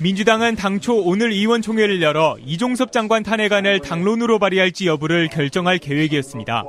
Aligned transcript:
민주당은 0.00 0.54
당초 0.54 0.94
오늘 0.96 1.32
의원총회를 1.32 2.00
열어 2.02 2.36
이종섭 2.44 2.92
장관 2.92 3.24
탄핵안을 3.24 3.80
당론으로 3.80 4.38
발의할지 4.38 4.86
여부를 4.86 5.28
결정할 5.28 5.78
계획이었습니다. 5.78 6.64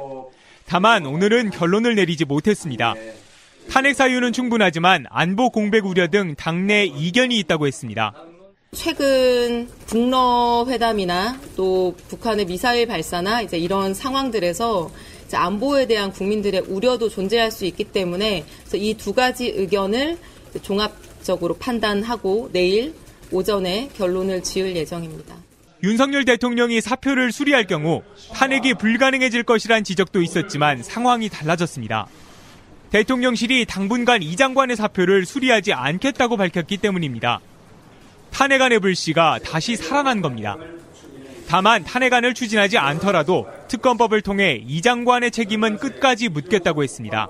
다만 0.65 1.05
오늘은 1.05 1.51
결론을 1.51 1.93
내리지 1.95 2.25
못했습니다. 2.25 2.95
탄핵 3.69 3.95
사유는 3.95 4.33
충분하지만 4.33 5.05
안보 5.09 5.51
공백 5.51 5.85
우려 5.85 6.07
등 6.07 6.33
당내 6.35 6.85
이견이 6.85 7.37
있다고 7.39 7.67
했습니다. 7.67 8.13
최근 8.71 9.67
북러 9.85 10.65
회담이나 10.67 11.39
또 11.55 11.95
북한의 12.07 12.45
미사일 12.45 12.87
발사나 12.87 13.41
이제 13.41 13.57
이런 13.57 13.93
상황들에서 13.93 14.89
안보에 15.31 15.85
대한 15.85 16.11
국민들의 16.11 16.61
우려도 16.61 17.09
존재할 17.09 17.51
수 17.51 17.65
있기 17.65 17.83
때문에 17.85 18.43
이 18.73 18.93
두 18.95 19.13
가지 19.13 19.49
의견을 19.49 20.17
종합적으로 20.63 21.57
판단하고 21.57 22.49
내일 22.51 22.95
오전에 23.31 23.89
결론을 23.95 24.43
지을 24.43 24.75
예정입니다. 24.75 25.35
윤석열 25.81 26.25
대통령이 26.25 26.81
사표를 26.81 27.31
수리할 27.31 27.65
경우 27.65 28.03
탄핵이 28.33 28.73
불가능해질 28.73 29.43
것이란 29.43 29.83
지적도 29.83 30.21
있었지만 30.21 30.83
상황이 30.83 31.29
달라졌습니다. 31.29 32.07
대통령실이 32.91 33.65
당분간 33.65 34.21
이 34.23 34.35
장관의 34.35 34.75
사표를 34.75 35.25
수리하지 35.25 35.73
않겠다고 35.73 36.37
밝혔기 36.37 36.77
때문입니다. 36.77 37.39
탄핵안의 38.31 38.79
불씨가 38.79 39.39
다시 39.43 39.75
살아난 39.75 40.21
겁니다. 40.21 40.57
다만 41.47 41.83
탄핵안을 41.83 42.33
추진하지 42.33 42.77
않더라도 42.77 43.47
특검법을 43.69 44.21
통해 44.21 44.61
이 44.67 44.81
장관의 44.81 45.31
책임은 45.31 45.77
끝까지 45.77 46.29
묻겠다고 46.29 46.83
했습니다. 46.83 47.27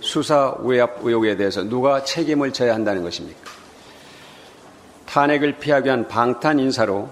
수사 0.00 0.54
외압 0.60 0.98
의혹에 1.02 1.36
대해서 1.36 1.62
누가 1.62 2.02
책임을 2.02 2.52
져야 2.52 2.74
한다는 2.74 3.02
것입니까? 3.02 3.61
탄핵을 5.12 5.58
피하기 5.58 5.88
위한 5.88 6.08
방탄 6.08 6.58
인사로 6.58 7.06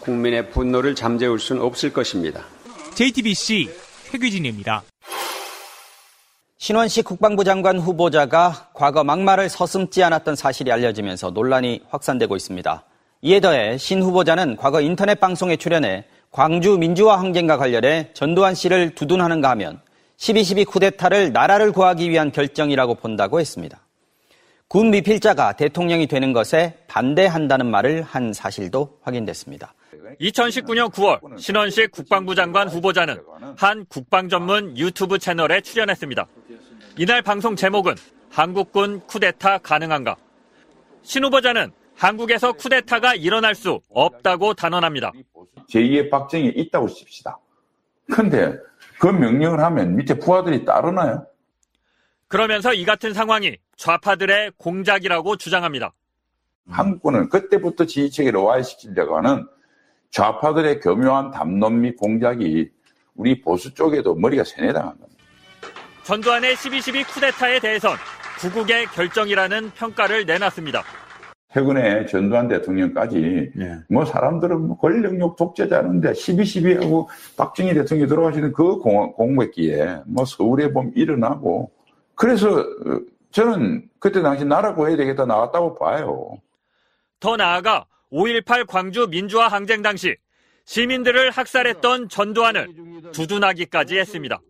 국민의 0.00 0.50
분노를 0.50 0.96
잠재울 0.96 1.38
수는 1.38 1.62
없을 1.62 1.92
것입니다. 1.92 2.42
JTBC 2.94 3.70
최규진입니다. 4.10 4.82
신원식 6.58 7.04
국방부 7.04 7.44
장관 7.44 7.78
후보자가 7.78 8.70
과거 8.74 9.04
막말을 9.04 9.48
서슴지 9.48 10.02
않았던 10.02 10.34
사실이 10.34 10.72
알려지면서 10.72 11.30
논란이 11.30 11.82
확산되고 11.90 12.34
있습니다. 12.34 12.84
이에 13.22 13.38
더해 13.38 13.78
신 13.78 14.02
후보자는 14.02 14.56
과거 14.56 14.80
인터넷 14.80 15.20
방송에 15.20 15.54
출연해 15.54 16.06
광주 16.32 16.76
민주화 16.76 17.20
항쟁과 17.20 17.56
관련해 17.56 18.10
전두환 18.14 18.56
씨를 18.56 18.96
두둔하는가 18.96 19.48
하면 19.50 19.80
12.12 20.16 20.66
쿠데타를 20.66 21.32
나라를 21.32 21.70
구하기 21.70 22.10
위한 22.10 22.32
결정이라고 22.32 22.96
본다고 22.96 23.38
했습니다. 23.38 23.83
군 24.68 24.90
미필자가 24.90 25.52
대통령이 25.52 26.06
되는 26.06 26.32
것에 26.32 26.78
반대한다는 26.88 27.66
말을 27.70 28.02
한 28.02 28.32
사실도 28.32 28.98
확인됐습니다. 29.02 29.74
2019년 30.20 30.90
9월 30.92 31.38
신원식 31.38 31.90
국방부 31.92 32.34
장관 32.34 32.68
후보자는 32.68 33.20
한 33.56 33.84
국방 33.86 34.28
전문 34.28 34.76
유튜브 34.76 35.18
채널에 35.18 35.60
출연했습니다. 35.60 36.26
이날 36.98 37.22
방송 37.22 37.54
제목은 37.56 37.94
한국군 38.30 39.00
쿠데타 39.06 39.58
가능한가? 39.58 40.16
신 41.02 41.24
후보자는 41.24 41.70
한국에서 41.96 42.52
쿠데타가 42.52 43.14
일어날 43.14 43.54
수 43.54 43.80
없다고 43.90 44.54
단언합니다. 44.54 45.12
제2의 45.70 46.10
박정희 46.10 46.48
있다고 46.56 46.88
칩시다. 46.88 47.38
근데 48.12 48.54
그 48.98 49.06
명령을 49.06 49.60
하면 49.60 49.96
밑에 49.96 50.18
부하들이 50.18 50.64
따르나요? 50.64 51.26
그러면서 52.34 52.74
이 52.74 52.84
같은 52.84 53.14
상황이 53.14 53.56
좌파들의 53.76 54.54
공작이라고 54.56 55.36
주장합니다. 55.36 55.92
한국군은 56.68 57.28
그때부터 57.28 57.86
지휘체계를 57.86 58.40
와해시키려고 58.40 59.16
하는 59.16 59.46
좌파들의 60.10 60.80
교묘한 60.80 61.30
담론 61.30 61.80
및 61.82 61.94
공작이 61.94 62.68
우리 63.14 63.40
보수 63.40 63.72
쪽에도 63.72 64.16
머리가 64.16 64.42
세뇌당한 64.42 64.98
겁니다. 64.98 65.22
전두환의 66.02 66.56
12.12 66.56 67.06
쿠데타에 67.06 67.60
대해선 67.60 67.96
구국의 68.40 68.86
결정이라는 68.86 69.70
평가를 69.70 70.26
내놨습니다. 70.26 70.82
최근에 71.52 72.06
전두환 72.06 72.48
대통령까지 72.48 73.52
네. 73.54 73.78
뭐 73.88 74.04
사람들은 74.04 74.60
뭐 74.60 74.76
권력욕 74.76 75.36
독재자는데 75.36 76.10
12.12하고 76.10 77.06
박정희 77.36 77.74
대통령이 77.74 78.08
돌아가시는 78.08 78.52
그 78.52 78.78
공백기에 78.78 80.00
뭐 80.06 80.24
서울에 80.24 80.72
보면 80.72 80.94
일어나고 80.96 81.70
그래서 82.14 82.64
저는 83.30 83.88
그때 83.98 84.22
당시 84.22 84.44
나라 84.44 84.74
구해야 84.74 84.96
되겠다 84.96 85.24
나왔다고 85.26 85.74
봐요. 85.74 86.38
더 87.20 87.36
나아가 87.36 87.86
5.18 88.12 88.66
광주 88.66 89.06
민주화 89.08 89.48
항쟁 89.48 89.82
당시 89.82 90.16
시민들을 90.66 91.30
학살했던 91.30 92.08
전두환을 92.08 92.68
두둔하기까지 93.12 93.98
했습니다. 93.98 94.40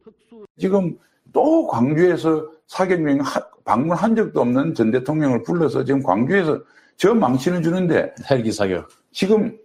지금 0.58 0.96
또 1.32 1.66
광주에서 1.66 2.48
사견명 2.66 3.20
방문한 3.64 4.14
적도 4.14 4.40
없는 4.42 4.74
전 4.74 4.90
대통령을 4.90 5.42
불러서 5.42 5.84
지금 5.84 6.02
광주에서 6.02 6.60
저 6.96 7.14
망신을 7.14 7.62
주는데 7.62 8.14
헬기 8.30 8.52
사격. 8.52 8.88
지금 9.12 9.56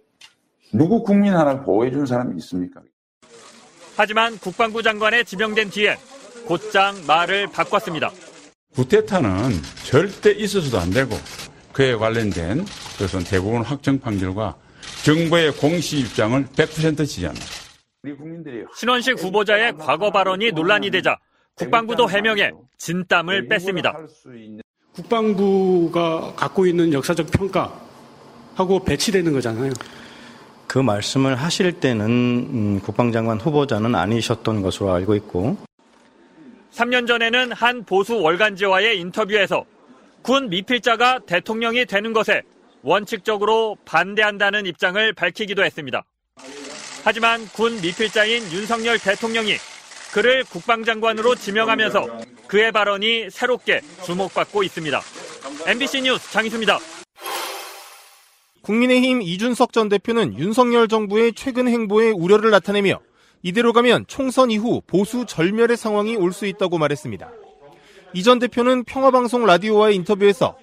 누구 0.72 1.02
국민 1.02 1.34
하나 1.34 1.60
보호해 1.62 1.90
준 1.90 2.06
사람이 2.06 2.36
있습니까? 2.38 2.80
하지만 3.96 4.36
국방부 4.38 4.82
장관에 4.82 5.22
지명된 5.24 5.70
뒤에 5.70 5.96
곧장 6.46 6.94
말을 7.06 7.46
바꿨습니다. 7.48 8.10
구테타는 8.74 9.52
절대 9.84 10.30
있어서도 10.30 10.78
안 10.78 10.90
되고 10.90 11.16
그에 11.72 11.94
관련된 11.94 12.64
그것은 12.92 13.24
대부분 13.24 13.62
확정 13.62 13.98
판결과 13.98 14.56
정부의 15.04 15.52
공식 15.52 15.98
입장을 15.98 16.44
100% 16.46 17.06
지지합니다. 17.06 17.46
신원식 18.76 19.22
후보자의 19.22 19.76
과거 19.76 20.10
발언이 20.10 20.52
논란이 20.52 20.90
되자 20.90 21.16
국방부도 21.56 22.08
해명해 22.08 22.52
진땀을 22.78 23.48
뺐습니다. 23.48 23.94
국방부가 24.94 26.32
갖고 26.34 26.66
있는 26.66 26.92
역사적 26.92 27.30
평가하고 27.30 28.84
배치되는 28.84 29.32
거잖아요. 29.32 29.72
그 30.66 30.78
말씀을 30.78 31.34
하실 31.34 31.72
때는 31.72 32.06
음, 32.06 32.80
국방장관 32.80 33.40
후보자는 33.40 33.94
아니셨던 33.94 34.62
것으로 34.62 34.92
알고 34.92 35.14
있고 35.16 35.56
3년 36.72 37.06
전에는 37.06 37.52
한 37.52 37.84
보수 37.84 38.18
월간지와의 38.20 38.98
인터뷰에서 39.00 39.64
군 40.22 40.48
미필자가 40.48 41.20
대통령이 41.26 41.86
되는 41.86 42.12
것에 42.12 42.42
원칙적으로 42.82 43.76
반대한다는 43.84 44.66
입장을 44.66 45.12
밝히기도 45.12 45.64
했습니다. 45.64 46.04
하지만 47.04 47.46
군 47.48 47.80
미필자인 47.80 48.42
윤석열 48.52 48.98
대통령이 48.98 49.56
그를 50.12 50.44
국방장관으로 50.44 51.34
지명하면서 51.34 52.06
그의 52.46 52.72
발언이 52.72 53.30
새롭게 53.30 53.80
주목받고 54.04 54.62
있습니다. 54.62 55.00
MBC 55.66 56.02
뉴스 56.02 56.30
장희수입니다. 56.32 56.78
국민의힘 58.62 59.22
이준석 59.22 59.72
전 59.72 59.88
대표는 59.88 60.38
윤석열 60.38 60.88
정부의 60.88 61.32
최근 61.34 61.68
행보에 61.68 62.10
우려를 62.10 62.50
나타내며 62.50 63.00
이대로 63.42 63.72
가면 63.72 64.04
총선 64.06 64.50
이후 64.50 64.82
보수 64.86 65.24
절멸의 65.26 65.76
상황이 65.76 66.16
올 66.16 66.32
수 66.32 66.46
있다고 66.46 66.78
말했습니다. 66.78 67.30
이 68.12 68.22
전 68.22 68.38
대표는 68.38 68.84
평화방송 68.84 69.46
라디오와의 69.46 69.94
인터뷰에서 69.96 70.56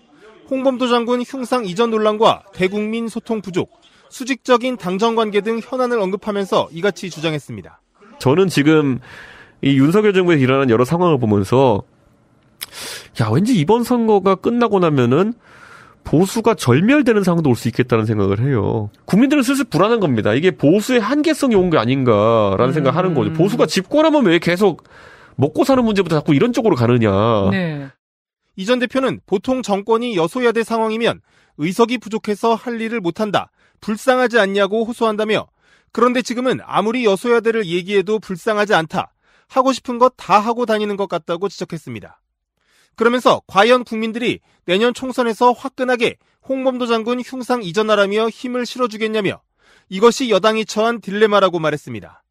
홍범도 0.49 0.87
장군 0.87 1.21
흉상 1.21 1.65
이전 1.65 1.91
논란과 1.91 2.43
대국민 2.53 3.07
소통 3.07 3.41
부족, 3.41 3.71
수직적인 4.09 4.77
당정 4.77 5.15
관계 5.15 5.41
등 5.41 5.59
현안을 5.63 5.99
언급하면서 5.99 6.69
이같이 6.71 7.09
주장했습니다. 7.09 7.81
저는 8.19 8.47
지금 8.47 8.99
이 9.61 9.77
윤석열 9.77 10.13
정부에서 10.13 10.41
일어나는 10.41 10.69
여러 10.69 10.85
상황을 10.85 11.19
보면서 11.19 11.83
야 13.21 13.29
왠지 13.31 13.55
이번 13.57 13.83
선거가 13.83 14.35
끝나고 14.35 14.79
나면은 14.79 15.33
보수가 16.07 16.53
절멸되는 16.55 17.23
상황도 17.23 17.49
올 17.49 17.55
수 17.57 17.67
있겠다는 17.67 18.05
생각을 18.05 18.39
해요. 18.39 18.89
국민들은 19.05 19.43
슬슬 19.43 19.65
불안한 19.65 19.99
겁니다. 19.99 20.33
이게 20.33 20.51
보수의 20.51 21.01
한계성이 21.01 21.55
온 21.55 21.69
게 21.69 21.77
아닌가라는 21.77 22.69
음. 22.69 22.73
생각을 22.73 22.97
하는 22.97 23.13
거죠. 23.13 23.33
보수가 23.33 23.65
집권하면 23.65 24.25
왜 24.25 24.39
계속 24.39 24.83
먹고 25.35 25.65
사는 25.65 25.83
문제부터 25.83 26.15
자꾸 26.19 26.33
이런 26.33 26.53
쪽으로 26.53 26.75
가느냐. 26.75 27.49
네. 27.51 27.89
이전 28.55 28.79
대표는 28.79 29.19
보통 29.25 29.61
정권이 29.61 30.15
여소야대 30.15 30.63
상황이면 30.63 31.19
의석이 31.57 31.97
부족해서 31.97 32.55
할 32.55 32.79
일을 32.79 33.01
못한다. 33.01 33.51
불쌍하지 33.81 34.39
않냐고 34.39 34.85
호소한다며 34.85 35.47
그런데 35.91 36.21
지금은 36.21 36.59
아무리 36.65 37.05
여소야대를 37.05 37.65
얘기해도 37.65 38.19
불쌍하지 38.19 38.73
않다. 38.75 39.13
하고 39.49 39.73
싶은 39.73 39.97
것 39.97 40.13
다 40.15 40.39
하고 40.39 40.65
다니는 40.65 40.95
것 40.95 41.07
같다고 41.09 41.49
지적했습니다. 41.49 42.19
그러면서 42.97 43.41
과연 43.47 43.83
국민들이 43.85 44.39
내년 44.65 44.93
총선에서 44.93 45.53
화끈하게 45.53 46.17
홍범도 46.49 46.87
장군 46.87 47.21
흉상 47.21 47.63
이전하라며 47.63 48.29
힘을 48.29 48.65
실어주겠냐며 48.65 49.39
이것이 49.89 50.29
여당이 50.29 50.65
처한 50.65 50.99
딜레마라고 50.99 51.59
말했습니다. 51.59 52.23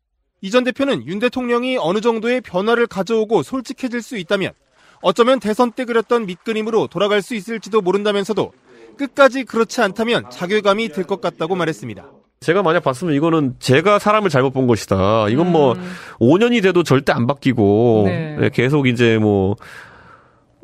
이 0.42 0.50
전 0.50 0.64
대표는 0.64 1.06
윤 1.06 1.18
대통령이 1.18 1.78
어느 1.78 2.00
정도의 2.00 2.40
변화를 2.42 2.86
가져오고 2.86 3.42
솔직해질 3.42 4.02
수 4.02 4.18
있다면 4.18 4.52
어쩌면 5.00 5.40
대선 5.40 5.72
때 5.72 5.84
그렸던 5.84 6.26
밑그림으로 6.26 6.88
돌아갈 6.88 7.22
수 7.22 7.34
있을지도 7.34 7.80
모른다면서도 7.80 8.52
끝까지 8.98 9.44
그렇지 9.44 9.80
않다면 9.80 10.30
자괴감이 10.30 10.90
들 10.90 11.04
것 11.04 11.20
같다고 11.20 11.54
말했습니다. 11.54 12.10
제가 12.40 12.62
만약 12.62 12.82
봤으면 12.84 13.14
이거는 13.14 13.54
제가 13.58 13.98
사람을 13.98 14.28
잘못 14.30 14.50
본 14.52 14.66
것이다. 14.66 15.28
이건 15.30 15.50
뭐 15.52 15.72
음. 15.72 15.92
5년이 16.20 16.62
돼도 16.62 16.82
절대 16.82 17.12
안 17.12 17.26
바뀌고 17.26 18.02
네. 18.06 18.36
네 18.38 18.50
계속 18.50 18.86
이제 18.88 19.16
뭐 19.18 19.56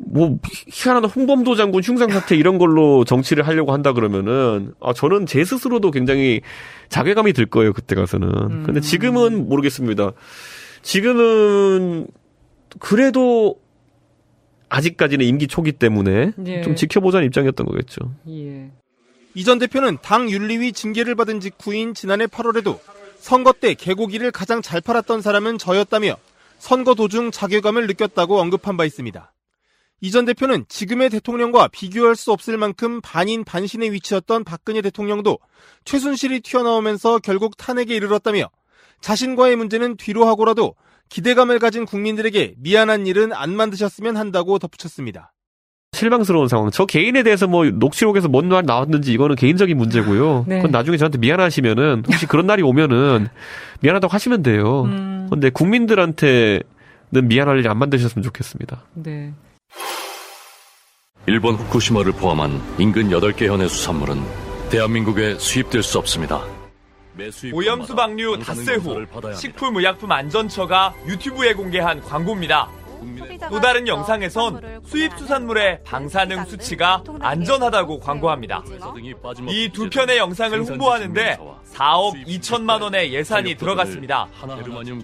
뭐 0.05 0.39
희한한 0.69 1.05
홍범도 1.05 1.55
장군 1.55 1.83
흉상 1.83 2.11
사태 2.11 2.37
이런 2.37 2.59
걸로 2.59 3.05
정치를 3.05 3.47
하려고 3.47 3.73
한다 3.73 3.93
그러면은 3.93 4.75
아 4.81 4.93
저는 4.93 5.27
제 5.27 5.45
스스로도 5.45 5.91
굉장히 5.91 6.41
자괴감이 6.89 7.33
들 7.33 7.47
거예요 7.47 7.73
그때 7.73 7.95
가서는. 7.95 8.29
음. 8.29 8.63
근데 8.65 8.81
지금은 8.81 9.49
모르겠습니다. 9.49 10.13
지금은 10.83 12.09
그래도 12.79 13.57
아직까지는 14.69 15.25
임기 15.27 15.47
초기 15.49 15.73
때문에 15.73 16.33
예. 16.47 16.63
좀 16.63 16.75
지켜보자는 16.75 17.27
입장이었던 17.27 17.67
거겠죠. 17.67 18.15
예. 18.29 18.71
이전 19.35 19.59
대표는 19.59 19.99
당 20.03 20.31
윤리위 20.31 20.73
징계를 20.73 21.15
받은 21.15 21.41
직후인 21.41 21.95
지난해 21.95 22.27
8월에도 22.27 22.79
선거 23.19 23.53
때 23.53 23.75
개고기를 23.75 24.31
가장 24.31 24.63
잘 24.63 24.81
팔았던 24.81 25.23
사람은 25.23 25.59
저였다며 25.59 26.17
선거 26.59 26.95
도중 26.95 27.31
자괴감을 27.31 27.87
느꼈다고 27.87 28.41
언급한 28.41 28.77
바 28.77 28.85
있습니다. 28.85 29.32
이 30.05 30.11
전 30.11 30.25
대표는 30.25 30.65
지금의 30.69 31.11
대통령과 31.11 31.69
비교할 31.69 32.17
수 32.17 32.33
없을 32.33 32.59
만큼 32.59 33.01
반인 33.03 33.45
반신의 33.45 33.93
위치였던 33.93 34.43
박근혜 34.45 34.83
대통령도 34.83 35.39
최순실이 35.85 36.41
튀어나오면서 36.41 37.21
결국 37.21 37.57
탄핵에 37.57 37.95
이르렀다며 37.95 38.51
자신과의 39.01 39.55
문제는 39.57 39.97
뒤로 39.97 40.27
하고라도 40.27 40.75
기대감을 41.09 41.59
가진 41.61 41.85
국민들에게 41.87 42.55
미안한 42.59 43.07
일은 43.07 43.33
안 43.33 43.55
만드셨으면 43.55 44.17
한다고 44.17 44.59
덧붙였습니다. 44.59 45.33
실망스러운 45.93 46.49
상황. 46.49 46.71
저 46.73 46.85
개인에 46.87 47.23
대해서 47.23 47.47
뭐 47.47 47.65
녹취록에서 47.67 48.27
뭔 48.29 48.49
말 48.49 48.65
나왔는지 48.65 49.13
이거는 49.13 49.37
개인적인 49.37 49.77
문제고요. 49.77 50.47
네. 50.49 50.57
그건 50.57 50.71
나중에 50.73 50.97
저한테 50.97 51.19
미안하시면은 51.19 52.05
혹시 52.09 52.27
그런 52.27 52.47
날이 52.47 52.63
오면은 52.63 53.29
미안하다고 53.83 54.11
하시면 54.13 54.43
돼요. 54.43 54.83
음. 54.85 55.29
근데 55.31 55.51
국민들한테는 55.51 56.63
미안할 57.29 57.61
일 57.61 57.69
안 57.69 57.79
만드셨으면 57.79 58.23
좋겠습니다. 58.25 58.83
네. 58.95 59.33
일본 61.27 61.55
후쿠시마를 61.55 62.13
포함한 62.13 62.61
인근 62.79 63.09
8개 63.11 63.47
현의 63.47 63.69
수산물은 63.69 64.23
대한민국에 64.71 65.39
수입될 65.39 65.83
수 65.83 65.99
없습니다. 65.99 66.43
오염수 67.53 67.95
방류 67.95 68.39
닷새 68.39 68.75
후 68.77 69.05
식품의약품안전처가 69.37 70.95
유튜브에 71.07 71.53
공개한 71.53 72.01
광고입니다. 72.01 72.69
또 73.51 73.61
다른 73.61 73.87
영상에선 73.87 74.81
수입 74.87 75.13
수산물의 75.19 75.81
방사능 75.85 76.45
수치가 76.47 77.03
안전하다고 77.21 78.01
광고합니다. 78.01 78.63
이 79.49 79.69
두 79.73 79.91
편의 79.91 80.19
영상을 80.19 80.59
홍보하는데 80.65 81.39
4억 81.75 82.27
2천만 82.27 82.81
원의 82.81 83.13
예산이 83.13 83.57
들어갔습니다. 83.57 84.29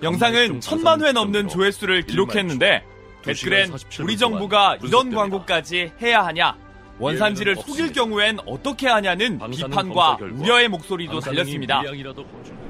영상은 0.02 0.60
천만 0.60 1.02
회 1.04 1.12
넘는 1.12 1.48
조회수를 1.48 2.02
기록했는데 2.02 2.84
댓글엔 3.22 3.72
우리 4.00 4.16
정부가 4.16 4.78
이런 4.82 5.12
광고까지 5.12 5.92
해야 6.00 6.24
하냐? 6.26 6.56
원산지를 6.98 7.56
속일 7.56 7.92
경우엔 7.92 8.38
어떻게 8.46 8.88
하냐는 8.88 9.38
비판과 9.50 10.18
우려의 10.20 10.68
목소리도 10.68 11.20
달렸습니다. 11.20 11.82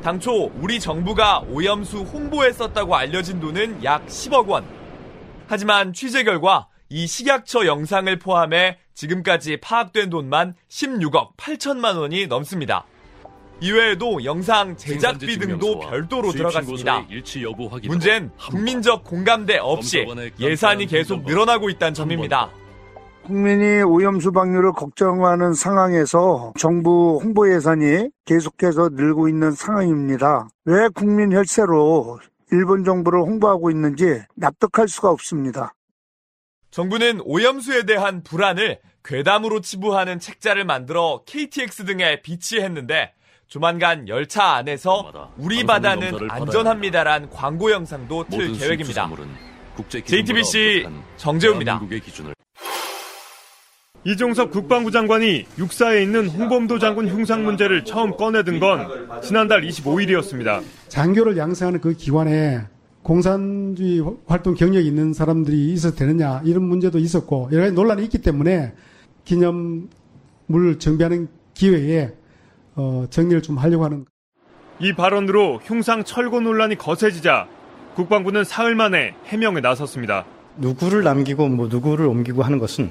당초 0.02 0.50
우리 0.60 0.78
정부가 0.78 1.40
오염수 1.48 1.98
홍보에 2.02 2.52
썼다고 2.52 2.94
알려진 2.94 3.40
돈은 3.40 3.82
약 3.84 4.06
10억 4.06 4.46
원. 4.48 4.64
하지만 5.46 5.92
취재 5.94 6.24
결과 6.24 6.68
이 6.90 7.06
식약처 7.06 7.66
영상을 7.66 8.18
포함해 8.18 8.78
지금까지 8.94 9.58
파악된 9.58 10.10
돈만 10.10 10.54
16억 10.68 11.36
8천만 11.36 11.96
원이 11.98 12.26
넘습니다. 12.26 12.84
이외에도 13.60 14.24
영상 14.24 14.76
제작비 14.76 15.38
등도 15.38 15.80
별도로 15.80 16.30
들어갔습니다. 16.32 17.06
문제는 17.86 18.30
국민적 18.38 19.04
공감대 19.04 19.58
없이 19.58 20.06
예산이 20.38 20.86
계속 20.86 21.22
늘어나고 21.24 21.68
있다는 21.70 21.94
점입니다. 21.94 22.50
국민이 23.24 23.82
오염수 23.82 24.32
방류를 24.32 24.72
걱정하는 24.72 25.52
상황에서 25.52 26.54
정부 26.58 27.20
홍보 27.22 27.52
예산이 27.52 28.08
계속해서 28.24 28.90
늘고 28.94 29.28
있는 29.28 29.50
상황입니다. 29.50 30.48
왜 30.64 30.88
국민 30.94 31.32
혈세로 31.32 32.20
일본 32.52 32.84
정부를 32.84 33.20
홍보하고 33.20 33.70
있는지 33.70 34.22
납득할 34.34 34.88
수가 34.88 35.10
없습니다. 35.10 35.74
정부는 36.70 37.20
오염수에 37.24 37.82
대한 37.84 38.22
불안을 38.22 38.78
괴담으로 39.04 39.60
치부하는 39.60 40.20
책자를 40.20 40.64
만들어 40.64 41.22
KTX 41.26 41.84
등에 41.84 42.22
비치했는데 42.22 43.12
조만간 43.48 44.06
열차 44.08 44.56
안에서 44.56 45.32
우리 45.38 45.64
바다는 45.64 46.12
안전합니다란 46.28 47.30
광고 47.30 47.70
영상도 47.70 48.26
틀 48.30 48.52
계획입니다. 48.52 49.10
JTBC 49.88 50.86
정재우입니다. 51.16 51.80
이종섭 54.04 54.50
국방부 54.50 54.90
장관이 54.90 55.46
육사에 55.58 56.02
있는 56.02 56.28
홍범도 56.28 56.78
장군 56.78 57.08
흉상 57.08 57.42
문제를 57.42 57.84
처음 57.84 58.16
꺼내든 58.18 58.60
건 58.60 58.86
지난달 59.22 59.62
25일이었습니다. 59.62 60.62
장교를 60.88 61.38
양성하는 61.38 61.80
그 61.80 61.94
기관에 61.94 62.60
공산주의 63.02 64.02
활동 64.26 64.54
경력이 64.54 64.86
있는 64.86 65.14
사람들이 65.14 65.72
있어도 65.72 65.96
되느냐 65.96 66.42
이런 66.44 66.64
문제도 66.64 66.98
있었고 66.98 67.48
여러 67.52 67.62
가지 67.62 67.74
논란이 67.74 68.04
있기 68.04 68.18
때문에 68.18 68.74
기념물 69.24 69.88
정비하는 70.78 71.28
기회에 71.54 72.12
어, 72.78 73.06
정리를 73.10 73.42
좀 73.42 73.58
하려고 73.58 73.84
하는. 73.84 74.06
이 74.78 74.92
발언으로 74.92 75.60
흉상 75.64 76.04
철거 76.04 76.40
논란이 76.40 76.76
거세지자 76.76 77.48
국방부는 77.96 78.44
사흘 78.44 78.76
만에 78.76 79.14
해명에 79.26 79.60
나섰습니다. 79.60 80.24
누구를 80.56 81.02
남기고 81.02 81.48
뭐 81.48 81.66
누구를 81.66 82.06
옮기고 82.06 82.42
하는 82.42 82.58
것은 82.58 82.90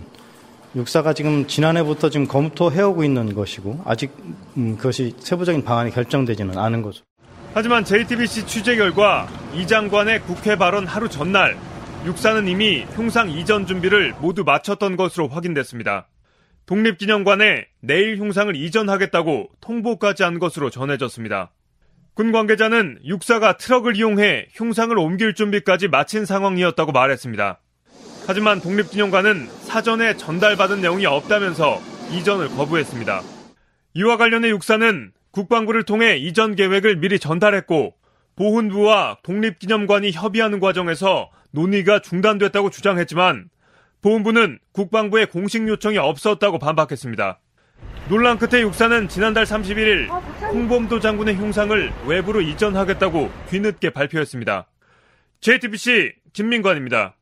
육사가 0.76 1.14
지금 1.14 1.48
지난해부터 1.48 2.10
지금 2.10 2.28
검토해오고 2.28 3.06
있는 3.06 3.34
것이고 3.34 3.82
아직 3.86 4.12
음, 4.58 4.76
그것이 4.76 5.16
세부적인 5.20 5.64
방안이 5.64 5.92
결정되지는 5.92 6.58
않은 6.58 6.82
거죠. 6.82 7.06
하지만 7.54 7.86
JTBC 7.86 8.46
취재 8.46 8.76
결과 8.76 9.28
이 9.56 9.66
장관의 9.66 10.22
국회 10.24 10.58
발언 10.58 10.86
하루 10.86 11.08
전날 11.08 11.58
육사는 12.06 12.46
이미 12.48 12.84
흉상 12.96 13.30
이전 13.30 13.66
준비를 13.66 14.16
모두 14.20 14.44
마쳤던 14.44 14.98
것으로 14.98 15.30
확인됐습니다. 15.30 16.08
독립기념관에 16.68 17.66
내일 17.80 18.18
흉상을 18.18 18.54
이전하겠다고 18.54 19.50
통보까지 19.62 20.24
한 20.24 20.38
것으로 20.38 20.70
전해졌습니다. 20.70 21.52
군 22.14 22.34
관계자는 22.34 23.00
육사가 23.06 23.56
트럭을 23.56 23.96
이용해 23.96 24.50
흉상을 24.52 24.98
옮길 24.98 25.34
준비까지 25.34 25.88
마친 25.88 26.26
상황이었다고 26.26 26.92
말했습니다. 26.92 27.62
하지만 28.28 28.60
독립기념관은 28.60 29.48
사전에 29.62 30.18
전달받은 30.18 30.82
내용이 30.82 31.06
없다면서 31.06 31.82
이전을 32.12 32.50
거부했습니다. 32.50 33.22
이와 33.94 34.18
관련해 34.18 34.50
육사는 34.50 35.12
국방부를 35.32 35.84
통해 35.84 36.18
이전 36.18 36.56
계획을 36.56 36.98
미리 36.98 37.18
전달했고 37.18 37.94
보훈부와 38.36 39.20
독립기념관이 39.24 40.12
협의하는 40.12 40.60
과정에서 40.60 41.30
논의가 41.52 42.00
중단됐다고 42.00 42.72
주장했지만 42.72 43.50
보훈부는 44.02 44.60
국방부의 44.72 45.28
공식 45.28 45.68
요청이 45.68 45.98
없었다고 45.98 46.60
반박했습니다. 46.60 47.40
논란 48.10 48.38
끝에 48.38 48.62
육사는 48.62 49.10
지난달 49.10 49.44
31일 49.44 50.10
홍범도 50.54 51.00
장군의 51.00 51.36
흉상을 51.36 51.94
외부로 52.06 52.42
이전하겠다고 52.42 53.30
뒤늦게 53.50 53.90
발표했습니다. 53.90 54.68
JTBC 55.42 56.14
김민관입니다. 56.34 57.16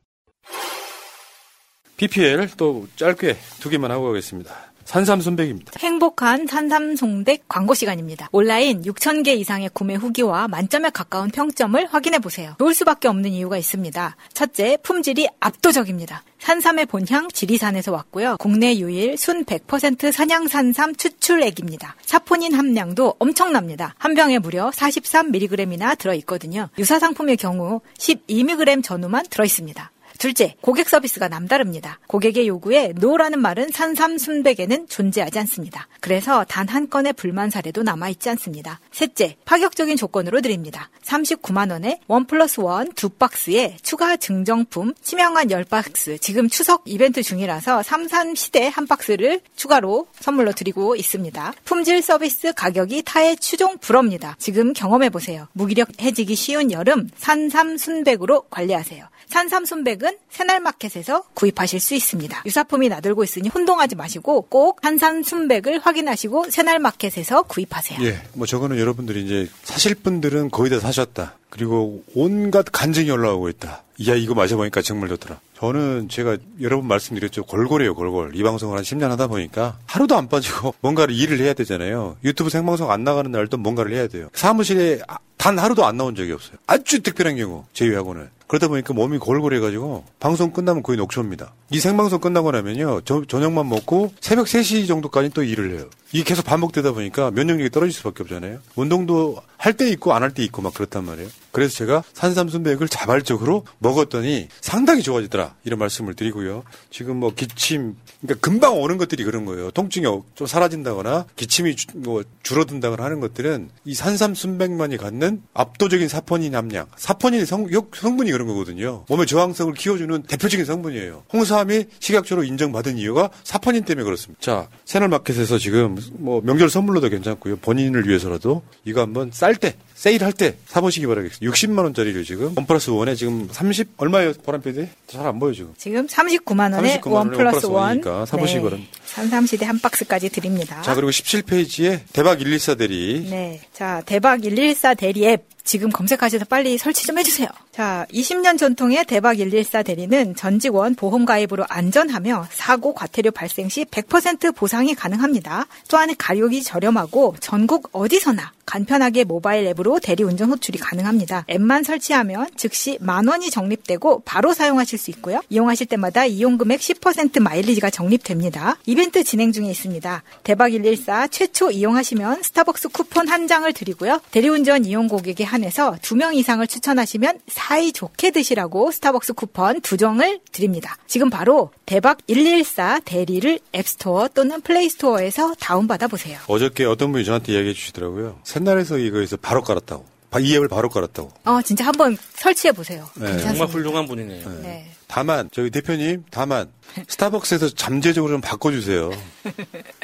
PPL 1.96 2.50
또 2.56 2.86
짧게 2.96 3.36
두 3.60 3.68
개만 3.70 3.90
하고 3.90 4.06
가겠습니다. 4.06 4.54
산삼순백입니다. 4.84 5.72
행복한 5.80 6.46
산삼송백 6.46 7.48
광고 7.48 7.74
시간입니다. 7.74 8.28
온라인 8.30 8.82
6,000개 8.82 9.36
이상의 9.36 9.70
구매 9.72 9.94
후기와 9.96 10.46
만점에 10.46 10.90
가까운 10.90 11.30
평점을 11.30 11.86
확인해 11.86 12.20
보세요. 12.20 12.54
좋을 12.58 12.72
수밖에 12.72 13.08
없는 13.08 13.30
이유가 13.30 13.58
있습니다. 13.58 14.16
첫째, 14.32 14.78
품질이 14.82 15.26
압도적입니다. 15.40 16.22
산삼의 16.46 16.86
본향 16.86 17.28
지리산에서 17.28 17.90
왔고요. 17.90 18.36
국내 18.38 18.76
유일 18.76 19.18
순 19.18 19.44
100% 19.44 20.12
산양산삼 20.12 20.94
추출액입니다. 20.94 21.96
사포닌 22.02 22.54
함량도 22.54 23.16
엄청납니다. 23.18 23.96
한 23.98 24.14
병에 24.14 24.38
무려 24.38 24.70
43mg이나 24.70 25.98
들어있거든요. 25.98 26.68
유사 26.78 27.00
상품의 27.00 27.36
경우 27.38 27.80
12mg 27.98 28.84
전후만 28.84 29.26
들어있습니다. 29.28 29.90
둘째, 30.18 30.54
고객 30.60 30.88
서비스가 30.88 31.28
남다릅니다. 31.28 31.98
고객의 32.06 32.46
요구에 32.48 32.92
no라는 32.96 33.40
말은 33.40 33.70
산삼 33.72 34.18
순백에는 34.18 34.88
존재하지 34.88 35.38
않습니다. 35.40 35.88
그래서 36.00 36.44
단 36.44 36.66
한 36.66 36.90
건의 36.90 37.12
불만 37.12 37.48
사례도 37.48 37.84
남아있지 37.84 38.28
않습니다. 38.30 38.80
셋째, 38.92 39.36
파격적인 39.44 39.96
조건으로 39.96 40.40
드립니다. 40.40 40.90
39만 41.04 41.70
원에 41.70 42.00
원 42.08 42.26
플러스 42.26 42.60
원 42.60 42.92
두 42.94 43.08
박스에 43.08 43.76
추가 43.82 44.16
증정품 44.16 44.92
침향환 45.00 45.48
10박스 45.48 46.20
지금 46.20 46.48
추석 46.48 46.82
이벤트 46.86 47.22
중이라서 47.22 47.82
산삼 47.82 48.34
시대 48.34 48.66
한 48.68 48.86
박스를 48.86 49.40
추가로 49.54 50.08
선물로 50.18 50.52
드리고 50.52 50.96
있습니다. 50.96 51.54
품질 51.64 52.02
서비스 52.02 52.52
가격이 52.52 53.02
타의 53.04 53.36
추종 53.36 53.78
불허입니다. 53.78 54.36
지금 54.38 54.72
경험해보세요. 54.72 55.48
무기력 55.52 55.88
해지기 56.00 56.34
쉬운 56.34 56.72
여름 56.72 57.08
산삼 57.16 57.76
순백으로 57.76 58.42
관리하세요. 58.50 59.06
산삼순백은 59.28 60.18
새날마켓에서 60.30 61.24
구입하실 61.34 61.80
수 61.80 61.94
있습니다. 61.94 62.42
유사품이 62.46 62.88
나들고 62.88 63.24
있으니 63.24 63.48
혼동하지 63.48 63.96
마시고 63.96 64.42
꼭 64.42 64.80
산삼순백을 64.82 65.80
확인하시고 65.80 66.50
새날마켓에서 66.50 67.42
구입하세요. 67.42 68.02
예, 68.02 68.22
뭐 68.34 68.46
저거는 68.46 68.78
여러분들이 68.78 69.24
이제 69.24 69.48
사실 69.62 69.94
분들은 69.94 70.50
거의 70.50 70.70
다 70.70 70.80
사셨다. 70.80 71.36
그리고 71.50 72.02
온갖 72.14 72.66
간증이 72.70 73.10
올라오고 73.10 73.48
있다. 73.48 73.82
이야 73.98 74.14
이거 74.14 74.34
마셔보니까 74.34 74.82
정말 74.82 75.08
좋더라. 75.08 75.40
저는 75.56 76.08
제가 76.10 76.36
여러 76.60 76.76
번 76.76 76.86
말씀드렸죠. 76.88 77.44
골골해요, 77.44 77.94
골골. 77.94 78.32
이 78.34 78.42
방송을 78.42 78.76
한 78.76 78.84
10년 78.84 79.08
하다 79.08 79.28
보니까 79.28 79.78
하루도 79.86 80.16
안 80.16 80.28
빠지고 80.28 80.74
뭔가를 80.82 81.14
일을 81.14 81.40
해야 81.40 81.54
되잖아요. 81.54 82.16
유튜브 82.24 82.50
생방송 82.50 82.90
안 82.90 83.04
나가는 83.04 83.30
날도 83.30 83.56
뭔가를 83.56 83.92
해야 83.92 84.06
돼요. 84.06 84.28
사무실에 84.34 85.00
단 85.38 85.58
하루도 85.58 85.86
안 85.86 85.96
나온 85.96 86.14
적이 86.14 86.32
없어요. 86.32 86.56
아주 86.66 87.02
특별한 87.02 87.36
경우 87.36 87.64
제외하고는. 87.72 88.28
그러다 88.46 88.68
보니까 88.68 88.94
몸이 88.94 89.18
골골해가지고 89.18 90.04
방송 90.20 90.52
끝나면 90.52 90.82
거의 90.82 90.96
녹초입니다. 90.98 91.52
이 91.70 91.80
생방송 91.80 92.20
끝나고 92.20 92.52
나면요. 92.52 93.00
저, 93.04 93.24
저녁만 93.26 93.68
먹고 93.68 94.12
새벽 94.20 94.46
3시 94.46 94.86
정도까지 94.86 95.30
또 95.30 95.42
일을 95.42 95.76
해요. 95.76 95.86
이게 96.12 96.24
계속 96.24 96.44
반복되다 96.44 96.92
보니까 96.92 97.30
면역력이 97.30 97.70
떨어질 97.70 97.92
수밖에 97.92 98.22
없잖아요. 98.22 98.60
운동도 98.76 99.36
할 99.58 99.72
때 99.76 99.88
있고 99.90 100.12
안 100.14 100.22
할 100.22 100.30
때 100.32 100.44
있고 100.44 100.62
막 100.62 100.72
그렇단 100.74 101.04
말이에요. 101.04 101.28
그래서 101.50 101.74
제가 101.76 102.02
산삼순백을 102.12 102.88
자발적으로 102.88 103.64
먹었더니 103.78 104.48
상당히 104.60 105.02
좋아지더라. 105.02 105.54
이런 105.64 105.78
말씀을 105.78 106.14
드리고요. 106.14 106.62
지금 106.90 107.16
뭐 107.16 107.32
기침, 107.34 107.96
그러니까 108.20 108.40
금방 108.46 108.78
오는 108.78 108.98
것들이 108.98 109.24
그런 109.24 109.44
거예요. 109.46 109.70
통증이 109.70 110.06
좀 110.34 110.46
사라진다거나 110.46 111.24
기침이 111.36 111.74
주, 111.76 111.86
뭐 111.94 112.22
줄어든다거나 112.42 113.02
하는 113.02 113.20
것들은 113.20 113.70
이 113.86 113.94
산삼순백만이 113.94 114.98
갖는 114.98 115.42
압도적인 115.54 116.08
사포닌 116.08 116.54
함량. 116.54 116.86
사포닌의 116.96 117.46
성, 117.46 117.66
성분이 117.94 118.30
그런 118.30 118.46
거거든요. 118.46 119.04
몸의 119.08 119.26
저항성을 119.26 119.72
키워주는 119.74 120.22
대표적인 120.24 120.66
성분이에요. 120.66 121.24
홍삼이 121.32 121.86
식약처로 122.00 122.44
인정받은 122.44 122.98
이유가 122.98 123.30
사포닌 123.44 123.84
때문에 123.84 124.04
그렇습니다. 124.04 124.40
자, 124.42 124.68
새날마켓에서 124.84 125.58
지금 125.58 125.95
뭐 126.12 126.40
명절 126.42 126.70
선물로도 126.70 127.08
괜찮고요. 127.08 127.56
본인을 127.56 128.08
위해서라도 128.08 128.62
이거 128.84 129.00
한번 129.02 129.30
쌀 129.32 129.56
때, 129.56 129.76
세일할 129.96 130.32
때 130.34 130.56
사보시기 130.66 131.06
바라겠습니다. 131.06 131.52
60만 131.52 131.78
원짜리를 131.78 132.22
지금 132.24 132.52
원 132.54 132.66
플러스 132.66 132.90
원에 132.90 133.14
지금 133.14 133.48
30 133.50 133.94
얼마예요, 133.96 134.34
보람 134.44 134.60
PD? 134.60 134.88
잘안 135.06 135.38
보여 135.38 135.52
지금. 135.54 135.72
지금 135.78 136.06
39만 136.06 136.74
원에 136.74 137.00
39만 137.00 137.12
원 137.12 137.30
플러스 137.30 137.66
one. 137.66 137.94
이니까 137.94 138.26
사보시기 138.26 138.58
네. 138.58 138.64
바랍니다. 138.64 138.92
산삼시대 139.06 139.64
한 139.64 139.80
박스까지 139.80 140.28
드립니다. 140.28 140.82
자, 140.82 140.94
그리고 140.94 141.10
17페이지에 141.10 142.00
대박 142.12 142.38
114 142.38 142.74
대리. 142.74 143.26
네. 143.28 143.60
자, 143.72 144.02
대박 144.04 144.42
114 144.42 144.94
대리 144.94 145.26
앱 145.26 145.46
지금 145.64 145.90
검색하셔서 145.90 146.44
빨리 146.44 146.76
설치 146.76 147.06
좀 147.06 147.18
해주세요. 147.18 147.48
자, 147.72 148.06
20년 148.12 148.58
전통의 148.58 149.06
대박 149.06 149.38
114 149.38 149.82
대리는 149.82 150.36
전 150.36 150.58
직원 150.58 150.94
보험 150.94 151.24
가입으로 151.24 151.64
안전하며 151.68 152.48
사고 152.52 152.94
과태료 152.94 153.30
발생 153.32 153.68
시 153.70 153.84
100% 153.86 154.54
보상이 154.54 154.94
가능합니다. 154.94 155.66
또한 155.88 156.14
가격이 156.16 156.62
저렴하고 156.62 157.36
전국 157.40 157.88
어디서나 157.92 158.52
간편하게 158.66 159.24
모바일 159.24 159.66
앱으로 159.68 160.00
대리운전 160.00 160.50
호출이 160.50 160.78
가능합니다. 160.78 161.46
앱만 161.48 161.84
설치하면 161.84 162.48
즉시 162.56 162.98
만 163.00 163.26
원이 163.26 163.50
적립되고 163.50 164.22
바로 164.24 164.52
사용하실 164.52 164.98
수 164.98 165.10
있고요. 165.12 165.40
이용하실 165.48 165.86
때마다 165.86 166.26
이용 166.26 166.58
금액 166.58 166.80
10% 166.80 167.40
마일리지가 167.40 167.90
적립됩니다. 167.90 168.76
이벤트 168.84 169.24
진행 169.24 169.52
중에 169.52 169.70
있습니다. 169.70 170.22
대박 170.42 170.66
114 170.70 171.28
최초 171.28 171.70
이용하시면 171.70 172.42
스타벅스 172.42 172.88
쿠폰 172.88 173.28
한 173.28 173.46
장을 173.46 173.72
드리고요. 173.72 174.20
대리운전 174.32 174.84
이용 174.84 175.06
고객에 175.06 175.44
한해서 175.44 175.96
2명 176.02 176.34
이상을 176.34 176.66
추천하시면 176.66 177.40
사이 177.48 177.92
좋게 177.92 178.32
드시라고 178.32 178.90
스타벅스 178.90 179.34
쿠폰 179.34 179.80
두 179.80 179.96
종을 179.96 180.40
드립니다. 180.50 180.96
지금 181.06 181.30
바로 181.30 181.70
대박 181.86 182.18
114 182.26 183.00
대리를 183.04 183.60
앱스토어 183.74 184.28
또는 184.34 184.60
플레이스토어에서 184.60 185.54
다운받아 185.60 186.08
보세요. 186.08 186.38
어저께 186.48 186.84
어떤 186.84 187.12
분이 187.12 187.24
저한테 187.24 187.52
이야기해 187.52 187.72
주시더라고요. 187.74 188.40
새날에서 188.56 188.96
이거에서 188.96 189.36
바로 189.36 189.62
깔았다고. 189.62 190.16
이 190.40 190.54
앱을 190.54 190.68
바로 190.68 190.88
깔았다고. 190.90 191.32
어, 191.44 191.62
진짜 191.62 191.86
한번 191.86 192.16
설치해 192.34 192.72
보세요. 192.72 193.08
네. 193.14 193.38
정말 193.38 193.68
훌륭한 193.68 194.06
분이네요. 194.06 194.48
네. 194.48 194.60
네. 194.60 194.92
다만 195.06 195.48
저희 195.52 195.70
대표님 195.70 196.24
다만 196.30 196.68
스타벅스에서 197.08 197.70
잠재적으로 197.70 198.32
좀 198.34 198.40
바꿔주세요. 198.42 199.12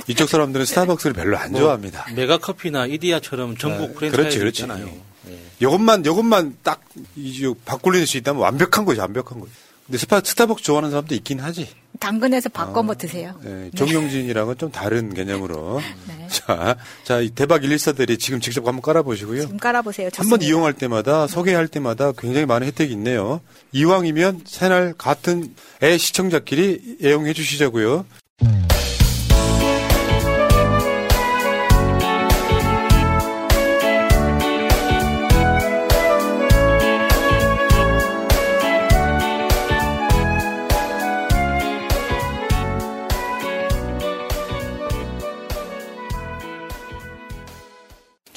이쪽 0.06 0.28
사람들은 0.28 0.64
스타벅스를 0.64 1.12
별로 1.12 1.36
안 1.36 1.52
뭐, 1.52 1.60
좋아합니다. 1.60 2.06
메가커피나 2.14 2.86
이디야처럼 2.86 3.56
전국 3.58 3.88
네. 3.88 3.94
프랜차이즈 3.94 4.38
그렇지, 4.38 4.62
있잖아요. 4.62 4.86
네. 5.26 5.38
이것만 5.60 6.00
이것만 6.06 6.58
딱 6.62 6.80
이제 7.16 7.52
바꿀 7.66 8.06
수 8.06 8.16
있다면 8.16 8.40
완벽한 8.40 8.84
거죠, 8.86 9.02
완벽한 9.02 9.40
거죠. 9.40 9.52
근데 9.86 9.98
스파, 9.98 10.20
스타벅스 10.20 10.64
좋아하는 10.64 10.90
사람도 10.90 11.14
있긴 11.14 11.40
하지. 11.40 11.68
당근에서 12.02 12.48
바꿔 12.48 12.82
뭐 12.82 12.96
드세요. 12.96 13.38
네, 13.44 13.70
정용진이랑은 13.76 14.58
좀 14.58 14.72
다른 14.72 15.14
개념으로. 15.14 15.80
네. 16.08 16.26
자, 16.28 16.76
자, 17.04 17.20
이 17.20 17.30
대박 17.30 17.60
114들이 17.62 18.18
지금 18.18 18.40
직접 18.40 18.66
한번 18.66 18.82
깔아보시고요. 18.82 19.42
지금 19.42 19.56
깔아보세요. 19.56 20.08
한번 20.16 20.42
이용할 20.42 20.72
때마다, 20.72 21.28
소개할 21.28 21.68
때마다 21.68 22.10
굉장히 22.10 22.44
많은 22.46 22.66
혜택이 22.66 22.92
있네요. 22.94 23.40
이왕이면 23.70 24.42
새날 24.46 24.94
같은 24.98 25.54
애 25.80 25.96
시청자끼리 25.96 26.98
애용해 27.04 27.34
주시자고요. 27.34 28.04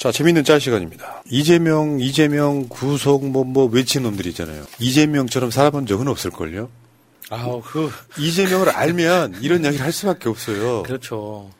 자, 0.06 0.12
재밌는 0.12 0.44
짤 0.44 0.60
시간입니다. 0.60 1.24
이재명, 1.28 1.98
이재명, 1.98 2.68
구속, 2.68 3.26
뭐, 3.26 3.42
뭐, 3.42 3.66
외친 3.66 4.04
놈들 4.04 4.24
이잖아요. 4.26 4.64
이재명처럼 4.78 5.50
살아본 5.50 5.86
적은 5.86 6.06
없을걸요? 6.06 6.68
아우, 7.30 7.60
그. 7.60 7.90
이재명을 8.16 8.68
알면 8.68 9.38
이런 9.42 9.64
이야기를 9.64 9.84
할 9.84 9.90
수밖에 9.90 10.28
없어요. 10.28 10.84
그렇죠. 10.84 11.50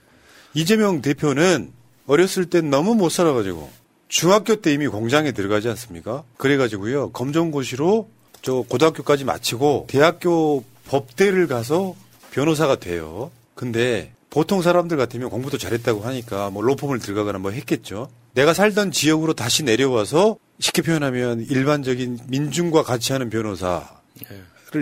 이재명 0.55 1.03
대표는 1.03 1.73
어렸을 2.07 2.49
땐 2.49 2.71
너무 2.71 2.95
못 2.95 3.09
살아가지고 3.09 3.69
중학교 4.07 4.55
때 4.55 4.73
이미 4.73 4.87
공장에 4.87 5.33
들어가지 5.33 5.69
않습니까? 5.71 6.23
그래가지고요. 6.37 7.11
검정고시로 7.11 8.09
저 8.43 8.62
고등학교까지 8.69 9.25
마치고 9.25 9.88
대학교 9.88 10.62
법대를 10.87 11.49
가서 11.49 11.97
변호사가 12.31 12.76
돼요. 12.76 13.33
근데 13.57 14.12
보통 14.31 14.62
사람들 14.62 14.97
같으면 14.97 15.31
공부도 15.31 15.59
잘했다고 15.59 16.03
하니까 16.03 16.50
뭐 16.50 16.62
로펌을 16.62 17.00
들어가거나 17.00 17.41
뭐 17.41 17.50
했겠죠. 17.50 18.09
내가 18.37 18.52
살던 18.55 18.93
지역으로 18.93 19.33
다시 19.35 19.62
내려와서 19.64 20.37
쉽게 20.61 20.83
표현하면 20.83 21.40
일반적인 21.40 22.21
민중과 22.28 22.83
같이 22.83 23.12
하는 23.12 23.31
변호사를 23.31 23.87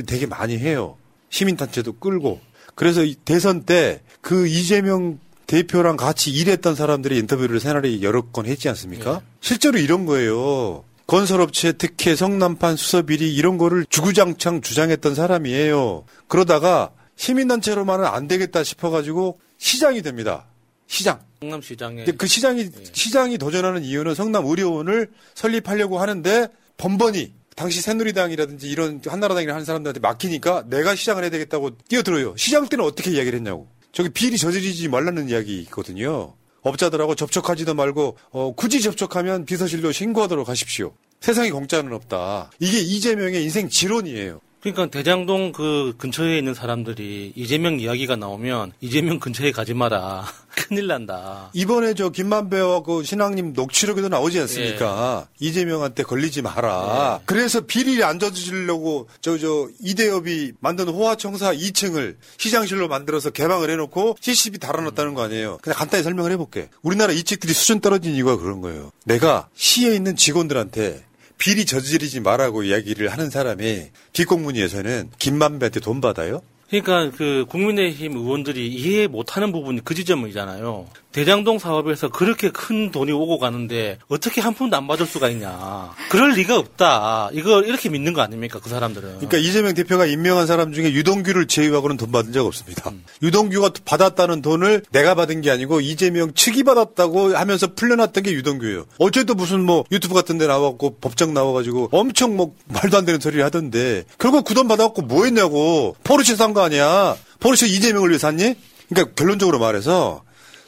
되게 0.07 0.27
많이 0.27 0.59
해요. 0.59 0.97
시민단체도 1.31 1.95
끌고. 1.95 2.41
그래서 2.75 3.03
대선 3.25 3.63
때 3.63 4.01
그 4.25 4.49
이재명 4.49 5.21
대표랑 5.47 5.99
같이 5.99 6.31
일했던 6.31 6.75
사람들이 6.75 7.19
인터뷰를 7.19 7.61
새날에 7.61 8.01
여러 8.01 8.23
건 8.23 8.47
했지 8.47 8.71
않습니까? 8.71 9.21
실제로 9.41 9.79
이런 9.79 10.07
거예요. 10.07 10.83
건설업체 11.07 11.73
특혜 11.73 12.17
성남판 12.17 12.77
수서비리 12.77 13.35
이런 13.35 13.59
거를 13.59 13.85
주구장창 13.91 14.63
주장했던 14.63 15.15
사람이에요. 15.15 16.07
그러다가 16.27 16.93
시민단체로만은 17.17 18.07
안 18.07 18.27
되겠다 18.27 18.65
싶어가지고 18.65 19.39
시장이 19.59 20.01
됩니다. 20.01 20.47
시장. 20.87 21.21
성남시장에 21.41 22.05
그 22.17 22.27
시장이 22.27 22.71
시장이 22.93 23.39
도전하는 23.39 23.85
이유는 23.85 24.15
성남 24.15 24.47
의료원을 24.47 25.11
설립하려고 25.35 25.99
하는데 25.99 26.49
번번이 26.77 27.33
당시 27.57 27.81
새누리당이라든지 27.81 28.69
이런 28.69 29.01
한나라당이나 29.05 29.53
하는 29.53 29.65
사람들한테 29.65 30.01
막히니까 30.01 30.65
내가 30.69 30.95
시장을 30.95 31.23
해야 31.23 31.31
되겠다고 31.31 31.77
뛰어들어요. 31.89 32.37
시장 32.37 32.69
때는 32.69 32.85
어떻게 32.85 33.11
이야기를 33.11 33.39
했냐고. 33.39 33.69
저기 33.93 34.09
비리 34.09 34.37
저지르지 34.39 34.89
말라는 34.89 35.29
이야기거든요. 35.29 36.35
업자들하고 36.63 37.15
접촉하지도 37.15 37.75
말고 37.75 38.17
어, 38.31 38.55
굳이 38.55 38.81
접촉하면 38.81 39.45
비서실로 39.45 39.93
신고하도록 39.93 40.49
하십시오. 40.49 40.95
세상에 41.21 41.51
공짜는 41.51 41.93
없다. 41.93 42.51
이게 42.59 42.81
이재명의 42.81 43.43
인생 43.45 43.69
지론이에요. 43.69 44.41
그러니까 44.65 44.87
대장동 44.87 45.53
그 45.53 45.93
근처에 45.99 46.39
있는 46.39 46.55
사람들이 46.55 47.35
이재명 47.37 47.79
이야기가 47.79 48.17
나오면 48.17 48.73
이재명 48.81 49.21
근처에 49.21 49.53
가지 49.53 49.75
마라. 49.75 50.25
큰일 50.57 50.87
난다. 50.87 51.51
이번에 51.53 51.93
저 51.95 52.09
김만배와 52.09 52.83
그 52.83 53.03
신앙님 53.03 53.53
녹취록에도 53.55 54.09
나오지 54.09 54.41
않습니까? 54.41 55.27
이재명한테 55.39 56.05
걸리지 56.05 56.41
마라. 56.43 57.21
그래서 57.27 57.61
비리를 57.61 58.03
안 58.05 58.19
저지르려고 58.19 59.09
저 59.21 59.35
저 59.45 59.69
이대엽이 59.81 60.53
만든 60.61 60.89
호화청사 60.89 61.53
2층을 61.55 62.17
시장실로 62.39 62.89
만들어서 62.89 63.29
개방을 63.29 63.69
해놓고 63.69 64.17
CCTV 64.21 64.59
달아놨다는 64.59 65.13
거 65.13 65.23
아니에요. 65.23 65.59
그냥 65.61 65.77
간단히 65.77 66.03
설명을 66.03 66.33
해볼게. 66.33 66.71
우리나라 66.81 67.13
이직들이 67.13 67.53
수준 67.53 67.81
떨어진 67.81 68.15
이유가 68.15 68.39
그런 68.39 68.63
거예요. 68.63 68.91
내가 69.05 69.49
시에 69.55 69.95
있는 69.95 70.17
직원들한테 70.17 71.05
비리 71.39 71.65
저지르지 71.67 72.21
말라고 72.21 72.63
이야기를 72.63 73.09
하는 73.09 73.31
사람이 73.31 73.89
뒷공문위에서는 74.13 75.11
김만배한테 75.19 75.81
돈 75.81 76.01
받아요? 76.01 76.43
그러니까 76.69 77.17
그 77.17 77.45
국민의힘 77.49 78.17
의원들이 78.17 78.67
이해 78.69 79.07
못하는 79.07 79.53
부분이 79.53 79.83
그 79.85 79.95
지점이잖아요. 79.95 80.89
대장동 81.15 81.61
사업에서 81.61 82.09
그렇게 82.09 82.51
큰 82.51 82.91
돈이 82.91 83.13
오고 83.13 83.39
가는데 83.39 83.99
어떻게 84.09 84.41
한 84.41 84.53
푼도 84.53 84.77
안 84.77 84.89
받을 84.89 85.07
수가 85.07 85.29
있냐. 85.31 85.93
그럴 86.11 86.33
리가 86.33 86.59
없다. 86.59 87.31
이걸 87.33 87.69
이렇게 87.69 87.89
믿는 87.89 88.13
거 88.15 88.21
아닙니까? 88.21 88.59
그 88.61 88.69
사람들은. 88.69 89.11
그러니까 89.19 89.39
이재명 89.39 89.75
대표가 89.75 90.07
임명한 90.07 90.49
사람 90.49 90.73
중에 90.73 90.93
유동규를 90.93 91.47
제외하고는 91.47 91.99
돈 91.99 92.11
받은 92.11 92.33
적 92.33 92.45
없습니다. 92.45 92.91
유동규가 93.23 93.71
받았다는 93.85 94.43
돈을 94.43 94.83
내가 94.91 95.15
받은 95.15 95.41
게 95.41 95.53
아니고 95.53 95.81
이재명 95.81 96.35
측이 96.35 96.65
받았다고 96.65 97.37
하면서 97.37 97.75
풀려났던 97.75 98.25
게 98.25 98.33
유동규예요. 98.33 98.87
어제도 98.99 99.35
무슨 99.35 99.61
뭐 99.65 99.85
유튜브 99.93 100.15
같은 100.15 100.37
데 100.37 100.49
나왔고 100.49 100.97
법정 101.01 101.33
나와가지고 101.33 101.91
엄청 101.93 102.37
뭐 102.37 102.57
말도 102.67 102.97
안 102.99 103.05
되는 103.05 103.21
소리를 103.21 103.45
하던데 103.45 104.03
결국 104.19 104.45
그 104.45 104.55
돈 104.55 104.67
받아갖고 104.67 105.03
뭐 105.03 105.27
했냐고. 105.27 105.95
포르쉐 106.03 106.35
산 106.35 106.55
거 106.55 106.63
아니야. 106.63 107.17
포르쉐 107.39 107.67
이재명을 107.69 108.09
위해 108.09 108.19
샀니? 108.19 108.57
그러니까 108.89 109.15
결론적으로 109.15 109.61
말해서 109.61 110.24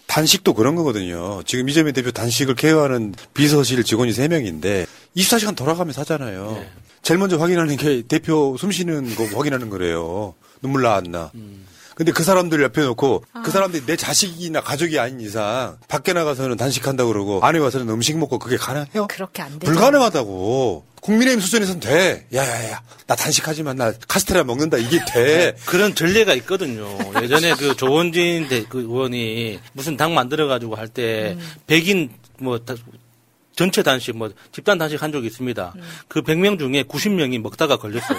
단식도 0.07 0.55
그런 0.55 0.75
거거든요. 0.77 1.43
지금 1.45 1.69
이재명 1.69 1.93
대표 1.93 2.11
단식을 2.11 2.55
케어하는 2.55 3.15
비서실 3.35 3.83
직원이 3.85 4.13
3명인데 4.13 4.87
24시간 5.17 5.57
돌아가며 5.57 5.93
사잖아요. 5.93 6.65
제일 7.03 7.19
먼저 7.19 7.37
확인하는 7.37 7.77
게 7.77 8.03
대표 8.03 8.57
숨 8.59 8.73
쉬는 8.73 9.15
거 9.15 9.25
확인하는 9.37 9.69
거래요. 9.71 10.35
눈물 10.63 10.83
나왔나. 10.83 11.31
근데 11.97 12.13
그 12.13 12.23
사람들 12.25 12.63
옆에 12.63 12.83
놓고 12.83 13.25
그 13.43 13.51
사람들이 13.51 13.87
내 13.87 13.97
자식이나 13.97 14.61
가족이 14.61 14.99
아닌 14.99 15.19
이상 15.23 15.79
밖에 15.89 16.13
나가서는 16.13 16.59
단식한다고 16.59 17.11
그러고 17.11 17.41
안에 17.43 17.59
와서는 17.59 17.89
음식 17.89 18.19
먹고 18.19 18.39
그게 18.39 18.59
가능해요? 18.59 19.07
그렇게 19.09 19.41
안 19.41 19.59
되죠. 19.59 19.73
불가능하다고. 19.73 20.85
국민의힘 21.01 21.41
수준에서는 21.41 21.81
돼. 21.81 22.27
야야야. 22.35 22.83
나 23.07 23.15
단식하지만 23.15 23.77
나 23.77 23.93
카스테라 24.09 24.45
먹는다. 24.45 24.77
이게 24.77 25.01
돼. 25.07 25.57
그런 25.65 25.95
전례가 25.95 26.35
있거든요. 26.35 26.87
예전에 27.23 27.55
그 27.55 27.75
조원진 27.77 28.49
대, 28.49 28.65
그 28.69 28.81
의원이 28.81 29.59
무슨 29.73 29.97
당 29.97 30.13
만들어 30.13 30.49
가지고 30.49 30.75
할때 30.75 31.39
백인 31.67 32.11
뭐 32.39 32.59
다- 32.59 32.75
전체 33.55 33.83
단식 33.83 34.15
뭐 34.15 34.31
집단 34.53 34.77
단식 34.77 35.03
한 35.03 35.13
적이 35.13 35.29
있습니다. 35.29 35.73
그 36.09 36.21
100명 36.21 36.59
중에 36.59 36.83
90명이 36.83 37.41
먹다가 37.41 37.79
걸렸어요. 37.79 38.19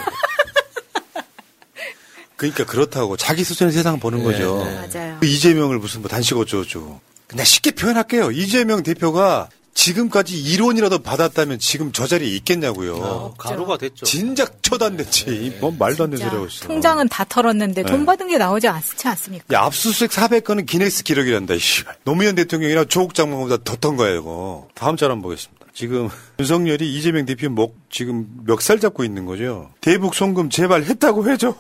그러니까 2.38 2.66
그렇다고 2.66 3.18
자기 3.18 3.44
수준의 3.44 3.74
세상 3.74 4.00
보는 4.00 4.24
거죠. 4.24 4.64
맞아요. 4.94 5.18
그 5.20 5.26
이재명을 5.28 5.80
무슨 5.80 6.02
뭐 6.02 6.10
단식 6.10 6.38
어쩌고저쩌고. 6.38 7.02
근데 7.28 7.44
쉽게 7.44 7.72
표현할게요. 7.72 8.32
이재명 8.32 8.84
대표가 8.84 9.50
지금까지 9.74 10.42
1원이라도 10.58 11.04
받았다면 11.04 11.60
지금 11.60 11.92
저 11.92 12.08
자리에 12.08 12.28
있겠냐고요. 12.38 13.36
가루가 13.38 13.78
됐죠. 13.78 14.06
진작 14.06 14.64
처단됐지. 14.64 15.58
뭔 15.60 15.78
말도 15.78 16.06
안 16.06 16.10
되는 16.10 16.26
소리 16.26 16.36
하고 16.36 16.48
있어. 16.48 16.66
통장은 16.68 17.10
다 17.10 17.24
털었는데 17.26 17.84
돈 17.84 18.00
네. 18.00 18.06
받은 18.06 18.28
게 18.28 18.38
나오지 18.40 18.68
않지 18.68 19.08
않습니까? 19.08 19.46
야, 19.56 19.66
압수수색 19.66 20.10
400건은 20.12 20.66
기네스 20.66 21.04
기록이란다, 21.04 21.54
이씨. 21.56 21.84
노무현 22.06 22.34
대통령이나 22.36 22.86
조국 22.86 23.14
장관보다 23.14 23.58
더 23.64 23.76
턴 23.78 23.98
거야, 23.98 24.16
이거. 24.16 24.68
다음 24.74 24.98
짤 24.98 25.12
한번 25.12 25.24
보겠습니다. 25.24 25.57
지금 25.78 26.10
윤석열이 26.40 26.92
이재명 26.92 27.28
대표 27.28 27.50
목 27.52 27.78
지금 27.92 28.26
멱살 28.48 28.80
잡고 28.80 29.04
있는 29.04 29.26
거죠. 29.26 29.70
대북 29.80 30.16
송금 30.16 30.50
제발 30.50 30.84
했다고 30.84 31.30
해줘. 31.30 31.54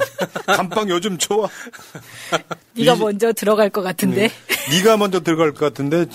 감방 0.46 0.88
요즘 0.88 1.18
좋아. 1.18 1.50
네가 2.72 2.96
먼저 2.96 3.30
들어갈 3.34 3.68
것 3.68 3.82
같은데. 3.82 4.30
네가 4.70 4.96
먼저 4.96 5.20
들어갈 5.20 5.52
것 5.52 5.66
같은데 5.66 6.06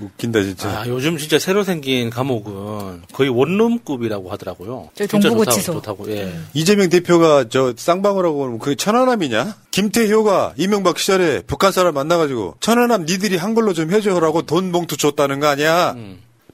웃긴다 0.00 0.42
진짜. 0.42 0.68
아, 0.68 0.86
요즘 0.86 1.18
진짜 1.18 1.40
새로 1.40 1.64
생긴 1.64 2.10
감옥은 2.10 3.02
거의 3.12 3.28
원룸급이라고 3.28 4.30
하더라고요. 4.30 4.90
동부구치소. 5.10 5.72
좋다고, 5.72 6.08
예. 6.12 6.32
이재명 6.54 6.90
대표가 6.90 7.48
저 7.48 7.74
쌍방울 7.76 8.24
하고 8.24 8.38
그러면 8.38 8.58
그게 8.60 8.76
천안함이냐? 8.76 9.56
김태효가 9.72 10.54
이명박 10.56 10.96
시절에 11.00 11.42
북한 11.44 11.72
사람 11.72 11.94
만나가지고 11.94 12.54
천안함 12.60 13.04
니들이 13.04 13.36
한 13.36 13.54
걸로 13.54 13.72
좀 13.72 13.90
해줘라고 13.90 14.42
돈 14.42 14.70
봉투 14.70 14.96
줬다는 14.96 15.40
거 15.40 15.48
아니야? 15.48 15.96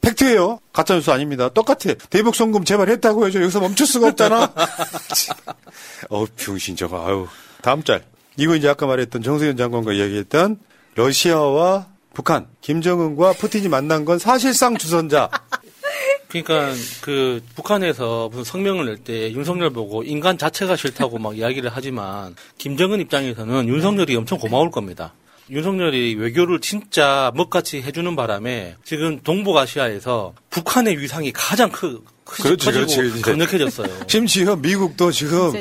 팩트예요. 0.06 0.60
가짜뉴스 0.72 1.10
아닙니다. 1.10 1.48
똑같아. 1.48 1.94
대북 2.10 2.34
송금 2.36 2.64
제발 2.64 2.88
했다고 2.90 3.26
해줘. 3.26 3.40
여기서 3.42 3.60
멈출 3.60 3.86
수가 3.86 4.08
없잖아. 4.08 4.52
어우 6.10 6.26
병신 6.36 6.76
저거. 6.76 7.04
아유. 7.06 7.26
다음 7.62 7.82
짤. 7.82 8.04
이거 8.36 8.54
이제 8.54 8.68
아까 8.68 8.86
말했던 8.86 9.22
정세현 9.22 9.56
장관과 9.56 9.92
이야기했던 9.94 10.58
러시아와 10.94 11.86
북한 12.14 12.46
김정은과 12.60 13.32
푸틴이 13.34 13.68
만난 13.68 14.04
건 14.04 14.18
사실상 14.18 14.76
주선자. 14.76 15.28
그러니까 16.28 16.72
그 17.00 17.42
북한에서 17.54 18.28
무슨 18.30 18.44
성명을 18.44 18.86
낼 18.86 18.96
때 18.98 19.32
윤석열 19.32 19.70
보고 19.70 20.02
인간 20.02 20.36
자체가 20.38 20.76
싫다고 20.76 21.18
막 21.18 21.36
이야기를 21.36 21.70
하지만 21.72 22.34
김정은 22.58 23.00
입장에서는 23.00 23.68
윤석열이 23.68 24.14
엄청 24.16 24.38
고마울 24.38 24.70
겁니다. 24.70 25.14
윤석열이 25.50 26.16
외교를 26.16 26.60
진짜 26.60 27.30
먹같이 27.34 27.80
해주는 27.82 28.16
바람에 28.16 28.74
지금 28.84 29.20
동북아시아에서 29.22 30.34
북한의 30.50 30.98
위상이 30.98 31.32
가장 31.32 31.70
크, 31.70 32.02
크 32.24 32.42
그렇지, 32.42 32.66
커지고 32.66 32.86
그렇지. 32.86 33.22
강력해졌어요. 33.22 33.88
심지어 34.08 34.56
미국도 34.56 35.12
지금. 35.12 35.52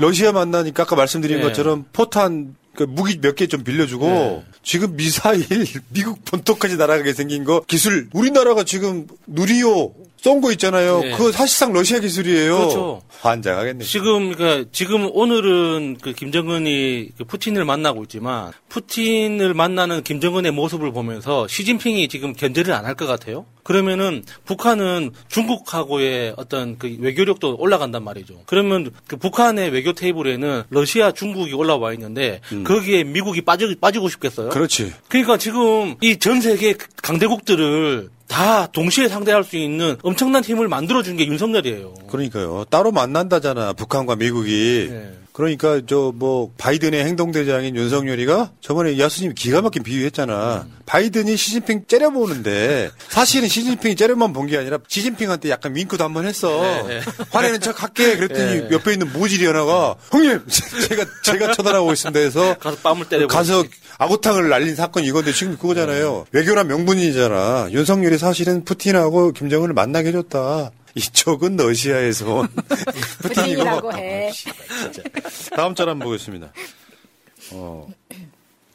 러시아 0.00 0.32
만나니까 0.32 0.82
아까 0.82 0.96
말씀드린 0.96 1.38
네. 1.38 1.42
것처럼 1.44 1.86
포탄 1.92 2.54
그 2.74 2.84
무기 2.84 3.18
몇 3.20 3.34
개 3.36 3.46
좀 3.46 3.64
빌려주고 3.64 4.06
네. 4.06 4.44
지금 4.62 4.96
미사일 4.96 5.44
미국 5.88 6.24
본토까지 6.24 6.76
날아가게 6.76 7.12
생긴 7.12 7.44
거 7.44 7.62
기술 7.66 8.08
우리나라가 8.12 8.64
지금 8.64 9.06
누리호 9.26 9.94
쏜 10.22 10.40
거 10.40 10.52
있잖아요. 10.52 11.00
네. 11.00 11.10
그거 11.16 11.32
사실상 11.32 11.72
러시아 11.72 11.98
기술이에요. 11.98 12.56
그렇죠. 12.56 13.02
환장하겠네. 13.22 13.84
지금 13.84 14.32
그러니까 14.32 14.68
지금 14.72 15.08
오늘은 15.12 15.98
그 16.00 16.12
김정은이 16.12 17.10
그 17.18 17.24
푸틴을 17.24 17.64
만나고 17.64 18.02
있지만 18.04 18.52
푸틴을 18.68 19.52
만나는 19.54 20.02
김정은의 20.04 20.52
모습을 20.52 20.92
보면서 20.92 21.48
시진핑이 21.48 22.06
지금 22.08 22.32
견제를 22.34 22.72
안 22.72 22.84
할 22.84 22.94
것 22.94 23.06
같아요. 23.06 23.46
그러면은 23.62 24.22
북한은 24.44 25.10
중국하고의 25.28 26.34
어떤 26.36 26.78
그 26.78 26.96
외교력도 27.00 27.56
올라간단 27.58 28.02
말이죠. 28.02 28.42
그러면 28.46 28.90
그 29.06 29.16
북한의 29.16 29.70
외교 29.70 29.92
테이블에는 29.92 30.64
러시아, 30.70 31.12
중국이 31.12 31.52
올라와 31.54 31.92
있는데 31.94 32.40
거기에 32.64 33.04
미국이 33.04 33.42
빠져 33.42 33.66
빠지고 33.80 34.08
싶겠어요? 34.08 34.48
그렇지. 34.50 34.92
그러니까 35.08 35.36
지금 35.38 35.96
이 36.00 36.16
전 36.18 36.40
세계 36.40 36.74
강대국들을 37.02 38.10
다 38.28 38.66
동시에 38.66 39.08
상대할 39.08 39.44
수 39.44 39.56
있는 39.56 39.96
엄청난 40.02 40.42
힘을 40.42 40.68
만들어준 40.68 41.16
게 41.16 41.26
윤석열이에요. 41.26 41.94
그러니까요. 42.10 42.64
따로 42.70 42.90
만난다잖아. 42.92 43.72
북한과 43.74 44.16
미국이. 44.16 44.88
네. 44.90 45.12
그러니까 45.32 45.80
저 45.86 46.12
뭐 46.14 46.50
바이든의 46.58 47.04
행동대장인 47.06 47.74
윤석열이가 47.74 48.52
저번에 48.60 48.98
야수님 48.98 49.32
기가 49.34 49.62
막힌 49.62 49.82
비유했잖아. 49.82 50.66
음. 50.66 50.72
바이든이 50.84 51.36
시진핑 51.36 51.84
째려보는데 51.88 52.90
사실은 53.08 53.48
시진핑이 53.48 53.96
째려만 53.96 54.32
본 54.34 54.46
게 54.46 54.58
아니라 54.58 54.78
시진핑한테 54.86 55.48
약간 55.50 55.74
윙크도 55.74 56.04
한 56.04 56.12
번 56.12 56.26
했어. 56.26 56.60
네, 56.60 56.82
네. 56.82 57.00
화내는 57.30 57.60
척 57.60 57.82
할게. 57.82 58.16
그랬더니 58.16 58.62
네. 58.62 58.68
옆에 58.72 58.92
있는 58.92 59.10
모질이 59.12 59.46
하나가 59.46 59.94
형님 60.10 60.42
제가 60.88 61.06
제가 61.22 61.52
쳐다보고 61.54 61.92
있습니다 61.92 62.20
해서 62.20 62.54
가서 62.58 62.76
뺨을 62.82 63.08
때려 63.08 63.26
가서 63.26 63.64
아구탕을 63.98 64.48
날린 64.50 64.74
사건이 64.76 65.06
이건데 65.06 65.32
지금 65.32 65.56
그거잖아요. 65.56 66.26
네. 66.30 66.38
외교란 66.40 66.66
명분이잖아. 66.68 67.68
윤석열이 67.70 68.18
사실은 68.18 68.64
푸틴하고 68.64 69.32
김정은을 69.32 69.72
만나게 69.74 70.08
해줬다. 70.08 70.70
이쪽은 70.94 71.56
러시아에서 71.56 72.34
온 72.34 72.48
푸틴이라고 73.22 73.92
해. 73.94 74.30
아, 74.30 75.56
다음 75.56 75.74
절 75.74 75.88
한번 75.88 76.06
보겠습니다. 76.06 76.52
어, 77.52 77.88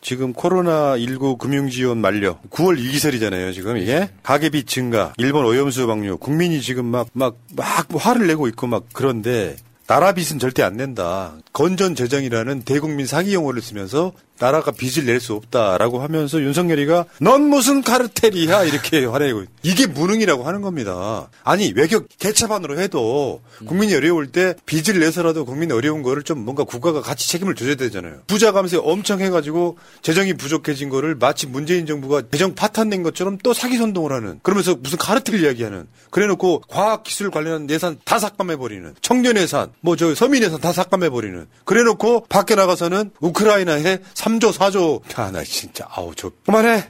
지금 0.02 0.34
코로나19 0.34 1.38
금융지원 1.38 1.98
만료. 2.00 2.40
9월 2.50 2.80
2기설이잖아요, 2.80 3.54
지금 3.54 3.78
이게. 3.78 4.10
가계비 4.24 4.64
증가, 4.64 5.14
일본 5.18 5.46
오염수 5.46 5.86
방류, 5.88 6.18
국민이 6.18 6.62
지금 6.62 6.86
막, 6.86 7.08
막, 7.14 7.38
막 7.56 7.88
화를 7.94 8.28
내고 8.28 8.48
있고 8.48 8.68
막 8.68 8.86
그런데 8.94 9.56
나라 9.88 10.14
빚은 10.14 10.40
절대 10.40 10.64
안 10.64 10.78
낸다. 10.78 11.38
건전 11.58 11.96
재정이라는 11.96 12.62
대국민 12.62 13.08
사기 13.08 13.34
용어를 13.34 13.64
쓰면서 13.64 14.12
나라가 14.40 14.70
빚을 14.70 15.08
낼 15.08 15.20
수 15.20 15.34
없다라고 15.34 16.00
하면서 16.04 16.40
윤석열이가 16.40 17.06
넌 17.22 17.50
무슨 17.50 17.82
카르텔이야 17.82 18.66
이렇게 18.66 19.04
화내고 19.10 19.46
이게 19.64 19.88
무능이라고 19.88 20.44
하는 20.44 20.62
겁니다. 20.62 21.28
아니 21.44 21.74
외교 21.76 22.06
개차반으로 22.20 22.80
해도 22.80 23.42
국민이 23.66 23.96
어려울 23.96 24.28
때 24.32 24.54
빚을 24.68 25.00
내서라도 25.00 25.44
국민이 25.44 25.74
어려운 25.74 26.04
거를 26.04 26.22
좀 26.22 26.46
뭔가 26.46 26.64
국가가 26.64 27.02
같이 27.02 27.28
책임을 27.30 27.56
져야 27.56 27.74
되잖아요. 27.74 28.20
부자 28.28 28.52
감세 28.52 28.78
엄청 28.78 29.22
해가지고 29.22 29.80
재정이 30.04 30.36
부족해진 30.36 30.90
거를 30.90 31.16
마치 31.16 31.48
문재인 31.48 31.88
정부가 31.88 32.22
재정 32.32 32.54
파탄낸 32.54 33.02
것처럼 33.02 33.40
또 33.42 33.56
사기 33.56 33.78
선동을 33.78 34.12
하는 34.12 34.40
그러면서 34.44 34.76
무슨 34.76 35.00
카르텔 35.00 35.42
이야기하는 35.44 35.88
그래놓고 36.12 36.62
과학기술 36.68 37.32
관련한 37.32 37.68
예산 37.72 37.98
다 38.06 38.20
삭감해버리는 38.20 38.94
청년 39.02 39.38
예산 39.38 39.72
뭐 39.82 39.96
저 39.96 40.14
서민 40.14 40.44
예산 40.44 40.62
다 40.62 40.72
삭감해버리는 40.72 41.47
그래 41.64 41.84
놓고 41.84 42.28
밖에 42.30 42.56
나가서는 42.56 43.12
우크라이나에 43.20 44.00
3조, 44.14 44.54
4조. 44.54 45.02
아, 45.18 45.32
나 45.32 45.44
진짜, 45.44 45.86
아우, 45.90 46.16
저, 46.16 46.32
그만해. 46.46 46.90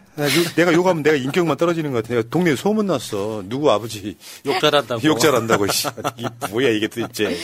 내가 0.55 0.71
욕하면 0.73 1.01
내가 1.03 1.15
인격만 1.15 1.57
떨어지는 1.57 1.91
것 1.91 2.03
같아. 2.03 2.15
내가 2.15 2.29
동네에 2.29 2.55
소문났어. 2.55 3.43
누구 3.47 3.71
아버지. 3.71 4.17
욕 4.45 4.59
잘한다고. 4.59 5.01
욕 5.03 5.19
잘한다고, 5.19 5.67
씨. 5.71 5.87
뭐야, 6.51 6.69
이게 6.69 6.87
도대체. 6.87 7.37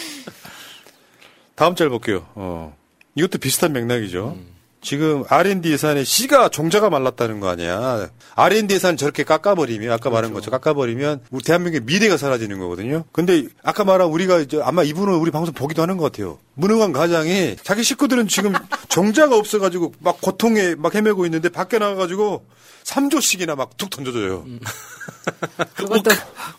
다음 1.56 1.76
절 1.76 1.90
볼게요. 1.90 2.28
어. 2.36 2.76
이것도 3.16 3.38
비슷한 3.40 3.74
맥락이죠. 3.74 4.36
음. 4.38 4.53
지금 4.84 5.24
R&D 5.28 5.72
예산에 5.72 6.04
C가 6.04 6.50
종자가 6.50 6.90
말랐다는 6.90 7.40
거 7.40 7.48
아니야. 7.48 8.10
R&D 8.36 8.76
예산 8.76 8.98
저렇게 8.98 9.24
깎아버리면 9.24 9.92
아까 9.92 10.10
말한 10.10 10.32
그렇죠. 10.32 10.52
것처럼 10.52 10.60
깎아버리면 10.60 11.22
우리 11.32 11.44
대한민국의 11.44 11.82
미래가 11.86 12.18
사라지는 12.18 12.60
거거든요. 12.60 13.06
근데 13.14 13.46
아까 13.64 13.86
말한 13.86 14.10
우리가 14.10 14.40
이제 14.40 14.60
아마 14.62 14.84
이분은 14.84 15.16
우리 15.16 15.32
방송 15.32 15.54
보기도 15.54 15.82
하는 15.82 15.98
것 15.98 16.12
같아요. 16.12 16.38
무능한 16.56 16.92
가장이 16.92 17.56
자기 17.64 17.82
식구들은 17.82 18.28
지금 18.28 18.54
종자가 18.90 19.38
없어가지고 19.38 19.94
막 20.00 20.20
고통에 20.22 20.76
막 20.76 20.94
헤매고 20.94 21.26
있는데 21.26 21.50
밖에 21.50 21.80
나가가지고 21.80 22.46
3조씩이나 22.84 23.56
막 23.56 23.78
툭 23.78 23.90
던져줘요. 23.90 24.44
음. 24.46 24.60
그것도 25.76 26.12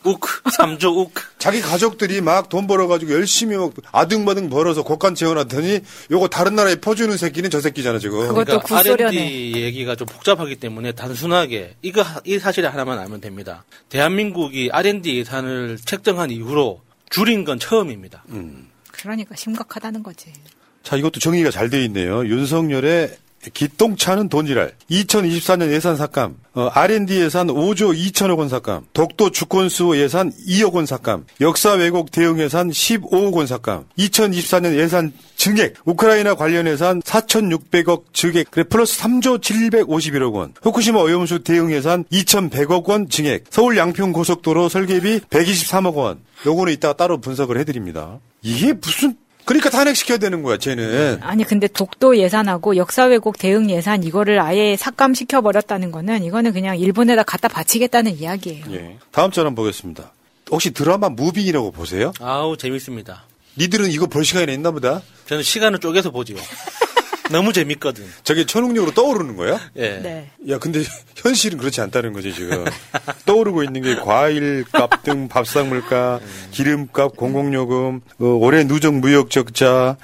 욱, 0.05 0.21
3조 0.21 0.97
욱. 0.97 1.13
자기 1.39 1.61
가족들이 1.61 2.21
막 2.21 2.49
돈 2.49 2.67
벌어가지고 2.67 3.13
열심히 3.13 3.57
막 3.57 3.73
아등바등 3.93 4.49
벌어서 4.51 4.83
곳간 4.83 5.15
채워놨더니 5.15 5.81
요거 6.11 6.29
다른 6.29 6.55
나라에 6.55 6.77
퍼주는 6.77 7.15
새끼는 7.17 7.51
저 7.51 7.61
새끼잖아 7.61 7.99
지금. 7.99 8.21
그것도 8.29 8.61
그러니까 8.61 8.79
R&D 9.07 9.53
얘기가 9.57 9.97
좀 9.97 10.07
복잡하기 10.07 10.57
때문에 10.57 10.93
단순하게 10.93 11.77
이거 11.83 12.05
이 12.25 12.39
사실 12.39 12.67
하나만 12.67 12.99
알면 12.99 13.21
됩니다. 13.21 13.65
대한민국이 13.89 14.71
R&D 14.73 15.19
예산을 15.19 15.79
책정한 15.85 16.31
이후로 16.31 16.81
줄인 17.11 17.45
건 17.45 17.59
처음입니다. 17.59 18.25
음. 18.31 18.69
그러니까 18.93 19.35
심각하다는 19.37 20.03
거지. 20.03 20.33
자, 20.83 20.97
이것도 20.97 21.19
정의가 21.21 21.51
잘 21.51 21.71
돼 21.71 21.83
있네요. 21.87 22.27
윤석열의 22.27 23.17
기똥차는 23.53 24.29
돈지랄. 24.29 24.73
2024년 24.91 25.71
예산 25.73 25.97
삭감. 25.97 26.37
어, 26.55 26.71
R&D 26.73 27.21
예산 27.21 27.49
5조 27.49 27.97
2천억 27.97 28.39
원 28.39 28.49
삭감. 28.49 28.87
독도 28.93 29.31
주권 29.31 29.73
수호 29.73 29.97
예산 29.97 30.33
2억 30.47 30.75
원 30.75 30.87
삭감. 30.87 31.27
역사 31.41 31.73
왜곡 31.73 32.11
대응 32.11 32.39
예산 32.39 32.71
15억 32.71 33.35
원 33.35 33.47
삭감. 33.47 33.85
2024년 33.99 34.77
예산 34.77 35.13
증액. 35.37 35.75
우크라이나 35.85 36.35
관련 36.35 36.67
예산 36.67 37.03
4,600억 37.03 38.05
증액. 38.13 38.51
그래 38.51 38.65
플러스 38.65 38.99
3조 39.01 39.41
751억 39.41 40.33
원. 40.33 40.55
후쿠시마 40.63 41.01
오염수 41.01 41.41
대응 41.41 41.73
예산 41.73 42.05
2,100억 42.05 42.85
원 42.89 43.09
증액. 43.09 43.45
서울 43.51 43.77
양평 43.77 44.13
고속도로 44.13 44.69
설계비 44.69 45.21
123억 45.31 45.95
원. 45.95 46.21
요거는 46.47 46.73
이따가 46.73 46.95
따로 46.95 47.21
분석을 47.21 47.59
해드립니다. 47.59 48.21
이게 48.43 48.75
무슨 48.75 49.17
그러니까 49.45 49.69
탄핵시켜야 49.71 50.19
되는 50.19 50.43
거야, 50.43 50.57
쟤는. 50.57 51.19
아니, 51.23 51.45
근데 51.45 51.67
독도 51.69 52.17
예산하고 52.17 52.77
역사 52.77 53.05
왜곡 53.05 53.39
대응 53.39 53.71
예산 53.71 54.03
이거를 54.03 54.41
아예 54.41 54.77
삭감시켜 54.77 55.43
버렸다는 55.43 55.93
거는 55.93 56.25
이거는 56.25 56.53
그냥 56.53 56.79
일본에다 56.79 57.23
갖다 57.25 57.49
바치겠다는 57.49 58.19
이야기예요. 58.19 58.65
예. 58.73 58.97
다음 59.11 59.31
절 59.31 59.47
한번 59.47 59.63
보겠습니다. 59.65 60.13
혹시 60.51 60.71
드라마 60.71 61.09
무빙이라고 61.11 61.73
보세요? 61.73 62.13
아우, 62.21 62.57
재밌습니다. 62.57 63.25
니들은 63.59 63.91
이거 63.91 64.07
볼 64.07 64.25
시간이 64.25 64.53
있나 64.53 64.71
보다? 64.71 65.03
저는 65.27 65.43
시간을 65.43 65.79
쪼개서 65.79 66.11
보지요. 66.11 66.39
너무 67.31 67.53
재밌거든. 67.53 68.05
저게 68.23 68.45
천국력으로 68.45 68.93
떠오르는 68.93 69.37
거야? 69.37 69.59
예. 69.77 70.01
네. 70.01 70.31
야, 70.49 70.59
근데 70.59 70.83
현실은 71.17 71.59
그렇지 71.59 71.81
않다는 71.81 72.13
거지, 72.13 72.35
지금. 72.35 72.65
떠오르고 73.27 73.63
있는 73.63 73.83
게 73.83 73.97
과일값 73.97 75.03
등 75.03 75.29
밥상 75.29 75.69
물가, 75.69 76.21
기름값, 76.51 77.17
공공요금, 77.17 78.01
어, 78.21 78.25
올해 78.25 78.65
누적 78.65 78.95
무역 78.95 79.31
적자. 79.31 79.97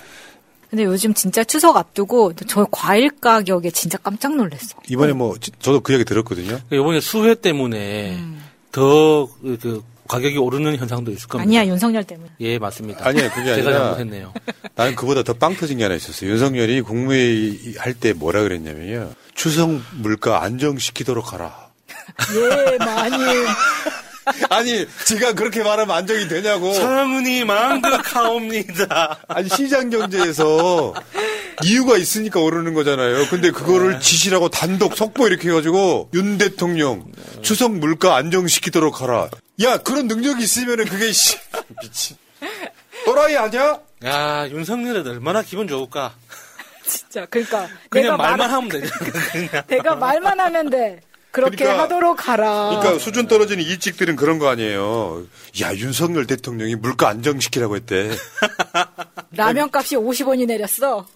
근데 0.70 0.85
요즘 0.85 1.12
진짜 1.14 1.42
추석 1.42 1.76
앞두고 1.76 2.35
저 2.46 2.64
과일 2.70 3.11
가격에 3.11 3.70
진짜 3.70 3.98
깜짝 3.98 4.37
놀랐어. 4.37 4.78
이번에 4.88 5.12
뭐 5.12 5.35
저도 5.59 5.80
그 5.80 5.92
얘기 5.92 6.04
들었거든요. 6.04 6.61
이번에 6.70 7.00
수해 7.00 7.35
때문에 7.35 8.12
음. 8.12 8.40
더그 8.70 9.83
가격이 10.11 10.38
오르는 10.38 10.77
현상도 10.77 11.11
있을 11.12 11.29
겁니다. 11.29 11.49
아니야 11.49 11.66
윤석열 11.70 12.05
때문에. 12.05 12.31
예 12.40 12.59
맞습니다. 12.59 13.07
아니야 13.07 13.31
그게 13.33 13.55
제가 13.55 13.68
아니라 13.68 13.79
잘못했네요. 13.94 14.33
나는 14.75 14.94
그보다 14.96 15.23
더 15.23 15.35
빵 15.35 15.55
터진 15.57 15.79
게 15.79 15.85
하나 15.85 15.94
있었어요. 15.94 16.31
윤석열이 16.31 16.83
국무회의 16.83 17.75
할 17.79 17.94
때 17.94 18.12
뭐라 18.12 18.42
그랬냐면요. 18.42 19.12
추석 19.35 19.70
물가 19.99 20.42
안정시키도록 20.42 21.33
하라. 21.33 21.70
예 22.35 22.77
많이. 22.85 23.16
아니, 24.50 24.87
제가 25.06 25.33
그렇게 25.35 25.62
말하면 25.62 25.94
안정이 25.96 26.28
되냐고. 26.28 26.72
성은이 26.74 27.44
망극하옵니다. 27.44 29.20
아니, 29.28 29.48
시장 29.48 29.90
경제에서 29.90 30.94
이유가 31.62 31.96
있으니까 31.96 32.40
오르는 32.40 32.74
거잖아요. 32.74 33.26
근데 33.28 33.50
그거를 33.50 33.94
네. 33.94 33.98
지시라고 34.00 34.48
단독 34.48 34.96
속보 34.96 35.26
이렇게 35.26 35.48
해가지고 35.48 36.11
윤 36.14 36.38
대통령 36.38 37.04
추석 37.42 37.72
물가 37.72 38.16
안정시키도록 38.16 39.02
하라. 39.02 39.30
야, 39.62 39.76
그런 39.78 40.06
능력이 40.06 40.42
있으면은 40.42 40.87
그게 40.87 41.12
씨, 41.12 41.37
미친. 41.83 42.16
또라이 43.04 43.37
아니야? 43.37 43.80
야, 44.04 44.48
윤석열은 44.48 45.06
얼마나 45.06 45.42
기분 45.42 45.68
좋을까? 45.68 46.14
진짜, 46.87 47.26
그러니까 47.26 47.68
그냥 47.88 48.16
말만 48.16 48.38
말... 48.38 48.50
하면 48.50 48.68
되냐. 48.68 49.62
내가 49.68 49.94
말만 49.94 50.40
하면 50.40 50.70
돼. 50.70 51.00
그렇게 51.31 51.57
그러니까, 51.57 51.85
하도록 51.85 52.29
하라. 52.29 52.71
그러니까 52.71 52.99
수준 52.99 53.29
떨어지는 53.29 53.62
일찍들은 53.62 54.16
그런 54.16 54.38
거 54.38 54.49
아니에요. 54.49 55.25
야 55.62 55.75
윤석열 55.75 56.27
대통령이 56.27 56.75
물가 56.77 57.09
안정시키라고 57.09 57.77
했대. 57.77 58.11
라면 59.33 59.71
값이 59.73 59.97
50원이 59.97 60.47
내렸어. 60.47 61.07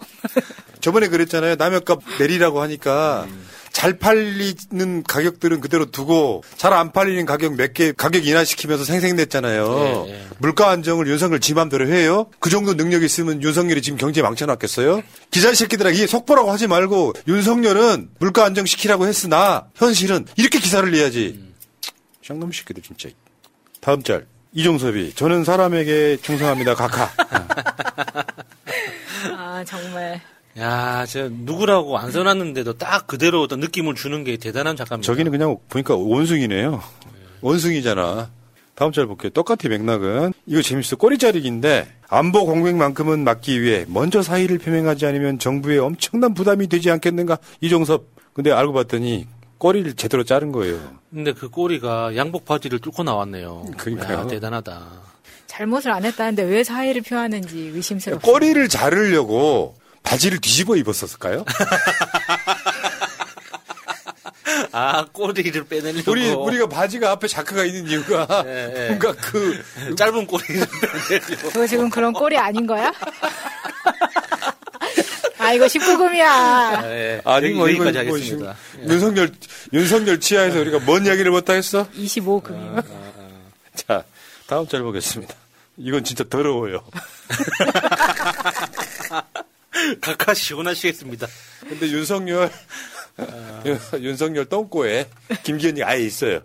저번에 0.80 1.08
그랬잖아요. 1.08 1.56
라면값 1.56 2.00
내리라고 2.20 2.60
하니까 2.60 3.24
음. 3.28 3.46
잘 3.74 3.98
팔리는 3.98 5.02
가격들은 5.02 5.60
그대로 5.60 5.90
두고 5.90 6.44
잘 6.56 6.72
안 6.72 6.92
팔리는 6.92 7.26
가격 7.26 7.56
몇 7.56 7.74
개 7.74 7.90
가격 7.92 8.24
인하시키면서 8.26 8.84
생생냈잖아요. 8.84 10.04
예, 10.06 10.12
예. 10.12 10.24
물가 10.38 10.70
안정을 10.70 11.08
윤석열 11.08 11.40
지 11.40 11.54
맘대로 11.54 11.88
해요. 11.88 12.30
그 12.38 12.50
정도 12.50 12.74
능력이 12.74 13.04
있으면 13.04 13.42
윤석열이 13.42 13.82
지금 13.82 13.98
경제 13.98 14.22
망쳐놨겠어요? 14.22 15.02
기자 15.32 15.52
새끼들아 15.52 15.90
이게 15.90 16.06
속보라고 16.06 16.52
하지 16.52 16.68
말고 16.68 17.14
윤석열은 17.26 18.10
물가 18.20 18.44
안정시키라고 18.44 19.06
했으나 19.08 19.66
현실은 19.74 20.24
이렇게 20.36 20.60
기사를 20.60 20.88
내야지. 20.90 21.34
음. 21.36 21.54
쌍놈 22.24 22.52
새끼들 22.52 22.80
진짜. 22.82 23.08
다음 23.80 24.02
짤. 24.04 24.24
이종섭이 24.52 25.14
저는 25.14 25.42
사람에게 25.44 26.18
충성합니다. 26.22 26.76
각하. 26.76 27.10
아 29.36 29.64
정말. 29.66 30.20
야, 30.58 31.04
저 31.06 31.28
누구라고 31.28 31.98
안 31.98 32.12
써놨는데도 32.12 32.74
딱 32.74 33.06
그대로 33.06 33.42
어떤 33.42 33.60
느낌을 33.60 33.94
주는 33.94 34.22
게 34.22 34.36
대단한 34.36 34.76
작가입니다. 34.76 35.04
저기는 35.04 35.32
그냥 35.32 35.56
보니까 35.68 35.96
원숭이네요. 35.96 36.80
원숭이잖아. 37.40 38.30
다음 38.76 38.92
절 38.92 39.06
볼게요. 39.06 39.30
똑같이 39.30 39.68
맥락은 39.68 40.32
이거 40.46 40.62
재밌어. 40.62 40.96
꼬리자리기인데 40.96 41.88
안보 42.08 42.44
공백만큼은 42.44 43.24
막기 43.24 43.62
위해 43.62 43.84
먼저 43.88 44.22
사의를 44.22 44.58
표명하지 44.58 45.06
않으면 45.06 45.38
정부에 45.38 45.78
엄청난 45.78 46.34
부담이 46.34 46.68
되지 46.68 46.90
않겠는가 46.90 47.38
이종섭. 47.60 48.06
근데 48.32 48.50
알고 48.50 48.72
봤더니 48.72 49.26
꼬리를 49.58 49.94
제대로 49.94 50.24
자른 50.24 50.50
거예요. 50.50 50.80
근데 51.10 51.32
그 51.32 51.48
꼬리가 51.48 52.16
양복 52.16 52.44
바지를 52.44 52.80
뚫고 52.80 53.04
나왔네요. 53.04 53.66
그러니까요. 53.76 54.18
야, 54.18 54.26
대단하다. 54.26 54.82
잘못을 55.46 55.92
안 55.92 56.04
했다는데 56.04 56.42
왜 56.42 56.64
사의를 56.64 57.02
표하는지 57.02 57.70
의심스럽습니다. 57.74 58.26
꼬리를 58.28 58.68
자르려고 58.68 59.76
바지를 60.04 60.38
뒤집어 60.40 60.76
입었었을까요? 60.76 61.44
아 64.70 65.04
꼬리를 65.12 65.64
빼내려고. 65.64 66.10
우리 66.10 66.30
우리가 66.30 66.68
바지가 66.68 67.10
앞에 67.12 67.26
자크가 67.28 67.64
있는 67.64 67.88
이유가 67.88 68.44
예, 68.46 68.72
예. 68.76 68.88
뭔가 68.94 69.12
그 69.20 69.64
짧은 69.96 70.26
꼬리를 70.26 70.66
빼내려고. 71.08 71.48
그거 71.50 71.66
지금 71.66 71.90
그런 71.90 72.12
꼴이 72.12 72.36
아닌 72.36 72.66
거야? 72.66 72.92
아 75.38 75.52
이거 75.52 75.66
19금이야. 75.66 76.84
예, 76.84 77.20
아니 77.24 77.46
여기, 77.46 77.54
뭐 77.54 77.68
이거 77.68 77.86
여기까지 77.86 78.06
뭐 78.08 78.16
하겠습니다. 78.16 78.56
지금 78.72 78.88
윤석열 78.90 79.32
윤석열 79.72 80.20
치하에서 80.20 80.60
우리가 80.60 80.78
뭔 80.80 81.06
이야기를 81.06 81.30
못다 81.30 81.52
했어? 81.54 81.88
25금이요. 81.90 82.84
자 83.74 84.04
다음 84.46 84.66
절 84.68 84.82
보겠습니다. 84.82 85.34
이건 85.76 86.04
진짜 86.04 86.24
더러워요. 86.28 86.82
각하 90.00 90.34
시원하시겠습니다. 90.34 91.26
근데 91.60 91.86
윤석열 91.88 92.50
윤석열 94.00 94.44
똥꼬에 94.46 95.08
김기현이 95.42 95.82
아예 95.82 96.00
있어요. 96.02 96.40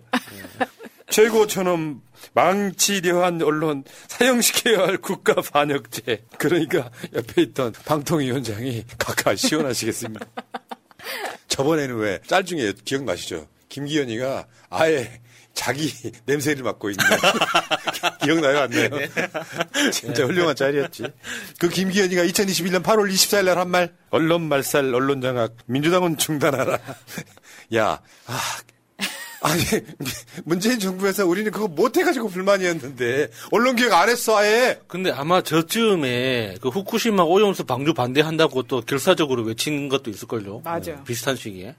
최고처럼 1.08 2.02
망치려한 2.34 3.42
언론 3.42 3.82
사형시켜야 4.08 4.86
할 4.86 4.98
국가 4.98 5.34
반역죄. 5.34 6.24
그러니까 6.38 6.90
옆에 7.14 7.42
있던 7.42 7.72
방통위원장이 7.84 8.84
각하 8.98 9.34
시원하시겠습니다. 9.34 10.24
저번에는 11.48 11.96
왜 11.96 12.20
짤 12.26 12.44
중에 12.44 12.72
기억나시죠? 12.84 13.48
김기현이가 13.68 14.46
아예 14.70 15.20
자기 15.54 15.92
냄새를 16.26 16.62
맡고 16.62 16.90
있는 16.90 17.04
기억나요 18.22 18.58
안 18.60 18.70
나요? 18.70 18.88
진짜 19.92 20.24
훌륭한 20.24 20.54
짤이었지. 20.56 21.04
그 21.58 21.68
김기현이가 21.68 22.22
2021년 22.24 22.82
8월 22.82 23.10
24일 23.12 23.44
날 23.44 23.58
한 23.58 23.68
말 23.68 23.92
언론 24.10 24.42
말살 24.48 24.94
언론 24.94 25.20
장악 25.20 25.54
민주당은 25.66 26.16
중단하라. 26.18 26.78
야, 27.76 28.00
아, 28.26 28.40
아니 29.42 29.62
문재인 30.44 30.78
정부에서 30.78 31.26
우리는 31.26 31.50
그거 31.50 31.66
못 31.68 31.96
해가지고 31.96 32.28
불만이었는데 32.28 33.30
언론 33.52 33.74
기획 33.76 33.92
안 33.94 34.08
했어 34.08 34.36
아예. 34.36 34.78
근데 34.86 35.10
아마 35.10 35.40
저쯤에 35.42 36.56
그 36.60 36.68
후쿠시마 36.68 37.22
오염수 37.22 37.64
방류 37.64 37.94
반대한다고 37.94 38.64
또 38.64 38.82
결사적으로 38.82 39.42
외친 39.44 39.88
것도 39.88 40.10
있을걸요. 40.10 40.60
맞아. 40.64 41.02
비슷한 41.04 41.36
시기에. 41.36 41.74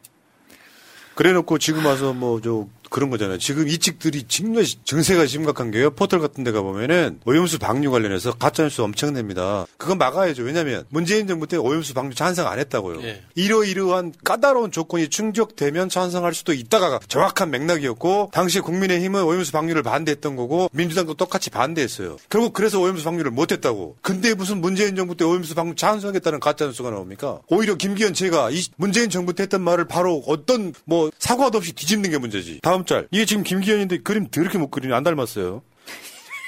그래놓고 1.15 1.57
지금 1.59 1.85
와서 1.85 2.13
뭐 2.13 2.39
저 2.41 2.65
그런 2.91 3.09
거잖아요. 3.09 3.37
지금 3.37 3.69
이 3.69 3.77
측들이 3.77 4.23
정말 4.27 4.65
증세가 4.83 5.25
심각한 5.25 5.71
게요. 5.71 5.91
포털 5.91 6.19
같은 6.19 6.43
데 6.43 6.51
가보면은 6.51 7.21
오염수 7.25 7.57
방류 7.57 7.89
관련해서 7.89 8.33
가짜뉴스 8.33 8.81
엄청 8.81 9.13
냅니다. 9.13 9.65
그건 9.77 9.97
막아야죠. 9.97 10.43
왜냐면 10.43 10.83
문재인 10.89 11.25
정부 11.25 11.47
때 11.47 11.55
오염수 11.55 11.93
방류 11.93 12.13
찬성 12.13 12.47
안 12.47 12.59
했다고요. 12.59 13.01
예. 13.03 13.23
이러이러한 13.35 14.13
까다로운 14.25 14.71
조건이 14.71 15.07
충족되면 15.07 15.87
찬성할 15.87 16.33
수도 16.33 16.51
있다가 16.53 16.99
정확한 17.07 17.49
맥락이었고 17.49 18.31
당시 18.33 18.59
국민의힘은 18.59 19.23
오염수 19.23 19.53
방류를 19.53 19.83
반대했던 19.83 20.35
거고 20.35 20.69
민주당도 20.73 21.13
똑같이 21.13 21.49
반대했어요. 21.49 22.17
결국 22.29 22.51
그래서 22.51 22.81
오염수 22.81 23.05
방류를 23.05 23.31
못했다고. 23.31 23.95
근데 24.01 24.33
무슨 24.33 24.59
문재인 24.59 24.97
정부 24.97 25.15
때 25.15 25.23
오염수 25.23 25.55
방류 25.55 25.75
찬성했다는 25.75 26.41
가짜뉴스가 26.41 26.89
나옵니까? 26.89 27.39
오히려 27.47 27.75
김기현 27.75 28.13
제가 28.13 28.51
이 28.51 28.61
문재인 28.75 29.09
정부 29.09 29.33
때 29.33 29.43
했던 29.43 29.61
말을 29.61 29.85
바로 29.85 30.21
어떤 30.27 30.73
뭐 30.83 31.09
사과도 31.19 31.57
없이 31.57 31.71
뒤집는 31.71 32.11
게 32.11 32.17
문제지. 32.17 32.59
다음 32.61 32.80
짤. 32.85 33.07
이게 33.11 33.25
지금 33.25 33.43
김기현인데 33.43 33.99
그림 33.99 34.27
더럽게 34.29 34.57
못 34.57 34.69
그리네. 34.69 34.93
안 34.93 35.03
닮았어요. 35.03 35.61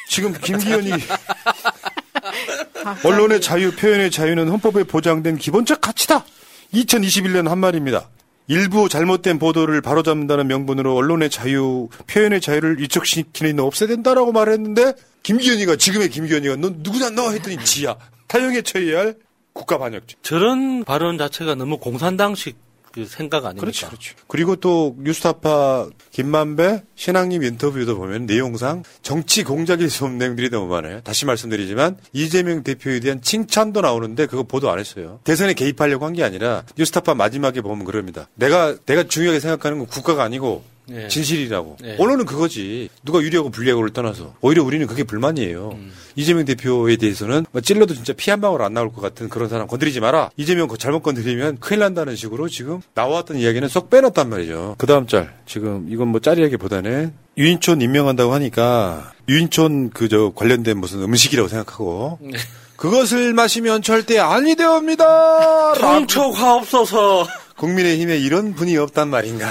지금 0.09 0.33
김기현이 0.33 0.91
언론의 3.03 3.41
자유, 3.41 3.75
표현의 3.75 4.11
자유는 4.11 4.49
헌법에 4.49 4.83
보장된 4.83 5.37
기본적 5.37 5.81
가치다. 5.81 6.25
2021년 6.73 7.47
한 7.47 7.59
말입니다. 7.59 8.09
일부 8.47 8.89
잘못된 8.89 9.39
보도를 9.39 9.81
바로잡는다는 9.81 10.47
명분으로 10.47 10.95
언론의 10.95 11.29
자유, 11.29 11.87
표현의 12.07 12.41
자유를 12.41 12.79
위축시키는 12.79 13.59
없애야 13.59 13.87
된다라고 13.87 14.33
말했는데 14.33 14.93
김기현이가 15.23 15.77
지금의 15.77 16.09
김기현이가 16.09 16.57
너 16.57 16.71
누구냐 16.75 17.11
너 17.11 17.31
했더니 17.31 17.63
지야. 17.63 17.95
타영에 18.27 18.61
처해야 18.63 18.99
할 18.99 19.15
국가 19.53 19.77
반역죄. 19.77 20.17
저런 20.23 20.83
발언 20.83 21.17
자체가 21.17 21.55
너무 21.55 21.77
공산당식 21.77 22.57
그 22.93 23.05
생각 23.05 23.43
아닙니까? 23.45 23.61
그렇죠, 23.61 23.87
그렇죠. 23.87 24.15
그리고 24.27 24.55
또 24.55 24.95
뉴스타파 24.99 25.89
김만배 26.11 26.83
신앙님 26.95 27.43
인터뷰도 27.43 27.97
보면 27.97 28.27
내용상 28.27 28.83
정치 29.01 29.43
공작일 29.43 29.89
수 29.89 30.03
없는 30.05 30.19
내용들이 30.19 30.49
너무 30.51 30.67
많아요. 30.67 31.01
다시 31.01 31.25
말씀드리지만 31.25 31.97
이재명 32.13 32.61
대표에 32.63 32.99
대한 32.99 33.21
칭찬도 33.21 33.81
나오는데 33.81 34.27
그거 34.27 34.43
보도 34.43 34.69
안 34.69 34.77
했어요. 34.79 35.19
대선에 35.23 35.53
개입하려고 35.53 36.05
한 36.05 36.13
게 36.13 36.23
아니라 36.23 36.63
뉴스타파 36.77 37.15
마지막에 37.15 37.61
보면 37.61 37.85
그럽니다. 37.85 38.29
내가 38.35 38.75
내가 38.85 39.01
중요하게 39.03 39.39
생각하는 39.39 39.79
건 39.79 39.87
국가가 39.87 40.23
아니고 40.23 40.63
예. 40.91 41.07
진실이라고. 41.07 41.77
예. 41.85 41.95
언론은 41.97 42.25
그거지. 42.25 42.89
누가 43.03 43.21
유리하고 43.21 43.49
불리하고를 43.49 43.91
떠나서 43.91 44.33
오히려 44.41 44.63
우리는 44.63 44.85
그게 44.85 45.03
불만이에요. 45.03 45.69
음. 45.73 45.91
이재명 46.15 46.45
대표에 46.45 46.95
대해서는 46.97 47.45
뭐 47.51 47.61
찔러도 47.61 47.93
진짜 47.95 48.13
피 48.13 48.29
한 48.31 48.41
방울 48.41 48.61
안 48.63 48.73
나올 48.73 48.91
것 48.91 49.01
같은 49.01 49.29
그런 49.29 49.47
사람 49.49 49.67
건드리지 49.67 49.99
마라. 49.99 50.29
이재명 50.37 50.67
거 50.67 50.75
잘못 50.77 51.01
건드리면 51.03 51.59
큰일 51.59 51.79
난다는 51.79 52.15
식으로 52.15 52.49
지금 52.49 52.81
나왔던 52.95 53.37
이야기는 53.37 53.67
쏙 53.69 53.89
빼놨단 53.89 54.29
말이죠. 54.29 54.75
그 54.77 54.85
다음 54.87 55.07
짤. 55.07 55.33
지금 55.45 55.87
이건 55.89 56.09
뭐 56.09 56.19
짤이라기보다는 56.19 57.13
유인촌 57.37 57.81
임명한다고 57.81 58.33
하니까 58.33 59.11
유인촌 59.29 59.91
그저 59.91 60.31
관련된 60.35 60.77
무슨 60.77 61.01
음식이라고 61.01 61.47
생각하고 61.49 62.19
네. 62.21 62.37
그것을 62.75 63.33
마시면 63.33 63.81
절대 63.81 64.19
아니 64.19 64.55
되옵니다. 64.55 65.73
통초가 65.75 66.55
없어서 66.55 67.25
국민의힘에 67.57 68.17
이런 68.17 68.53
분이 68.55 68.75
없단 68.77 69.07
말인가. 69.09 69.47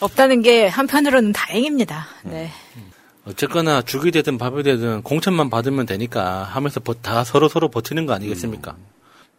없다는 0.00 0.42
게 0.42 0.66
한편으로는 0.66 1.32
다행입니다. 1.32 2.06
네. 2.24 2.50
어쨌거나 3.24 3.82
죽이 3.82 4.10
되든 4.10 4.38
밥이 4.38 4.62
되든 4.62 5.02
공천만 5.02 5.50
받으면 5.50 5.86
되니까 5.86 6.44
하면서 6.44 6.80
버- 6.80 6.94
다 6.94 7.24
서로 7.24 7.48
서로 7.48 7.68
버티는 7.68 8.06
거 8.06 8.12
아니겠습니까? 8.14 8.76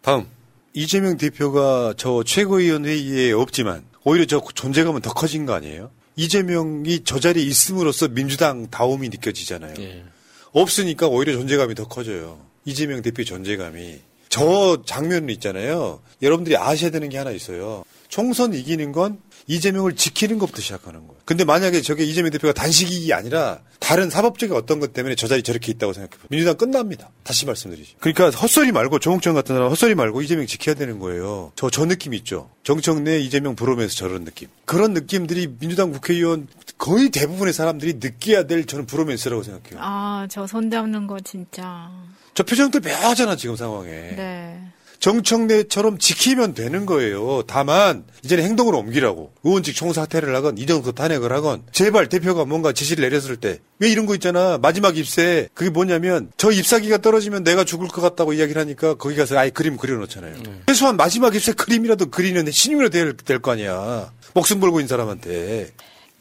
다음 0.02 0.28
이재명 0.74 1.18
대표가 1.18 1.94
저 1.98 2.24
최고위원 2.24 2.86
회의에 2.86 3.32
없지만 3.32 3.84
오히려 4.04 4.26
저 4.26 4.42
존재감은 4.54 5.02
더 5.02 5.14
커진 5.14 5.46
거 5.46 5.54
아니에요? 5.54 5.90
이재명이 6.18 7.04
저 7.06 7.20
자리에 7.20 7.44
있음으로써 7.44 8.10
민주당 8.10 8.70
다움이 8.70 9.10
느껴지잖아요. 9.10 9.74
예. 9.80 10.04
없으니까 10.52 11.08
오히려 11.08 11.34
존재감이 11.34 11.74
더 11.76 11.88
커져요. 11.88 12.40
이재명 12.66 13.02
대표의 13.02 13.26
존재감이. 13.26 14.00
저 14.28 14.84
장면은 14.86 15.30
있잖아요. 15.36 16.02
여러분들이 16.22 16.56
아셔야 16.58 16.92
되는 16.92 17.10
게 17.10 17.18
하나 17.18 17.32
있어요. 17.32 17.84
총선 18.10 18.54
이기는 18.54 18.92
건 18.92 19.20
이재명을 19.50 19.96
지키는 19.96 20.38
것부터 20.38 20.62
시작하는 20.62 21.08
거예요. 21.08 21.20
근데 21.26 21.44
만약에 21.44 21.82
저게 21.82 22.04
이재명 22.04 22.30
대표가 22.32 22.54
단식이 22.54 23.12
아니라 23.14 23.60
다른 23.80 24.12
사법적인 24.12 24.56
어떤 24.56 24.80
것 24.80 24.94
때문에 24.94 25.16
저 25.16 25.28
자리 25.28 25.42
저렇게 25.42 25.72
있다고 25.72 25.94
생각해봐요. 25.94 26.28
민주당 26.30 26.56
끝납니다. 26.56 27.10
다시 27.24 27.48
말씀드리죠. 27.48 27.98
그러니까 28.00 28.30
헛소리 28.30 28.72
말고 28.72 29.00
조홍천 29.00 29.34
같은 29.34 29.56
사람 29.56 29.70
헛소리 29.72 29.96
말고 29.96 30.22
이재명 30.22 30.46
지켜야 30.46 30.76
되는 30.76 31.00
거예요. 31.00 31.52
저, 31.56 31.72
저 31.72 31.86
느낌 31.88 32.14
있죠. 32.14 32.52
정청래 32.64 33.20
이재명 33.20 33.56
부르면서 33.56 33.96
저런 33.96 34.24
느낌. 34.24 34.50
그런 34.66 34.94
느낌들이 34.94 35.56
민주당 35.60 35.92
국회의원 35.92 36.48
거의 36.78 37.10
대부분의 37.10 37.52
사람들이 37.52 37.96
느껴야 37.96 38.46
될 38.46 38.66
저는 38.66 38.86
부르면서라고 38.86 39.42
생각해요. 39.42 39.80
아, 39.82 40.28
저 40.30 40.46
손잡는 40.46 41.08
거 41.08 41.20
진짜. 41.22 41.90
저 42.36 42.44
표정들 42.44 42.82
묘하잖아 42.82 43.36
지금 43.36 43.56
상황에. 43.56 43.90
네. 43.90 44.62
정청래처럼 45.00 45.98
지키면 45.98 46.54
되는 46.54 46.86
거예요. 46.86 47.44
다만 47.48 48.04
이제는 48.24 48.44
행동으로 48.44 48.78
옮기라고 48.80 49.32
의원직 49.44 49.76
총사퇴를 49.76 50.36
하건 50.36 50.58
이정도 50.58 50.92
탄핵을 50.92 51.32
하건 51.32 51.64
제발 51.72 52.10
대표가 52.10 52.46
뭔가 52.46 52.74
지시를 52.74 53.04
내렸을 53.04 53.38
때 53.38 53.60
왜 53.80 53.90
이런 53.90 54.06
거 54.06 54.14
있잖아 54.14 54.58
마지막 54.58 54.98
입세 54.98 55.48
그게 55.54 55.70
뭐냐면 55.70 56.32
저 56.36 56.52
잎사귀가 56.52 56.98
떨어지면 56.98 57.44
내가 57.46 57.64
죽을 57.64 57.88
것 57.88 58.02
같다고 58.02 58.34
이야기를 58.34 58.60
하니까 58.62 58.96
거기 58.96 59.16
가서 59.16 59.38
아예 59.38 59.50
그림 59.50 59.78
그려놓잖아요. 59.78 60.36
최소한 60.68 60.98
마지막 60.98 61.34
입세 61.34 61.54
그림이라도 61.54 62.08
그리는 62.10 62.50
신용이라도 62.52 62.92
될, 62.92 63.16
될 63.16 63.40
거 63.40 63.52
아니야. 63.52 64.12
목숨 64.34 64.60
걸고 64.60 64.82
있는 64.82 64.90
사람한테 64.90 65.70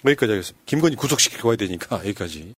여기까지 0.04 0.30
하겠습니다. 0.32 0.62
김건희 0.66 0.94
구속시키고 0.94 1.48
와야 1.48 1.56
되니까 1.56 1.96
여기까지. 1.98 2.52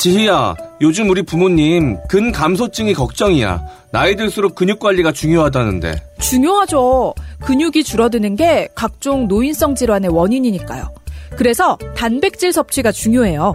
지희야, 0.00 0.54
요즘 0.80 1.10
우리 1.10 1.22
부모님 1.22 1.98
근 2.08 2.32
감소증이 2.32 2.94
걱정이야. 2.94 3.62
나이 3.92 4.16
들수록 4.16 4.54
근육 4.54 4.80
관리가 4.80 5.12
중요하다는데. 5.12 5.94
중요하죠. 6.18 7.12
근육이 7.42 7.84
줄어드는 7.84 8.34
게 8.34 8.68
각종 8.74 9.28
노인성 9.28 9.74
질환의 9.74 10.10
원인이니까요. 10.10 10.88
그래서 11.36 11.76
단백질 11.94 12.50
섭취가 12.50 12.92
중요해요. 12.92 13.54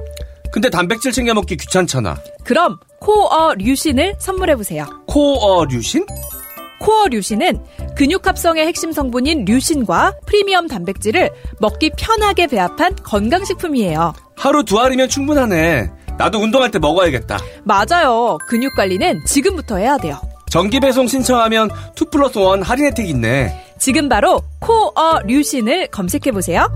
근데 0.51 0.69
단백질 0.69 1.11
챙겨 1.11 1.33
먹기 1.33 1.57
귀찮잖아. 1.57 2.15
그럼 2.43 2.77
코어 2.99 3.55
류신을 3.55 4.17
선물해 4.19 4.55
보세요. 4.55 4.85
코어 5.07 5.65
류신? 5.65 6.05
코어 6.79 7.07
류신은 7.07 7.57
근육 7.95 8.27
합성의 8.27 8.67
핵심 8.67 8.91
성분인 8.91 9.45
류신과 9.45 10.17
프리미엄 10.27 10.67
단백질을 10.67 11.31
먹기 11.59 11.93
편하게 11.97 12.45
배합한 12.45 12.97
건강식품이에요. 12.97 14.13
하루 14.35 14.63
두 14.63 14.79
알이면 14.79 15.09
충분하네. 15.09 16.04
나도 16.17 16.39
운동할 16.39 16.71
때 16.71 16.79
먹어야겠다. 16.79 17.37
맞아요. 17.63 18.37
근육 18.47 18.73
관리는 18.75 19.25
지금부터 19.25 19.77
해야 19.77 19.97
돼요. 19.97 20.19
정기 20.49 20.79
배송 20.79 21.07
신청하면 21.07 21.69
2 21.99 22.05
플러스 22.11 22.39
1 22.39 22.61
할인 22.61 22.85
혜택 22.85 23.09
있네. 23.09 23.73
지금 23.77 24.07
바로 24.07 24.41
코어 24.59 25.19
류신을 25.25 25.87
검색해 25.87 26.31
보세요. 26.31 26.67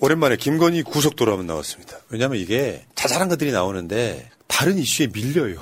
오랜만에 0.00 0.36
김건희 0.36 0.82
구속도로 0.82 1.32
한번 1.32 1.46
나왔습니다. 1.46 1.98
왜냐하면 2.08 2.38
이게 2.38 2.84
자잘한 2.94 3.28
것들이 3.28 3.52
나오는데 3.52 4.30
다른 4.48 4.78
이슈에 4.78 5.08
밀려요. 5.12 5.60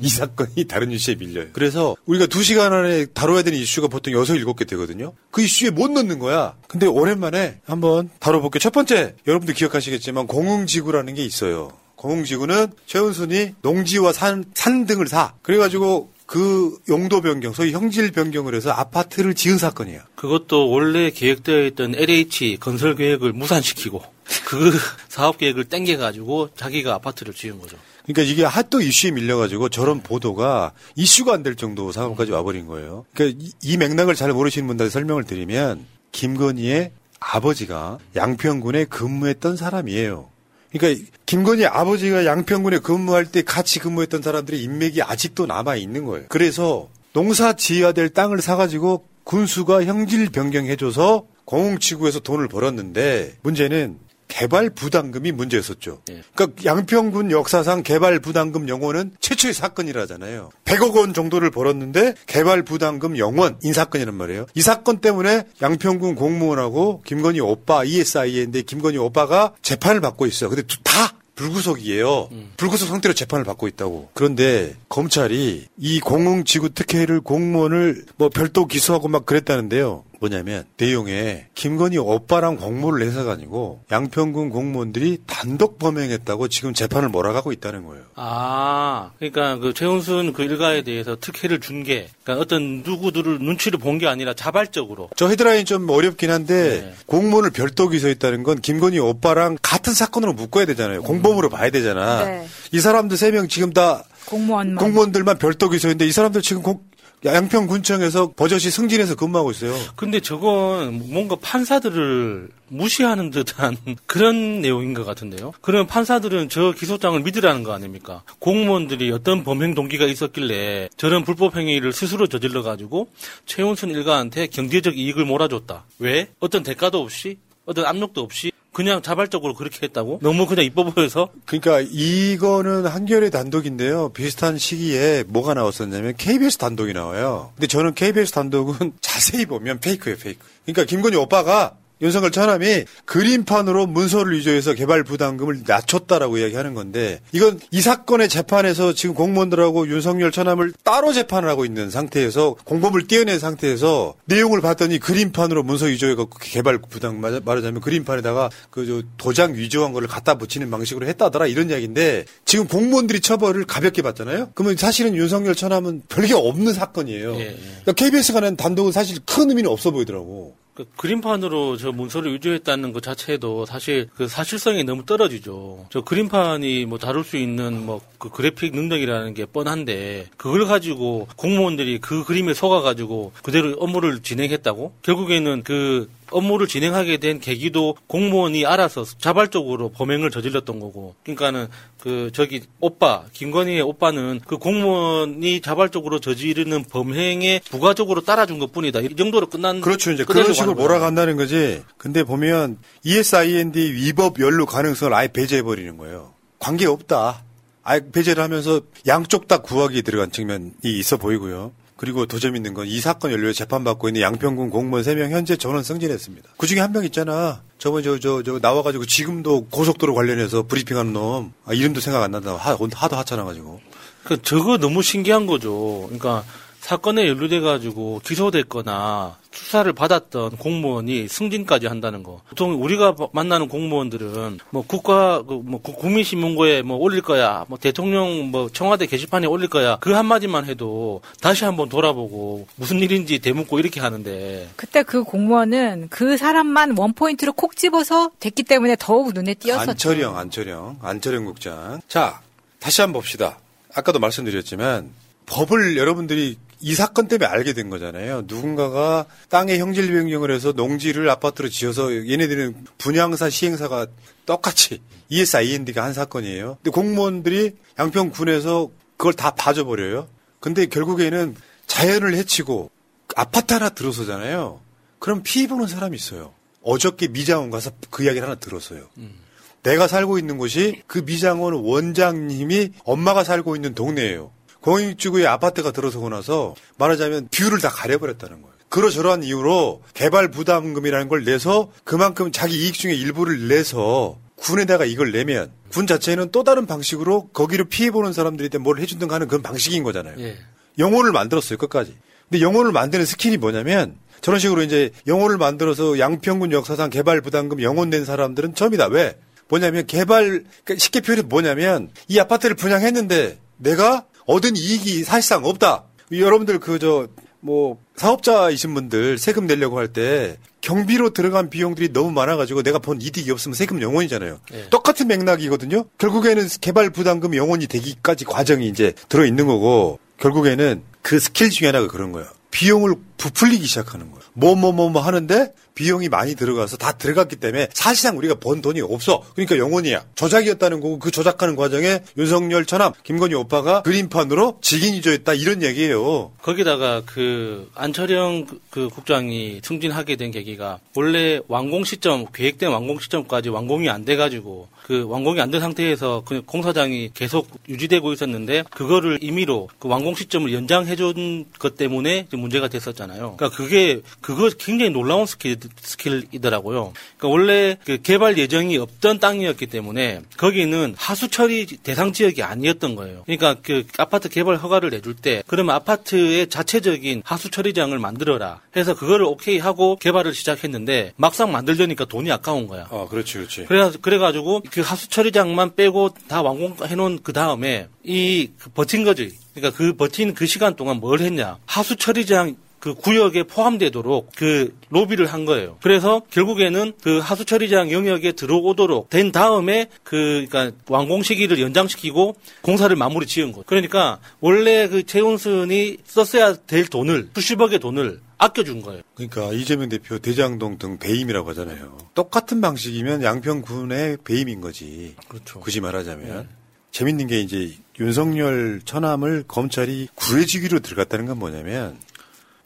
이 0.00 0.08
사건이 0.08 0.64
다른 0.68 0.90
이슈에 0.90 1.14
밀려요. 1.14 1.48
그래서 1.52 1.96
우리가 2.06 2.26
두 2.26 2.42
시간 2.42 2.72
안에 2.72 3.06
다뤄야 3.06 3.42
되는 3.42 3.58
이슈가 3.58 3.88
보통 3.88 4.12
여섯 4.12 4.34
일곱 4.34 4.56
개 4.56 4.64
되거든요. 4.64 5.12
그 5.30 5.42
이슈에 5.42 5.70
못 5.70 5.90
넣는 5.90 6.18
거야. 6.18 6.54
근데 6.68 6.86
오랜만에 6.86 7.60
한번 7.64 8.10
다뤄볼게요. 8.18 8.60
첫 8.60 8.72
번째, 8.72 9.14
여러분들 9.26 9.54
기억하시겠지만 9.54 10.26
공흥지구라는 10.26 11.14
게 11.14 11.24
있어요. 11.24 11.70
공흥지구는 11.96 12.68
최은순이 12.86 13.54
농지와 13.62 14.12
산, 14.12 14.44
산 14.54 14.86
등을 14.86 15.08
사. 15.08 15.32
그래가지고 15.42 16.10
그 16.26 16.76
용도 16.88 17.20
변경, 17.20 17.52
소위 17.52 17.72
형질 17.72 18.10
변경을 18.10 18.54
해서 18.54 18.70
아파트를 18.70 19.34
지은 19.34 19.58
사건이에요. 19.58 20.00
그것도 20.16 20.68
원래 20.68 21.10
계획되어 21.10 21.66
있던 21.66 21.94
LH 21.94 22.58
건설 22.60 22.96
계획을 22.96 23.32
무산시키고 23.32 24.02
그 24.44 24.72
사업 25.08 25.38
계획을 25.38 25.64
땡겨가지고 25.64 26.50
자기가 26.56 26.94
아파트를 26.94 27.32
지은 27.32 27.60
거죠. 27.60 27.78
그러니까 28.06 28.22
이게 28.32 28.44
하도 28.44 28.80
이슈에 28.80 29.10
밀려가지고 29.10 29.68
저런 29.68 30.00
보도가 30.00 30.72
이슈가 30.94 31.34
안 31.34 31.42
될 31.42 31.56
정도 31.56 31.92
상황까지 31.92 32.30
와버린 32.32 32.66
거예요. 32.66 33.04
그러니까 33.14 33.38
이, 33.44 33.52
이 33.62 33.76
맥락을 33.76 34.14
잘 34.14 34.32
모르시는 34.32 34.66
분들한테 34.68 34.92
설명을 34.92 35.24
드리면 35.24 35.84
김건희의 36.12 36.92
아버지가 37.20 37.98
양평군에 38.14 38.86
근무했던 38.86 39.56
사람이에요. 39.56 40.28
그러니까 40.72 41.04
김건희 41.26 41.64
아버지가 41.66 42.26
양평군에 42.26 42.78
근무할 42.80 43.26
때 43.26 43.42
같이 43.42 43.78
근무했던 43.78 44.22
사람들의 44.22 44.62
인맥이 44.62 45.02
아직도 45.02 45.46
남아 45.46 45.76
있는 45.76 46.04
거예요. 46.04 46.26
그래서 46.28 46.88
농사 47.12 47.54
지어야 47.54 47.92
될 47.92 48.08
땅을 48.08 48.40
사가지고 48.42 49.04
군수가 49.24 49.84
형질 49.84 50.30
변경해줘서 50.30 51.24
공흥지구에서 51.46 52.20
돈을 52.20 52.48
벌었는데 52.48 53.36
문제는 53.42 53.98
개발 54.28 54.70
부담금이 54.70 55.32
문제였었죠. 55.32 56.02
예. 56.10 56.22
그러니까 56.34 56.64
양평군 56.64 57.30
역사상 57.30 57.82
개발 57.82 58.18
부담금 58.20 58.68
영원은 58.68 59.12
최초의 59.20 59.54
사건이라잖아요. 59.54 60.50
100억 60.64 60.94
원 60.96 61.14
정도를 61.14 61.50
벌었는데 61.50 62.14
개발 62.26 62.62
부담금 62.62 63.18
영원 63.18 63.56
인 63.62 63.72
사건이란 63.72 64.14
말이에요. 64.14 64.46
이 64.54 64.62
사건 64.62 64.98
때문에 64.98 65.44
양평군 65.62 66.14
공무원하고 66.16 67.02
김건희 67.06 67.40
오빠 67.40 67.84
ESI인데 67.84 68.62
김건희 68.62 68.98
오빠가 68.98 69.52
재판을 69.62 70.00
받고 70.00 70.26
있어요. 70.26 70.50
근데 70.50 70.62
다 70.82 71.12
불구속이에요. 71.36 72.30
불구속 72.56 72.88
상태로 72.88 73.14
재판을 73.14 73.44
받고 73.44 73.68
있다고. 73.68 74.08
그런데 74.14 74.74
검찰이 74.88 75.66
이 75.76 76.00
공흥지구 76.00 76.70
특혜를 76.70 77.20
공무원을 77.20 78.04
뭐 78.16 78.30
별도 78.30 78.66
기소하고 78.66 79.08
막 79.08 79.26
그랬다는데요. 79.26 80.02
뭐냐면 80.28 80.64
내용에 80.76 81.46
김건희 81.54 81.98
오빠랑 81.98 82.56
공모를 82.56 83.06
해서가 83.06 83.32
아니고 83.32 83.80
양평군 83.90 84.50
공무원들이 84.50 85.18
단독 85.26 85.78
범행했다고 85.78 86.48
지금 86.48 86.74
재판을 86.74 87.08
몰아가고 87.08 87.52
있다는 87.52 87.84
거예요. 87.86 88.04
아, 88.16 89.10
그러니까 89.18 89.56
그 89.58 89.72
최은순 89.74 90.32
그 90.32 90.42
일가에 90.42 90.82
대해서 90.82 91.16
특혜를 91.20 91.60
준 91.60 91.82
게, 91.84 92.08
그러니까 92.24 92.42
어떤 92.42 92.82
누구들을 92.82 93.38
눈치를 93.40 93.78
본 93.78 93.96
게 93.96 94.06
아니라 94.06 94.34
자발적으로. 94.34 95.08
저 95.16 95.28
헤드라인 95.28 95.64
좀 95.64 95.88
어렵긴 95.88 96.30
한데 96.30 96.94
공무원을 97.06 97.50
별도 97.50 97.88
기소했다는 97.88 98.42
건 98.42 98.60
김건희 98.60 98.98
오빠랑 98.98 99.56
같은 99.62 99.94
사건으로 99.94 100.34
묶어야 100.34 100.66
되잖아요. 100.66 101.02
공범으로 101.02 101.48
봐야 101.48 101.70
되잖아. 101.70 102.24
네. 102.26 102.46
이 102.72 102.80
사람들 102.80 103.16
세 103.16 103.30
명 103.30 103.48
지금 103.48 103.72
다 103.72 104.04
공무원만. 104.26 104.76
공무원들만 104.76 105.38
별도 105.38 105.68
기소했는데 105.70 106.06
이 106.06 106.12
사람들 106.12 106.42
지금 106.42 106.62
공- 106.62 106.80
양평군청에서 107.26 108.32
버젓이 108.36 108.70
승진해서 108.70 109.14
근무하고 109.14 109.50
있어요. 109.50 109.74
근데 109.96 110.20
저건 110.20 111.10
뭔가 111.10 111.36
판사들을 111.36 112.48
무시하는 112.68 113.30
듯한 113.30 113.76
그런 114.06 114.60
내용인 114.60 114.94
것 114.94 115.04
같은데요. 115.04 115.52
그러면 115.60 115.86
판사들은 115.86 116.48
저 116.48 116.72
기소장을 116.72 117.18
믿으라는 117.20 117.62
거 117.62 117.72
아닙니까? 117.72 118.22
공무원들이 118.38 119.10
어떤 119.12 119.44
범행 119.44 119.74
동기가 119.74 120.06
있었길래 120.06 120.88
저런 120.96 121.24
불법 121.24 121.56
행위를 121.56 121.92
스스로 121.92 122.26
저질러 122.26 122.62
가지고 122.62 123.08
최은순 123.46 123.90
일가한테 123.90 124.46
경제적 124.48 124.98
이익을 124.98 125.24
몰아줬다. 125.24 125.84
왜? 125.98 126.28
어떤 126.40 126.62
대가도 126.62 127.00
없이 127.00 127.38
어떤 127.66 127.84
압력도 127.84 128.20
없이 128.20 128.52
그냥 128.76 129.00
자발적으로 129.00 129.54
그렇게 129.54 129.78
했다고? 129.86 130.18
너무 130.20 130.46
그냥 130.46 130.62
이뻐 130.66 130.84
보여서? 130.84 131.30
그러니까 131.46 131.80
이거는 131.80 132.84
한겨레 132.84 133.30
단독인데요. 133.30 134.10
비슷한 134.10 134.58
시기에 134.58 135.24
뭐가 135.28 135.54
나왔었냐면 135.54 136.12
KBS 136.18 136.58
단독이 136.58 136.92
나와요. 136.92 137.52
근데 137.54 137.68
저는 137.68 137.94
KBS 137.94 138.32
단독은 138.32 138.92
자세히 139.00 139.46
보면 139.46 139.80
페이크예요, 139.80 140.18
페이크. 140.18 140.40
그러니까 140.66 140.84
김건희 140.84 141.16
오빠가 141.16 141.72
윤석열 142.02 142.30
처남이 142.30 142.84
그림판으로 143.06 143.86
문서를 143.86 144.36
위조해서 144.38 144.74
개발 144.74 145.02
부담금을 145.02 145.62
낮췄다라고 145.66 146.38
이야기하는 146.38 146.74
건데 146.74 147.20
이건 147.32 147.58
이 147.70 147.80
사건의 147.80 148.28
재판에서 148.28 148.92
지금 148.92 149.14
공무원들하고 149.14 149.88
윤석열 149.88 150.30
처남을 150.30 150.72
따로 150.84 151.12
재판을 151.12 151.48
하고 151.48 151.64
있는 151.64 151.88
상태에서 151.90 152.54
공범을 152.64 153.06
떼어낸 153.06 153.38
상태에서 153.38 154.14
내용을 154.26 154.60
봤더니 154.60 154.98
그림판으로 154.98 155.62
문서 155.62 155.86
위조해갖고 155.86 156.38
개발 156.40 156.78
부담 156.78 157.20
말- 157.20 157.40
말하자면 157.44 157.80
그림판에다가 157.80 158.50
그 158.70 158.86
저 158.86 159.02
도장 159.16 159.54
위조한 159.54 159.92
거를 159.92 160.06
갖다 160.06 160.36
붙이는 160.38 160.70
방식으로 160.70 161.06
했다더라 161.08 161.46
이런 161.48 161.70
이야기인데 161.70 162.24
지금 162.44 162.68
공무원들이 162.68 163.20
처벌을 163.20 163.64
가볍게 163.64 164.02
받잖아요. 164.02 164.50
그러면 164.54 164.76
사실은 164.76 165.16
윤석열 165.16 165.54
처남은 165.56 166.02
별게 166.08 166.34
없는 166.34 166.72
사건이에요. 166.72 167.32
그러니까 167.80 167.92
KBS가 167.92 168.40
낸 168.40 168.56
단독은 168.56 168.92
사실 168.92 169.18
큰 169.26 169.48
의미는 169.50 169.70
없어 169.70 169.90
보이더라고. 169.90 170.54
그 170.76 170.86
그림판으로 170.96 171.78
저 171.78 171.90
문서를 171.90 172.34
위조했다는 172.34 172.92
것 172.92 173.02
자체도 173.02 173.64
사실 173.64 174.08
그 174.14 174.28
사실성이 174.28 174.84
너무 174.84 175.06
떨어지죠. 175.06 175.86
저 175.90 176.02
그림판이 176.02 176.84
뭐 176.84 176.98
다룰 176.98 177.24
수 177.24 177.36
있는 177.36 177.86
뭐 177.86 178.00
그 178.18 178.30
그래픽 178.30 178.74
능력이라는 178.74 179.34
게 179.34 179.46
뻔한데 179.46 180.26
그걸 180.36 180.66
가지고 180.66 181.28
공무원들이 181.36 181.98
그 182.00 182.24
그림에 182.24 182.54
속아가지고 182.54 183.32
그대로 183.42 183.76
업무를 183.78 184.20
진행했다고? 184.20 184.94
결국에는 185.02 185.62
그 185.62 186.10
업무를 186.30 186.66
진행하게 186.66 187.18
된 187.18 187.40
계기도 187.40 187.96
공무원이 188.06 188.66
알아서 188.66 189.04
자발적으로 189.04 189.90
범행을 189.90 190.30
저질렀던 190.30 190.80
거고. 190.80 191.14
그러니까는 191.22 191.68
그 192.00 192.30
저기 192.32 192.62
오빠 192.80 193.24
김건희의 193.32 193.82
오빠는 193.82 194.40
그 194.46 194.58
공무원이 194.58 195.60
자발적으로 195.60 196.20
저지르는 196.20 196.84
범행에 196.84 197.60
부가적으로 197.70 198.20
따라준 198.22 198.58
것뿐이다. 198.58 199.00
이 199.00 199.14
정도로 199.16 199.48
끝난 199.48 199.80
그렇죠. 199.80 200.12
이제 200.12 200.24
그런 200.24 200.52
식으로. 200.52 200.74
몰아간다는 200.74 201.36
거지. 201.36 201.82
근데 201.96 202.22
보면 202.22 202.78
ESIND 203.04 203.78
위법 203.78 204.40
연루 204.40 204.66
가능성을 204.66 205.12
아예 205.14 205.28
배제해 205.28 205.62
버리는 205.62 205.96
거예요. 205.96 206.32
관계 206.58 206.86
없다. 206.86 207.44
아예 207.82 208.00
배제를 208.10 208.42
하면서 208.42 208.80
양쪽 209.06 209.46
다 209.46 209.58
구하기에 209.58 210.02
들어간 210.02 210.32
측면이 210.32 210.72
있어 210.82 211.16
보이고요. 211.16 211.72
그리고 211.96 212.26
더 212.26 212.38
재밌는 212.38 212.74
건 212.74 212.86
이 212.86 213.00
사건 213.00 213.32
연루에 213.32 213.52
재판받고 213.52 214.08
있는 214.08 214.20
양평군 214.20 214.70
공무원 214.70 215.02
3명 215.04 215.30
현재 215.30 215.56
전원 215.56 215.82
승진했습니다. 215.82 216.50
그 216.58 216.66
중에 216.66 216.80
한 216.80 216.92
명 216.92 217.04
있잖아. 217.04 217.62
저번 217.78 218.02
저, 218.02 218.18
저, 218.18 218.42
저, 218.42 218.58
나와가지고 218.60 219.06
지금도 219.06 219.66
고속도로 219.70 220.14
관련해서 220.14 220.64
브리핑하는 220.64 221.12
놈. 221.12 221.52
아, 221.64 221.72
이름도 221.74 222.00
생각 222.00 222.22
안 222.22 222.30
난다. 222.32 222.54
하, 222.56 222.72
하도 222.72 223.16
하찮아가지고. 223.16 223.80
그 224.24 224.42
저거 224.42 224.76
너무 224.78 225.02
신기한 225.02 225.46
거죠. 225.46 226.02
그러니까 226.06 226.44
사건에 226.86 227.26
연루돼 227.26 227.58
가지고 227.58 228.20
기소됐거나 228.24 229.38
수사를 229.50 229.92
받았던 229.92 230.56
공무원이 230.56 231.26
승진까지 231.26 231.88
한다는 231.88 232.22
거. 232.22 232.42
보통 232.48 232.80
우리가 232.80 233.16
만나는 233.32 233.66
공무원들은 233.66 234.60
뭐 234.70 234.84
국가 234.86 235.42
그뭐 235.42 235.82
국민신문고에 235.82 236.82
뭐 236.82 236.96
올릴 236.98 237.22
거야, 237.22 237.64
뭐 237.66 237.76
대통령 237.76 238.52
뭐 238.52 238.68
청와대 238.72 239.06
게시판에 239.06 239.48
올릴 239.48 239.68
거야 239.68 239.96
그 240.00 240.12
한마디만 240.12 240.66
해도 240.66 241.22
다시 241.40 241.64
한번 241.64 241.88
돌아보고 241.88 242.68
무슨 242.76 243.00
일인지 243.00 243.40
대묻고 243.40 243.80
이렇게 243.80 243.98
하는데 243.98 244.68
그때 244.76 245.02
그 245.02 245.24
공무원은 245.24 246.06
그 246.10 246.36
사람만 246.36 246.96
원 246.96 247.14
포인트로 247.14 247.54
콕 247.54 247.74
집어서 247.74 248.30
됐기 248.38 248.62
때문에 248.62 248.94
더욱 248.96 249.32
눈에 249.32 249.54
띄었었죠. 249.54 249.90
안철영, 249.90 250.38
안철영, 250.38 250.98
안철영 251.02 251.44
국장. 251.46 252.00
자, 252.06 252.42
다시 252.78 253.00
한번 253.00 253.22
봅시다. 253.22 253.58
아까도 253.92 254.20
말씀드렸지만 254.20 255.10
법을 255.46 255.96
여러분들이 255.96 256.58
이 256.80 256.94
사건 256.94 257.28
때문에 257.28 257.46
알게 257.46 257.72
된 257.72 257.88
거잖아요. 257.90 258.42
누군가가 258.46 259.26
땅에 259.48 259.78
형질 259.78 260.12
변경을 260.12 260.50
해서 260.50 260.72
농지를 260.72 261.28
아파트로 261.30 261.68
지어서 261.68 262.12
얘네들은 262.14 262.86
분양사 262.98 263.48
시행사가 263.50 264.06
똑같이 264.44 265.00
ESIND가 265.28 266.04
한 266.04 266.12
사건이에요. 266.12 266.78
근데 266.82 266.90
공무원들이 266.90 267.76
양평군에서 267.98 268.90
그걸 269.16 269.32
다 269.32 269.52
봐줘버려요. 269.52 270.28
근데 270.60 270.86
결국에는 270.86 271.56
자연을 271.86 272.34
해치고 272.34 272.90
아파트 273.34 273.72
하나 273.72 273.88
들어서잖아요. 273.88 274.80
그럼 275.18 275.42
피해 275.42 275.66
보는 275.66 275.86
사람이 275.86 276.16
있어요. 276.16 276.52
어저께 276.82 277.28
미장원 277.28 277.70
가서 277.70 277.90
그 278.10 278.24
이야기를 278.24 278.46
하나 278.46 278.58
들었어요. 278.58 279.08
음. 279.18 279.34
내가 279.82 280.08
살고 280.08 280.38
있는 280.38 280.58
곳이 280.58 281.02
그 281.06 281.18
미장원 281.18 281.74
원장님이 281.74 282.90
엄마가 283.04 283.44
살고 283.44 283.76
있는 283.76 283.94
동네예요. 283.94 284.50
공흥지구에 284.86 285.46
아파트가 285.46 285.90
들어서고 285.90 286.28
나서 286.28 286.76
말하자면 286.96 287.48
view를 287.50 287.80
다 287.80 287.88
가려버렸다는 287.88 288.62
거예요. 288.62 288.76
그러저러한 288.88 289.42
이유로 289.42 290.02
개발 290.14 290.48
부담금이라는 290.52 291.28
걸 291.28 291.44
내서 291.44 291.90
그만큼 292.04 292.52
자기 292.52 292.84
이익 292.84 292.94
중에 292.94 293.12
일부를 293.12 293.66
내서 293.66 294.38
군에다가 294.54 295.04
이걸 295.04 295.32
내면 295.32 295.72
군 295.90 296.06
자체는 296.06 296.52
또 296.52 296.62
다른 296.62 296.86
방식으로 296.86 297.48
거기를 297.48 297.86
피해보는 297.86 298.32
사람들한테 298.32 298.78
뭘 298.78 299.00
해준다가 299.00 299.34
하는 299.34 299.48
그런 299.48 299.60
방식인 299.60 300.04
거잖아요. 300.04 300.36
예. 300.38 300.56
영원을 300.98 301.32
만들었어요, 301.32 301.78
끝까지. 301.78 302.16
근데 302.48 302.62
영원을 302.62 302.92
만드는 302.92 303.26
스킬이 303.26 303.56
뭐냐면 303.56 304.14
저런 304.40 304.60
식으로 304.60 304.82
이제 304.82 305.10
영원을 305.26 305.58
만들어서 305.58 306.20
양평군 306.20 306.70
역사상 306.70 307.10
개발 307.10 307.40
부담금 307.40 307.82
영원 307.82 308.08
낸 308.08 308.24
사람들은 308.24 308.76
처음이다. 308.76 309.08
왜? 309.08 309.36
뭐냐면 309.68 310.06
개발, 310.06 310.64
그러니까 310.84 310.94
쉽게 310.96 311.22
표현해 311.22 311.42
뭐냐면 311.42 312.10
이 312.28 312.38
아파트를 312.38 312.76
분양했는데 312.76 313.58
내가 313.78 314.24
얻은 314.46 314.76
이익이 314.76 315.24
사실상 315.24 315.64
없다. 315.64 316.04
여러분들 316.32 316.78
그 316.80 316.98
저 316.98 317.28
뭐 317.66 317.98
사업자이신 318.16 318.94
분들 318.94 319.38
세금 319.38 319.66
내려고 319.66 319.98
할 319.98 320.06
때 320.12 320.56
경비로 320.82 321.30
들어간 321.30 321.68
비용들이 321.68 322.12
너무 322.12 322.30
많아가지고 322.30 322.84
내가 322.84 323.00
본 323.00 323.20
이득이 323.20 323.50
없으면 323.50 323.74
세금 323.74 324.00
영원이잖아요. 324.00 324.60
네. 324.70 324.88
똑같은 324.88 325.26
맥락이거든요. 325.26 326.04
결국에는 326.18 326.68
개발 326.80 327.10
부담금 327.10 327.56
영원이 327.56 327.88
되기까지 327.88 328.44
과정이 328.44 328.86
이제 328.88 329.12
들어 329.28 329.44
있는 329.44 329.66
거고 329.66 330.20
결국에는 330.38 331.02
그 331.22 331.40
스킬 331.40 331.70
중에 331.70 331.88
하나가 331.88 332.06
그런 332.06 332.30
거예요. 332.30 332.46
비용을 332.70 333.16
부풀리기 333.36 333.84
시작하는 333.84 334.30
거예요. 334.30 334.44
뭐뭐뭐뭐 334.54 335.20
하는데 335.20 335.72
비용이 335.96 336.28
많이 336.28 336.54
들어가서 336.54 336.98
다 336.98 337.12
들어갔기 337.12 337.56
때문에 337.56 337.88
사실상 337.92 338.38
우리가 338.38 338.54
번 338.54 338.80
돈이 338.80 339.00
없어. 339.00 339.42
그러니까 339.54 339.78
영원이야. 339.78 340.24
조작이었다는 340.36 341.00
거고 341.00 341.18
그 341.18 341.32
조작하는 341.32 341.74
과정에 341.74 342.20
윤석열 342.36 342.84
처남 342.84 343.12
김건희 343.24 343.54
오빠가 343.54 344.02
그림판으로 344.02 344.78
직인이 344.82 345.22
조였다 345.22 345.54
이런 345.54 345.82
얘기예요. 345.82 346.52
거기다가 346.62 347.22
그 347.24 347.90
안철영 347.94 348.66
그, 348.66 348.80
그 348.90 349.08
국장이 349.08 349.80
승진하게 349.82 350.36
된 350.36 350.50
계기가 350.50 350.98
원래 351.16 351.60
완공 351.66 352.04
시점 352.04 352.46
계획된 352.52 352.90
완공 352.90 353.18
시점까지 353.18 353.70
완공이 353.70 354.10
안 354.10 354.24
돼가지고 354.24 354.88
그 355.06 355.24
완공이 355.28 355.60
안 355.60 355.70
된 355.70 355.80
상태에서 355.80 356.42
그 356.44 356.62
공사장이 356.62 357.30
계속 357.32 357.68
유지되고 357.88 358.32
있었는데 358.32 358.82
그거를 358.90 359.38
임의로 359.40 359.88
그 360.00 360.08
완공 360.08 360.34
시점을 360.34 360.72
연장해 360.72 361.14
준 361.14 361.66
것 361.78 361.96
때문에 361.96 362.46
문제가 362.52 362.88
됐었잖아요. 362.88 363.54
그러니까 363.56 363.70
그게 363.76 364.20
그거 364.40 364.68
굉장히 364.78 365.10
놀라운 365.10 365.46
스킬 365.46 365.76
스킬이더라고요. 366.00 367.12
그러니까 367.36 367.48
원래 367.48 367.96
그 368.04 368.20
개발 368.22 368.58
예정이 368.58 368.96
없던 368.98 369.38
땅이었기 369.38 369.86
때문에 369.86 370.40
거기는 370.56 371.14
하수 371.16 371.48
처리 371.48 371.86
대상 371.86 372.32
지역이 372.32 372.62
아니었던 372.62 373.14
거예요. 373.14 373.42
그러니까 373.44 373.76
그 373.82 374.06
아파트 374.18 374.48
개발 374.48 374.76
허가를 374.76 375.10
내줄 375.10 375.36
때 375.36 375.62
그러면 375.66 375.94
아파트의 375.96 376.68
자체적인 376.68 377.42
하수 377.44 377.70
처리장을 377.70 378.16
만들어라 378.18 378.80
해서 378.96 379.14
그거를 379.14 379.44
오케이 379.46 379.78
하고 379.78 380.16
개발을 380.16 380.54
시작했는데 380.54 381.32
막상 381.36 381.70
만들려니까 381.72 382.24
돈이 382.24 382.50
아까운 382.50 382.86
거야. 382.86 383.06
아, 383.10 383.26
그렇지, 383.30 383.54
그렇지. 383.54 383.84
그래 383.86 384.10
그래 384.20 384.38
가지고 384.38 384.80
그 384.96 385.02
하수 385.02 385.28
처리장만 385.28 385.94
빼고 385.94 386.30
다 386.48 386.62
완공해 386.62 387.14
놓은 387.16 387.40
그 387.42 387.52
다음에 387.52 388.08
이그 388.24 388.88
버틴 388.94 389.24
거지. 389.24 389.52
그러니까 389.74 389.94
그 389.94 390.14
버틴 390.14 390.54
그 390.54 390.64
시간 390.64 390.96
동안 390.96 391.18
뭘 391.18 391.40
했냐. 391.40 391.76
하수 391.84 392.16
처리장 392.16 392.76
그 392.98 393.12
구역에 393.12 393.64
포함되도록 393.64 394.52
그 394.56 394.96
로비를 395.10 395.44
한 395.52 395.66
거예요. 395.66 395.98
그래서 396.00 396.40
결국에는 396.50 397.12
그 397.22 397.40
하수 397.40 397.66
처리장 397.66 398.10
영역에 398.10 398.52
들어오도록 398.52 399.28
된 399.28 399.52
다음에 399.52 400.08
그 400.22 400.64
그러니까 400.66 400.96
완공 401.08 401.42
시기를 401.42 401.78
연장시키고 401.78 402.56
공사를 402.80 403.14
마무리 403.14 403.44
지은 403.44 403.72
거. 403.72 403.82
그러니까 403.84 404.38
원래 404.60 405.08
그 405.08 405.24
최은순이 405.24 406.16
썼어야 406.24 406.74
될 406.86 407.06
돈을 407.06 407.50
수십억의 407.54 407.98
돈을 407.98 408.40
아껴준 408.58 409.02
거예요. 409.02 409.22
그러니까 409.34 409.72
이재명 409.72 410.08
대표 410.08 410.38
대장동 410.38 410.98
등 410.98 411.18
배임이라고 411.18 411.70
하잖아요. 411.70 412.18
똑같은 412.34 412.80
방식이면 412.80 413.42
양평군의 413.42 414.38
배임인 414.44 414.80
거지. 414.80 415.34
그렇죠. 415.48 415.80
굳이 415.80 416.00
말하자면. 416.00 416.56
네. 416.56 416.68
재밌는 417.10 417.46
게 417.46 417.60
이제 417.60 417.94
윤석열 418.18 419.00
처남을 419.04 419.64
검찰이 419.66 420.28
구해주기로 420.34 421.00
들어갔다는 421.00 421.46
건 421.46 421.58
뭐냐면 421.58 422.18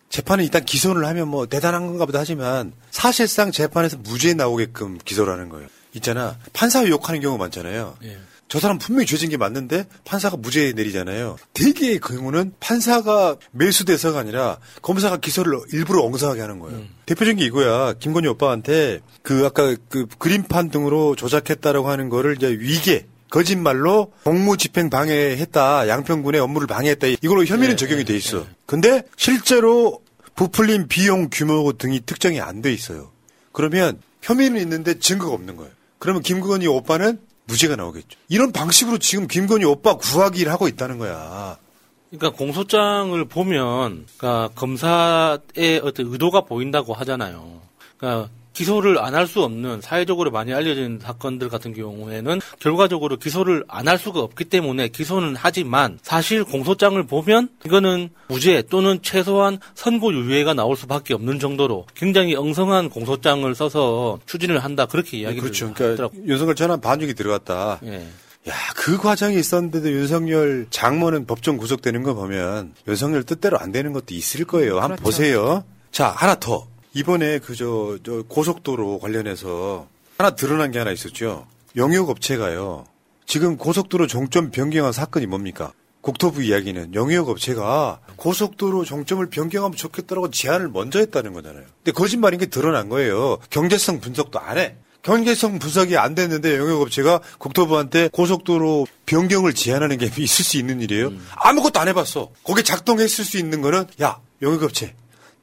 재판에 0.09 0.43
일단 0.43 0.65
기소를 0.65 1.05
하면 1.07 1.29
뭐 1.29 1.47
대단한 1.47 1.87
건가 1.87 2.05
보다 2.05 2.21
하지만 2.21 2.73
사실상 2.91 3.53
재판에서 3.53 3.97
무죄 3.99 4.35
나오게끔 4.35 4.99
기소를 5.05 5.33
하는 5.33 5.49
거예요. 5.49 5.69
있잖아. 5.95 6.39
판사 6.53 6.87
욕하는 6.89 7.21
경우 7.21 7.39
많잖아요. 7.39 7.97
예. 8.05 8.19
저 8.51 8.59
사람 8.59 8.79
분명히 8.79 9.07
죄진 9.07 9.31
게 9.31 9.37
맞는데 9.37 9.85
판사가 10.05 10.37
무죄 10.37 10.73
내리잖아요. 10.73 11.37
대개의 11.55 12.01
경우는 12.01 12.53
판사가 12.59 13.37
매수돼서가 13.53 14.19
아니라 14.19 14.59
검사가 14.83 15.19
기소를 15.19 15.57
일부러 15.73 16.03
엉성하게 16.03 16.41
하는 16.41 16.59
거예요. 16.59 16.79
음. 16.79 16.89
대표적인 17.07 17.39
게 17.39 17.45
이거야. 17.45 17.93
김건희 17.95 18.27
오빠한테 18.27 19.01
그 19.23 19.47
아까 19.47 19.77
그 19.89 20.07
그림판 20.19 20.71
등으로 20.71 21.15
조작했다라고 21.15 21.89
하는 21.89 22.09
거를 22.09 22.35
이제 22.37 22.49
위계 22.49 23.07
거짓말로 23.31 24.13
공무집행 24.25 24.91
방해했다. 24.91 25.87
양평군의 25.87 26.41
업무를 26.41 26.67
방해했다. 26.67 27.07
이걸로 27.23 27.45
혐의는 27.45 27.71
네, 27.71 27.77
적용이 27.77 28.05
돼 28.05 28.17
있어. 28.17 28.39
네. 28.39 28.47
근데 28.67 29.03
실제로 29.17 30.03
부풀린 30.35 30.89
비용 30.89 31.29
규모 31.31 31.73
등이 31.73 32.01
특정이 32.05 32.41
안 32.41 32.63
돼 32.63 32.73
있어요. 32.73 33.13
그러면 33.53 34.01
혐의는 34.23 34.61
있는데 34.61 34.99
증거가 34.99 35.33
없는 35.35 35.55
거예요. 35.55 35.71
그러면 36.01 36.23
김건희 36.23 36.67
오빠는 36.67 37.21
무죄가 37.51 37.77
나오겠죠. 37.77 38.19
이런 38.29 38.53
방식으로 38.53 38.99
지금 38.99 39.27
김건희 39.27 39.65
오빠 39.65 39.95
구하기를 39.95 40.51
하고 40.53 40.69
있다는 40.69 40.99
거야. 40.99 41.57
그러니까 42.11 42.37
공소장을 42.37 43.23
보면 43.27 44.07
그러니까 44.17 44.49
검사의 44.55 45.81
어떤 45.83 46.07
의도가 46.07 46.43
보인다고 46.43 46.95
하잖아요. 46.95 47.61
그러니까 47.97 48.31
기소를 48.61 48.99
안 48.99 49.15
할 49.15 49.27
수 49.27 49.43
없는 49.43 49.81
사회적으로 49.81 50.31
많이 50.31 50.53
알려진 50.53 50.99
사건들 51.03 51.49
같은 51.49 51.73
경우에는 51.75 52.41
결과적으로 52.59 53.17
기소를 53.17 53.65
안 53.69 53.89
할 53.89 53.99
수가 53.99 54.21
없기 54.21 54.45
때문에 54.45 54.89
기소는 54.89 55.35
하지만 55.37 55.99
사실 56.03 56.45
공소장을 56.45 57.03
보면 57.07 57.49
이거는 57.65 58.11
무죄 58.29 58.63
또는 58.71 59.01
최소한 59.03 59.59
선고 59.75 60.13
유예가 60.13 60.55
나올 60.55 60.77
수밖에 60.77 61.15
없는 61.15 61.39
정도로 61.41 61.87
굉장히 61.95 62.35
엉성한 62.37 62.91
공소장을 62.91 63.53
써서 63.55 64.19
추진을 64.27 64.59
한다 64.63 64.87
그렇게 64.87 65.19
이야기를 65.19 65.43
그렇죠. 65.43 65.73
그러니까 65.75 66.09
윤석열 66.27 66.55
전환 66.55 66.81
반죽이 66.81 67.15
들어갔다. 67.15 67.81
예. 67.85 68.07
야, 68.49 68.55
그 68.77 68.97
과정이 68.97 69.39
있었는데도 69.39 69.91
윤석열 69.93 70.67
장모는 70.71 71.27
법정 71.27 71.57
구속되는 71.59 72.03
거 72.03 72.15
보면 72.15 72.75
윤석열 72.89 73.23
뜻대로 73.25 73.59
안 73.59 73.71
되는 73.73 73.93
것도 73.93 74.15
있을 74.15 74.45
거예요. 74.45 74.77
한번 74.81 74.97
그렇죠. 74.97 75.03
보세요. 75.05 75.65
자, 75.93 76.09
하나 76.09 76.35
더. 76.37 76.67
이번에 76.95 77.39
그저 77.39 77.99
저 78.05 78.23
고속도로 78.29 78.99
관련해서 78.99 79.89
하나 80.19 80.31
드러난 80.31 80.71
게 80.71 80.79
하나 80.79 80.91
있었죠. 80.91 81.47
영유업체가요. 81.77 82.87
지금 83.27 83.57
고속도로 83.57 84.07
종점 84.07 84.51
변경한 84.51 84.93
사건이 84.93 85.27
뭡니까? 85.27 85.73
국토부 86.01 86.43
이야기는 86.43 86.95
영유업체가 86.95 88.01
고속도로 88.17 88.85
종점을 88.85 89.25
변경하면 89.29 89.77
좋겠다라고 89.77 90.31
제안을 90.31 90.69
먼저 90.69 90.99
했다는 90.99 91.33
거잖아요. 91.33 91.65
근데 91.85 91.93
거짓말인 91.93 92.41
게 92.41 92.47
드러난 92.47 92.89
거예요. 92.89 93.39
경제성 93.51 94.01
분석도 94.01 94.41
안 94.41 94.59
해. 94.59 94.77
경제성 95.03 95.59
분석이 95.59 95.97
안 95.97 96.15
됐는데 96.15 96.57
영역업체가 96.59 97.21
국토부한테 97.39 98.09
고속도로 98.13 98.87
변경을 99.07 99.55
제한하는 99.55 99.99
게 99.99 100.07
있을 100.19 100.45
수 100.45 100.59
있는 100.59 100.81
일이에요. 100.83 101.09
음. 101.09 101.27
아무것도 101.37 101.81
안 101.81 101.89
해봤어. 101.89 102.31
거기 102.45 102.63
작동했을 102.63 103.25
수 103.25 103.39
있는 103.39 103.63
거는 103.63 103.87
야 104.03 104.19
영역업체 104.43 104.95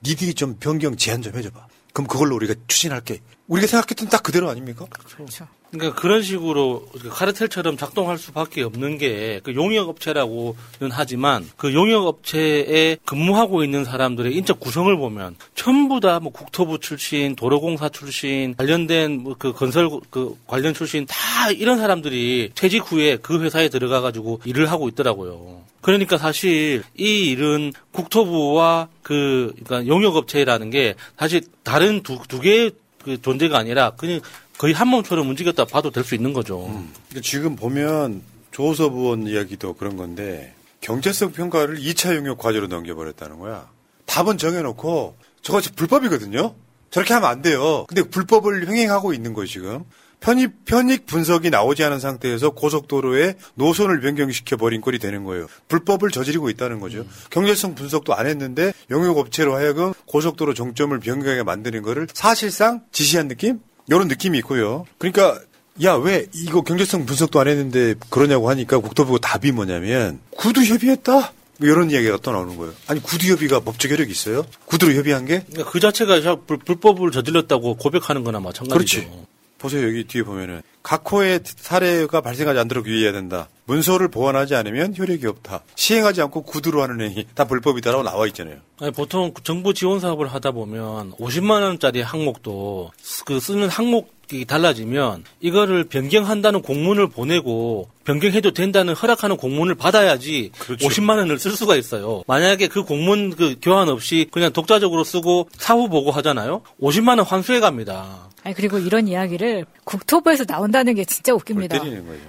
니들이 0.03 0.33
좀 0.33 0.57
변경 0.59 0.95
제한 0.95 1.21
좀 1.21 1.35
해줘봐. 1.35 1.67
그럼 1.93 2.07
그걸로 2.07 2.35
우리가 2.35 2.53
추진할게. 2.67 3.21
우리가 3.47 3.67
생각했던 3.67 4.09
딱 4.09 4.23
그대로 4.23 4.49
아닙니까? 4.49 4.85
그렇죠. 4.91 5.47
그러니까 5.71 5.99
그런 5.99 6.21
식으로 6.23 6.87
카르텔처럼 7.09 7.75
작동할 7.77 8.17
수밖에 8.17 8.63
없는 8.63 8.97
게 8.97 9.41
그 9.43 9.53
용역업체라고는 9.53 10.91
하지만 10.91 11.47
그 11.57 11.73
용역업체에 11.73 12.97
근무하고 13.05 13.63
있는 13.63 13.83
사람들의 13.85 14.33
인적 14.35 14.59
구성을 14.59 14.95
보면 14.97 15.35
전부 15.55 15.99
다 15.99 16.19
뭐 16.19 16.31
국토부 16.31 16.79
출신, 16.79 17.35
도로공사 17.35 17.89
출신, 17.89 18.55
관련된 18.55 19.21
뭐 19.23 19.35
그 19.37 19.53
건설 19.53 19.89
그 20.09 20.35
관련 20.47 20.73
출신 20.73 21.05
다 21.05 21.51
이런 21.51 21.77
사람들이 21.77 22.51
퇴직 22.55 22.91
후에 22.91 23.17
그 23.17 23.41
회사에 23.43 23.69
들어가 23.69 24.01
가지고 24.01 24.39
일을 24.45 24.71
하고 24.71 24.87
있더라고요. 24.89 25.61
그러니까 25.81 26.17
사실 26.17 26.83
이 26.97 27.29
일은 27.29 27.71
국토부와 27.91 28.87
그 29.03 29.53
그러니까 29.63 29.87
용역업체라는 29.87 30.69
게 30.71 30.95
사실 31.19 31.41
다른 31.63 32.01
두 32.01 32.17
두 32.27 32.39
개의 32.41 32.71
그 33.03 33.21
존재가 33.21 33.57
아니라 33.57 33.91
그냥 33.91 34.19
거의 34.57 34.73
한 34.73 34.87
몸처럼 34.87 35.29
움직였다 35.29 35.65
봐도 35.65 35.91
될 35.91 36.03
수 36.03 36.15
있는 36.15 36.33
거죠. 36.33 36.65
음. 36.67 36.91
지금 37.21 37.55
보면 37.55 38.21
조섭 38.51 38.93
의원 38.95 39.27
이야기도 39.27 39.73
그런 39.73 39.97
건데 39.97 40.53
경제성 40.81 41.31
평가를 41.33 41.77
2차 41.79 42.15
용역 42.15 42.37
과제로 42.37 42.67
넘겨버렸다는 42.67 43.39
거야. 43.39 43.69
답은 44.05 44.37
정해놓고 44.37 45.15
저거 45.41 45.61
불법이거든요. 45.75 46.55
저렇게 46.89 47.13
하면 47.13 47.29
안 47.29 47.41
돼요. 47.41 47.85
근데 47.87 48.03
불법을 48.03 48.67
횡행하고 48.67 49.13
있는 49.13 49.33
거예요 49.33 49.47
지금. 49.47 49.83
편입, 50.19 50.65
편익 50.65 51.05
분석이 51.05 51.51
나오지 51.51 51.83
않은 51.83 51.99
상태에서 51.99 52.51
고속도로에 52.51 53.35
노선을 53.53 53.99
변경시켜 54.01 54.57
버린 54.57 54.81
꼴이 54.81 54.97
되는 54.97 55.23
거예요. 55.25 55.45
불법을 55.67 56.09
저지르고 56.09 56.49
있다는 56.49 56.79
거죠. 56.79 56.99
음. 56.99 57.09
경제성 57.29 57.75
분석도 57.75 58.15
안 58.15 58.25
했는데 58.25 58.73
영역업체로 58.89 59.55
하여금 59.55 59.93
고속도로 60.07 60.55
종점을 60.55 60.97
변경하게 60.99 61.43
만드는 61.43 61.83
거를 61.83 62.07
사실상 62.13 62.81
지시한 62.91 63.27
느낌? 63.27 63.59
이런 63.87 64.07
느낌이 64.07 64.37
있고요. 64.39 64.85
그러니까 64.97 65.39
야, 65.83 65.93
왜 65.93 66.25
이거 66.33 66.61
경제성 66.61 67.05
분석도 67.05 67.39
안 67.39 67.47
했는데 67.47 67.95
그러냐고 68.09 68.49
하니까 68.49 68.79
국토부가 68.79 69.19
답이 69.19 69.51
뭐냐면 69.51 70.19
구두 70.35 70.63
협의했다? 70.63 71.33
뭐 71.59 71.67
이런 71.67 71.91
이야기가 71.91 72.17
또 72.21 72.31
나오는 72.31 72.55
거예요. 72.57 72.73
아니 72.87 73.01
구두 73.01 73.27
협의가 73.31 73.59
법적 73.59 73.91
효력이 73.91 74.11
있어요? 74.11 74.45
구두로 74.65 74.93
협의한 74.93 75.25
게? 75.25 75.43
그러니까 75.47 75.71
그 75.71 75.79
자체가 75.79 76.37
불, 76.45 76.57
법을 76.59 77.11
저질렀다고 77.11 77.75
고백하는 77.75 78.23
거나 78.23 78.39
마찬가지죠. 78.39 78.73
그렇지. 78.73 79.27
보세요. 79.57 79.87
여기 79.87 80.03
뒤에 80.03 80.23
보면은 80.23 80.61
각호의 80.83 81.41
사례가 81.43 82.21
발생하지 82.21 82.59
않도록 82.59 82.87
유의해야 82.87 83.11
된다. 83.11 83.49
문서를 83.65 84.07
보완하지 84.07 84.55
않으면 84.55 84.95
효력이 84.97 85.27
없다. 85.27 85.61
시행하지 85.75 86.21
않고 86.21 86.43
구두로 86.43 86.81
하는 86.81 87.01
행위 87.01 87.27
다 87.35 87.43
불법이다라고 87.43 88.03
나와 88.03 88.25
있잖아요. 88.27 88.57
아니, 88.79 88.91
보통 88.91 89.33
정부 89.43 89.73
지원 89.73 89.99
사업을 89.99 90.27
하다 90.27 90.51
보면 90.51 91.11
50만 91.13 91.61
원짜리 91.63 92.01
항목도 92.01 92.91
그 93.25 93.41
쓰는 93.41 93.67
항목이 93.67 94.45
달라지면 94.45 95.25
이거를 95.41 95.83
변경한다는 95.83 96.61
공문을 96.61 97.09
보내고 97.09 97.89
변경해도 98.05 98.51
된다는 98.51 98.93
허락하는 98.93 99.35
공문을 99.35 99.75
받아야지 99.75 100.51
그렇죠. 100.57 100.87
50만 100.87 101.17
원을 101.17 101.37
쓸 101.37 101.51
수가 101.51 101.75
있어요. 101.75 102.23
만약에 102.27 102.69
그 102.69 102.83
공문 102.83 103.35
그 103.35 103.57
교환 103.61 103.89
없이 103.89 104.27
그냥 104.31 104.53
독자적으로 104.53 105.03
쓰고 105.03 105.49
사후 105.57 105.89
보고 105.89 106.11
하잖아요. 106.11 106.61
50만 106.81 107.17
원 107.17 107.19
환수해 107.21 107.59
갑니다. 107.59 108.29
아니 108.47 108.55
그리고 108.55 108.77
이런 108.79 109.09
이야기를 109.09 109.65
국토부에서 109.83 110.45
나온다는 110.45 110.95
게 110.95 111.03
진짜 111.03 111.33
웃깁니다. 111.33 111.81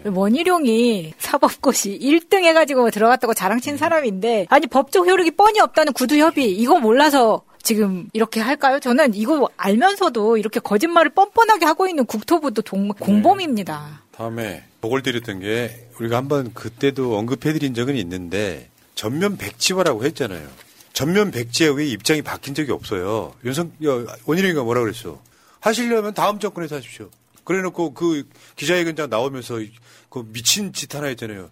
원희룡이 0.05 1.15
사법고시 1.17 1.97
1등 1.97 2.43
해가지고 2.43 2.91
들어갔다고 2.91 3.35
자랑친 3.35 3.75
음. 3.75 3.79
사람인데 3.79 4.47
아니 4.49 4.67
법적 4.67 5.07
효력이 5.07 5.31
뻔히 5.33 5.61
없다는 5.61 5.93
구두협의 5.93 6.57
이거 6.57 6.81
몰라서 6.81 7.43
지금 7.63 8.09
이렇게 8.15 8.41
할까요? 8.41 8.81
저는 8.81 9.15
이거 9.15 9.49
알면서도 9.57 10.39
이렇게 10.39 10.59
거짓말을 10.59 11.11
뻔뻔하게 11.11 11.67
하고 11.67 11.87
있는 11.87 12.05
국토부도 12.05 12.63
동, 12.63 12.89
네. 12.89 12.95
공범입니다. 12.99 14.03
다음에 14.11 14.65
보고 14.81 15.01
드렸던 15.01 15.39
게 15.39 15.89
우리가 16.01 16.17
한번 16.17 16.53
그때도 16.53 17.17
언급해드린 17.17 17.75
적은 17.75 17.95
있는데 17.95 18.71
전면 18.97 19.37
백지화라고 19.37 20.05
했잖아요. 20.05 20.49
전면 20.93 21.31
백지화 21.31 21.75
왜 21.75 21.87
입장이 21.87 22.23
바뀐 22.23 22.55
적이 22.55 22.73
없어요. 22.73 23.35
윤석 23.45 23.71
원희룡이가 24.27 24.65
뭐라 24.65 24.81
그랬어? 24.81 25.21
하시려면 25.61 26.15
다음 26.15 26.39
정권에서 26.39 26.77
하십시오. 26.77 27.11
그래놓고 27.45 27.95
그 27.95 28.29
기자회견장 28.57 29.09
나오면서 29.09 29.57
그 30.11 30.25
미친 30.33 30.73
짓 30.73 30.95
하나 30.95 31.07
했잖아요. 31.07 31.51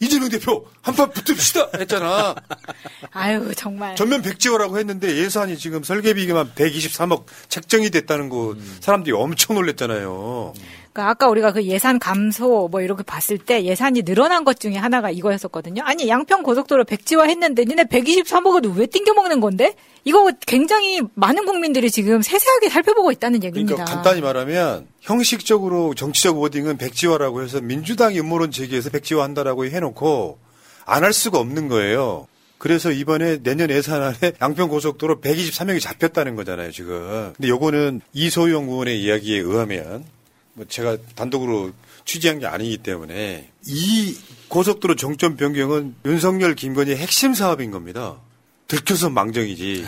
이재명 0.00 0.28
대표 0.28 0.64
한판 0.82 1.10
붙읍시다 1.10 1.70
했잖아. 1.78 2.34
아유 3.10 3.52
정말. 3.56 3.96
전면 3.96 4.22
백지화라고 4.22 4.78
했는데 4.78 5.16
예산이 5.16 5.58
지금 5.58 5.82
설계비만 5.82 6.52
123억 6.54 7.24
책정이 7.48 7.90
됐다는 7.90 8.28
거 8.28 8.52
음. 8.52 8.76
사람들이 8.80 9.14
엄청 9.14 9.56
놀랬잖아요. 9.56 10.52
음. 10.56 10.62
그러니까 10.98 11.10
아까 11.10 11.28
우리가 11.28 11.52
그 11.52 11.62
예산 11.64 11.98
감소 11.98 12.68
뭐 12.68 12.80
이렇게 12.80 13.04
봤을 13.04 13.38
때 13.38 13.62
예산이 13.62 14.02
늘어난 14.02 14.44
것 14.44 14.58
중에 14.58 14.76
하나가 14.76 15.10
이거였었거든요. 15.10 15.82
아니 15.84 16.08
양평 16.08 16.42
고속도로 16.42 16.84
백지화 16.84 17.24
했는데 17.24 17.64
니네 17.64 17.84
123억을 17.84 18.76
왜 18.76 18.86
띵겨 18.86 19.14
먹는 19.14 19.40
건데? 19.40 19.74
이거 20.04 20.30
굉장히 20.46 21.00
많은 21.14 21.44
국민들이 21.44 21.90
지금 21.90 22.22
세세하게 22.22 22.70
살펴보고 22.70 23.12
있다는 23.12 23.44
얘기입니다. 23.44 23.74
그러니까 23.76 23.94
간단히 23.94 24.20
말하면 24.20 24.86
형식적으로 25.08 25.94
정치적 25.94 26.38
워딩은 26.38 26.76
백지화라고 26.76 27.42
해서 27.42 27.62
민주당이 27.62 28.20
음모론 28.20 28.50
제기해서 28.50 28.90
백지화 28.90 29.24
한다라고 29.24 29.64
해놓고 29.64 30.38
안 30.84 31.02
할 31.02 31.14
수가 31.14 31.38
없는 31.38 31.68
거예요. 31.68 32.26
그래서 32.58 32.90
이번에 32.90 33.42
내년 33.42 33.70
예산안에 33.70 34.32
양평 34.42 34.68
고속도로 34.68 35.22
123명이 35.22 35.80
잡혔다는 35.80 36.36
거잖아요, 36.36 36.72
지금. 36.72 37.32
근데 37.34 37.48
요거는 37.48 38.02
이소영 38.12 38.68
의원의 38.68 39.02
이야기에 39.02 39.38
의하면 39.38 40.04
뭐 40.52 40.66
제가 40.68 40.98
단독으로 41.14 41.72
취재한 42.04 42.38
게 42.38 42.46
아니기 42.46 42.76
때문에 42.76 43.48
이 43.66 44.14
고속도로 44.48 44.96
정점 44.96 45.36
변경은 45.36 45.94
윤석열 46.04 46.54
김건희의 46.54 46.98
핵심 46.98 47.32
사업인 47.32 47.70
겁니다. 47.70 48.16
들켜서 48.66 49.08
망정이지. 49.08 49.86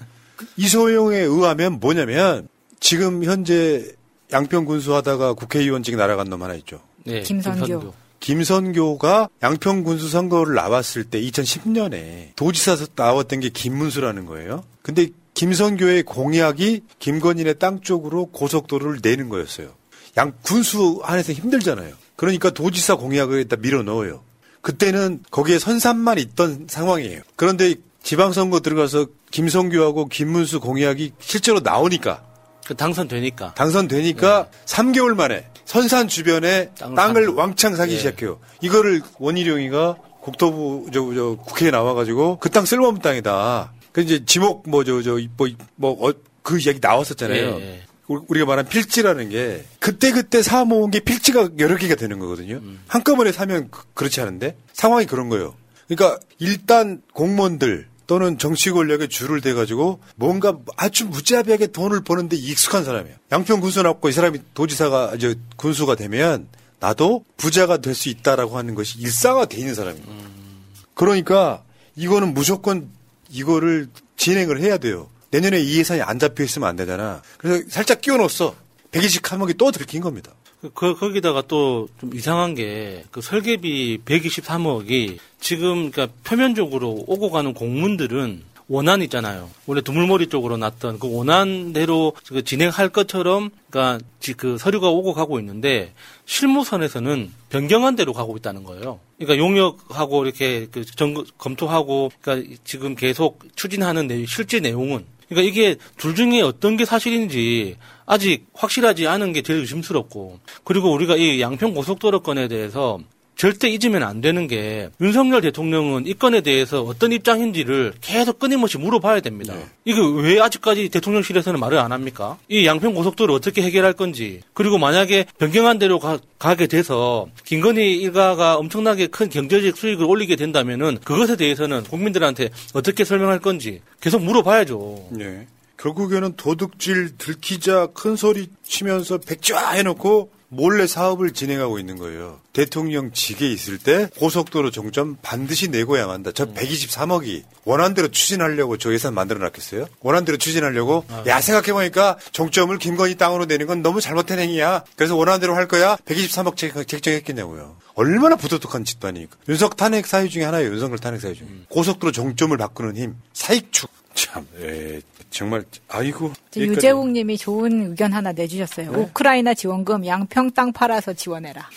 이소영에 0.56 1.18
의하면 1.18 1.78
뭐냐면 1.78 2.48
지금 2.80 3.22
현재 3.24 3.92
양평 4.32 4.64
군수하다가 4.64 5.34
국회의원직 5.34 5.96
날아간 5.96 6.28
놈 6.28 6.42
하나 6.42 6.54
있죠. 6.54 6.80
네, 7.04 7.22
김선교. 7.22 7.64
김선교. 7.66 7.94
김선교가 8.20 9.28
양평 9.42 9.82
군수 9.82 10.08
선거를 10.08 10.54
나왔을 10.54 11.04
때 11.04 11.20
2010년에 11.20 12.36
도지사에서 12.36 12.86
나왔던 12.94 13.40
게 13.40 13.48
김문수라는 13.48 14.26
거예요. 14.26 14.64
근데 14.82 15.08
김선교의 15.34 16.04
공약이 16.04 16.82
김건희의 17.00 17.58
땅 17.58 17.80
쪽으로 17.80 18.26
고속도로를 18.26 19.00
내는 19.02 19.28
거였어요. 19.28 19.70
양 20.16 20.32
군수 20.42 21.00
안에서 21.02 21.32
힘들잖아요. 21.32 21.94
그러니까 22.14 22.50
도지사 22.50 22.94
공약을 22.94 23.38
일단 23.38 23.60
밀어 23.60 23.82
넣어요. 23.82 24.22
그때는 24.60 25.24
거기에 25.32 25.58
선산만 25.58 26.18
있던 26.18 26.66
상황이에요. 26.68 27.22
그런데 27.34 27.74
지방선거 28.04 28.60
들어가서 28.60 29.06
김성규하고 29.32 30.06
김문수 30.06 30.60
공약이 30.60 31.12
실제로 31.18 31.58
나오니까 31.58 32.22
그 32.22 32.31
당선되니까 32.76 33.54
당선되니까 33.54 34.48
네. 34.50 34.58
3개월 34.66 35.14
만에 35.14 35.46
선산 35.64 36.08
주변에 36.08 36.70
땅을, 36.78 36.94
땅을 36.96 37.28
왕창 37.28 37.76
사기 37.76 37.92
네. 37.92 37.98
시작해요. 37.98 38.38
이거를 38.60 39.02
원희룡이가 39.18 39.96
국토부 40.20 40.86
저, 40.92 41.00
저 41.14 41.36
국회에 41.42 41.70
나와가지고 41.70 42.38
그 42.38 42.48
땅 42.48 42.64
쓸모없는 42.64 43.02
땅이다. 43.02 43.72
그 43.92 44.00
이제 44.02 44.24
지목 44.24 44.68
뭐 44.68 44.84
저 44.84 45.02
저 45.02 45.12
뭐뭐그 45.36 45.56
뭐, 45.76 46.08
어, 46.08 46.12
그 46.42 46.58
이야기 46.58 46.78
나왔었잖아요. 46.80 47.58
네. 47.58 47.82
우리가 48.08 48.44
말한 48.46 48.68
필지라는 48.68 49.30
게 49.30 49.64
그때 49.78 50.12
그때 50.12 50.42
사 50.42 50.64
모은 50.64 50.90
게 50.90 51.00
필지가 51.00 51.50
여러 51.58 51.76
개가 51.76 51.94
되는 51.94 52.18
거거든요. 52.18 52.56
음. 52.56 52.80
한꺼번에 52.86 53.32
사면 53.32 53.68
그, 53.70 53.84
그렇지 53.94 54.20
않은데 54.20 54.56
상황이 54.72 55.06
그런 55.06 55.28
거예요. 55.28 55.54
그러니까 55.88 56.18
일단 56.38 57.00
공무원들 57.14 57.86
또는 58.12 58.36
정치 58.36 58.70
권력에 58.70 59.06
줄을 59.06 59.40
대가지고 59.40 59.98
뭔가 60.16 60.58
아주 60.76 61.06
무자비하게 61.06 61.68
돈을 61.68 62.04
버는데 62.04 62.36
익숙한 62.36 62.84
사람이에요. 62.84 63.16
양평 63.32 63.60
군수 63.60 63.82
나고 63.82 64.06
이 64.10 64.12
사람이 64.12 64.38
도지사가 64.52 65.14
이제 65.16 65.34
군수가 65.56 65.94
되면 65.94 66.46
나도 66.78 67.24
부자가 67.38 67.78
될 67.78 67.94
수 67.94 68.10
있다라고 68.10 68.58
하는 68.58 68.74
것이 68.74 68.98
일상화돼 68.98 69.56
있는. 69.56 69.74
음. 70.08 70.62
그러니까 70.92 71.62
이거는 71.96 72.34
무조건 72.34 72.90
이거를 73.30 73.88
진행을 74.18 74.60
해야 74.60 74.76
돼요. 74.76 75.08
내년에 75.30 75.58
이 75.60 75.78
예산이 75.78 76.02
안 76.02 76.18
잡혀 76.18 76.44
있으면 76.44 76.68
안 76.68 76.76
되잖아. 76.76 77.22
그래서 77.38 77.64
살짝 77.70 78.02
끼워 78.02 78.18
넣었어. 78.18 78.54
120 78.90 79.32
항목이 79.32 79.54
또 79.54 79.72
들킨 79.72 80.02
겁니다. 80.02 80.32
그, 80.74 80.94
거기다가 80.94 81.42
또 81.42 81.88
좀 81.98 82.14
이상한 82.14 82.54
게, 82.54 83.04
그 83.10 83.20
설계비 83.20 83.98
123억이 84.04 85.18
지금, 85.40 85.90
그러니까 85.90 86.08
표면적으로 86.24 87.04
오고 87.06 87.30
가는 87.30 87.54
공문들은 87.54 88.42
원안 88.68 89.02
있잖아요. 89.02 89.50
원래 89.66 89.82
두물머리 89.82 90.28
쪽으로 90.28 90.56
났던 90.56 90.98
그 90.98 91.14
원안대로 91.14 92.14
그 92.26 92.42
진행할 92.42 92.88
것처럼 92.88 93.50
그러니까 93.68 94.02
그 94.36 94.56
서류가 94.56 94.88
오고 94.88 95.12
가고 95.12 95.38
있는데 95.40 95.92
실무선에서는 96.24 97.32
변경한 97.50 97.96
대로 97.96 98.12
가고 98.14 98.36
있다는 98.36 98.64
거예요. 98.64 98.98
그러니까 99.18 99.44
용역하고 99.44 100.24
이렇게 100.24 100.68
그 100.70 100.84
정, 100.84 101.22
검토하고 101.36 102.12
그러니까 102.22 102.56
지금 102.64 102.94
계속 102.94 103.40
추진하는 103.56 104.06
내용, 104.06 104.24
실제 104.26 104.58
내용은 104.58 105.04
그러니까 105.32 105.42
이게 105.42 105.76
둘 105.96 106.14
중에 106.14 106.40
어떤 106.42 106.76
게 106.76 106.84
사실인지 106.84 107.76
아직 108.06 108.46
확실하지 108.54 109.06
않은 109.06 109.32
게 109.32 109.42
제일 109.42 109.60
의심스럽고 109.60 110.38
그리고 110.64 110.92
우리가 110.92 111.16
이 111.16 111.40
양평 111.40 111.74
고속도로 111.74 112.20
건에 112.20 112.48
대해서 112.48 113.00
절대 113.36 113.68
잊으면 113.68 114.02
안 114.02 114.20
되는 114.20 114.46
게 114.46 114.90
윤석열 115.00 115.40
대통령은 115.40 116.06
이 116.06 116.14
건에 116.14 116.42
대해서 116.42 116.82
어떤 116.82 117.12
입장인지를 117.12 117.94
계속 118.00 118.38
끊임없이 118.38 118.78
물어봐야 118.78 119.20
됩니다. 119.20 119.54
네. 119.54 119.66
이게 119.84 120.00
왜 120.00 120.40
아직까지 120.40 120.88
대통령실에서는 120.90 121.58
말을 121.58 121.78
안 121.78 121.92
합니까? 121.92 122.38
이 122.48 122.66
양평 122.66 122.94
고속도로 122.94 123.34
어떻게 123.34 123.62
해결할 123.62 123.94
건지 123.94 124.42
그리고 124.54 124.78
만약에 124.78 125.26
변경한 125.38 125.78
대로 125.78 125.98
가, 125.98 126.18
게 126.54 126.66
돼서 126.66 127.28
김건희 127.44 127.96
일가가 127.98 128.56
엄청나게 128.56 129.06
큰 129.06 129.30
경제적 129.30 129.76
수익을 129.76 130.04
올리게 130.04 130.36
된다면은 130.36 130.98
그것에 131.02 131.36
대해서는 131.36 131.84
국민들한테 131.84 132.50
어떻게 132.74 133.04
설명할 133.04 133.38
건지 133.38 133.80
계속 134.00 134.22
물어봐야죠. 134.22 135.08
네. 135.12 135.46
결국에는 135.78 136.34
도둑질 136.36 137.18
들키자 137.18 137.88
큰 137.94 138.14
소리 138.14 138.48
치면서 138.62 139.18
백지화 139.18 139.72
해놓고 139.72 140.30
몰래 140.54 140.86
사업을 140.86 141.32
진행하고 141.32 141.78
있는 141.78 141.96
거예요. 141.96 142.38
대통령 142.52 143.10
직에 143.10 143.50
있을 143.50 143.78
때 143.78 144.08
고속도로 144.18 144.70
종점 144.70 145.16
반드시 145.22 145.68
내고야 145.68 146.06
한다. 146.06 146.30
저 146.34 146.44
123억이 146.52 147.42
원한대로 147.64 148.08
추진하려고 148.08 148.76
저 148.76 148.92
예산 148.92 149.14
만들어 149.14 149.40
놨겠어요? 149.40 149.86
원한대로 150.00 150.36
추진하려고? 150.36 151.06
아, 151.08 151.24
야, 151.26 151.40
생각해보니까 151.40 152.18
종점을 152.32 152.76
김건희 152.76 153.14
땅으로 153.14 153.46
내는 153.46 153.66
건 153.66 153.80
너무 153.80 154.02
잘못된 154.02 154.38
행위야. 154.38 154.84
그래서 154.94 155.16
원한대로 155.16 155.54
할 155.54 155.68
거야? 155.68 155.96
123억 156.04 156.86
책정했겠냐고요. 156.86 157.74
얼마나 157.94 158.36
부도덕한 158.36 158.84
짓반이니까. 158.84 159.36
윤석 159.48 159.78
탄핵 159.78 160.06
사유 160.06 160.28
중에 160.28 160.44
하나예요. 160.44 160.70
윤석열 160.70 160.98
탄핵 160.98 161.22
사유 161.22 161.34
중에. 161.34 161.46
음. 161.46 161.64
고속도로 161.70 162.12
종점을 162.12 162.54
바꾸는 162.54 162.96
힘. 162.98 163.16
사익축. 163.32 163.90
참, 164.32 164.46
에, 164.58 165.00
정말 165.30 165.62
아이고. 165.88 166.32
유재욱 166.56 167.10
님이 167.10 167.36
좋은 167.36 167.90
의견 167.90 168.14
하나 168.14 168.32
내주셨어요. 168.32 168.90
네? 168.90 168.98
우크라이나 168.98 169.52
지원금 169.52 170.06
양평 170.06 170.52
땅 170.52 170.72
팔아서 170.72 171.12
지원해라. 171.12 171.68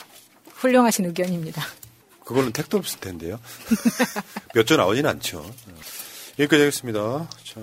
훌륭하신 0.53 1.05
의견입니다. 1.05 1.61
그거는 2.23 2.53
택도 2.53 2.77
없을 2.77 2.99
텐데요. 3.01 3.37
몇 4.55 4.65
조 4.65 4.77
나오진 4.77 5.05
않죠. 5.05 5.45
여기까지 6.39 6.61
하겠습니다. 6.63 7.27
자. 7.43 7.61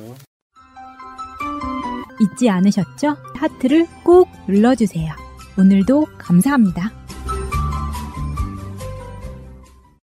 잊지 2.21 2.51
않으셨죠? 2.51 3.17
하트를 3.35 3.87
꼭 4.05 4.29
눌러주세요. 4.47 5.11
오늘도 5.59 6.07
감사합니다. 6.19 7.02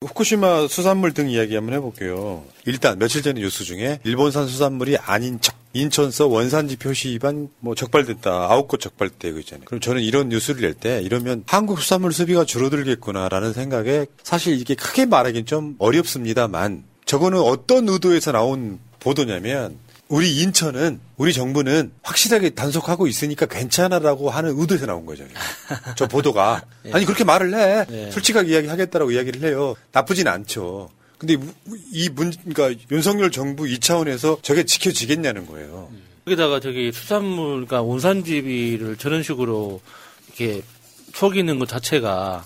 후쿠시마 0.07 0.67
수산물 0.67 1.13
등 1.13 1.29
이야기 1.29 1.55
한번 1.55 1.75
해볼게요. 1.75 2.43
일단 2.65 2.97
며칠 2.97 3.21
전에 3.21 3.41
뉴스 3.41 3.63
중에 3.63 3.99
일본산 4.03 4.47
수산물이 4.47 4.97
아닌 4.97 5.39
척 5.41 5.55
인천서 5.73 6.27
원산지 6.27 6.77
표시 6.77 7.09
위반 7.09 7.49
뭐 7.59 7.75
적발됐다 7.75 8.31
아홉 8.31 8.67
곳 8.67 8.79
적발되고 8.79 9.37
있잖아요. 9.39 9.65
그럼 9.65 9.79
저는 9.79 10.01
이런 10.01 10.29
뉴스를 10.29 10.61
낼 10.61 10.73
때 10.73 11.01
이러면 11.01 11.43
한국 11.45 11.81
수산물 11.81 12.13
수비가 12.13 12.45
줄어들겠구나라는 12.45 13.53
생각에 13.53 14.05
사실 14.23 14.59
이게 14.59 14.75
크게 14.75 15.05
말하기는 15.05 15.45
좀 15.45 15.75
어렵습니다만 15.77 16.83
저거는 17.05 17.39
어떤 17.39 17.87
의도에서 17.89 18.31
나온 18.31 18.79
보도냐면 18.99 19.77
우리 20.09 20.37
인천은 20.41 20.99
우리 21.17 21.33
정부는 21.33 21.91
확실하게 22.01 22.51
단속하고 22.51 23.07
있으니까 23.07 23.45
괜찮아라고 23.45 24.29
하는 24.29 24.57
의도에서 24.57 24.85
나온 24.85 25.05
거죠. 25.05 25.25
저 25.95 26.07
보도가 26.07 26.63
예. 26.85 26.93
아니 26.93 27.05
그렇게 27.05 27.23
말을 27.23 27.53
해 27.53 27.85
예. 27.91 28.11
솔직하게 28.11 28.51
이야기하겠다라고 28.53 29.11
이야기를 29.11 29.41
해요. 29.49 29.75
나쁘진 29.91 30.27
않죠. 30.27 30.89
근데 31.17 31.35
이 31.91 32.09
문, 32.09 32.31
그러니까 32.47 32.79
윤석열 32.91 33.31
정부 33.31 33.63
2차원에서 33.63 34.41
저게 34.43 34.63
지켜지겠냐는 34.63 35.45
거예요. 35.47 35.89
여기다가 36.27 36.59
저기 36.59 36.91
수산물, 36.91 37.65
그러니까 37.65 37.81
온산지비를 37.81 38.97
저런 38.97 39.23
식으로 39.23 39.81
이렇게 40.27 40.61
속이는 41.15 41.57
것 41.57 41.67
자체가, 41.67 42.45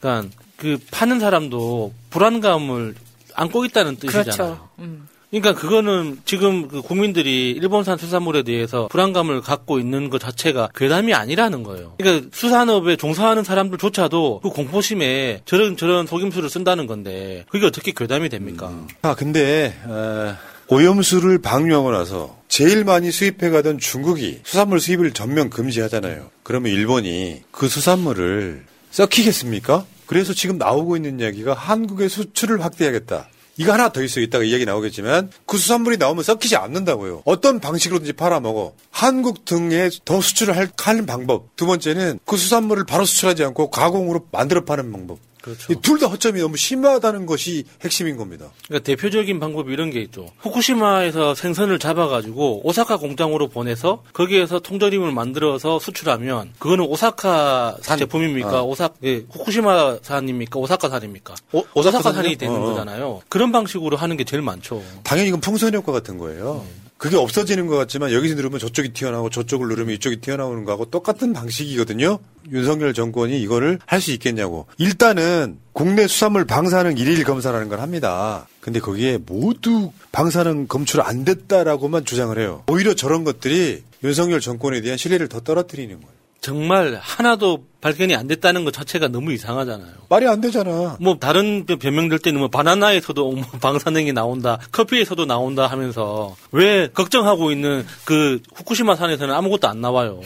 그러니까 0.00 0.36
그 0.56 0.78
파는 0.90 1.20
사람도 1.20 1.94
불안감을 2.10 2.94
안고 3.34 3.64
있다는 3.64 3.96
뜻이잖아요. 3.96 4.24
그렇죠. 4.24 4.68
음. 4.80 5.08
그러니까 5.30 5.54
그거는 5.54 6.18
지금 6.24 6.66
그 6.66 6.82
국민들이 6.82 7.50
일본산 7.52 7.98
수산물에 7.98 8.42
대해서 8.42 8.88
불안감을 8.88 9.40
갖고 9.40 9.78
있는 9.78 10.10
것 10.10 10.20
자체가 10.20 10.70
괴담이 10.74 11.14
아니라는 11.14 11.62
거예요. 11.62 11.94
그러니까 11.98 12.28
수산업에 12.32 12.96
종사하는 12.96 13.44
사람들조차도 13.44 14.40
그 14.42 14.50
공포심에 14.50 15.42
저런 15.44 15.76
저런 15.76 16.06
속임수를 16.06 16.50
쓴다는 16.50 16.86
건데 16.86 17.44
그게 17.48 17.66
어떻게 17.66 17.92
괴담이 17.92 18.28
됩니까? 18.28 18.68
음. 18.68 18.88
아 19.02 19.14
근데 19.14 19.72
어, 19.84 20.36
오염수를 20.66 21.38
방류하고 21.38 21.92
나서 21.92 22.36
제일 22.48 22.84
많이 22.84 23.12
수입해 23.12 23.50
가던 23.50 23.78
중국이 23.78 24.40
수산물 24.44 24.80
수입을 24.80 25.12
전면 25.12 25.48
금지하잖아요. 25.48 26.30
그러면 26.42 26.72
일본이 26.72 27.42
그 27.52 27.68
수산물을 27.68 28.64
썩히겠습니까? 28.90 29.84
그래서 30.06 30.32
지금 30.34 30.58
나오고 30.58 30.96
있는 30.96 31.20
이야기가 31.20 31.54
한국의 31.54 32.08
수출을 32.08 32.64
확대하겠다. 32.64 33.28
이거 33.60 33.74
하나 33.74 33.92
더 33.92 34.02
있어 34.02 34.20
이따가 34.20 34.42
이야기 34.42 34.64
나오겠지만 34.64 35.30
그 35.44 35.58
수산물이 35.58 35.98
나오면 35.98 36.24
썩히지 36.24 36.56
않는다고요. 36.56 37.24
어떤 37.26 37.60
방식으로든지 37.60 38.14
팔아먹어. 38.14 38.72
한국 38.90 39.44
등에 39.44 39.90
더 40.06 40.22
수출을 40.22 40.56
할, 40.56 40.70
하는 40.78 41.04
방법. 41.04 41.54
두 41.56 41.66
번째는 41.66 42.20
그 42.24 42.38
수산물을 42.38 42.86
바로 42.86 43.04
수출하지 43.04 43.44
않고 43.44 43.68
가공으로 43.68 44.28
만들어 44.32 44.64
파는 44.64 44.90
방법. 44.90 45.18
그렇죠. 45.42 45.74
둘 45.80 45.98
다 45.98 46.06
허점이 46.06 46.40
너무 46.40 46.56
심하다는 46.56 47.26
것이 47.26 47.64
핵심인 47.82 48.16
겁니다. 48.16 48.50
그러니까 48.66 48.84
대표적인 48.84 49.38
방법이 49.40 49.72
이런 49.72 49.90
게 49.90 50.00
있죠. 50.02 50.26
후쿠시마에서 50.40 51.34
생선을 51.34 51.78
잡아가지고 51.78 52.62
오사카 52.66 52.96
공장으로 52.98 53.48
보내서 53.48 54.02
거기에서 54.12 54.60
통조림을 54.60 55.12
만들어서 55.12 55.78
수출하면 55.78 56.52
그거는 56.58 56.84
오사카 56.86 57.76
산. 57.82 57.98
제품입니까? 57.98 58.62
어. 58.62 58.64
오사 58.66 58.90
예, 59.04 59.24
후쿠시마산입니까? 59.30 60.58
오사카산입니까? 60.58 61.34
오, 61.52 61.64
오사카산이 61.74 62.36
되는 62.36 62.56
어. 62.56 62.64
거잖아요. 62.66 63.20
그런 63.28 63.52
방식으로 63.52 63.96
하는 63.96 64.16
게 64.16 64.24
제일 64.24 64.42
많죠. 64.42 64.82
당연히 65.02 65.28
이건 65.28 65.40
풍선 65.40 65.74
효과 65.74 65.92
같은 65.92 66.18
거예요. 66.18 66.64
네. 66.66 66.89
그게 67.00 67.16
없어지는 67.16 67.66
것 67.66 67.76
같지만 67.76 68.12
여기서 68.12 68.34
누르면 68.34 68.58
저쪽이 68.58 68.92
튀어나오고 68.92 69.30
저쪽을 69.30 69.68
누르면 69.68 69.94
이쪽이 69.94 70.20
튀어나오는 70.20 70.66
거하고 70.66 70.84
똑같은 70.84 71.32
방식이거든요. 71.32 72.18
윤석열 72.52 72.92
정권이 72.92 73.40
이거를 73.40 73.78
할 73.86 74.02
수 74.02 74.12
있겠냐고. 74.12 74.66
일단은 74.76 75.58
국내 75.72 76.06
수산물 76.06 76.44
방사능 76.44 76.98
일일 76.98 77.24
검사라는 77.24 77.70
걸 77.70 77.80
합니다. 77.80 78.46
근데 78.60 78.80
거기에 78.80 79.18
모두 79.24 79.92
방사능 80.12 80.66
검출 80.66 81.00
안 81.00 81.24
됐다라고만 81.24 82.04
주장을 82.04 82.38
해요. 82.38 82.64
오히려 82.68 82.92
저런 82.92 83.24
것들이 83.24 83.82
윤석열 84.04 84.40
정권에 84.40 84.82
대한 84.82 84.98
신뢰를 84.98 85.28
더 85.28 85.40
떨어뜨리는 85.40 85.94
거예요. 85.94 86.19
정말 86.40 86.98
하나도 87.02 87.64
발견이 87.80 88.14
안 88.14 88.26
됐다는 88.26 88.64
것 88.64 88.72
자체가 88.72 89.08
너무 89.08 89.32
이상하잖아요. 89.32 89.90
말이 90.08 90.26
안 90.26 90.40
되잖아. 90.40 90.96
뭐 91.00 91.16
다른 91.18 91.64
변명들 91.64 92.18
때는 92.18 92.40
뭐 92.40 92.48
바나나에서도 92.48 93.32
뭐 93.32 93.44
방사능이 93.60 94.12
나온다, 94.12 94.58
커피에서도 94.72 95.24
나온다 95.24 95.66
하면서 95.66 96.34
왜 96.52 96.88
걱정하고 96.88 97.50
있는 97.52 97.86
그 98.04 98.40
후쿠시마 98.54 98.96
산에서는 98.96 99.34
아무것도 99.34 99.68
안 99.68 99.80
나와요. 99.80 100.20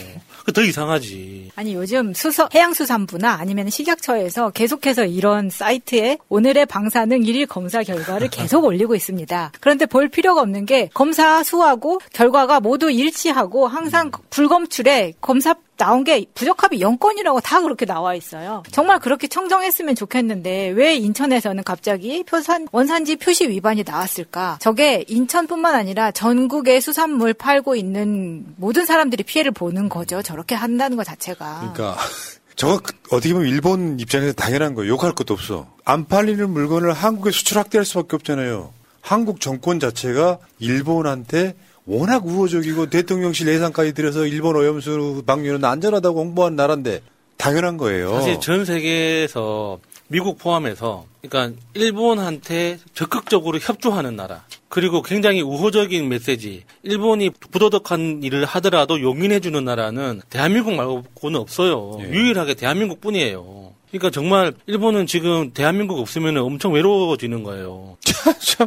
더 0.52 0.62
이상하지. 0.62 1.52
아니 1.56 1.74
요즘 1.74 2.12
수서 2.12 2.48
해양수산부나 2.52 3.32
아니면 3.32 3.70
식약처에서 3.70 4.50
계속해서 4.50 5.06
이런 5.06 5.48
사이트에 5.48 6.18
오늘의 6.28 6.66
방사능 6.66 7.20
1일 7.20 7.48
검사 7.48 7.82
결과를 7.82 8.28
계속 8.28 8.64
올리고 8.66 8.94
있습니다. 8.94 9.52
그런데 9.60 9.86
볼 9.86 10.08
필요가 10.08 10.42
없는 10.42 10.66
게 10.66 10.90
검사 10.92 11.42
수하고 11.42 11.98
결과가 12.12 12.60
모두 12.60 12.90
일치하고 12.90 13.68
항상 13.68 14.10
불검출에 14.28 15.14
검사 15.22 15.54
나온 15.76 16.04
게 16.04 16.24
부적합이 16.34 16.78
0건이라고 16.78 17.42
다 17.42 17.60
그렇게 17.60 17.84
나와 17.84 18.14
있어요. 18.14 18.62
정말 18.70 18.98
그렇게 19.00 19.26
청정했으면 19.26 19.94
좋겠는데 19.94 20.68
왜 20.70 20.94
인천에서는 20.96 21.64
갑자기 21.64 22.22
표산 22.24 22.68
원산지 22.70 23.16
표시 23.16 23.48
위반이 23.48 23.82
나왔을까? 23.84 24.58
저게 24.60 25.04
인천뿐만 25.08 25.74
아니라 25.74 26.10
전국의 26.12 26.80
수산물 26.80 27.34
팔고 27.34 27.76
있는 27.76 28.44
모든 28.56 28.84
사람들이 28.84 29.24
피해를 29.24 29.50
보는 29.50 29.88
거죠. 29.88 30.22
저렇게 30.22 30.54
한다는 30.54 30.96
것 30.96 31.04
자체가. 31.04 31.72
그러니까 31.74 31.96
저거 32.56 32.80
어떻게 33.10 33.32
보면 33.32 33.48
일본 33.48 33.98
입장에서 33.98 34.32
당연한 34.32 34.74
거예요. 34.74 34.92
욕할 34.92 35.12
것도 35.14 35.34
없어. 35.34 35.66
안 35.84 36.06
팔리는 36.06 36.48
물건을 36.50 36.92
한국에 36.92 37.30
수출 37.30 37.58
확대할 37.58 37.84
수밖에 37.84 38.16
없잖아요. 38.16 38.72
한국 39.00 39.40
정권 39.40 39.80
자체가 39.80 40.38
일본한테 40.60 41.54
워낙 41.86 42.26
우호적이고 42.26 42.86
대통령실 42.86 43.48
예산까지 43.48 43.92
들여서 43.92 44.26
일본 44.26 44.56
오염수 44.56 45.22
방류는 45.26 45.64
안전하다고 45.64 46.18
홍보한 46.18 46.56
나라인데 46.56 47.00
당연한 47.36 47.76
거예요. 47.76 48.14
사실 48.14 48.40
전 48.40 48.64
세계에서 48.64 49.78
미국 50.08 50.38
포함해서 50.38 51.06
그러니까 51.22 51.60
일본한테 51.74 52.78
적극적으로 52.94 53.58
협조하는 53.58 54.16
나라. 54.16 54.44
그리고 54.68 55.02
굉장히 55.02 55.40
우호적인 55.40 56.08
메시지. 56.08 56.64
일본이 56.82 57.30
부도덕한 57.30 58.22
일을 58.22 58.44
하더라도 58.44 59.00
용인해주는 59.00 59.64
나라는 59.64 60.20
대한민국 60.30 60.74
말고는 60.74 61.38
없어요. 61.38 61.98
예. 62.00 62.08
유일하게 62.08 62.54
대한민국 62.54 63.00
뿐이에요. 63.00 63.72
그러니까 63.90 64.10
정말 64.10 64.52
일본은 64.66 65.06
지금 65.06 65.52
대한민국 65.52 66.00
없으면 66.00 66.36
엄청 66.38 66.72
외로워지는 66.72 67.44
거예요. 67.44 67.96
참, 68.40 68.66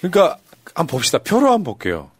그러니까 0.00 0.38
한번 0.74 0.86
봅시다. 0.98 1.18
표로 1.18 1.46
한번 1.48 1.64
볼게요. 1.64 2.10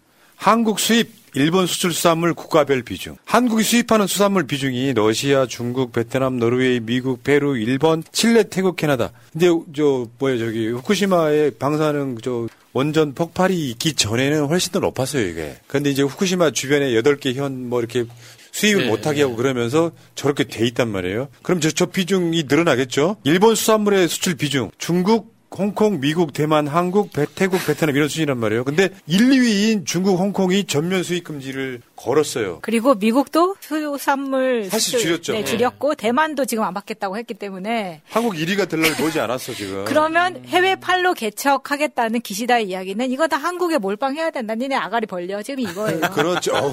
한국 0.43 0.80
수입 0.80 1.09
일본 1.34 1.68
수출 1.68 1.93
수산물 1.93 2.34
국가별 2.34 2.82
비중. 2.82 3.16
한국이 3.24 3.62
수입하는 3.62 4.09
수산물 4.09 4.49
비중이 4.49 4.93
러시아, 4.93 5.47
중국, 5.47 5.93
베트남, 5.93 6.38
노르웨이, 6.40 6.80
미국, 6.80 7.22
페루, 7.22 7.57
일본, 7.59 8.03
칠레, 8.11 8.49
태국, 8.51 8.74
캐나다. 8.74 9.12
근데 9.32 9.47
저 9.72 10.09
뭐야 10.18 10.38
저기 10.38 10.66
후쿠시마에 10.66 11.53
방사능 11.61 12.18
저 12.24 12.49
원전 12.72 13.14
폭발이 13.14 13.70
있기 13.70 13.93
전에는 13.93 14.47
훨씬 14.47 14.72
더 14.72 14.80
높았어요 14.80 15.24
이게. 15.28 15.59
근데 15.68 15.90
이제 15.90 16.03
후쿠시마 16.03 16.51
주변에 16.51 16.90
8개 16.90 17.34
현 17.34 17.68
뭐 17.68 17.78
이렇게 17.78 18.05
수입을 18.51 18.84
네, 18.84 18.90
못하게 18.90 19.22
하고 19.22 19.36
그러면서 19.36 19.93
저렇게 20.14 20.45
돼 20.45 20.66
있단 20.66 20.88
말이에요. 20.88 21.28
그럼 21.43 21.61
저, 21.61 21.70
저 21.70 21.86
비중이 21.86 22.45
늘어나겠죠? 22.49 23.16
일본 23.24 23.55
수산물의 23.55 24.09
수출 24.09 24.34
비중, 24.34 24.70
중국, 24.76 25.32
홍콩, 25.59 26.00
미국, 26.00 26.32
대만, 26.32 26.66
한국, 26.66 27.12
배, 27.12 27.26
태국, 27.34 27.64
베트남 27.66 27.94
이런 27.94 28.09
수준이란 28.09 28.38
말이에요. 28.38 28.64
근데 28.64 28.90
1, 29.07 29.18
2위인 29.30 29.86
중국, 29.86 30.18
홍콩이 30.18 30.64
전면 30.64 31.03
수입 31.03 31.24
금지를 31.24 31.80
걸었어요. 32.03 32.59
그리고 32.62 32.94
미국도 32.94 33.57
수산물 33.61 34.68
사실 34.70 34.92
수출, 34.98 35.00
줄였죠. 35.22 35.32
네, 35.34 35.44
줄였고 35.44 35.94
대만도 35.94 36.44
지금 36.46 36.64
안 36.64 36.74
받겠다고 36.74 37.16
했기 37.16 37.34
때문에 37.34 38.03
한국 38.11 38.34
1위가 38.34 38.68
될날 38.68 38.94
보지 38.96 39.20
않았어 39.20 39.55
지금. 39.55 39.84
그러면 39.86 40.42
해외 40.46 40.74
팔로 40.76 41.14
개척하겠다는 41.14 42.20
기시다의 42.20 42.68
이야기는 42.68 43.11
이거 43.11 43.28
다 43.28 43.36
한국에 43.36 43.78
몰빵해야 43.78 44.30
된다. 44.30 44.55
니네 44.55 44.74
아가리 44.74 45.07
벌려. 45.07 45.42
지금 45.42 45.61
이거예요. 45.61 46.00
그렇죠. 46.12 46.53
어우, 46.55 46.72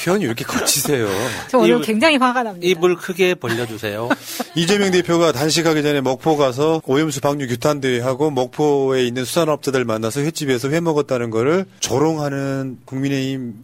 표현이 0.00 0.24
왜 0.24 0.26
이렇게 0.28 0.44
거치세요? 0.44 1.08
저 1.48 1.58
오늘 1.58 1.80
입을- 1.80 1.84
굉장히 1.84 2.16
화가 2.16 2.42
납니다. 2.42 2.66
입을 2.66 2.96
크게 2.96 3.34
벌려주세요. 3.34 4.08
이재명 4.56 4.90
대표가 4.90 5.32
단식하기 5.32 5.82
전에 5.82 6.00
먹포 6.00 6.36
가서 6.36 6.80
오염수 6.86 7.20
방류 7.20 7.46
규탄 7.48 7.80
대회하고 7.80 8.30
먹포에 8.30 9.04
있는 9.04 9.24
수산업자들 9.24 9.84
만나서 9.84 10.20
횟집에서 10.20 10.70
회 10.70 10.80
먹었다는 10.80 11.30
거를 11.30 11.66
조롱하는 11.80 12.78
국민의힘 12.84 13.54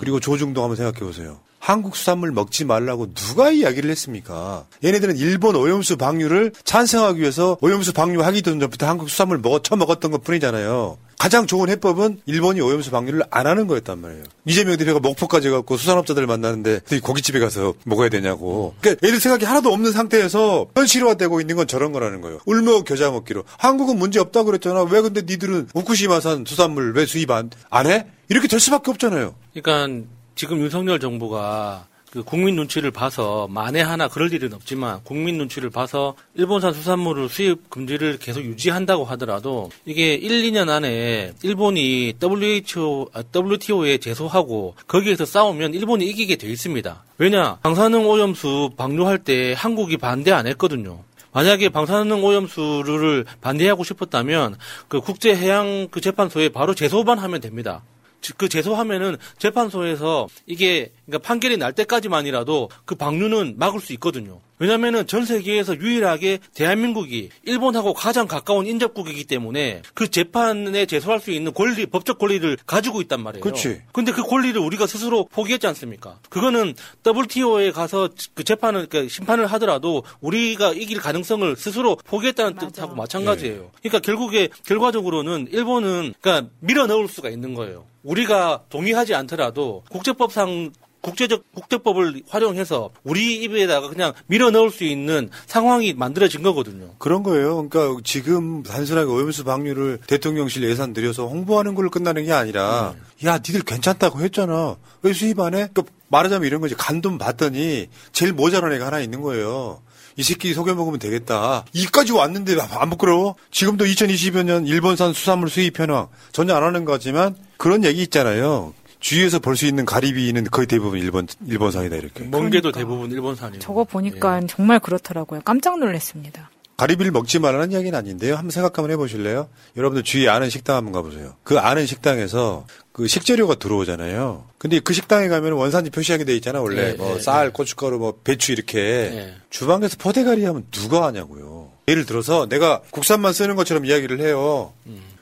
그리고 0.00 0.20
조중동 0.20 0.64
한번 0.64 0.76
생각해 0.76 1.00
보세요. 1.00 1.38
한국 1.58 1.96
수산물 1.96 2.30
먹지 2.30 2.64
말라고 2.64 3.12
누가 3.12 3.50
이야기를 3.50 3.90
했습니까? 3.90 4.66
얘네들은 4.84 5.16
일본 5.16 5.56
오염수 5.56 5.96
방류를 5.96 6.52
찬성하기 6.62 7.20
위해서 7.20 7.56
오염수 7.60 7.92
방류하기 7.92 8.42
전부터 8.42 8.86
한국 8.86 9.10
수산물 9.10 9.38
먹어 9.38 9.60
처먹었던 9.62 10.12
것 10.12 10.22
뿐이잖아요. 10.22 10.96
가장 11.18 11.46
좋은 11.46 11.68
해법은 11.68 12.20
일본이 12.26 12.60
오염수 12.60 12.92
방류를 12.92 13.22
안 13.30 13.48
하는 13.48 13.66
거였단 13.66 14.00
말이에요. 14.00 14.22
이재명 14.44 14.76
대표가 14.76 15.00
목포까지 15.00 15.50
가고 15.50 15.76
수산업자들 15.76 16.24
만나는데 16.26 16.80
이 16.92 17.00
고깃집에 17.00 17.40
가서 17.40 17.74
먹어야 17.84 18.10
되냐고. 18.10 18.74
그러니까 18.80 19.04
애들 19.04 19.18
생각이 19.18 19.44
하나도 19.44 19.72
없는 19.72 19.90
상태에서 19.90 20.66
현실화되고 20.76 21.40
있는 21.40 21.56
건 21.56 21.66
저런 21.66 21.90
거라는 21.90 22.20
거예요. 22.20 22.38
울먹 22.46 22.84
겨자 22.84 23.10
먹기로. 23.10 23.42
한국은 23.58 23.98
문제 23.98 24.20
없다고 24.20 24.46
그랬잖아. 24.46 24.82
왜 24.84 25.00
근데 25.00 25.22
니들은 25.22 25.70
우쿠시마산 25.74 26.44
수산물 26.46 26.92
왜 26.94 27.06
수입 27.06 27.30
안, 27.30 27.50
안 27.70 27.86
해? 27.86 28.06
이렇게 28.28 28.48
될 28.48 28.60
수밖에 28.60 28.90
없잖아요. 28.90 29.34
그러니까 29.54 30.06
지금 30.34 30.60
윤석열 30.60 30.98
정부가 31.00 31.86
그 32.10 32.22
국민 32.22 32.56
눈치를 32.56 32.90
봐서 32.90 33.46
만에 33.50 33.82
하나 33.82 34.08
그럴 34.08 34.32
일은 34.32 34.54
없지만 34.54 35.00
국민 35.04 35.36
눈치를 35.36 35.68
봐서 35.68 36.14
일본산 36.34 36.72
수산물을 36.72 37.28
수입 37.28 37.68
금지를 37.68 38.18
계속 38.18 38.42
유지한다고 38.42 39.04
하더라도 39.04 39.70
이게 39.84 40.14
1, 40.14 40.50
2년 40.50 40.70
안에 40.70 41.34
일본이 41.42 42.14
WHO, 42.22 43.10
아, 43.12 43.22
WTO에 43.34 43.98
제소하고 43.98 44.76
거기에서 44.86 45.26
싸우면 45.26 45.74
일본이 45.74 46.06
이기게 46.06 46.36
돼 46.36 46.48
있습니다. 46.48 47.04
왜냐? 47.18 47.58
방사능 47.62 48.06
오염수 48.06 48.70
방류할 48.78 49.18
때 49.18 49.54
한국이 49.56 49.98
반대 49.98 50.32
안 50.32 50.46
했거든요. 50.46 51.04
만약에 51.32 51.68
방사능 51.68 52.24
오염수를 52.24 53.26
반대하고 53.42 53.84
싶었다면 53.84 54.56
그 54.88 55.02
국제해양 55.02 55.88
그 55.90 56.00
재판소에 56.00 56.48
바로 56.48 56.74
제소만 56.74 57.18
하면 57.18 57.42
됩니다. 57.42 57.82
즉, 58.20 58.38
그 58.38 58.48
제소하면은 58.48 59.16
재판소에서 59.38 60.28
이게 60.46 60.92
그러니까 61.06 61.26
판결이 61.26 61.56
날 61.56 61.72
때까지만이라도 61.72 62.70
그 62.84 62.94
방류는 62.94 63.54
막을 63.58 63.80
수 63.80 63.92
있거든요. 63.94 64.40
왜냐면은 64.58 65.06
전 65.06 65.24
세계에서 65.24 65.76
유일하게 65.76 66.38
대한민국이 66.54 67.30
일본하고 67.44 67.94
가장 67.94 68.26
가까운 68.26 68.66
인접국이기 68.66 69.24
때문에 69.24 69.82
그 69.94 70.08
재판에 70.08 70.86
제소할 70.86 71.20
수 71.20 71.30
있는 71.30 71.52
권리, 71.52 71.86
법적 71.86 72.18
권리를 72.18 72.56
가지고 72.66 73.00
있단 73.02 73.22
말이에요. 73.22 73.42
그치. 73.42 73.82
근데 73.92 74.12
그 74.12 74.22
권리를 74.22 74.60
우리가 74.60 74.86
스스로 74.86 75.24
포기했지 75.26 75.66
않습니까? 75.66 76.18
그거는 76.28 76.74
WTO에 77.06 77.72
가서 77.72 78.08
그 78.34 78.44
재판을, 78.44 78.86
그러니까 78.86 79.12
심판을 79.12 79.46
하더라도 79.46 80.04
우리가 80.20 80.72
이길 80.72 81.00
가능성을 81.00 81.56
스스로 81.56 81.96
포기했다는 81.96 82.56
뜻하고 82.56 82.94
마찬가지예요. 82.94 83.70
그러니까 83.82 83.98
결국에, 84.00 84.48
결과적으로는 84.64 85.48
일본은, 85.52 86.14
그러니까 86.20 86.50
밀어 86.60 86.86
넣을 86.86 87.08
수가 87.08 87.28
있는 87.30 87.54
거예요. 87.54 87.84
우리가 88.02 88.62
동의하지 88.70 89.14
않더라도 89.14 89.82
국제법상 89.90 90.72
국제적 91.06 91.44
국제법을 91.54 92.22
활용해서 92.28 92.90
우리 93.04 93.36
입에다가 93.36 93.88
그냥 93.88 94.12
밀어 94.26 94.50
넣을 94.50 94.72
수 94.72 94.82
있는 94.82 95.30
상황이 95.46 95.92
만들어진 95.92 96.42
거거든요. 96.42 96.94
그런 96.98 97.22
거예요. 97.22 97.68
그러니까 97.68 98.00
지금 98.02 98.64
단순하게 98.64 99.08
오염수 99.08 99.44
방류를 99.44 100.00
대통령실 100.08 100.68
예산 100.68 100.92
들여서 100.92 101.28
홍보하는 101.28 101.76
걸로 101.76 101.90
끝나는 101.90 102.24
게 102.24 102.32
아니라 102.32 102.94
야 103.24 103.38
니들 103.38 103.62
괜찮다고 103.62 104.20
했잖아. 104.20 104.76
왜 105.02 105.12
수입 105.12 105.38
안 105.38 105.54
해? 105.54 105.68
그러니까 105.72 105.84
말하자면 106.08 106.44
이런 106.44 106.60
거지. 106.60 106.74
간돈 106.74 107.18
봤더니 107.18 107.86
제일 108.10 108.32
모자란 108.32 108.72
애가 108.72 108.86
하나 108.86 108.98
있는 108.98 109.20
거예요. 109.20 109.82
이 110.16 110.24
새끼 110.24 110.52
속여 110.54 110.74
먹으면 110.74 110.98
되겠다. 110.98 111.64
이까지 111.72 112.12
왔는데 112.12 112.56
안 112.60 112.90
부끄러워? 112.90 113.36
지금도 113.52 113.84
2020년 113.84 114.66
일본산 114.66 115.12
수산물 115.12 115.50
수입 115.50 115.78
현황 115.78 116.08
전혀 116.32 116.56
안 116.56 116.64
하는 116.64 116.84
거지만 116.84 117.36
그런 117.58 117.84
얘기 117.84 118.02
있잖아요. 118.02 118.74
주위에서 119.00 119.38
볼 119.38 119.56
수 119.56 119.66
있는 119.66 119.84
가리비는 119.84 120.44
거의 120.50 120.66
대부분 120.66 120.98
일본 120.98 121.26
일본산이다 121.46 121.96
이렇게. 121.96 122.24
멍게도 122.24 122.72
대부분 122.72 123.10
일본산이에요. 123.10 123.60
저거 123.60 123.84
보니까 123.84 124.40
정말 124.48 124.80
그렇더라고요. 124.80 125.40
깜짝 125.44 125.78
놀랐습니다. 125.78 126.50
가리비를 126.76 127.10
먹지 127.10 127.38
말라는 127.38 127.72
이야기는 127.72 127.98
아닌데요. 127.98 128.34
한번 128.36 128.50
생각 128.50 128.76
한번 128.76 128.90
해보실래요? 128.92 129.48
여러분들 129.78 130.02
주위에 130.02 130.28
아는 130.28 130.50
식당 130.50 130.76
한번 130.76 130.92
가보세요. 130.92 131.34
그 131.42 131.58
아는 131.58 131.86
식당에서 131.86 132.66
그 132.92 133.08
식재료가 133.08 133.54
들어오잖아요. 133.54 134.44
근데 134.58 134.80
그 134.80 134.92
식당에 134.92 135.28
가면 135.28 135.52
원산지 135.52 135.90
표시하게 135.90 136.24
돼 136.24 136.34
있잖아, 136.36 136.60
원래. 136.60 136.90
네, 136.90 136.92
뭐 136.94 137.14
네, 137.14 137.20
쌀, 137.22 137.50
고춧가루, 137.50 137.98
뭐 137.98 138.18
배추 138.22 138.52
이렇게. 138.52 138.76
네. 138.78 139.34
주방에서 139.48 139.96
포대가리 139.98 140.44
하면 140.44 140.66
누가 140.70 141.06
하냐고요. 141.06 141.70
예를 141.88 142.04
들어서 142.04 142.46
내가 142.46 142.82
국산만 142.90 143.32
쓰는 143.32 143.56
것처럼 143.56 143.86
이야기를 143.86 144.20
해요. 144.20 144.74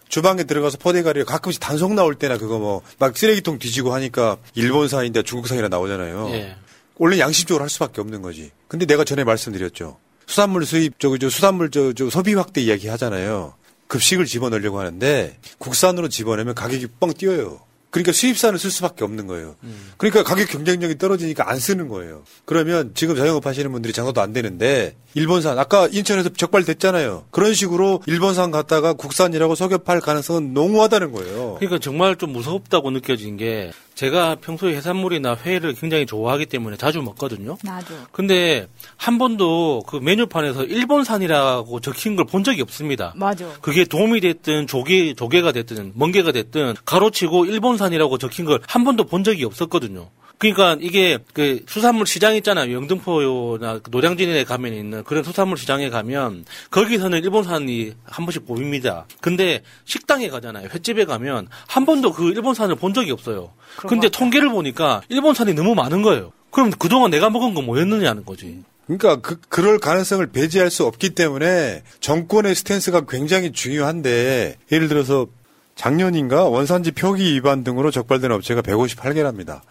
주방에 0.09 0.45
들어가서 0.45 0.79
포대가리 0.79 1.25
가끔씩 1.25 1.61
단속 1.61 1.95
나올 1.95 2.15
때나 2.15 2.39
그거 2.39 2.59
뭐 2.59 2.83
막 2.99 3.17
쓰레기통 3.17 3.59
뒤지고 3.59 3.93
하니까 3.95 4.37
일본산인데 4.55 5.23
중국산이라 5.23 5.69
나오잖아요. 5.69 6.29
예. 6.31 6.57
원래 6.97 7.19
양심적으로 7.19 7.63
할 7.63 7.71
수밖에 7.71 8.01
없는 8.01 8.23
거지. 8.23 8.51
근데 8.69 8.87
내가 8.87 9.05
전에 9.05 9.25
말씀드렸죠. 9.25 9.99
수산물 10.27 10.65
수입, 10.65 10.99
저기, 11.01 11.19
저 11.19 11.29
수산물, 11.29 11.71
저, 11.71 11.93
저 11.93 12.09
소비 12.09 12.35
확대 12.35 12.61
이야기 12.61 12.89
하잖아요. 12.89 13.55
급식을 13.89 14.25
집어넣으려고 14.27 14.79
하는데 14.79 15.39
국산으로 15.59 16.09
집어넣으면 16.09 16.55
가격이 16.55 16.87
뻥 17.01 17.13
뛰어요. 17.13 17.61
그러니까 17.95 18.11
수입산을 18.11 18.59
쓸 18.59 18.73
수밖에 18.73 19.05
없는 19.05 19.29
거예요. 19.29 19.55
그러니까 19.99 20.25
가격 20.25 20.49
경쟁력이 20.49 20.99
떨어지니까 20.99 21.49
안 21.49 21.61
쓰는 21.61 21.87
거예요. 21.87 22.25
그러면 22.45 22.91
지금 22.95 23.15
자영업 23.15 23.47
하시는 23.47 23.71
분들이 23.71 23.93
장사도 23.93 24.21
안 24.21 24.33
되는데 24.33 24.97
일본산 25.15 25.61
아까 25.61 25.87
인천에서 25.87 26.31
적발됐잖아요. 26.31 27.27
그런 27.31 27.55
식으로 27.55 28.03
일본산 28.09 28.51
갔다가 28.51 28.95
국산이라고 28.95 29.55
속여 29.55 29.79
팔 29.79 30.01
가능성은 30.01 30.55
농후하다는 30.55 31.13
거예요. 31.13 31.55
그러니까 31.61 31.79
정말 31.79 32.17
좀 32.17 32.33
무섭다고 32.33 32.91
느껴진 32.91 33.37
게 33.37 33.71
제가 33.95 34.37
평소에 34.37 34.75
해산물이나 34.77 35.37
회를 35.45 35.73
굉장히 35.75 36.05
좋아하기 36.07 36.47
때문에 36.47 36.77
자주 36.77 37.01
먹거든요. 37.03 37.57
나도. 37.63 37.95
근데 38.13 38.67
한 38.97 39.19
번도 39.19 39.85
그 39.87 39.97
메뉴판에서 39.97 40.65
일본산이라고 40.65 41.81
적힌 41.81 42.17
걸 42.17 42.25
본 42.25 42.43
적이 42.43 42.63
없습니다. 42.63 43.13
맞아. 43.17 43.47
그게 43.61 43.85
도움이 43.85 44.21
됐든 44.21 44.67
조개 44.67 45.15
조개가 45.15 45.53
됐든 45.53 45.93
멍게가 45.95 46.33
됐든 46.33 46.75
가로치고 46.85 47.45
일본산이라고 47.47 48.19
적힌 48.19 48.45
걸 48.47 48.61
한 48.67 48.83
번도 48.85 49.05
본 49.05 49.23
적이 49.25 49.45
없었거든요. 49.45 50.09
그러니까 50.39 50.76
이게 50.80 51.18
그 51.32 51.64
수산물 51.66 52.07
시장 52.07 52.35
있잖아요. 52.37 52.74
영등포나 52.74 53.78
그 53.78 53.91
노량진에 53.91 54.45
가면 54.45 54.74
있는 54.74 55.05
그런 55.05 55.22
수산물 55.22 55.57
시장에 55.57 55.91
가면 55.91 56.45
거기서는 56.70 57.22
일본산이 57.22 57.95
한 58.05 58.26
번씩 58.26 58.47
보입니다. 58.47 59.07
근데 59.20 59.62
식당에 59.85 60.28
가잖아요. 60.28 60.68
횟집에 60.72 61.05
가면 61.05 61.49
한 61.66 61.87
번도 61.87 62.12
그 62.12 62.30
일본산을 62.30 62.76
본 62.76 62.93
적이 62.93 63.12
없어요. 63.12 63.53
근데 63.76 64.09
통계를 64.09 64.51
보니까 64.51 65.03
일본산이 65.09 65.55
너무 65.55 65.74
많은 65.74 66.03
거예요. 66.03 66.32
그럼 66.51 66.70
그동안 66.70 67.11
내가 67.11 67.30
먹은 67.30 67.55
건 67.55 67.64
뭐였느냐는 67.66 68.24
거지. 68.24 68.62
그러니까 68.87 69.16
그, 69.16 69.41
그럴 69.49 69.78
가능성을 69.78 70.26
배제할 70.26 70.70
수 70.70 70.85
없기 70.85 71.11
때문에 71.11 71.82
정권의 72.01 72.55
스탠스가 72.55 73.03
굉장히 73.09 73.51
중요한데 73.51 74.57
예를 74.70 74.89
들어서 74.89 75.26
작년인가 75.74 76.45
원산지 76.45 76.93
표기 76.93 77.35
위반 77.35 77.64
등으로 77.64 77.91
적발된 77.91 78.30
업체가 78.30 78.62
158개랍니다. 78.62 79.62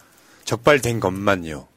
적발된 0.46 1.00
것만요. 1.00 1.68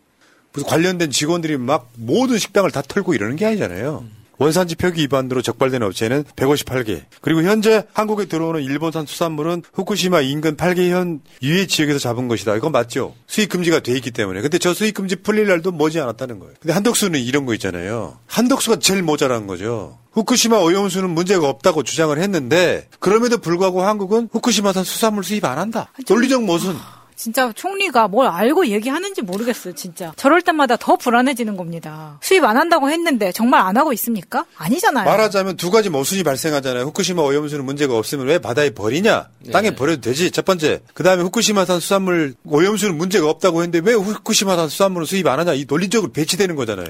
무슨 0.52 0.68
관련된 0.68 1.10
직원들이 1.10 1.58
막 1.58 1.90
모든 1.94 2.38
식당을 2.38 2.70
다 2.70 2.82
털고 2.82 3.14
이러는 3.14 3.36
게 3.36 3.46
아니잖아요. 3.46 4.04
원산지 4.38 4.76
표기 4.76 5.02
위반으로 5.02 5.42
적발된 5.42 5.82
업체는 5.82 6.24
158개. 6.36 7.02
그리고 7.20 7.42
현재 7.42 7.84
한국에 7.92 8.26
들어오는 8.26 8.62
일본산 8.62 9.06
수산물은 9.06 9.62
후쿠시마 9.72 10.20
인근 10.20 10.56
8개 10.56 10.90
현 10.90 11.20
유해 11.42 11.66
지역에서 11.66 11.98
잡은 11.98 12.28
것이다. 12.28 12.54
이건 12.56 12.72
맞죠? 12.72 13.14
수입 13.26 13.48
금지가 13.48 13.80
돼 13.80 13.92
있기 13.96 14.10
때문에. 14.10 14.42
근데 14.42 14.58
저 14.58 14.74
수입 14.74 14.94
금지 14.94 15.16
풀릴 15.16 15.46
날도 15.46 15.72
머지 15.72 16.00
않았다는 16.00 16.38
거예요. 16.38 16.54
근데 16.60 16.74
한덕수는 16.74 17.20
이런 17.20 17.46
거 17.46 17.54
있잖아요. 17.54 18.18
한덕수가 18.26 18.80
제일 18.80 19.02
모자란 19.02 19.46
거죠. 19.46 19.98
후쿠시마 20.12 20.58
오염수는 20.58 21.10
문제가 21.10 21.48
없다고 21.48 21.82
주장을 21.82 22.16
했는데 22.18 22.88
그럼에도 23.00 23.38
불구하고 23.38 23.82
한국은 23.82 24.28
후쿠시마산 24.32 24.84
수산물 24.84 25.24
수입 25.24 25.44
안 25.44 25.58
한다. 25.58 25.92
논리적 26.08 26.44
모순. 26.44 26.76
진짜 27.16 27.50
총리가 27.54 28.08
뭘 28.08 28.26
알고 28.28 28.66
얘기하는지 28.66 29.22
모르겠어요, 29.22 29.74
진짜. 29.74 30.12
저럴 30.16 30.42
때마다 30.42 30.76
더 30.76 30.96
불안해지는 30.96 31.56
겁니다. 31.56 32.18
수입 32.22 32.44
안 32.44 32.56
한다고 32.56 32.90
했는데 32.90 33.32
정말 33.32 33.62
안 33.62 33.76
하고 33.76 33.92
있습니까? 33.94 34.44
아니잖아요. 34.56 35.06
말하자면 35.06 35.56
두 35.56 35.70
가지 35.70 35.88
모순이 35.88 36.22
발생하잖아요. 36.22 36.84
후쿠시마 36.84 37.22
오염수는 37.22 37.64
문제가 37.64 37.96
없으면 37.96 38.26
왜 38.26 38.38
바다에 38.38 38.70
버리냐? 38.70 39.28
땅에 39.52 39.74
버려도 39.74 40.02
되지. 40.02 40.30
첫 40.30 40.44
번째. 40.44 40.82
그 40.92 41.02
다음에 41.02 41.22
후쿠시마산 41.22 41.80
수산물 41.80 42.34
오염수는 42.44 42.96
문제가 42.96 43.30
없다고 43.30 43.62
했는데 43.62 43.80
왜 43.90 43.94
후쿠시마산 43.96 44.68
수산물은 44.68 45.06
수입 45.06 45.26
안 45.26 45.38
하냐? 45.40 45.54
이 45.54 45.64
논리적으로 45.66 46.12
배치되는 46.12 46.54
거잖아요. 46.54 46.86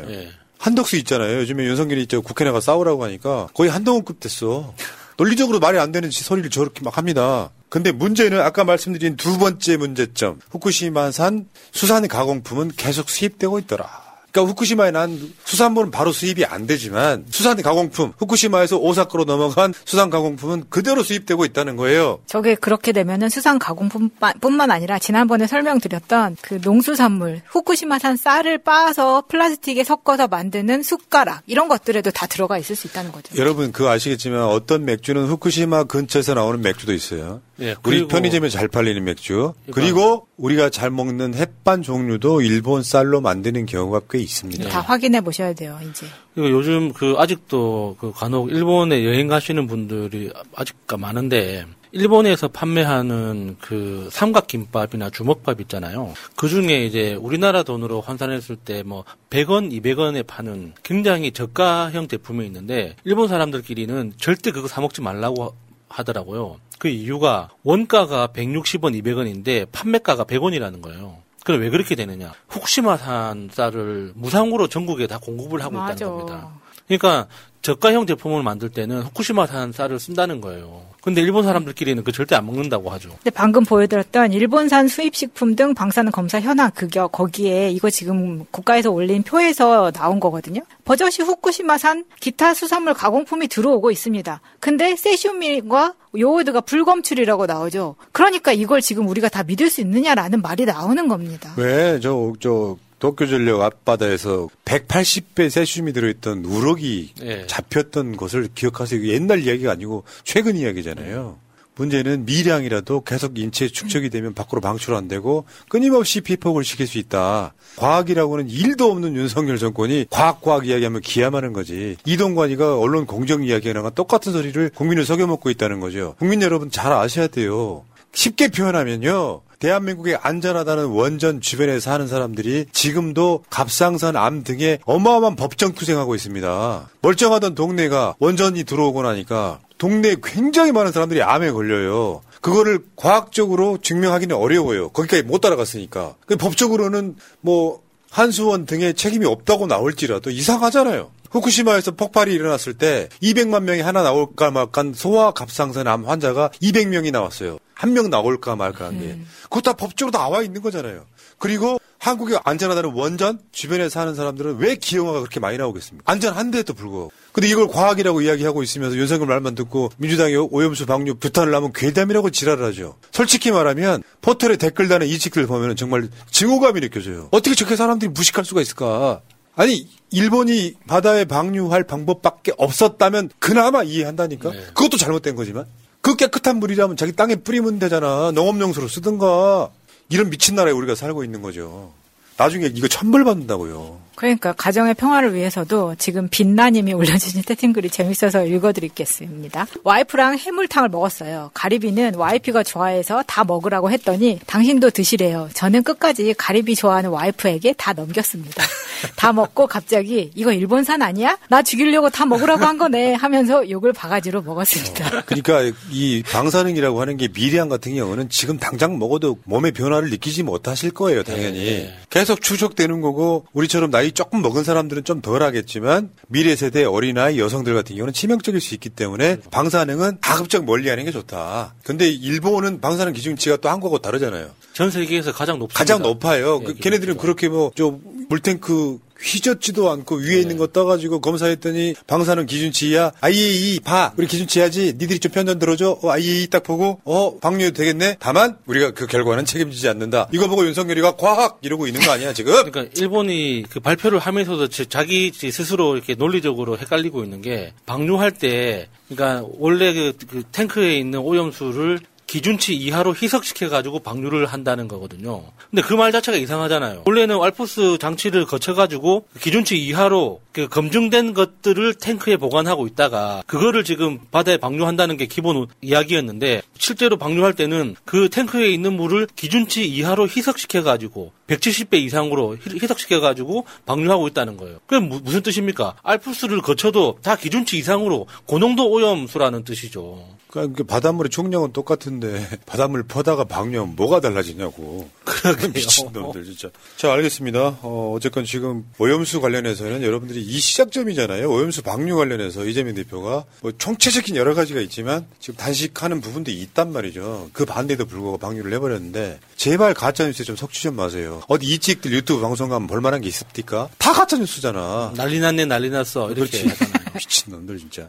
한덕수 0.59 0.97
있잖아요. 0.97 1.39
요즘에 1.39 1.65
윤석열이 1.65 2.03
있죠. 2.03 2.23
국회 2.23 2.45
나가 2.45 2.61
싸우라고 2.61 3.05
하니까 3.05 3.47
거의 3.55 3.71
한동훈급 3.71 4.19
됐어. 4.21 4.75
논리적으로 5.19 5.61
말이 5.61 5.79
안 5.79 5.93
되는 5.93 6.11
소리를 6.11 6.51
저렇게 6.51 6.83
막 6.83 6.99
합니다. 6.99 7.51
근데 7.69 7.93
문제는 7.93 8.41
아까 8.41 8.65
말씀드린 8.65 9.17
두 9.17 9.39
번째 9.39 9.77
문제점. 9.77 10.41
후쿠시마산 10.51 11.47
수산 11.73 12.07
가공품은 12.07 12.73
계속 12.77 13.11
수입되고 13.11 13.59
있더라. 13.61 14.07
그러니까 14.37 14.51
후쿠시마에 14.51 14.91
난 14.91 15.19
수산물은 15.45 15.91
바로 15.91 16.13
수입이 16.13 16.45
안 16.45 16.67
되지만 16.67 17.25
수산 17.31 17.61
가공품, 17.63 18.13
후쿠시마에서 18.19 18.77
오사카로 18.77 19.25
넘어간 19.25 19.73
수산 19.87 20.11
가공품은 20.11 20.65
그대로 20.69 21.03
수입되고 21.03 21.47
있다는 21.47 21.77
거예요. 21.77 22.21
저게 22.27 22.55
그렇게 22.55 22.93
되면은 22.93 23.31
수산 23.31 23.59
가공품뿐만 23.59 24.71
아니라 24.71 24.99
지난번에 24.99 25.47
설명드렸던 25.47 26.37
그 26.43 26.61
농수산물, 26.63 27.41
후쿠시마산 27.47 28.19
쌀을 28.19 28.59
빻아서 28.59 29.25
플라스틱에 29.29 29.85
섞어서 29.85 30.29
만드는 30.29 30.83
숟가락 30.83 31.43
이런 31.47 31.69
것들에도 31.69 32.11
다 32.11 32.27
들어가 32.27 32.59
있을 32.59 32.77
수 32.77 32.89
있다는 32.89 33.13
거죠. 33.13 33.35
여러분 33.39 33.73
그거 33.73 33.89
아시겠지만 33.89 34.43
어떤 34.43 34.85
맥주는 34.85 35.25
후쿠시마 35.27 35.85
근처에서 35.85 36.35
나오는 36.35 36.61
맥주도 36.61 36.93
있어요. 36.93 37.41
예, 37.61 37.71
우리 37.71 37.77
그리고- 37.83 38.09
편의점에 38.09 38.49
잘 38.51 38.69
팔리는 38.69 39.03
맥주. 39.05 39.55
그리고 39.73 40.27
우리가 40.37 40.69
잘 40.71 40.91
먹는 40.91 41.35
햇반 41.35 41.83
종류도 41.83 42.43
일본 42.43 42.83
쌀로 42.83 43.21
만드는 43.21 43.65
경우가 43.67 44.03
꽤 44.11 44.19
있습니다. 44.19 44.69
다 44.69 44.81
확인해 44.81 45.21
보셔야 45.23 45.53
돼요, 45.55 45.79
이제. 45.89 46.07
그리고 46.35 46.51
요즘 46.51 46.93
그 46.93 47.15
아직도 47.17 47.97
그 47.99 48.13
간혹 48.15 48.51
일본에 48.51 49.05
여행 49.07 49.27
가시는 49.29 49.67
분들이 49.67 50.31
아직 50.55 50.77
많은데 50.99 51.65
일본에서 51.93 52.49
판매하는 52.49 53.57
그 53.59 54.09
삼각김밥이나 54.13 55.09
주먹밥 55.09 55.63
있잖아요. 55.63 56.13
그 56.37 56.49
중에 56.51 56.85
이제 56.85 57.15
우리나라 57.15 57.63
돈으로 57.63 58.03
환산했을 58.03 58.57
때 58.57 58.83
뭐 58.83 59.05
100원, 59.31 59.71
200원에 59.73 60.27
파는 60.27 60.75
굉장히 60.83 61.33
저가형 61.33 62.09
제품이 62.09 62.45
있는데 62.47 62.97
일본 63.05 63.29
사람들끼리는 63.29 64.13
절대 64.19 64.51
그거 64.51 64.69
사 64.69 64.83
먹지 64.83 65.01
말라고 65.01 65.55
하더라고요. 65.97 66.57
그 66.79 66.89
이유가 66.89 67.49
원가가 67.63 68.29
160원, 68.29 69.01
200원인데 69.03 69.67
판매가가 69.73 70.25
100원이라는 70.25 70.83
거예요. 70.83 71.19
그럼 71.45 71.61
왜 71.63 71.71
그렇게 71.71 71.95
되느냐? 71.95 72.33
후쿠시마산 72.49 73.51
쌀을 73.53 74.13
무상으로 74.15 74.69
전국에 74.69 75.07
다 75.07 75.19
공급을 75.19 75.63
하고 75.63 75.77
맞아. 75.77 75.95
있다는 75.95 76.13
겁니다. 76.13 76.51
그러니까 76.87 77.29
저가형 77.67 78.07
제품을 78.07 78.45
만들 78.45 78.69
때는 78.69 79.03
후쿠시마산 79.03 79.73
쌀을 79.73 79.99
쓴다는 79.99 80.41
거예요. 80.41 80.83
근데 81.03 81.21
일본 81.21 81.43
사람들끼리는 81.43 82.05
그 82.05 82.13
절대 82.13 82.37
안 82.37 82.47
먹는다고 82.47 82.91
하죠. 82.91 83.09
근데 83.09 83.31
방금 83.31 83.65
보여드렸던 83.65 84.33
일본산 84.33 84.87
수입식품 84.87 85.57
등 85.57 85.75
방사능 85.75 86.13
검사 86.13 86.41
현황 86.41 86.71
그겨 86.71 87.09
거기에 87.09 87.71
이거 87.71 87.91
지금 87.91 88.45
국가에서 88.53 88.93
올린 88.93 89.25
표에서 89.25 89.91
나온 89.91 90.21
거거든요. 90.21 90.61
버젓이 90.85 91.23
후쿠시마산 91.23 92.05
기타 92.21 92.55
수산물 92.55 92.95
가공품이 92.95 93.49
들어오고 93.49 93.91
있습니다. 93.91 94.41
근데 94.61 94.95
세슘과 94.95 95.95
요오드가 96.17 96.61
불검출이라고 96.61 97.47
나오죠. 97.47 97.97
그러니까 98.13 98.53
이걸 98.53 98.81
지금 98.81 99.09
우리가 99.09 99.29
다 99.29 99.43
믿을 99.43 99.71
수 99.71 99.81
있느냐라는 99.81 100.41
말이 100.41 100.65
나오는 100.65 101.09
겁니다. 101.09 101.53
왜, 101.57 101.99
저, 102.01 102.33
저, 102.39 102.77
도쿄전력 102.99 103.61
앞바다에서 103.61 104.49
180배 104.65 105.51
세슘이 105.51 105.93
들어있던 105.93 106.45
우럭이 106.45 107.11
예. 107.23 107.47
잡혔던 107.47 108.17
것을 108.17 108.49
기억하세요. 108.55 109.07
옛날 109.09 109.41
이야기가 109.41 109.73
아니고 109.73 110.05
최근 110.25 110.57
이야기잖아요. 110.57 111.39
문제는 111.77 112.25
미량이라도 112.25 113.03
계속 113.03 113.39
인체에 113.39 113.69
축적이 113.69 114.11
되면 114.11 114.35
밖으로 114.35 114.61
방출 114.61 114.95
안 114.95 115.09
되고 115.09 115.45
끊임없이 115.69 116.23
피폭을 116.23 116.65
시킬 116.65 116.87
수 116.87 116.99
있다. 116.99 117.53
과학이라고는 117.77 118.49
일도 118.49 118.91
없는 118.91 119.15
윤석열 119.15 119.59
정권이 119.59 120.07
과학 120.09 120.41
과학 120.41 120.67
이야기하면 120.67 121.03
기함하는 121.03 121.53
거지. 121.53 121.97
이동관이가 122.07 122.79
언론 122.79 123.05
공정 123.05 123.45
이야기하는 123.45 123.83
건 123.83 123.93
똑같은 123.95 124.33
소리를 124.33 124.71
국민을 124.75 125.05
속여먹고 125.05 125.51
있다는 125.51 125.81
거죠. 125.81 126.15
국민 126.19 126.41
여러분 126.41 126.71
잘 126.71 126.93
아셔야 126.93 127.27
돼요. 127.27 127.85
쉽게 128.13 128.49
표현하면요. 128.49 129.43
대한민국에 129.59 130.17
안전하다는 130.21 130.87
원전 130.87 131.41
주변에 131.41 131.81
사는 131.81 132.07
사람들이 132.07 132.67
지금도 132.73 133.45
갑상선 133.51 134.17
암 134.17 134.45
등의 134.45 134.81
어마어마한 134.85 135.37
법정 135.37 135.73
투쟁하고 135.73 136.15
있습니다. 136.15 136.91
멀쩡하던 137.03 137.55
동네가 137.55 138.17
원전이 138.19 138.65
들어오고 138.65 139.03
나니까 139.03 139.61
동네에 139.79 140.17
굉장히 140.23 140.73
많은 140.73 140.93
사람들이 140.93 141.23
암에 141.23 141.51
걸려요. 141.51 142.23
그거를 142.41 142.81
과학적으로 142.97 143.79
증명하기는 143.79 144.37
어려워요. 144.37 144.91
거기까지 144.91 145.23
못 145.23 145.41
따라갔으니까. 145.41 146.15
그 146.27 146.37
법적으로는 146.37 147.17
뭐 147.41 147.83
한수원 148.11 148.67
등의 148.67 148.95
책임이 148.95 149.27
없다고 149.27 149.67
나올지라도 149.67 150.31
이상하잖아요. 150.31 151.11
후쿠시마에서 151.31 151.93
폭발이 151.93 152.33
일어났을 152.33 152.75
때 152.75 153.09
200만 153.23 153.65
명이 153.65 153.81
하나 153.81 154.03
나올까 154.03 154.51
말까 154.51 154.85
소아 154.95 155.33
갑상선 155.33 155.87
암 155.87 156.07
환자가 156.07 156.51
200명이 156.63 157.11
나왔어요. 157.11 157.59
한 157.77 157.93
명 157.93 158.09
나올까 158.09 158.57
말까 158.57 158.87
한 158.87 158.99
게. 158.99 159.19
그거 159.45 159.61
다 159.61 159.75
법적으로 159.75 160.11
나와 160.11 160.43
있는 160.43 160.63
거잖아요. 160.63 161.05
그리고 161.39 161.79
한국에 161.99 162.39
안전하다는 162.43 162.93
원전 162.95 163.39
주변에 163.53 163.91
사는 163.91 164.15
사람들은 164.15 164.57
왜 164.59 164.77
기형아가 164.77 165.21
그렇게 165.21 165.41
많이 165.41 165.59
나오겠습니까? 165.59 166.11
안전한데도 166.11 166.73
불구하고. 166.73 167.13
근데 167.33 167.49
이걸 167.49 167.69
과학이라고 167.69 168.23
이야기하고 168.23 168.63
있으면서 168.63 168.97
윤석열 168.97 169.27
말만 169.29 169.55
듣고 169.55 169.91
민주당이 169.99 170.37
오염수 170.37 170.87
방류 170.87 171.17
규탄을 171.17 171.55
하면 171.55 171.73
괴담이라고 171.75 172.31
지랄을 172.31 172.65
하죠. 172.67 172.97
솔직히 173.13 173.51
말하면 173.51 174.03
포털에 174.23 174.57
댓글 174.57 174.89
다는 174.89 175.07
이 175.07 175.19
책들 175.19 175.47
보면 175.47 175.77
정말 175.77 176.09
증오감이 176.31 176.81
느껴져요. 176.81 177.29
어떻게 177.33 177.55
저렇게 177.55 177.77
사람들이 177.77 178.11
무식할 178.11 178.47
수가 178.47 178.63
있을까? 178.63 179.21
아니 179.55 179.87
일본이 180.11 180.75
바다에 180.87 181.27
방류할 181.27 181.85
방법밖에 181.85 182.53
없었다면 182.57 183.31
그나마 183.39 183.83
이해한다니까. 183.83 184.51
그것도 184.75 184.97
잘못된 184.97 185.37
거지만 185.37 185.67
그 186.01 186.17
깨끗한 186.17 186.59
물이라면 186.59 186.97
자기 186.97 187.13
땅에 187.13 187.37
뿌리면 187.37 187.79
되잖아. 187.79 188.31
농업용수로 188.33 188.89
쓰든가. 188.89 189.71
이런 190.09 190.31
미친 190.31 190.55
나라에 190.55 190.73
우리가 190.73 190.95
살고 190.95 191.25
있는 191.25 191.43
거죠. 191.43 191.93
나중에 192.37 192.71
이거 192.75 192.87
천벌 192.87 193.25
받는다고요. 193.25 193.99
그러니까 194.17 194.53
가정의 194.53 194.95
평화를 194.95 195.35
위해서도 195.35 195.95
지금 195.99 196.29
빛나님이 196.29 196.95
올려주신 196.95 197.43
채팅글이 197.45 197.91
재밌어서 197.91 198.45
읽어드리겠습니다. 198.45 199.67
와이프랑 199.85 200.39
해물탕을 200.39 200.89
먹었어요. 200.89 201.51
가리비는 201.55 202.15
와이프가 202.17 202.63
좋아해서 202.63 203.23
다 203.27 203.45
먹으라고 203.45 203.91
했더니 203.91 204.41
당신도 204.47 204.91
드시래요. 204.91 205.49
저는 205.55 205.83
끝까지 205.83 206.35
가리비 206.37 206.75
좋아하는 206.75 207.11
와이프에게 207.11 207.75
다 207.75 207.93
넘겼습니다. 207.93 208.65
다 209.17 209.33
먹고 209.33 209.67
갑자기 209.67 210.31
이거 210.35 210.53
일본산 210.53 211.03
아니야? 211.03 211.39
나 211.49 211.63
죽이려고 211.63 212.09
다 212.09 212.25
먹으라고 212.25 212.65
한 212.65 212.79
거네 212.79 213.15
하면서 213.15 213.69
욕을 213.69 213.93
바가지로 213.93 214.43
먹었습니다. 214.43 215.23
그러니까 215.27 215.77
이 215.91 216.23
방사능이라고 216.27 217.01
하는 217.01 217.17
게 217.17 217.29
미리암 217.29 217.69
같은 217.69 217.95
경우는 217.95 218.31
지금 218.31 218.59
당장 218.59 218.99
먹어도 218.99 219.39
몸의 219.45 219.73
변화를 219.73 220.11
느끼지 220.11 220.43
못하실 220.43 220.93
거예요, 220.93 221.23
당연히. 221.23 221.91
계속 222.09 222.41
추적되는 222.41 223.01
거고 223.03 223.45
우리처럼 223.53 223.91
나이 223.91 224.06
조금 224.13 224.43
먹은 224.43 224.65
사람들은 224.65 225.05
좀 225.05 225.21
덜 225.23 225.43
하겠지만 225.43 226.11
미래 226.29 226.55
세대 226.57 226.85
어린아이 226.85 227.39
여성들 227.41 227.75
같은 227.75 227.97
경우는 227.97 228.13
치명적일 228.13 228.61
수 228.61 228.75
있기 228.75 228.91
때문에 228.91 229.39
방사능은 229.51 230.19
가급적 230.21 230.65
멀리 230.65 230.89
하는 230.89 231.05
게 231.05 231.11
좋다. 231.11 231.75
근데 231.83 232.09
일본은 232.09 232.81
방사능 232.81 233.13
기준치가 233.13 233.57
또 233.57 233.69
한국하고 233.69 233.99
다르잖아요. 233.99 234.51
전 234.75 234.91
세계에서 234.91 235.33
가장 235.33 235.59
높습니다. 235.59 235.79
가장 235.79 236.03
높아요. 236.03 236.61
그 236.61 236.75
걔네들은 236.75 237.17
그렇게 237.17 237.49
뭐 237.49 237.71
좀 237.75 238.01
물탱크 238.29 238.99
휘젓지도 239.21 239.91
않고 239.91 240.17
위에 240.17 240.41
있는 240.41 240.57
거 240.57 240.67
떠가지고 240.67 241.21
검사했더니 241.21 241.95
방사능 242.07 242.47
기준치 242.47 242.91
이하 242.91 243.13
IAEA 243.21 243.81
봐. 243.81 244.13
우리 244.17 244.27
기준치 244.27 244.61
해야지. 244.61 244.95
니들이 244.99 245.19
좀 245.19 245.33
편견 245.33 245.59
들어줘. 245.59 245.99
어, 246.03 246.11
IAEA 246.11 246.49
딱 246.49 246.63
보고 246.63 247.01
어 247.05 247.39
방류 247.39 247.73
되겠네. 247.73 248.17
다만 248.19 248.57
우리가 248.67 248.93
그 248.93 249.07
결과는 249.07 249.45
책임지지 249.45 249.89
않는다. 249.89 250.29
이거 250.33 250.49
보고 250.49 250.65
윤석열이가 250.67 251.17
과학! 251.17 251.59
이러고 251.63 251.87
있는 251.87 252.01
거 252.01 252.13
아니야 252.13 252.33
지금? 252.33 252.53
그러니까 252.53 252.87
일본이 252.97 253.65
그 253.69 253.81
발표를 253.81 254.19
하면서도 254.19 254.69
자기 254.69 255.33
스스로 255.33 255.97
이렇게 255.97 256.15
논리적으로 256.15 256.79
헷갈리고 256.79 257.25
있는 257.25 257.43
게 257.43 257.73
방류할 257.87 258.33
때 258.33 258.89
그러니까 259.09 259.47
원래 259.59 259.93
그, 259.93 260.13
그 260.29 260.43
탱크에 260.53 260.99
있는 260.99 261.21
오염수를 261.21 262.01
기준치 262.27 262.75
이하로 262.75 263.15
희석시켜가지고 263.15 264.01
방류를 264.01 264.47
한다는 264.47 264.89
거거든요. 264.89 265.45
근데 265.71 265.83
그 265.83 265.97
말 265.97 266.13
자체가 266.13 266.37
이상하잖아요. 266.37 267.05
원래는 267.07 267.41
알프스 267.43 267.99
장치를 267.99 268.45
거쳐가지고 268.47 269.27
기준치 269.41 269.79
이하로 269.79 270.41
그 270.53 270.69
검증된 270.69 271.33
것들을 271.35 271.95
탱크에 271.95 272.37
보관하고 272.37 272.87
있다가 272.87 273.43
그거를 273.47 273.83
지금 273.85 274.19
바다에 274.31 274.57
방류한다는 274.59 275.17
게 275.17 275.27
기본 275.27 275.67
이야기였는데 275.81 276.63
실제로 276.79 277.17
방류할 277.17 277.55
때는 277.55 277.95
그 278.05 278.29
탱크에 278.29 278.69
있는 278.71 278.93
물을 278.95 279.27
기준치 279.37 279.87
이하로 279.89 280.29
희석시켜가지고 280.29 281.33
170배 281.47 281.95
이상으로 282.01 282.57
희석시켜가지고 282.57 283.65
방류하고 283.87 284.29
있다는 284.29 284.57
거예요. 284.57 284.79
그게 284.87 285.05
무슨 285.05 285.43
뜻입니까? 285.43 285.95
알프스를 286.03 286.61
거쳐도 286.61 287.19
다 287.23 287.37
기준치 287.37 287.79
이상으로 287.79 288.27
고농도 288.47 288.91
오염수라는 288.91 289.65
뜻이죠. 289.65 290.27
그러니까 290.63 290.85
바닷물의 290.85 291.31
총량은 291.31 291.73
똑같은데 291.73 292.47
바닷물 292.67 293.03
퍼다가 293.03 293.45
방류하면 293.45 293.97
뭐가 293.97 294.21
달라지냐고. 294.21 295.09
그러게 295.25 295.69
미친놈들 295.69 296.45
진짜. 296.45 296.71
자 296.97 297.13
알겠습니다. 297.13 297.79
어, 297.83 298.13
어쨌건 298.15 298.45
지금 298.45 298.85
오염수 298.99 299.41
관련해서는 299.41 300.03
여러분들이 300.03 300.43
이 300.43 300.59
시작점이잖아요. 300.59 301.51
오염수 301.51 301.83
방류 301.83 302.17
관련해서 302.17 302.65
이재명 302.65 302.95
대표가 302.95 303.45
뭐 303.61 303.73
총체적인 303.77 304.37
여러 304.37 304.55
가지가 304.55 304.81
있지만 304.81 305.27
지금 305.41 305.57
단식하는 305.57 306.21
부분도 306.21 306.51
있단 306.51 306.93
말이죠. 306.93 307.51
그 307.53 307.65
반대도 307.65 308.07
불구하고 308.07 308.39
방류를 308.39 308.73
해버렸는데 308.75 309.41
제발 309.57 309.95
가짜뉴스에 309.95 310.45
좀 310.45 310.57
속지 310.57 310.83
좀 310.83 310.97
마세요. 310.97 311.43
어디 311.49 311.67
이찍들 311.67 312.13
유튜브 312.13 312.41
방송 312.41 312.69
가면 312.69 312.87
볼만한 312.87 313.21
게 313.21 313.29
있습니까? 313.29 313.89
다 313.99 314.13
가짜뉴스잖아. 314.13 315.13
난리 315.17 315.41
났네 315.41 315.67
난리 315.67 315.91
났어. 315.91 316.31
이렇게 316.31 316.67
하잖아요. 316.69 317.05
미친놈들 317.15 317.79
진짜. 317.79 318.09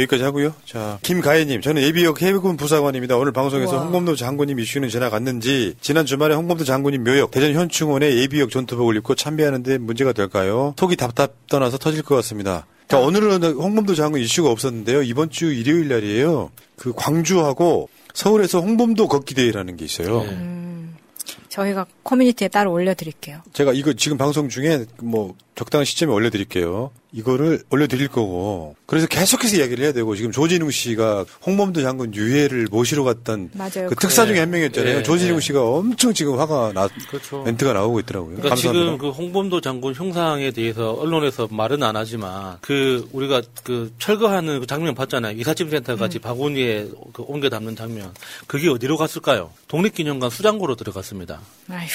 여기까지 0.00 0.22
하고요. 0.22 0.54
자, 0.64 0.98
김가희님, 1.02 1.60
저는 1.60 1.82
예비역 1.82 2.22
해군 2.22 2.56
부사관입니다. 2.56 3.16
오늘 3.16 3.32
방송에서 3.32 3.74
우와. 3.74 3.82
홍범도 3.84 4.16
장군님 4.16 4.58
이슈는 4.60 4.88
지나갔는지 4.88 5.74
지난 5.80 6.06
주말에 6.06 6.34
홍범도 6.34 6.64
장군님 6.64 7.04
묘역 7.04 7.30
대전 7.30 7.54
현충원에 7.54 8.16
예비역 8.16 8.50
전투복을 8.50 8.96
입고 8.96 9.14
참배하는데 9.14 9.78
문제가 9.78 10.12
될까요? 10.12 10.74
속이 10.78 10.96
답답 10.96 11.46
떠나서 11.48 11.78
터질 11.78 12.02
것 12.02 12.14
같습니다. 12.16 12.66
자, 12.88 12.98
오늘은 12.98 13.42
홍범도 13.44 13.94
장군 13.94 14.20
이슈가 14.20 14.50
없었는데요. 14.50 15.02
이번 15.02 15.30
주 15.30 15.52
일요일 15.52 15.88
날이에요. 15.88 16.50
그 16.76 16.92
광주하고 16.94 17.88
서울에서 18.14 18.60
홍범도 18.60 19.06
걷기 19.06 19.34
대회라는 19.34 19.76
게 19.76 19.84
있어요. 19.84 20.22
네. 20.22 20.28
음, 20.30 20.96
저희가 21.48 21.86
커뮤니티에 22.02 22.48
따로 22.48 22.72
올려드릴게요. 22.72 23.42
제가 23.52 23.72
이거 23.74 23.92
지금 23.92 24.18
방송 24.18 24.48
중에 24.48 24.86
뭐 25.00 25.36
적당한 25.54 25.84
시점에 25.84 26.12
올려드릴게요. 26.12 26.90
이거를 27.12 27.62
올려드릴 27.70 28.08
거고 28.08 28.76
그래서 28.86 29.06
계속해서 29.06 29.56
이야기를 29.56 29.84
해야 29.84 29.92
되고 29.92 30.14
지금 30.14 30.30
조진웅 30.32 30.70
씨가 30.70 31.24
홍범도 31.44 31.82
장군 31.82 32.14
유해를 32.14 32.68
모시러 32.70 33.02
갔던 33.04 33.50
맞아요. 33.54 33.88
그 33.88 33.96
특사 33.96 34.26
중에 34.26 34.38
한 34.38 34.50
명이었잖아요. 34.50 34.96
네, 34.98 35.02
조진웅 35.02 35.36
네. 35.36 35.40
씨가 35.40 35.64
엄청 35.64 36.14
지금 36.14 36.38
화가 36.38 36.72
나 36.72 36.88
그렇죠. 37.08 37.42
멘트가 37.42 37.72
나오고 37.72 38.00
있더라고요. 38.00 38.36
그러니까 38.36 38.56
지금 38.56 38.98
그 38.98 39.10
홍범도 39.10 39.60
장군 39.60 39.94
형상에 39.94 40.50
대해서 40.50 40.92
언론에서 40.92 41.48
말은 41.50 41.82
안 41.82 41.96
하지만 41.96 42.58
그 42.60 43.08
우리가 43.12 43.42
그 43.64 43.92
철거하는 43.98 44.60
그 44.60 44.66
장면 44.66 44.94
봤잖아요. 44.94 45.36
이삿짐센터 45.38 45.96
같이 45.96 46.18
음. 46.18 46.20
바구니에 46.20 46.88
그 47.12 47.22
옮겨 47.22 47.48
담는 47.48 47.76
장면. 47.76 48.12
그게 48.46 48.68
어디로 48.68 48.96
갔을까요? 48.96 49.52
독립기념관 49.68 50.30
수장고로 50.30 50.76
들어갔습니다. 50.76 51.40
아휴. 51.68 51.88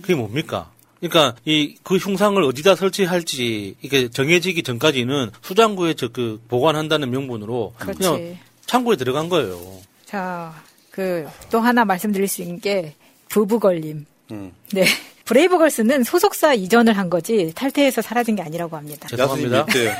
그게 0.00 0.14
뭡니까? 0.14 0.70
그러니까 1.00 1.34
이 1.44 1.76
그 1.84 1.96
흉상을 1.96 2.42
어디다 2.42 2.74
설치할지 2.76 3.76
이게 3.82 4.08
정해지기 4.08 4.62
전까지는 4.62 5.30
수장고에 5.42 5.94
저 5.94 6.08
그 6.12 6.40
보관한다는 6.48 7.10
명분으로 7.10 7.74
그렇지. 7.78 7.98
그냥 7.98 8.38
창고에 8.66 8.96
들어간 8.96 9.28
거예요. 9.28 9.60
자, 10.06 10.54
그 10.90 11.26
또 11.50 11.60
하나 11.60 11.84
말씀드릴 11.84 12.26
수 12.28 12.42
있는 12.42 12.60
게 12.60 12.94
부부 13.28 13.60
걸림. 13.60 14.06
음. 14.32 14.52
네. 14.72 14.84
브레이브걸스는 15.26 16.04
소속사 16.04 16.54
이전을 16.54 16.96
한 16.96 17.10
거지 17.10 17.52
탈퇴해서 17.54 18.00
사라진 18.00 18.34
게 18.36 18.40
아니라고 18.42 18.76
합니다. 18.78 19.06
죄송합니다. 19.08 19.66
네. 19.74 19.94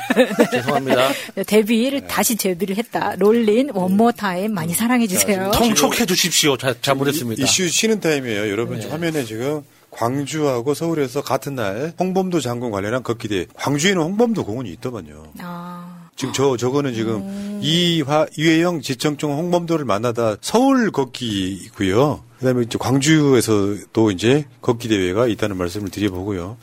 죄송합니다. 0.51 1.09
데뷔를 1.45 2.01
네. 2.01 2.07
다시 2.07 2.35
데뷔를 2.35 2.75
했다. 2.77 3.15
Rollin' 3.15 3.69
one 3.75 3.91
more 3.91 4.13
time 4.13 4.55
많이 4.55 4.73
사랑해 4.73 5.05
주세요. 5.05 5.51
통촉해 5.53 6.07
주십시오. 6.07 6.57
잘못했습니다. 6.57 7.43
이슈 7.43 7.69
쉬는 7.69 7.99
타임이에요. 7.99 8.49
여러분 8.49 8.79
네. 8.79 8.87
화면에 8.87 9.23
지금 9.23 9.61
광주하고 9.91 10.73
서울에서 10.73 11.21
같은 11.21 11.55
날 11.55 11.93
홍범도 11.99 12.39
장군 12.39 12.71
관련한 12.71 13.03
걷기대 13.03 13.47
광주에는 13.55 14.01
홍범도 14.01 14.45
공원이 14.45 14.71
있더만요. 14.73 15.33
아. 15.39 16.09
지금 16.15 16.33
저 16.33 16.57
저거는 16.57 16.93
지금 16.93 17.15
음. 17.21 17.59
이화 17.63 18.27
이회영 18.37 18.81
지청총 18.81 19.37
홍범도를 19.37 19.85
만나다 19.85 20.35
서울 20.41 20.91
걷기고요. 20.91 22.23
그다음에 22.39 22.63
이제 22.63 22.77
광주에서도 22.77 24.11
이제 24.11 24.45
걷기 24.61 24.89
대회가 24.89 25.27
있다는 25.27 25.57
말씀을 25.57 25.89
드려보고요. 25.89 26.57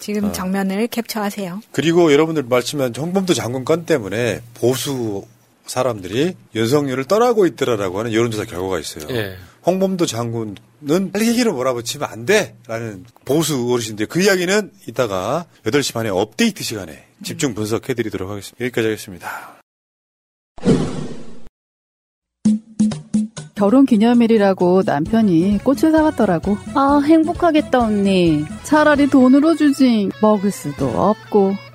지금 0.00 0.26
아. 0.26 0.32
장면을 0.32 0.86
캡처하세요. 0.88 1.62
그리고 1.72 2.12
여러분들 2.12 2.42
말씀한 2.42 2.94
홍범도 2.94 3.32
장군 3.32 3.64
건 3.64 3.86
때문에 3.86 4.42
보수 4.52 5.24
사람들이 5.66 6.34
윤석열을 6.54 7.04
떠나고 7.04 7.46
있더라라고 7.46 8.00
하는 8.00 8.12
여론조사 8.12 8.44
결과가 8.44 8.78
있어요. 8.78 9.06
예. 9.16 9.36
홍범도 9.66 10.04
장군 10.04 10.56
은 10.90 11.10
헬기기로 11.14 11.54
몰아붙이면 11.54 12.08
안 12.08 12.26
돼! 12.26 12.56
라는 12.66 13.04
보수 13.24 13.70
어르신들. 13.72 14.06
그 14.06 14.20
이야기는 14.20 14.70
이따가 14.86 15.46
8시 15.64 15.94
반에 15.94 16.08
업데이트 16.10 16.62
시간에 16.62 17.06
집중 17.22 17.54
분석해 17.54 17.94
드리도록 17.94 18.30
하겠습니다. 18.30 18.64
여기까지 18.64 18.88
하겠습니다. 18.88 19.54
결혼 23.54 23.86
기념일이라고 23.86 24.82
남편이 24.84 25.60
꽃을 25.62 25.92
사왔더라고. 25.92 26.58
아, 26.74 27.00
행복하겠다, 27.04 27.78
언니. 27.78 28.44
차라리 28.64 29.08
돈으로 29.08 29.54
주지. 29.54 30.10
먹을 30.20 30.50
수도 30.50 30.88
없고. 30.88 31.54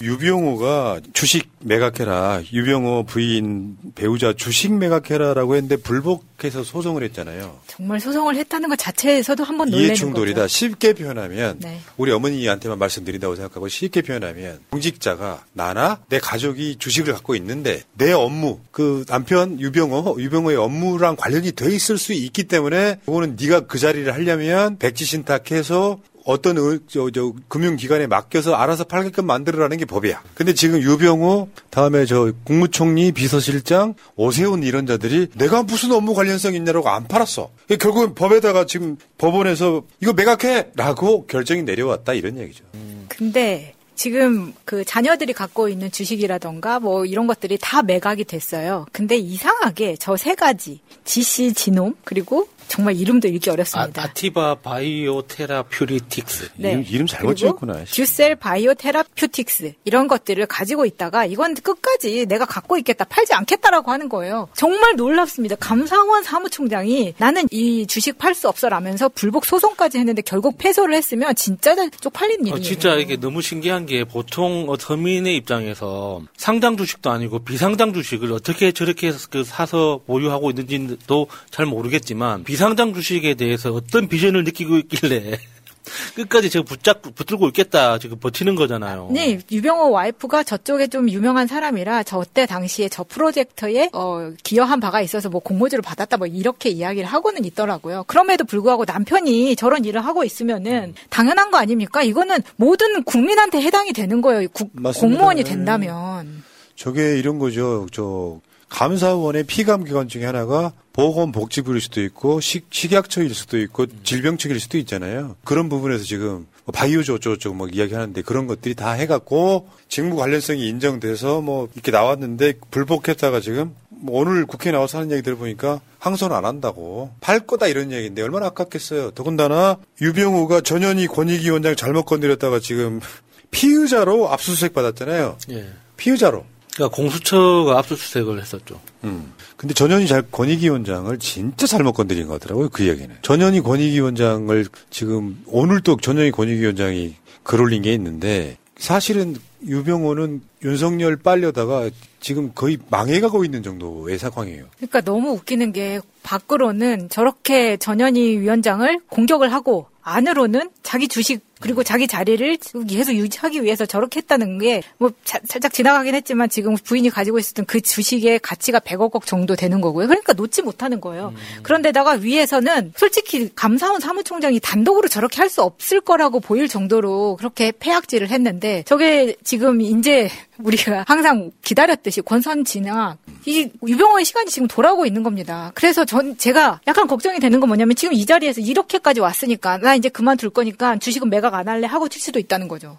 유병호가 0.00 1.00
주식 1.12 1.48
매각해라. 1.60 2.42
유병호 2.52 3.04
부인 3.06 3.76
배우자 3.94 4.32
주식 4.34 4.72
매각해라라고 4.74 5.56
했는데 5.56 5.76
불복해서 5.76 6.62
소송을 6.64 7.02
했잖아요. 7.04 7.58
정말 7.66 8.00
소송을 8.00 8.36
했다는 8.36 8.68
것 8.68 8.76
자체에서도 8.76 9.42
한번 9.42 9.70
놀래는 9.70 9.88
이해충돌이다. 9.88 10.42
거죠. 10.42 10.48
쉽게 10.48 10.92
표현하면 10.92 11.58
네. 11.60 11.80
우리 11.96 12.12
어머니한테만 12.12 12.78
말씀드린다고 12.78 13.36
생각하고 13.36 13.68
쉽게 13.68 14.02
표현하면 14.02 14.60
공직자가 14.70 15.44
나나 15.52 16.00
내 16.08 16.18
가족이 16.18 16.76
주식을 16.78 17.12
갖고 17.14 17.34
있는데 17.36 17.82
내 17.94 18.12
업무 18.12 18.60
그 18.70 19.04
남편 19.08 19.58
유병호 19.58 20.16
유병호의 20.20 20.56
업무랑 20.56 21.16
관련이 21.16 21.52
돼 21.52 21.74
있을 21.74 21.98
수 21.98 22.12
있기 22.12 22.44
때문에 22.44 23.00
그거는 23.06 23.36
네가 23.40 23.60
그 23.60 23.78
자리를 23.78 24.12
하려면 24.12 24.78
백지 24.78 25.04
신탁해서 25.04 25.98
어떤 26.26 26.56
저, 26.88 27.10
저 27.10 27.32
금융기관에 27.48 28.06
맡겨서 28.06 28.54
알아서 28.54 28.84
팔게끔 28.84 29.26
만들어라는 29.26 29.78
게 29.78 29.84
법이야. 29.84 30.22
근데 30.34 30.52
지금 30.52 30.82
유병호 30.82 31.48
다음에 31.70 32.04
저 32.04 32.32
국무총리 32.44 33.12
비서실장 33.12 33.94
오세훈 34.16 34.62
이런 34.62 34.86
자들이 34.86 35.28
내가 35.34 35.62
무슨 35.62 35.92
업무 35.92 36.14
관련성 36.14 36.54
있냐라고 36.54 36.88
안 36.88 37.06
팔았어. 37.06 37.50
결국은 37.68 38.14
법에다가 38.14 38.66
지금 38.66 38.96
법원에서 39.18 39.84
이거 40.02 40.12
매각해라고 40.12 41.26
결정이 41.26 41.62
내려왔다 41.62 42.12
이런 42.14 42.38
얘기죠. 42.38 42.64
음. 42.74 43.06
근데 43.08 43.74
지금 43.94 44.52
그 44.66 44.84
자녀들이 44.84 45.32
갖고 45.32 45.68
있는 45.68 45.90
주식이라던가 45.90 46.80
뭐 46.80 47.06
이런 47.06 47.26
것들이 47.26 47.56
다 47.60 47.82
매각이 47.82 48.24
됐어요. 48.24 48.84
근데 48.92 49.16
이상하게 49.16 49.96
저 49.96 50.16
세 50.16 50.34
가지 50.34 50.80
지시 51.04 51.54
지놈 51.54 51.94
그리고 52.04 52.48
정말 52.68 52.96
이름도 52.96 53.28
읽기 53.28 53.50
어렵습니다. 53.50 54.02
아, 54.02 54.12
티바 54.12 54.56
바이오 54.56 55.22
테라퓨리틱스. 55.22 56.50
네. 56.56 56.70
이름, 56.72 56.84
이름 56.88 57.06
잘못 57.06 57.34
지었구나. 57.34 57.84
듀셀 57.84 58.36
바이오 58.36 58.74
테라퓨틱스 58.74 59.74
이런 59.84 60.08
것들을 60.08 60.44
가지고 60.46 60.84
있다가 60.86 61.24
이건 61.24 61.54
끝까지 61.54 62.26
내가 62.26 62.44
갖고 62.44 62.76
있겠다 62.78 63.04
팔지 63.04 63.34
않겠다라고 63.34 63.90
하는 63.90 64.08
거예요. 64.08 64.48
정말 64.54 64.96
놀랍습니다. 64.96 65.56
감사원 65.56 66.22
사무총장이 66.22 67.14
나는 67.18 67.46
이 67.50 67.86
주식 67.86 68.18
팔 68.18 68.34
수 68.34 68.48
없어라면서 68.48 69.08
불복 69.08 69.46
소송까지 69.46 69.98
했는데 69.98 70.20
결국 70.20 70.58
패소를 70.58 70.94
했으면 70.94 71.34
진짜 71.34 71.74
쪽 72.00 72.12
팔린 72.12 72.40
일이에요. 72.40 72.56
어, 72.56 72.58
진짜 72.60 72.94
이게 72.96 73.16
너무 73.16 73.40
신기한 73.40 73.86
게 73.86 74.04
보통 74.04 74.68
어, 74.68 74.76
서민의 74.78 75.36
입장에서 75.36 76.20
상장 76.36 76.76
주식도 76.76 77.10
아니고 77.10 77.38
비상장 77.40 77.92
주식을 77.94 78.32
어떻게 78.32 78.72
저렇게 78.72 79.12
그 79.30 79.44
사서 79.44 80.00
보유하고 80.06 80.50
있는지도 80.50 81.28
잘 81.50 81.64
모르겠지만 81.66 82.44
비 82.44 82.55
상장 82.56 82.94
주식에 82.94 83.34
대해서 83.34 83.72
어떤 83.72 84.08
비전을 84.08 84.44
느끼고 84.44 84.78
있길래 84.78 85.38
끝까지 86.14 86.50
지금 86.50 86.64
붙잡 86.64 87.02
붙들고 87.02 87.48
있겠다 87.48 87.98
지금 87.98 88.18
버티는 88.18 88.54
거잖아요. 88.54 89.08
네, 89.12 89.38
유병호 89.50 89.90
와이프가 89.90 90.42
저쪽에 90.42 90.88
좀 90.88 91.08
유명한 91.08 91.46
사람이라 91.46 92.02
저때 92.02 92.46
당시에 92.46 92.88
저 92.88 93.04
프로젝트에 93.04 93.90
어, 93.92 94.32
기여한 94.42 94.80
바가 94.80 95.00
있어서 95.00 95.28
뭐 95.28 95.40
공모주를 95.40 95.82
받았다 95.82 96.16
뭐 96.16 96.26
이렇게 96.26 96.70
이야기를 96.70 97.08
하고는 97.08 97.44
있더라고요. 97.44 98.04
그럼에도 98.06 98.44
불구하고 98.44 98.84
남편이 98.84 99.56
저런 99.56 99.84
일을 99.84 100.04
하고 100.04 100.24
있으면은 100.24 100.94
당연한 101.08 101.50
거 101.50 101.58
아닙니까? 101.58 102.02
이거는 102.02 102.38
모든 102.56 103.02
국민한테 103.04 103.60
해당이 103.62 103.92
되는 103.92 104.20
거예요. 104.20 104.48
국. 104.52 104.72
공무원이 104.74 105.44
네. 105.44 105.50
된다면. 105.50 106.42
저게 106.74 107.18
이런 107.18 107.38
거죠. 107.38 107.86
저 107.92 108.40
감사원의 108.68 109.44
피감 109.44 109.84
기관 109.84 110.08
중에 110.08 110.24
하나가 110.24 110.72
보건복지부일 110.92 111.80
수도 111.80 112.02
있고 112.02 112.40
식, 112.40 112.66
식약처일 112.70 113.34
수도 113.34 113.58
있고 113.58 113.86
질병청일 114.02 114.58
수도 114.60 114.78
있잖아요. 114.78 115.36
그런 115.44 115.68
부분에서 115.68 116.04
지금 116.04 116.46
뭐 116.64 116.72
바이오조 116.72 117.14
어쩌고저쩌고 117.14 117.54
막 117.54 117.74
이야기하는데 117.74 118.22
그런 118.22 118.46
것들이 118.46 118.74
다 118.74 118.92
해갖고 118.92 119.68
직무 119.88 120.16
관련성이 120.16 120.66
인정돼서 120.68 121.40
뭐 121.40 121.68
이렇게 121.74 121.92
나왔는데 121.92 122.54
불복했다가 122.70 123.40
지금 123.40 123.74
뭐 123.88 124.20
오늘 124.20 124.46
국회에 124.46 124.72
나와서 124.72 124.98
하는 124.98 125.12
얘기 125.12 125.22
들어보니까 125.22 125.80
항소는 126.00 126.34
안 126.34 126.44
한다고 126.44 127.10
팔 127.20 127.40
거다 127.40 127.68
이런 127.68 127.92
얘기인데 127.92 128.22
얼마나 128.22 128.46
아깝겠어요. 128.46 129.12
더군다나 129.12 129.76
유병우가 130.00 130.62
전현희 130.62 131.06
권익위원장 131.06 131.76
잘못 131.76 132.04
건드렸다가 132.04 132.58
지금 132.58 133.00
피의자로 133.52 134.30
압수수색 134.30 134.74
받았잖아요. 134.74 135.38
예. 135.50 135.68
피의자로. 135.96 136.44
그러니까 136.76 136.94
공수처가 136.94 137.78
압수수색을 137.78 138.38
했었죠. 138.38 138.78
음. 139.04 139.32
근데 139.56 139.72
전현희 139.72 140.06
잘, 140.06 140.22
권익위 140.30 140.68
원장을 140.68 141.18
진짜 141.18 141.66
잘못 141.66 141.92
건드린 141.92 142.26
것 142.26 142.34
같더라고요, 142.34 142.68
그 142.68 142.86
얘기는. 142.86 143.14
전현희 143.22 143.62
권익위 143.62 143.98
원장을 144.00 144.66
지금, 144.90 145.42
오늘 145.46 145.80
또 145.80 145.96
전현희 145.96 146.32
권익위 146.32 146.66
원장이 146.66 147.14
글 147.42 147.62
올린 147.62 147.80
게 147.80 147.94
있는데, 147.94 148.58
사실은 148.76 149.36
유병호는 149.64 150.42
윤석열 150.64 151.16
빨려다가 151.16 151.88
지금 152.20 152.52
거의 152.54 152.76
망해가고 152.90 153.42
있는 153.46 153.62
정도의 153.62 154.18
상황이에요. 154.18 154.66
그러니까 154.76 155.00
너무 155.00 155.30
웃기는 155.30 155.72
게 155.72 156.00
밖으로는 156.22 157.08
저렇게 157.08 157.78
전현희 157.78 158.38
위원장을 158.40 159.00
공격을 159.08 159.50
하고 159.50 159.86
안으로는 160.02 160.70
자기 160.82 161.08
주식 161.08 161.40
그리고 161.60 161.82
자기 161.82 162.06
자리를 162.06 162.58
계속 162.88 163.14
유지하기 163.14 163.62
위해서 163.62 163.86
저렇게 163.86 164.18
했다는 164.18 164.58
게 164.58 164.82
뭐 164.98 165.10
살짝 165.24 165.72
지나가긴 165.72 166.14
했지만 166.14 166.48
지금 166.48 166.74
부인이 166.74 167.10
가지고 167.10 167.38
있었던 167.38 167.66
그 167.66 167.80
주식의 167.80 168.38
가치가 168.40 168.78
100억 168.78 169.14
억 169.14 169.26
정도 169.26 169.56
되는 169.56 169.80
거고요. 169.80 170.06
그러니까 170.06 170.32
놓지 170.32 170.62
못하는 170.62 171.00
거예요. 171.00 171.34
그런데다가 171.62 172.12
위에서는 172.12 172.92
솔직히 172.96 173.50
감사원 173.54 174.00
사무총장이 174.00 174.60
단독으로 174.60 175.08
저렇게 175.08 175.36
할 175.38 175.46
수 175.46 175.62
없을 175.62 176.00
거라고 176.00 176.40
보일 176.40 176.66
정도로 176.68 177.36
그렇게 177.36 177.72
폐악질을 177.72 178.30
했는데 178.30 178.82
저게 178.84 179.36
지금 179.44 179.80
이제 179.80 180.28
우리가 180.58 181.04
항상 181.06 181.50
기다렸듯이 181.62 182.22
권선 182.22 182.64
진학 182.64 183.18
이 183.46 183.70
유병호의 183.86 184.24
시간이 184.24 184.50
지금 184.50 184.66
돌아오고 184.68 185.06
있는 185.06 185.22
겁니다. 185.22 185.70
그래서 185.74 186.04
전 186.04 186.36
제가 186.36 186.80
약간 186.86 187.06
걱정이 187.06 187.38
되는 187.38 187.60
건 187.60 187.68
뭐냐면 187.68 187.94
지금 187.94 188.14
이 188.14 188.26
자리에서 188.26 188.60
이렇게까지 188.60 189.20
왔으니까 189.20 189.78
나 189.78 189.94
이제 189.94 190.08
그만둘 190.08 190.50
거니까 190.50 190.98
주식은 190.98 191.30
매각 191.30 191.54
안 191.54 191.68
할래 191.68 191.86
하고 191.86 192.08
칠 192.08 192.20
수도 192.20 192.38
있다는 192.38 192.68
거죠. 192.68 192.98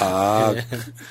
아, 0.00 0.54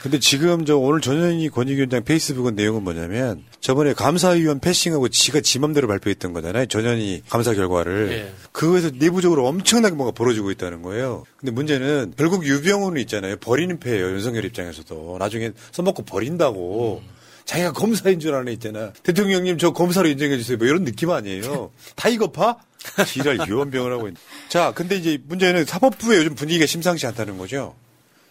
근데 0.01 0.17
지금 0.19 0.65
저 0.65 0.77
오늘 0.77 1.01
전현희 1.01 1.49
권익위원장 1.49 2.03
페이스북은 2.03 2.55
내용은 2.55 2.83
뭐냐면 2.83 3.43
저번에 3.59 3.93
감사위원 3.93 4.59
패싱하고 4.59 5.09
지가 5.09 5.41
지 5.41 5.59
맘대로 5.59 5.87
발표했던 5.87 6.33
거잖아요. 6.33 6.65
전현희 6.67 7.23
감사 7.29 7.53
결과를. 7.53 8.11
예. 8.11 8.33
그거에서 8.51 8.89
내부적으로 8.93 9.47
엄청나게 9.47 9.95
뭐가 9.95 10.11
벌어지고 10.11 10.51
있다는 10.51 10.81
거예요. 10.81 11.23
근데 11.37 11.51
문제는 11.51 12.13
결국 12.17 12.45
유병호는 12.45 13.01
있잖아요. 13.01 13.35
버리는 13.37 13.77
패예요. 13.79 14.11
윤석열 14.11 14.45
입장에서도. 14.45 14.92
나중에 15.19 15.51
써먹고 15.71 16.03
버린다고. 16.03 17.01
자기가 17.45 17.73
검사인 17.73 18.19
줄 18.19 18.33
아는 18.33 18.47
애 18.47 18.53
있잖아. 18.53 18.93
대통령님 19.03 19.57
저 19.57 19.71
검사로 19.71 20.07
인정해 20.07 20.37
주세요. 20.37 20.57
뭐 20.57 20.67
이런 20.67 20.85
느낌 20.85 21.11
아니에요. 21.11 21.71
다 21.95 22.09
이거 22.09 22.31
파? 22.31 22.57
지랄 23.05 23.47
유언병을 23.47 23.91
하고 23.91 24.07
있는. 24.07 24.19
자, 24.49 24.71
근데 24.73 24.95
이제 24.95 25.17
문제는 25.25 25.65
사법부의 25.65 26.19
요즘 26.19 26.35
분위기가 26.35 26.65
심상치 26.65 27.05
않다는 27.07 27.37
거죠. 27.37 27.75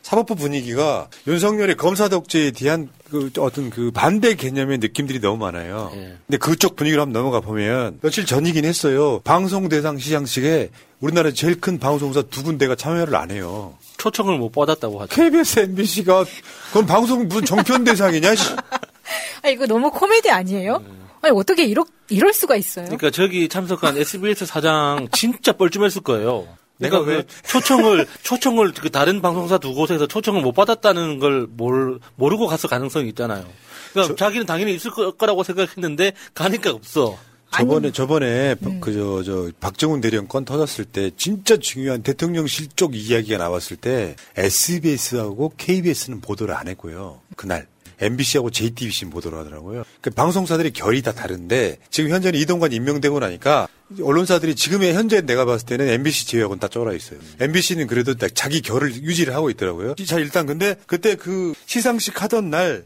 사법부 0.02 0.34
분위기가 0.34 1.08
윤석열의 1.26 1.76
검사 1.76 2.08
독재에 2.08 2.50
대한 2.50 2.88
그 3.10 3.30
어떤 3.38 3.70
그 3.70 3.90
반대 3.92 4.34
개념의 4.34 4.78
느낌들이 4.78 5.20
너무 5.20 5.38
많아요. 5.38 5.90
근데 6.26 6.38
그쪽 6.38 6.76
분위기로 6.76 7.02
한번 7.02 7.22
넘어가 7.22 7.40
보면 7.40 7.98
며칠 8.02 8.26
전이긴 8.26 8.64
했어요. 8.64 9.20
방송 9.24 9.68
대상 9.68 9.98
시상식에 9.98 10.70
우리나라 11.00 11.30
제일 11.32 11.60
큰 11.60 11.78
방송사 11.78 12.22
두 12.22 12.42
군데가 12.42 12.74
참여를 12.74 13.14
안 13.14 13.30
해요. 13.30 13.74
초청을 13.98 14.38
못 14.38 14.50
받았다고 14.50 15.00
하죠. 15.02 15.14
KBS, 15.14 15.60
MBC가 15.60 16.24
그럼 16.72 16.86
방송 16.86 17.28
무슨 17.28 17.44
정편 17.44 17.84
대상이냐? 17.84 18.34
씨. 18.34 18.54
아 19.42 19.48
이거 19.48 19.66
너무 19.66 19.90
코미디 19.90 20.30
아니에요? 20.30 20.82
아니 21.20 21.36
어떻게 21.36 21.64
이럴 21.64 21.84
이럴 22.08 22.32
수가 22.32 22.56
있어요? 22.56 22.86
그러니까 22.86 23.10
저기 23.10 23.48
참석한 23.48 23.96
SBS 23.96 24.46
사장 24.46 25.06
진짜 25.12 25.52
뻘쭘했을 25.52 26.02
거예요. 26.02 26.48
내가 26.82 26.98
내가 26.98 27.08
왜 27.10 27.16
왜- 27.16 27.24
초청을 27.48 28.06
초청을 28.22 28.72
그 28.74 28.90
다른 28.90 29.22
방송사 29.22 29.58
두 29.58 29.74
곳에서 29.74 30.06
초청을 30.06 30.42
못 30.42 30.52
받았다는 30.52 31.18
걸 31.18 31.46
몰, 31.50 31.98
모르고 32.16 32.46
갔을 32.46 32.68
가능성이 32.68 33.08
있잖아요. 33.10 33.44
그러니까 33.92 34.16
자기는 34.16 34.46
당연히 34.46 34.74
있을 34.74 34.90
거- 34.90 35.10
거라고 35.12 35.42
생각했는데 35.42 36.12
가니까 36.34 36.70
없어. 36.70 37.16
저번에 37.54 37.92
저번에 37.92 38.54
그저 38.80 39.22
저 39.22 39.50
박정훈 39.60 40.00
대령 40.00 40.26
건 40.26 40.46
터졌을 40.46 40.86
때 40.86 41.10
진짜 41.18 41.58
중요한 41.58 42.02
대통령실 42.02 42.68
쪽 42.76 42.96
이야기가 42.96 43.36
나왔을 43.36 43.76
때 43.76 44.16
SBS하고 44.38 45.52
KBS는 45.58 46.22
보도를 46.22 46.54
안 46.54 46.68
했고요. 46.68 47.20
그날 47.36 47.66
MBC하고 48.02 48.50
JTBC는 48.50 49.10
보도를 49.10 49.38
하더라고요. 49.38 49.84
그 50.00 50.10
방송사들이 50.10 50.72
결이 50.72 51.02
다 51.02 51.12
다른데 51.12 51.78
지금 51.90 52.10
현재는 52.10 52.38
이동관 52.38 52.72
임명되고 52.72 53.20
나니까 53.20 53.68
언론사들이 54.00 54.54
지금의 54.54 54.94
현재 54.94 55.20
내가 55.20 55.44
봤을 55.44 55.66
때는 55.66 55.88
MBC 55.88 56.26
제외하고는 56.26 56.60
다 56.60 56.68
쫄아 56.68 56.92
있어요. 56.92 57.18
MBC는 57.40 57.86
그래도 57.86 58.14
딱 58.14 58.34
자기 58.34 58.60
결을 58.60 58.94
유지를 58.94 59.34
하고 59.34 59.50
있더라고요. 59.50 59.94
자 60.06 60.18
일단 60.18 60.46
근데 60.46 60.76
그때 60.86 61.14
그 61.14 61.54
시상식 61.66 62.22
하던 62.22 62.50
날 62.50 62.84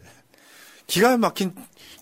기가 0.86 1.16
막힌 1.16 1.52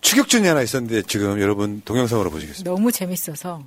추격전이 0.01 0.47
하나 0.47 0.61
있었는데 0.61 1.03
지금 1.03 1.41
여러분 1.41 1.81
동영상으로 1.83 2.29
보시겠습니다. 2.29 2.69
너무 2.69 2.91
재밌어서 2.91 3.63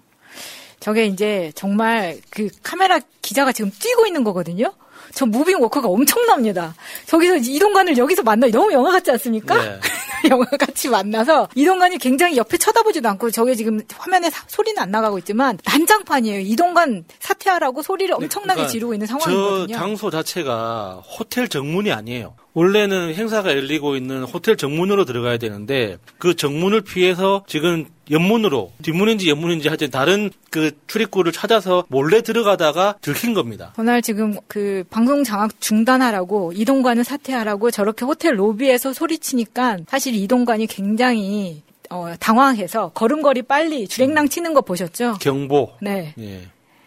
저게 0.80 1.06
이제 1.06 1.50
정말 1.54 2.20
그 2.30 2.48
카메라 2.62 3.00
기자가 3.22 3.52
지금 3.52 3.70
뛰고 3.70 4.06
있는 4.06 4.22
거거든요. 4.24 4.72
저 5.14 5.26
무빙 5.26 5.60
워커가 5.60 5.88
엄청납니다. 5.88 6.74
저기서 7.06 7.36
이동관을 7.36 7.96
여기서 7.96 8.22
만나 8.22 8.46
너무 8.48 8.72
영화 8.72 8.90
같지 8.92 9.10
않습니까? 9.12 9.56
네. 9.62 9.80
영화 10.30 10.44
같이 10.46 10.88
만나서 10.88 11.48
이동관이 11.54 11.98
굉장히 11.98 12.36
옆에 12.36 12.56
쳐다보지도 12.58 13.08
않고 13.10 13.30
저게 13.30 13.54
지금 13.54 13.80
화면에 13.96 14.28
사- 14.30 14.44
소리는 14.48 14.80
안 14.82 14.90
나가고 14.90 15.18
있지만 15.18 15.58
난장판이에요. 15.64 16.40
이동관 16.40 17.04
사퇴하라고 17.20 17.82
소리를 17.82 18.12
엄청나게 18.14 18.54
그러니까 18.56 18.70
지르고 18.72 18.94
있는 18.94 19.06
저 19.06 19.18
상황이거든요. 19.18 19.76
장소 19.76 20.10
자체가 20.10 21.02
호텔 21.18 21.48
정문이 21.48 21.92
아니에요. 21.92 22.34
원래는 22.54 23.14
행사가 23.14 23.50
열리고 23.50 23.96
있는 23.96 24.24
호텔 24.24 24.56
정문으로 24.56 25.04
들어가야 25.04 25.38
되는데 25.38 25.98
그 26.18 26.34
정문을 26.34 26.80
피해서 26.80 27.44
지금 27.46 27.86
옆문으로 28.10 28.72
뒷문인지 28.82 29.28
옆문인지 29.30 29.68
하여튼 29.68 29.90
다른 29.90 30.30
그 30.50 30.72
출입구를 30.86 31.32
찾아서 31.32 31.84
몰래 31.88 32.22
들어가다가 32.22 32.96
들킨 33.00 33.34
겁니다. 33.34 33.72
그날 33.76 34.02
지금 34.02 34.34
그 34.48 34.84
방송 34.90 35.24
장악 35.24 35.60
중단하라고 35.60 36.52
이동관을 36.54 37.04
사퇴하라고 37.04 37.70
저렇게 37.70 38.04
호텔 38.04 38.38
로비에서 38.38 38.92
소리치니까 38.92 39.78
사실 39.86 40.14
이동관이 40.14 40.66
굉장히 40.66 41.62
어, 41.90 42.12
당황해서 42.18 42.90
걸음걸이 42.90 43.42
빨리 43.42 43.86
주랭랑 43.88 44.28
치는 44.28 44.54
거 44.54 44.60
보셨죠? 44.60 45.14
경보. 45.20 45.74
네. 45.80 46.14
예. 46.18 46.42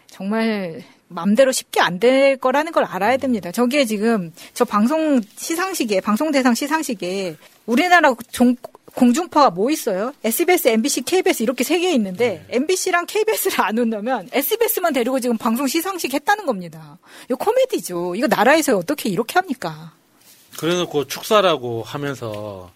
정말 0.06 0.82
맘대로 1.12 1.52
쉽게 1.52 1.80
안 1.80 1.98
될 2.00 2.36
거라는 2.38 2.72
걸 2.72 2.84
알아야 2.84 3.16
됩니다. 3.18 3.52
저기에 3.52 3.84
지금 3.84 4.32
저 4.54 4.64
방송 4.64 5.20
시상식에 5.36 6.00
방송 6.00 6.32
대상 6.32 6.54
시상식에 6.54 7.36
우리나라 7.66 8.12
종, 8.32 8.56
공중파가 8.94 9.50
뭐 9.50 9.70
있어요? 9.70 10.12
SBS, 10.24 10.68
MBC, 10.68 11.02
KBS 11.02 11.42
이렇게 11.44 11.62
세 11.64 11.78
개 11.78 11.92
있는데 11.94 12.44
네. 12.48 12.56
MBC랑 12.56 13.06
KBS를 13.06 13.60
안 13.62 13.78
온다면 13.78 14.28
SBS만 14.32 14.92
데리고 14.92 15.20
지금 15.20 15.38
방송 15.38 15.66
시상식 15.66 16.12
했다는 16.12 16.44
겁니다. 16.46 16.98
이거 17.26 17.36
코미디죠. 17.36 18.14
이거 18.16 18.26
나라에서 18.26 18.76
어떻게 18.76 19.08
이렇게 19.08 19.34
합니까? 19.34 19.92
그래서 20.58 20.86
그 20.88 21.06
축사라고 21.06 21.82
하면서 21.84 22.70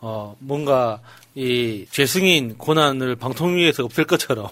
어 0.00 0.34
뭔가 0.38 1.00
이 1.34 1.86
재승인 1.90 2.56
고난을 2.56 3.16
방통위에서 3.16 3.84
없앨 3.84 4.04
것처럼 4.06 4.48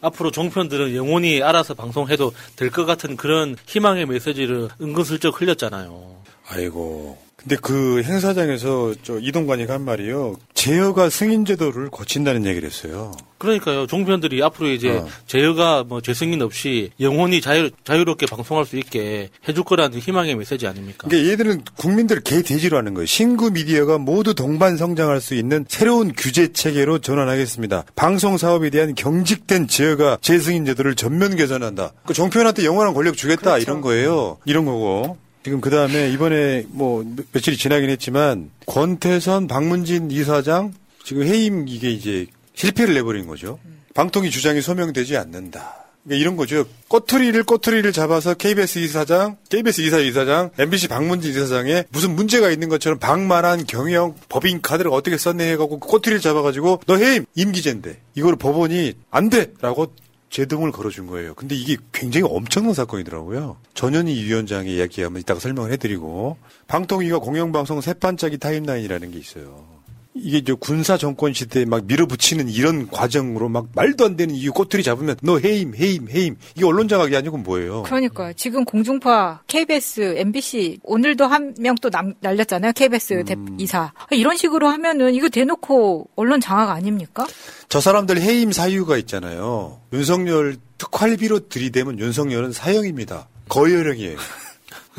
앞으로 0.00 0.30
종편들은 0.30 0.94
영원히 0.96 1.42
알아서 1.42 1.74
방송해도 1.74 2.32
될 2.56 2.70
것 2.70 2.84
같은 2.86 3.16
그런 3.16 3.56
희망의 3.66 4.06
메시지를 4.06 4.68
은근슬쩍 4.80 5.40
흘렸잖아요. 5.40 6.16
아이고. 6.48 7.18
근데 7.42 7.56
그 7.60 8.02
행사장에서 8.02 8.94
저 9.02 9.18
이동관이가 9.18 9.74
한 9.74 9.84
말이요. 9.84 10.36
제어가 10.52 11.08
승인 11.08 11.46
제도를 11.46 11.88
거친다는 11.88 12.44
얘기를 12.44 12.68
했어요. 12.68 13.12
그러니까요. 13.38 13.86
종편들이 13.86 14.42
앞으로 14.42 14.68
이제 14.68 14.90
어. 14.90 15.08
제어가 15.26 15.84
뭐 15.84 16.02
재승인 16.02 16.42
없이 16.42 16.90
영원히 17.00 17.40
자유, 17.40 17.70
자유롭게 17.84 18.26
방송할 18.26 18.66
수 18.66 18.76
있게 18.76 19.30
해줄 19.48 19.64
거라는 19.64 19.98
희망의 19.98 20.34
메시지 20.34 20.66
아닙니까? 20.66 21.08
그러니까 21.08 21.30
얘들은 21.32 21.62
국민들을 21.78 22.22
개돼지로 22.22 22.76
하는 22.76 22.92
거예요. 22.92 23.06
신구 23.06 23.52
미디어가 23.52 23.96
모두 23.96 24.34
동반 24.34 24.76
성장할 24.76 25.22
수 25.22 25.34
있는 25.34 25.64
새로운 25.66 26.12
규제 26.14 26.52
체계로 26.52 26.98
전환하겠습니다. 26.98 27.84
방송 27.96 28.36
사업에 28.36 28.68
대한 28.68 28.94
경직된 28.94 29.66
제어가 29.66 30.18
재승인 30.20 30.66
제도를 30.66 30.94
전면 30.94 31.36
개선한다. 31.36 31.92
그 32.04 32.12
종편한테 32.12 32.66
영원한 32.66 32.92
권력 32.92 33.16
주겠다 33.16 33.56
이런 33.56 33.80
거예요. 33.80 34.36
이런 34.44 34.66
거고. 34.66 35.16
지금 35.42 35.60
그 35.60 35.70
다음에 35.70 36.10
이번에 36.10 36.66
뭐 36.68 37.02
며- 37.02 37.22
며칠이 37.32 37.56
지나긴 37.56 37.88
했지만 37.90 38.50
권태선 38.66 39.46
박문진 39.46 40.10
이사장 40.10 40.74
지금 41.04 41.22
해임 41.24 41.66
이게 41.66 41.90
이제 41.90 42.26
실패를 42.54 42.94
내버린 42.94 43.26
거죠. 43.26 43.58
방통위 43.94 44.30
주장이 44.30 44.60
소명되지 44.60 45.16
않는다. 45.16 45.76
그러니까 46.04 46.20
이런 46.20 46.36
거죠. 46.36 46.64
꼬투리를 46.88 47.42
꼬투리를 47.44 47.90
잡아서 47.92 48.34
KBS 48.34 48.78
이사장, 48.80 49.36
KBS 49.50 49.80
이사 49.82 49.98
이사장, 49.98 50.50
MBC 50.58 50.88
박문진 50.88 51.30
이사장에 51.32 51.84
무슨 51.90 52.14
문제가 52.14 52.50
있는 52.50 52.68
것처럼 52.68 52.98
방만한 52.98 53.66
경영 53.66 54.14
법인 54.28 54.60
카드를 54.62 54.90
어떻게 54.92 55.18
썼네 55.18 55.52
해가지고 55.52 55.78
꼬투리를 55.80 56.20
잡아가지고 56.20 56.82
너 56.86 56.96
해임 56.96 57.24
임기제인데 57.34 57.98
이걸 58.14 58.36
법원이 58.36 58.94
안 59.10 59.28
돼라고 59.30 59.92
제동을 60.30 60.70
걸어준 60.72 61.06
거예요. 61.06 61.34
근데 61.34 61.54
이게 61.56 61.76
굉장히 61.92 62.26
엄청난 62.30 62.72
사건이더라고요. 62.72 63.56
전현희 63.74 64.24
위원장의 64.24 64.76
이야기 64.76 65.02
한번 65.02 65.20
이따가 65.20 65.40
설명을 65.40 65.72
해드리고 65.72 66.38
방통위가 66.68 67.18
공영방송 67.18 67.80
세판짜기 67.80 68.38
타임라인이라는 68.38 69.10
게 69.10 69.18
있어요. 69.18 69.79
이게 70.12 70.42
저 70.42 70.56
군사 70.56 70.98
정권 70.98 71.32
시대에 71.32 71.64
막 71.64 71.84
밀어붙이는 71.86 72.48
이런 72.48 72.88
과정으로 72.88 73.48
막 73.48 73.66
말도 73.76 74.04
안 74.04 74.16
되는 74.16 74.34
이유 74.34 74.52
꼬투리 74.52 74.82
잡으면 74.82 75.16
너 75.22 75.38
해임 75.38 75.74
해임 75.76 76.08
해임 76.10 76.36
이게 76.56 76.64
언론 76.66 76.88
장악이 76.88 77.14
아니고 77.16 77.38
뭐예요? 77.38 77.84
그러니까 77.84 78.32
지금 78.32 78.64
공중파 78.64 79.42
KBS, 79.46 80.16
MBC 80.18 80.80
오늘도 80.82 81.26
한 81.26 81.54
명 81.60 81.76
또 81.80 81.90
날렸잖아요. 82.20 82.72
KBS 82.72 83.24
대, 83.24 83.36
이사 83.58 83.92
이런 84.10 84.36
식으로 84.36 84.66
하면은 84.68 85.14
이거 85.14 85.28
대놓고 85.28 86.08
언론 86.16 86.40
장악 86.40 86.70
아닙니까? 86.70 87.26
저 87.68 87.80
사람들 87.80 88.20
해임 88.20 88.50
사유가 88.52 88.96
있잖아요. 88.98 89.80
윤석열 89.92 90.56
특활비로 90.78 91.48
들이대면 91.48 91.98
윤석열은 92.00 92.52
사형입니다. 92.52 93.28
거열형이에요. 93.48 94.16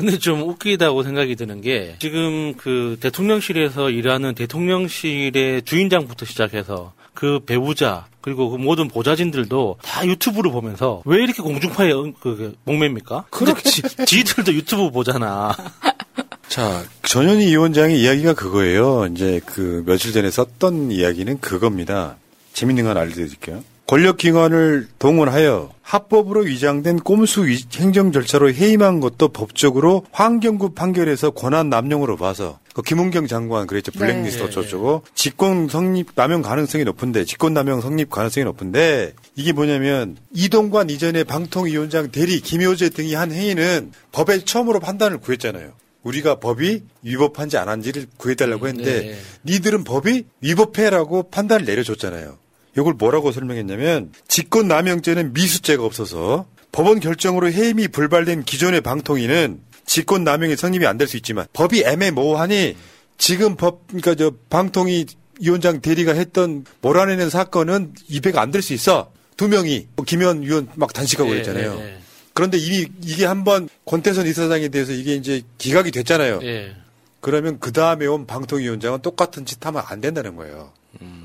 근데 0.02 0.18
좀 0.18 0.42
웃기다고 0.42 1.04
생각이 1.04 1.36
드는 1.36 1.60
게 1.60 1.94
지금 2.00 2.54
그 2.56 2.96
대통령실에서 3.00 3.90
일하는 3.90 4.34
대통령실의 4.34 5.62
주인장부터 5.62 6.26
시작해서 6.26 6.92
그 7.14 7.38
배우자 7.46 8.06
그리고 8.20 8.50
그 8.50 8.56
모든 8.56 8.88
보좌진들도 8.88 9.76
다 9.80 10.04
유튜브를 10.04 10.50
보면서 10.50 11.02
왜 11.04 11.22
이렇게 11.22 11.40
공중파에 11.40 11.92
응- 11.92 12.14
그, 12.18 12.36
그 12.36 12.56
목매입니까? 12.64 13.26
그렇지. 13.30 13.82
지들도 14.04 14.52
유튜브 14.54 14.90
보잖아. 14.90 15.54
자, 16.48 16.82
전현희 17.04 17.46
위원장의 17.46 18.00
이야기가 18.02 18.34
그거예요. 18.34 19.06
이제 19.06 19.40
그 19.46 19.84
며칠 19.86 20.12
전에 20.12 20.32
썼던 20.32 20.90
이야기는 20.90 21.38
그겁니다. 21.38 22.16
재밌는 22.54 22.82
건 22.82 22.96
알려드릴게요. 22.96 23.62
권력기관을 23.86 24.88
동원하여 24.98 25.72
합법으로 25.82 26.40
위장된 26.42 27.00
꼼수 27.00 27.46
위- 27.46 27.62
행정 27.76 28.10
절차로 28.12 28.52
해임한 28.52 29.00
것도 29.00 29.28
법적으로 29.28 30.04
환경부 30.12 30.70
판결에서 30.74 31.30
권한 31.30 31.68
남용으로 31.68 32.16
봐서 32.16 32.58
그 32.74 32.80
김은경 32.80 33.26
장관 33.26 33.66
그랬죠. 33.66 33.92
블랙리스트 33.92 34.38
네. 34.38 34.44
어쩌고저쩌고 34.44 35.02
직권 35.14 35.68
성립 35.68 36.12
남용 36.14 36.40
가능성이 36.40 36.84
높은데 36.84 37.24
직권 37.26 37.52
남용 37.52 37.82
성립 37.82 38.08
가능성이 38.08 38.44
높은데 38.44 39.12
이게 39.36 39.52
뭐냐면 39.52 40.16
이동관 40.32 40.88
이전에 40.88 41.24
방통위원장 41.24 42.10
대리 42.10 42.40
김효재 42.40 42.90
등이 42.90 43.14
한 43.14 43.30
행위는 43.30 43.92
법에 44.12 44.44
처음으로 44.44 44.80
판단을 44.80 45.18
구했잖아요. 45.18 45.72
우리가 46.02 46.36
법이 46.40 46.82
위법한지 47.02 47.58
안 47.58 47.68
한지를 47.68 48.06
구해달라고 48.16 48.66
했는데 48.68 49.00
네. 49.00 49.18
니들은 49.44 49.84
법이 49.84 50.24
위법해라고 50.40 51.30
판단을 51.30 51.66
내려줬잖아요. 51.66 52.38
이걸 52.76 52.94
뭐라고 52.94 53.32
설명했냐면 53.32 54.12
직권남용죄는 54.28 55.32
미수죄가 55.32 55.84
없어서 55.84 56.46
법원 56.72 57.00
결정으로 57.00 57.50
해임이 57.52 57.88
불발된 57.88 58.44
기존의 58.44 58.80
방통위는 58.80 59.60
직권남용이 59.84 60.56
성립이 60.56 60.86
안 60.86 60.96
될 60.96 61.06
수 61.08 61.16
있지만 61.18 61.46
법이 61.52 61.82
애매모호하니 61.84 62.76
지금 63.18 63.56
법 63.56 63.86
그러니까 63.88 64.14
저 64.14 64.32
방통위 64.48 65.06
위원장 65.40 65.80
대리가 65.80 66.12
했던 66.14 66.64
몰아내는 66.80 67.28
사건은 67.30 67.92
입회가 68.08 68.40
안 68.40 68.50
될 68.50 68.62
수 68.62 68.72
있어 68.72 69.12
두 69.36 69.48
명이 69.48 69.88
뭐 69.96 70.04
김현 70.06 70.42
위원 70.42 70.68
막 70.76 70.92
단식하고 70.92 71.28
예, 71.30 71.34
그랬잖아요. 71.34 71.76
예, 71.78 71.84
예. 71.84 71.98
그런데 72.32 72.56
이미 72.58 72.86
이게 73.04 73.26
한번 73.26 73.68
권태선 73.84 74.26
이사장에 74.26 74.68
대해서 74.68 74.92
이게 74.92 75.14
이제 75.14 75.42
기각이 75.58 75.90
됐잖아요. 75.90 76.40
예. 76.44 76.74
그러면 77.22 77.58
그 77.60 77.72
다음에 77.72 78.04
온 78.06 78.26
방통위원장은 78.26 79.00
똑같은 79.00 79.46
짓 79.46 79.64
하면 79.64 79.82
안 79.86 80.00
된다는 80.00 80.36
거예요. 80.36 80.72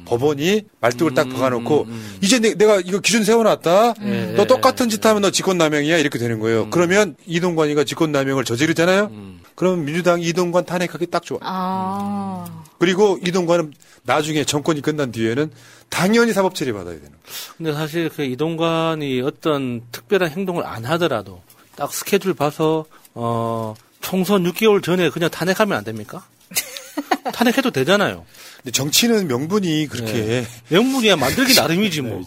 법원이 0.06 0.62
말뚝을 0.80 1.14
딱 1.14 1.28
박아놓고 1.28 1.88
이제 2.22 2.40
내, 2.40 2.54
가 2.54 2.80
이거 2.80 3.00
기준 3.00 3.24
세워놨다. 3.24 3.94
음. 4.00 4.34
너 4.38 4.46
똑같은 4.46 4.90
짓 4.90 5.06
하면 5.06 5.24
너 5.24 5.32
직권남용이야 5.32 5.98
이렇게 5.98 6.18
되는 6.18 6.40
거예요. 6.40 6.70
그러면 6.70 7.16
이동관이가 7.26 7.84
직권남용을 7.84 8.46
저지르잖아요. 8.46 9.10
음. 9.12 9.42
그러면 9.56 9.86
민주당이 9.86 10.24
이동관 10.24 10.66
탄핵하기 10.66 11.08
딱 11.08 11.24
좋아. 11.24 11.40
아. 11.42 12.64
그리고 12.78 13.18
이동관은 13.26 13.74
나중에 14.04 14.46
정권이 14.46 14.82
끝난 14.82 15.12
뒤에는 15.12 15.52
당연히 15.90 16.32
사법 16.32 16.54
처리 16.56 16.72
받아야 16.72 16.94
되는. 16.94 17.10
거예요. 17.10 17.24
근데 17.58 17.74
사실 17.74 18.10
그 18.10 18.24
이동관이 18.24 19.22
어떤 19.22 19.82
특별한 19.92 20.30
행동을 20.30 20.64
안 20.66 20.86
하더라도 20.86 21.42
딱 21.76 21.92
스케줄 21.92 22.34
봐서 22.36 22.86
어 23.16 23.74
총선 24.02 24.44
6개월 24.44 24.84
전에 24.84 25.10
그냥 25.10 25.30
탄핵하면 25.30 25.78
안 25.78 25.84
됩니까? 25.84 26.26
탄핵해도 27.34 27.72
되잖아요. 27.72 28.26
근데 28.58 28.72
정치는 28.72 29.28
명분이 29.28 29.88
그렇게 29.88 30.14
네. 30.14 30.48
명분이야 30.70 31.16
만들기 31.16 31.54
나름이지 31.60 32.02
뭐. 32.02 32.22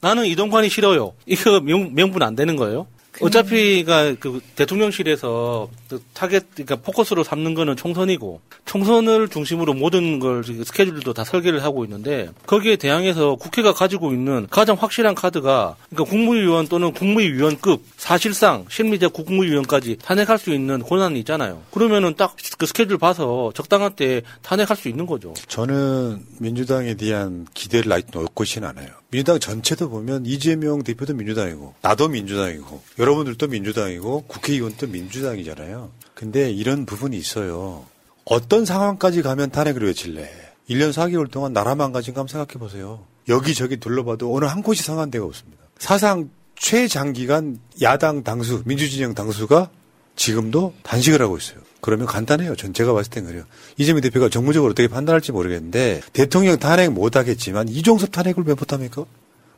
나는 0.00 0.26
이동관이 0.26 0.68
싫어요. 0.68 1.14
이거 1.26 1.60
명, 1.60 1.94
명분 1.94 2.22
안 2.22 2.34
되는 2.34 2.56
거예요? 2.56 2.86
어차피가 3.20 4.14
그 4.20 4.40
대통령실에서 4.56 5.68
그 5.88 6.02
타겟 6.12 6.44
그러니까 6.54 6.76
포커스로 6.76 7.24
삼는 7.24 7.54
거는 7.54 7.76
총선이고 7.76 8.40
총선을 8.64 9.28
중심으로 9.28 9.74
모든 9.74 10.18
걸 10.18 10.42
스케줄도 10.44 11.12
다 11.12 11.24
설계를 11.24 11.62
하고 11.62 11.84
있는데 11.84 12.30
거기에 12.46 12.76
대항해서 12.76 13.36
국회가 13.36 13.72
가지고 13.72 14.12
있는 14.12 14.46
가장 14.50 14.76
확실한 14.78 15.14
카드가 15.14 15.76
그러니까 15.90 16.10
국무위원 16.10 16.68
또는 16.68 16.92
국무위원급 16.92 17.82
사실상 17.96 18.64
실질적 18.68 19.12
국무위원까지 19.12 19.98
탄핵할 20.02 20.38
수 20.38 20.52
있는 20.52 20.82
권한이 20.82 21.18
있잖아요. 21.20 21.62
그러면은 21.70 22.14
딱 22.14 22.34
그 22.56 22.66
스케줄 22.66 22.98
봐서 22.98 23.52
적당한 23.54 23.94
때 23.94 24.22
탄핵할 24.42 24.76
수 24.76 24.88
있는 24.88 25.06
거죠. 25.06 25.34
저는 25.48 26.24
민주당에 26.38 26.94
대한 26.94 27.46
기대를 27.54 27.92
아직 27.92 28.08
놓고시는 28.12 28.68
않아요. 28.68 28.88
민주당 29.14 29.38
전체도 29.38 29.90
보면 29.90 30.26
이재명 30.26 30.82
대표도 30.82 31.14
민주당이고 31.14 31.74
나도 31.82 32.08
민주당이고 32.08 32.82
여러분들도 32.98 33.46
민주당이고 33.46 34.22
국회의원도 34.22 34.88
민주당이잖아요. 34.88 35.92
근데 36.14 36.50
이런 36.50 36.84
부분이 36.84 37.16
있어요. 37.16 37.86
어떤 38.24 38.64
상황까지 38.64 39.22
가면 39.22 39.50
탄핵을 39.50 39.84
외칠래? 39.84 40.28
1년 40.68 40.92
4개월 40.92 41.30
동안 41.30 41.52
나라 41.52 41.76
망가진 41.76 42.12
거 42.12 42.22
한번 42.22 42.32
생각해 42.32 42.58
보세요. 42.58 43.04
여기저기 43.28 43.76
둘러봐도 43.76 44.34
어느 44.34 44.46
한 44.46 44.64
곳이 44.64 44.82
상한 44.82 45.12
데가 45.12 45.24
없습니다. 45.26 45.62
사상 45.78 46.30
최장기간 46.56 47.60
야당 47.82 48.24
당수, 48.24 48.62
민주진영 48.64 49.14
당수가 49.14 49.70
지금도 50.16 50.74
단식을 50.82 51.20
하고 51.20 51.36
있어요. 51.36 51.58
그러면 51.80 52.06
간단해요. 52.06 52.56
전 52.56 52.72
제가 52.72 52.92
봤을 52.92 53.10
땐 53.10 53.26
그래요. 53.26 53.44
이재명 53.76 54.00
대표가 54.00 54.28
정무적으로 54.28 54.70
어떻게 54.70 54.88
판단할지 54.88 55.32
모르겠는데 55.32 56.00
대통령 56.12 56.58
탄핵 56.58 56.92
못 56.92 57.16
하겠지만 57.16 57.68
이종섭 57.68 58.10
탄핵을 58.12 58.44
왜 58.46 58.54
못합니까? 58.54 59.04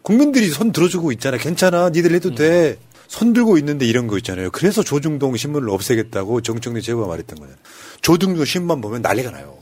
국민들이 0.02 0.48
손 0.48 0.72
들어주고 0.72 1.12
있잖아. 1.12 1.36
괜찮아. 1.36 1.90
니들 1.90 2.12
해도 2.14 2.34
돼. 2.34 2.78
손 3.08 3.32
들고 3.32 3.58
있는데 3.58 3.86
이런 3.86 4.08
거 4.08 4.16
있잖아요. 4.18 4.50
그래서 4.50 4.82
조중동 4.82 5.36
신문을 5.36 5.70
없애겠다고 5.70 6.40
정청래 6.40 6.80
제보가 6.80 7.06
말했던 7.06 7.38
거잖아요. 7.38 7.58
조중동 8.02 8.44
신문만 8.44 8.80
보면 8.80 9.02
난리가 9.02 9.30
나요. 9.30 9.58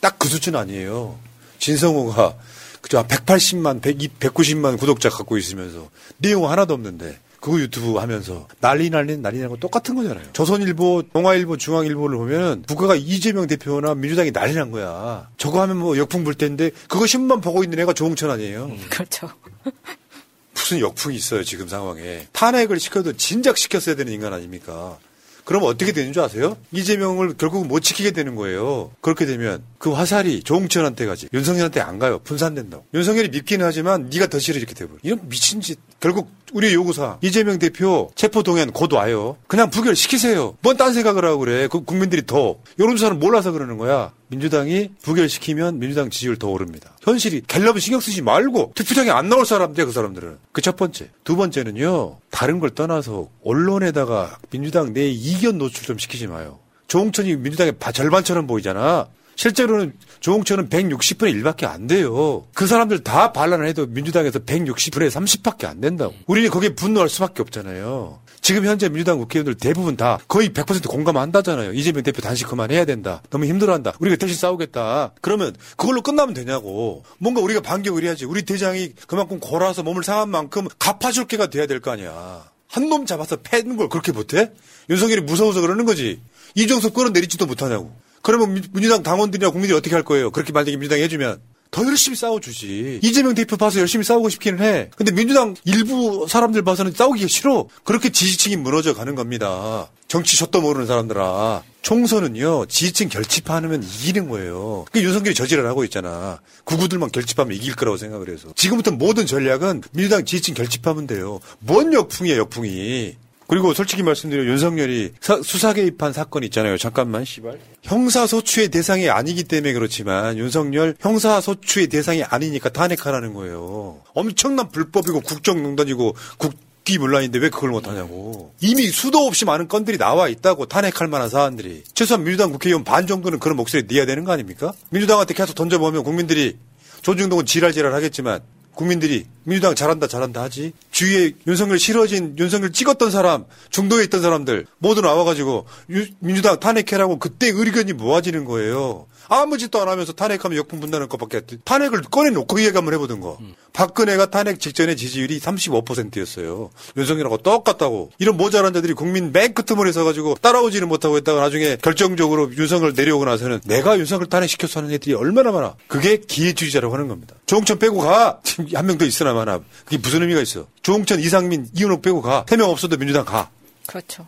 딱 0.00 0.18
그 0.18 0.28
수준 0.28 0.56
아니에요. 0.56 1.18
진성호가 1.58 2.34
그저 2.80 3.02
180만, 3.06 3.80
100, 3.80 4.20
190만 4.20 4.78
구독자 4.78 5.08
갖고 5.08 5.38
있으면서 5.38 5.88
내용 6.18 6.50
하나도 6.50 6.74
없는데 6.74 7.18
그거 7.44 7.60
유튜브 7.60 7.98
하면서 7.98 8.48
난리 8.58 8.88
난리 8.88 9.18
난리 9.18 9.38
나고 9.40 9.58
똑같은 9.58 9.94
거잖아요. 9.94 10.24
조선일보, 10.32 11.02
동아일보, 11.12 11.58
중앙일보를 11.58 12.16
보면 12.16 12.62
국가가 12.62 12.94
이재명 12.94 13.46
대표나 13.46 13.94
민주당이 13.94 14.32
난리 14.32 14.54
난 14.54 14.70
거야. 14.70 15.28
저거 15.36 15.60
하면 15.60 15.76
뭐 15.76 15.98
역풍 15.98 16.24
불 16.24 16.36
텐데 16.36 16.70
그거 16.88 17.06
신문만 17.06 17.42
보고 17.42 17.62
있는 17.62 17.78
애가 17.80 17.92
조홍천 17.92 18.30
아니에요. 18.30 18.74
그렇죠. 18.88 19.28
무슨 20.54 20.80
역풍이 20.80 21.16
있어요 21.16 21.44
지금 21.44 21.68
상황에 21.68 22.28
탄핵을 22.32 22.80
시켜도 22.80 23.18
진작 23.18 23.58
시켰어야 23.58 23.94
되는 23.94 24.10
인간 24.10 24.32
아닙니까? 24.32 24.96
그럼 25.44 25.64
어떻게 25.64 25.92
되는 25.92 26.14
줄 26.14 26.22
아세요? 26.22 26.56
이재명을 26.72 27.34
결국 27.36 27.66
못 27.66 27.80
지키게 27.80 28.12
되는 28.12 28.34
거예요. 28.36 28.90
그렇게 29.02 29.26
되면 29.26 29.62
그 29.76 29.92
화살이 29.92 30.42
조홍천한테 30.42 31.04
가지 31.04 31.28
윤석열한테 31.34 31.80
안 31.82 31.98
가요. 31.98 32.20
분산된다고. 32.20 32.86
윤석열이 32.94 33.28
밉기는 33.28 33.66
하지만 33.66 34.08
네가 34.10 34.28
더 34.28 34.38
싫어 34.38 34.56
이렇게 34.56 34.72
되고 34.72 34.96
이런 35.02 35.28
미친 35.28 35.60
짓. 35.60 35.78
결국 36.00 36.30
우리 36.54 36.72
요구사 36.72 37.18
이재명 37.20 37.58
대표 37.58 38.12
체포 38.14 38.44
동의안 38.44 38.70
곧 38.70 38.92
와요. 38.92 39.36
그냥 39.48 39.70
부결 39.70 39.96
시키세요. 39.96 40.56
뭔 40.62 40.76
딴 40.76 40.92
생각을 40.94 41.24
하고 41.24 41.40
그래. 41.40 41.66
그 41.66 41.82
국민들이 41.82 42.24
더 42.24 42.56
여론조사를 42.78 43.16
몰라서 43.16 43.50
그러는 43.50 43.76
거야. 43.76 44.12
민주당이 44.28 44.90
부결시키면 45.02 45.80
민주당 45.80 46.10
지지율 46.10 46.36
더 46.36 46.48
오릅니다. 46.48 46.96
현실이 47.02 47.42
갤럽은 47.48 47.80
신경 47.80 48.00
쓰지 48.00 48.22
말고 48.22 48.70
투표장에 48.76 49.10
안 49.10 49.28
나올 49.28 49.44
사람들 49.44 49.84
그 49.86 49.92
사람들은. 49.92 50.36
그 50.52 50.62
첫 50.62 50.76
번째. 50.76 51.10
두 51.24 51.34
번째는요. 51.34 52.18
다른 52.30 52.60
걸 52.60 52.70
떠나서 52.70 53.28
언론에다가 53.44 54.38
민주당 54.50 54.92
내 54.94 55.08
이견 55.10 55.58
노출 55.58 55.84
좀 55.86 55.98
시키지 55.98 56.28
마요. 56.28 56.60
조홍천이 56.86 57.34
민주당의 57.36 57.74
절반처럼 57.92 58.46
보이잖아. 58.46 59.08
실제로는 59.36 59.92
조홍천은 60.20 60.68
160분의 60.68 61.42
1밖에 61.42 61.64
안 61.64 61.86
돼요. 61.86 62.46
그 62.54 62.66
사람들 62.66 63.00
다 63.04 63.32
반란을 63.32 63.66
해도 63.66 63.86
민주당에서 63.86 64.38
160분의 64.40 65.10
30밖에 65.10 65.66
안 65.66 65.80
된다고. 65.80 66.14
우리는 66.26 66.50
거기에 66.50 66.70
분노할 66.70 67.08
수밖에 67.08 67.42
없잖아요. 67.42 68.20
지금 68.40 68.66
현재 68.66 68.88
민주당 68.90 69.18
국회의원들 69.18 69.54
대부분 69.54 69.96
다 69.96 70.18
거의 70.28 70.50
100% 70.50 70.86
공감한다잖아요. 70.88 71.72
이재명 71.72 72.02
대표 72.02 72.20
단식 72.20 72.46
그만해야 72.48 72.84
된다. 72.84 73.22
너무 73.30 73.46
힘들어한다. 73.46 73.94
우리가 74.00 74.16
대신 74.16 74.36
싸우겠다. 74.36 75.12
그러면 75.22 75.54
그걸로 75.76 76.02
끝나면 76.02 76.34
되냐고. 76.34 77.04
뭔가 77.18 77.40
우리가 77.40 77.60
반격을 77.62 78.04
해야지. 78.04 78.26
우리 78.26 78.42
대장이 78.44 78.92
그만큼 79.06 79.40
골아서 79.40 79.82
몸을 79.82 80.04
상한 80.04 80.28
만큼 80.28 80.66
갚아줄 80.78 81.26
게가 81.26 81.48
돼야 81.48 81.66
될 81.66 81.80
거 81.80 81.90
아니야. 81.90 82.44
한 82.68 82.88
놈 82.88 83.06
잡아서 83.06 83.36
패는 83.36 83.76
걸 83.76 83.88
그렇게 83.88 84.10
못해? 84.12 84.50
윤석열이 84.90 85.22
무서워서 85.22 85.60
그러는 85.60 85.84
거지. 85.86 86.20
이정석 86.54 86.92
끌어내리지도 86.92 87.46
못하냐고. 87.46 87.94
그러면 88.24 88.54
민주당 88.72 89.02
당원들이나 89.02 89.50
국민들이 89.50 89.76
어떻게 89.76 89.94
할 89.94 90.02
거예요? 90.02 90.30
그렇게 90.30 90.52
만약에 90.52 90.72
민주당이 90.72 91.02
해주면. 91.02 91.40
더 91.70 91.84
열심히 91.86 92.16
싸워주지. 92.16 93.00
이재명 93.02 93.34
대표 93.34 93.56
봐서 93.56 93.80
열심히 93.80 94.04
싸우고 94.04 94.28
싶기는 94.30 94.64
해. 94.64 94.90
근데 94.96 95.12
민주당 95.12 95.54
일부 95.64 96.26
사람들 96.28 96.62
봐서는 96.62 96.92
싸우기가 96.92 97.28
싫어. 97.28 97.66
그렇게 97.82 98.10
지지층이 98.10 98.56
무너져 98.56 98.94
가는 98.94 99.14
겁니다. 99.14 99.90
정치 100.08 100.38
젖도 100.38 100.60
모르는 100.60 100.86
사람들아. 100.86 101.64
총선은요, 101.82 102.66
지지층 102.66 103.08
결집하면 103.08 103.82
이기는 103.82 104.28
거예요. 104.28 104.86
그 104.92 105.02
윤석열이 105.02 105.34
저지를 105.34 105.66
하고 105.66 105.84
있잖아. 105.84 106.40
구구들만 106.62 107.10
결집하면 107.10 107.54
이길 107.56 107.74
거라고 107.74 107.96
생각을 107.98 108.30
해서. 108.30 108.48
지금부터 108.54 108.92
모든 108.92 109.26
전략은 109.26 109.82
민주당 109.92 110.24
지지층 110.24 110.54
결집하면 110.54 111.06
돼요. 111.06 111.40
뭔 111.58 111.92
역풍이야, 111.92 112.36
역풍이. 112.36 113.16
그리고 113.46 113.74
솔직히 113.74 114.02
말씀드려 114.02 114.44
윤석열이 114.44 115.12
수사 115.42 115.72
개입한 115.72 116.12
사건 116.12 116.44
있잖아요. 116.44 116.78
잠깐만 116.78 117.24
씨발. 117.24 117.58
형사 117.82 118.26
소추의 118.26 118.68
대상이 118.68 119.10
아니기 119.10 119.44
때문에 119.44 119.72
그렇지만 119.72 120.38
윤석열 120.38 120.96
형사 121.00 121.40
소추의 121.40 121.88
대상이 121.88 122.22
아니니까 122.22 122.70
탄핵하라는 122.70 123.34
거예요. 123.34 124.00
엄청난 124.14 124.70
불법이고 124.70 125.20
국정농단이고 125.20 126.16
국기문란인데 126.38 127.38
왜 127.38 127.50
그걸 127.50 127.70
못하냐고. 127.70 128.54
이미 128.60 128.86
수도 128.86 129.18
없이 129.26 129.44
많은 129.44 129.68
건들이 129.68 129.98
나와 129.98 130.28
있다고 130.28 130.66
탄핵할 130.66 131.08
만한 131.08 131.28
사안들이. 131.28 131.84
최소한 131.92 132.24
민주당 132.24 132.50
국회의원 132.50 132.82
반 132.84 133.06
정도는 133.06 133.38
그런 133.38 133.56
목소리 133.56 133.84
내야 133.86 134.06
되는 134.06 134.24
거 134.24 134.32
아닙니까? 134.32 134.72
민주당한테 134.90 135.34
계속 135.34 135.54
던져보면 135.54 136.02
국민들이 136.02 136.56
조중동은 137.02 137.44
지랄지랄 137.44 137.92
하겠지만 137.92 138.40
국민들이 138.72 139.26
민주당 139.44 139.74
잘한다 139.74 140.06
잘한다 140.06 140.42
하지. 140.42 140.72
주위에 140.90 141.32
윤석열 141.46 141.78
싫어진 141.78 142.36
윤석열 142.38 142.72
찍었던 142.72 143.10
사람 143.10 143.44
중도에 143.70 144.04
있던 144.04 144.22
사람들 144.22 144.66
모두 144.78 145.00
나와가지고 145.00 145.66
유, 145.90 146.06
민주당 146.20 146.58
탄핵해라고 146.60 147.18
그때 147.18 147.48
의견이 147.48 147.92
모아지는 147.92 148.44
거예요. 148.44 149.06
아무 149.28 149.56
짓도 149.56 149.80
안 149.80 149.88
하면서 149.88 150.12
탄핵하면 150.12 150.58
역풍 150.58 150.80
분다는 150.80 151.08
것밖에 151.08 151.40
탄핵을 151.64 152.02
꺼내놓고 152.02 152.58
이야기 152.58 152.76
한번 152.76 152.92
해보던 152.94 153.20
거. 153.20 153.38
음. 153.40 153.54
박근혜가 153.72 154.26
탄핵 154.30 154.60
직전에 154.60 154.94
지지율이 154.96 155.40
35%였어요. 155.40 156.70
윤석열하고 156.96 157.38
똑같다고. 157.38 158.10
이런 158.18 158.36
모자란 158.36 158.72
자들이 158.72 158.92
국민 158.92 159.32
맨 159.32 159.54
끝머리에 159.54 159.92
서가지고 159.92 160.36
따라오지는 160.40 160.88
못하고 160.88 161.18
있다가 161.18 161.40
나중에 161.40 161.76
결정적으로 161.82 162.52
윤석열 162.56 162.92
내려오고 162.94 163.24
나서는 163.24 163.60
내가 163.64 163.98
윤석열 163.98 164.26
탄핵시켜서 164.28 164.80
하는 164.80 164.92
애들이 164.92 165.14
얼마나 165.14 165.50
많아. 165.52 165.74
그게 165.88 166.18
기회주의자라고 166.18 166.94
하는 166.94 167.08
겁니다. 167.08 167.34
조홍천 167.46 167.78
빼고 167.78 167.98
가! 167.98 168.40
지금 168.44 168.66
한 168.74 168.84
명 168.86 168.98
더 168.98 169.04
있으나 169.06 169.33
마나 169.34 169.60
그게 169.84 169.98
무슨 169.98 170.22
의미가 170.22 170.40
있어 170.40 170.66
조홍천 170.82 171.20
이상민 171.20 171.68
이은옥 171.76 172.02
빼고 172.02 172.22
가 172.22 172.44
세 172.48 172.56
명 172.56 172.70
없어도 172.70 172.96
민주당 172.96 173.24
가 173.24 173.50
그렇죠 173.86 174.26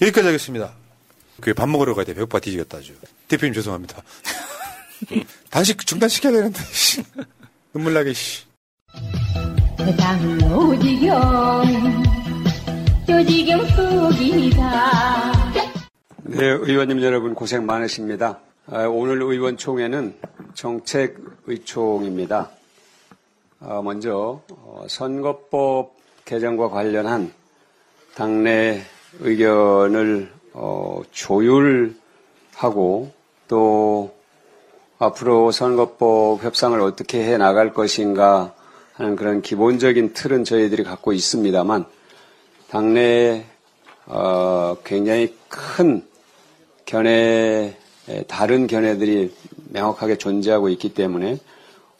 여기까지 0.00 0.26
하겠습니다 0.26 0.72
그 1.40 1.52
밥 1.54 1.68
먹으러 1.68 1.94
가야 1.94 2.04
돼 2.04 2.14
배고파 2.14 2.38
뒤지겠다 2.40 2.78
아주 2.78 2.94
대표님 3.28 3.52
죄송합니다. 3.54 4.02
단식 5.50 5.84
중단시켜야 5.86 6.32
되는데, 6.32 6.60
눈물 7.72 7.92
나게, 7.94 8.12
씨. 8.12 8.44
세상은 9.76 10.42
오지경, 10.52 12.02
조지경 13.06 13.66
속이다. 13.68 15.32
네, 16.22 16.46
의원님 16.46 17.02
여러분 17.02 17.34
고생 17.34 17.66
많으십니다. 17.66 18.38
아, 18.70 18.84
오늘 18.84 19.20
의원총회는 19.22 20.14
정책의총입니다. 20.54 22.50
아, 23.66 23.80
먼저 23.82 24.42
어, 24.50 24.84
선거법 24.88 25.96
개정과 26.26 26.68
관련한 26.68 27.32
당내 28.14 28.82
의견을 29.20 30.30
어, 30.52 31.00
조율하고 31.10 31.94
또 33.48 34.14
앞으로 34.98 35.50
선거법 35.50 36.44
협상을 36.44 36.78
어떻게 36.78 37.24
해 37.24 37.38
나갈 37.38 37.72
것인가 37.72 38.54
하는 38.92 39.16
그런 39.16 39.40
기본적인 39.40 40.12
틀은 40.12 40.44
저희들이 40.44 40.84
갖고 40.84 41.14
있습니다만 41.14 41.86
당내 42.68 43.46
어, 44.04 44.76
굉장히 44.84 45.34
큰 45.48 46.06
견해 46.84 47.78
다른 48.28 48.66
견해들이 48.66 49.34
명확하게 49.70 50.18
존재하고 50.18 50.68
있기 50.68 50.92
때문에 50.92 51.38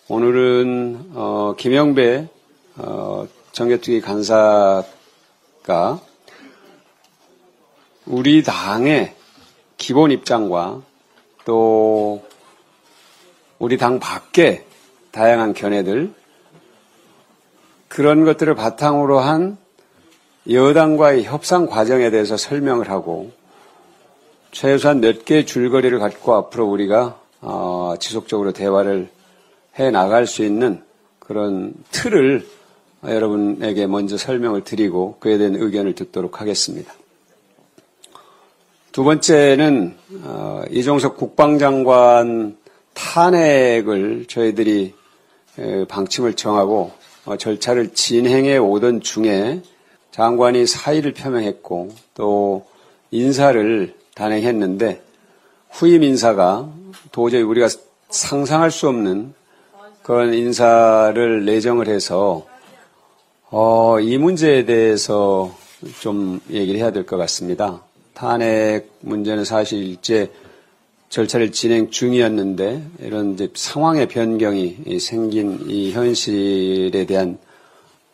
오늘은 0.06 1.12
어, 1.14 1.54
김영배 1.56 2.28
어, 2.76 3.26
정개특위 3.52 4.02
간사가 4.02 4.84
우리 8.04 8.42
당의 8.42 9.14
기본 9.78 10.10
입장과 10.10 10.82
또 11.46 12.22
우리 13.58 13.78
당 13.78 13.98
밖에 13.98 14.66
다양한 15.10 15.54
견해들 15.54 16.12
그런 17.88 18.26
것들을 18.26 18.54
바탕으로 18.54 19.20
한 19.20 19.56
여당과의 20.50 21.24
협상 21.24 21.64
과정에 21.64 22.10
대해서 22.10 22.36
설명을 22.36 22.90
하고 22.90 23.32
최소한 24.52 25.00
몇 25.00 25.24
개의 25.24 25.46
줄거리를 25.46 25.98
갖고 25.98 26.34
앞으로 26.34 26.66
우리가 26.66 27.18
어, 27.40 27.94
지속적으로 27.98 28.52
대화를 28.52 29.08
해 29.78 29.90
나갈 29.90 30.26
수 30.26 30.44
있는 30.44 30.82
그런 31.18 31.74
틀을 31.90 32.46
여러분에게 33.02 33.86
먼저 33.86 34.16
설명을 34.16 34.64
드리고 34.64 35.16
그에 35.20 35.36
대한 35.36 35.56
의견을 35.56 35.94
듣도록 35.94 36.40
하겠습니다. 36.40 36.92
두 38.92 39.02
번째는 39.02 39.96
어, 40.22 40.62
이종석 40.70 41.16
국방장관 41.16 42.56
탄핵을 42.94 44.26
저희들이 44.28 44.94
방침을 45.88 46.34
정하고 46.34 46.92
어, 47.24 47.36
절차를 47.36 47.94
진행해 47.94 48.56
오던 48.56 49.00
중에 49.00 49.62
장관이 50.12 50.66
사의를 50.66 51.12
표명했고 51.12 51.90
또 52.14 52.66
인사를 53.10 53.94
단행했는데 54.14 55.02
후임 55.70 56.04
인사가 56.04 56.70
도저히 57.10 57.42
우리가 57.42 57.68
상상할 58.10 58.70
수 58.70 58.88
없는 58.88 59.34
그런 60.04 60.34
인사를 60.34 61.46
내정을 61.46 61.88
해서 61.88 62.46
어, 63.50 63.98
이 64.00 64.18
문제에 64.18 64.66
대해서 64.66 65.50
좀 66.00 66.40
얘기를 66.50 66.78
해야 66.78 66.90
될 66.90 67.06
것 67.06 67.16
같습니다. 67.16 67.80
탄핵 68.12 68.90
문제는 69.00 69.46
사실 69.46 69.82
일제 69.82 70.30
절차를 71.08 71.52
진행 71.52 71.88
중이었는데 71.90 72.82
이런 73.00 73.38
상황의 73.54 74.08
변경이 74.08 74.76
생긴 75.00 75.60
이 75.70 75.92
현실에 75.92 77.06
대한 77.06 77.38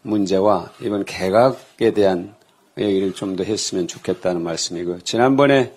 문제와 0.02 0.70
이번 0.80 1.04
개각에 1.04 1.90
대한 1.92 2.34
얘기를 2.78 3.12
좀 3.14 3.34
더 3.34 3.42
했으면 3.42 3.88
좋겠다는 3.88 4.42
말씀이고 4.42 5.00
지난번에 5.00 5.72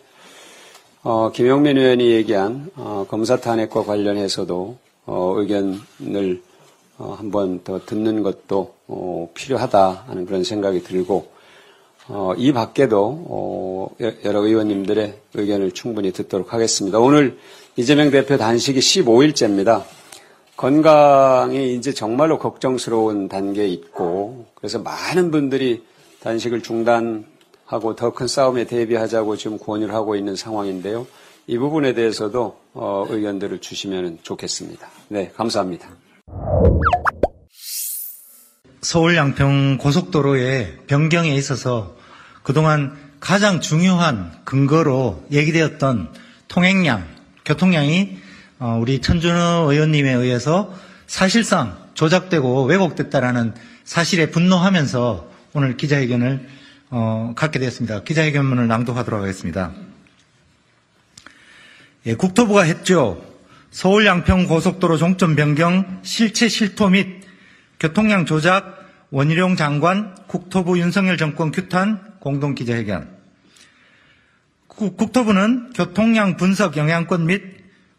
어, 1.02 1.31
김용민 1.34 1.77
의원이 1.77 2.11
얘기한 2.11 2.69
어, 2.76 3.07
검사 3.10 3.38
탄핵과 3.38 3.84
관련해서도 3.84 4.77
어, 5.05 5.34
의견을 5.38 6.41
어, 6.97 7.15
한번 7.17 7.63
더 7.63 7.80
듣는 7.85 8.23
것도 8.23 8.75
어, 8.88 9.30
필요하다 9.34 10.05
하는 10.07 10.25
그런 10.25 10.43
생각이 10.43 10.84
들고 10.84 11.31
어, 12.07 12.34
이 12.38 12.51
밖에도 12.51 13.25
어, 13.27 13.89
여러 14.25 14.45
의원님들의 14.45 15.19
의견을 15.34 15.71
충분히 15.71 16.11
듣도록 16.11 16.53
하겠습니다. 16.53 16.99
오늘 16.99 17.38
이재명 17.75 18.11
대표 18.11 18.38
단식이 18.38 18.80
15일째입니다. 18.80 19.84
건강이 20.55 21.73
이제 21.75 21.93
정말로 21.93 22.38
걱정스러운 22.38 23.27
단계에 23.27 23.67
있고 23.67 24.45
그래서 24.53 24.80
많은 24.80 25.31
분들이 25.31 25.84
단식을 26.21 26.61
중단하고 26.61 27.95
더 27.95 28.11
큰 28.11 28.27
싸움에 28.27 28.65
대비하자고 28.65 29.35
지금 29.38 29.57
권유를 29.57 29.93
하고 29.93 30.15
있는 30.15 30.35
상황인데요. 30.35 31.07
이 31.47 31.57
부분에 31.57 31.93
대해서도 31.93 32.62
어, 32.73 33.05
의견들을 33.09 33.59
주시면 33.59 34.19
좋겠습니다. 34.23 34.87
네, 35.09 35.31
감사합니다. 35.35 35.87
서울 38.81 39.15
양평 39.15 39.77
고속도로의 39.77 40.79
변경에 40.87 41.33
있어서 41.35 41.95
그동안 42.41 42.95
가장 43.19 43.61
중요한 43.61 44.33
근거로 44.43 45.23
얘기되었던 45.31 46.13
통행량, 46.47 47.07
교통량이 47.45 48.17
어, 48.59 48.77
우리 48.81 48.99
천준호 48.99 49.71
의원님에 49.71 50.11
의해서 50.11 50.73
사실상 51.07 51.77
조작되고 51.93 52.63
왜곡됐다라는 52.63 53.53
사실에 53.83 54.29
분노하면서 54.29 55.29
오늘 55.53 55.77
기자회견을 55.77 56.47
어, 56.89 57.33
갖게 57.35 57.59
되었습니다. 57.59 58.03
기자회견문을 58.03 58.67
낭독하도록 58.67 59.21
하겠습니다. 59.21 59.73
예, 62.05 62.15
국토부가 62.15 62.63
했죠. 62.63 63.23
서울 63.71 64.05
양평 64.05 64.47
고속도로 64.47 64.97
종점 64.97 65.35
변경 65.35 65.99
실체 66.03 66.47
실토 66.47 66.89
및 66.89 67.23
교통량 67.80 68.25
조작 68.25 68.84
원희룡 69.09 69.55
장관 69.55 70.15
국토부 70.27 70.80
윤석열 70.80 71.17
정권 71.17 71.51
규탄 71.51 71.99
공동 72.19 72.55
기자회견. 72.55 73.09
국토부는 74.67 75.73
교통량 75.73 76.38
분석 76.38 76.77
영향권 76.77 77.25
및 77.25 77.41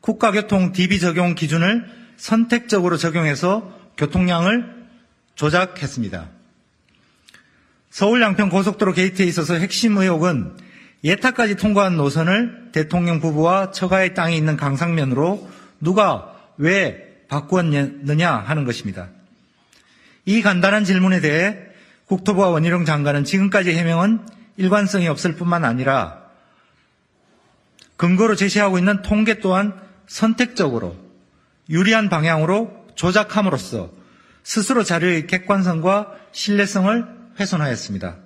국가교통 0.01 0.73
DB 0.73 0.99
적용 0.99 1.35
기준을 1.35 1.85
선택적으로 2.17 2.97
적용해서 2.97 3.73
교통량을 3.97 4.85
조작했습니다. 5.35 6.29
서울 7.91 8.21
양평 8.23 8.49
고속도로 8.51 8.93
게이트에 8.93 9.25
있어서 9.27 9.55
핵심 9.55 9.97
의혹은 9.97 10.57
예타까지 11.05 11.57
통과한 11.57 11.97
노선을 11.97 12.71
대통령 12.73 13.21
부부와 13.21 13.71
처가의 13.71 14.15
땅이 14.15 14.37
있는 14.37 14.57
강상면으로 14.57 15.49
누가 15.81 16.35
왜 16.57 17.25
바꾸었느냐 17.29 18.33
하는 18.33 18.65
것입니다. 18.65 19.09
이 20.25 20.41
간단한 20.41 20.85
질문에 20.85 21.21
대해 21.21 21.59
국토부와 22.07 22.49
원희룡 22.49 22.87
장관은 22.87 23.25
지금까지 23.25 23.75
해명은 23.75 24.21
일관성이 24.57 25.09
없을 25.09 25.35
뿐만 25.35 25.65
아니라 25.65 26.23
근거로 27.97 28.35
제시하고 28.35 28.79
있는 28.79 29.03
통계 29.03 29.41
또한 29.41 29.75
선택적으로 30.07 30.97
유리한 31.69 32.09
방향으로 32.09 32.87
조작함으로써 32.95 33.91
스스로 34.43 34.85
자료의 34.85 35.27
객관성과 35.27 36.13
신뢰성을 36.33 37.07
훼손하였습니다. 37.39 38.17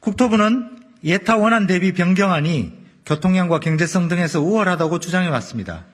국토부는 0.00 0.79
예타 1.04 1.36
원안 1.36 1.66
대비 1.66 1.92
변경안이 1.92 2.72
교통량과 3.06 3.60
경제성 3.60 4.08
등에서 4.08 4.40
우월하다고 4.40 5.00
주장해 5.00 5.28
왔습니다. 5.28 5.84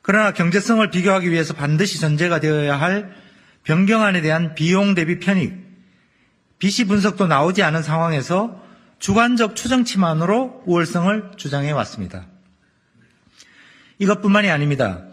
그러나 0.00 0.32
경제성을 0.32 0.88
비교하기 0.90 1.30
위해서 1.30 1.54
반드시 1.54 2.00
전제가 2.00 2.40
되어야 2.40 2.80
할 2.80 3.14
변경안에 3.64 4.20
대한 4.20 4.54
비용 4.54 4.94
대비 4.94 5.20
편익, 5.20 5.54
비시 6.58 6.86
분석도 6.86 7.26
나오지 7.26 7.62
않은 7.62 7.82
상황에서 7.82 8.60
주관적 8.98 9.56
추정치만으로 9.56 10.62
우월성을 10.66 11.32
주장해 11.36 11.70
왔습니다. 11.72 12.26
이것뿐만이 13.98 14.50
아닙니다. 14.50 15.04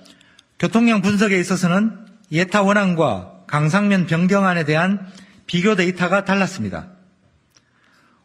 교통량 0.57 1.01
분석에 1.01 1.39
있어서는 1.39 2.05
예타 2.31 2.63
원안과 2.63 3.45
강상면 3.47 4.07
변경안에 4.07 4.63
대한 4.65 5.07
비교 5.47 5.75
데이터가 5.75 6.25
달랐습니다. 6.25 6.87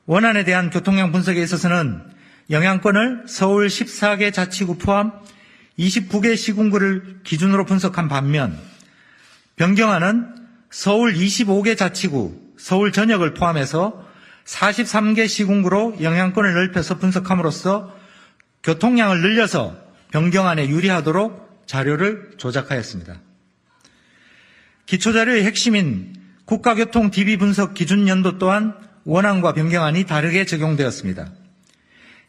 원안에 0.06 0.44
대한 0.44 0.70
교통량 0.70 1.12
분석에 1.12 1.42
있어서는 1.42 2.02
영향권을 2.50 3.24
서울 3.26 3.68
14개 3.68 4.32
자치구 4.32 4.78
포함 4.78 5.12
29개 5.78 6.36
시군구를 6.36 7.20
기준으로 7.24 7.64
분석한 7.64 8.08
반면 8.08 8.58
변경안은 9.56 10.34
서울 10.70 11.14
25개 11.14 11.76
자치구, 11.76 12.54
서울 12.58 12.92
전역을 12.92 13.34
포함해서 13.34 14.04
43개 14.44 15.28
시군구로 15.28 15.98
영향권을 16.02 16.52
넓혀서 16.52 16.98
분석함으로써 16.98 17.96
교통량을 18.62 19.22
늘려서 19.22 19.76
변경안에 20.10 20.68
유리하도록 20.68 21.64
자료를 21.66 22.32
조작하였습니다. 22.36 23.20
기초자료의 24.86 25.44
핵심인 25.44 26.12
국가교통 26.44 27.10
DB 27.10 27.38
분석 27.38 27.74
기준 27.74 28.06
연도 28.06 28.38
또한 28.38 28.74
원안과 29.04 29.52
변경안이 29.54 30.04
다르게 30.04 30.46
적용되었습니다. 30.46 31.30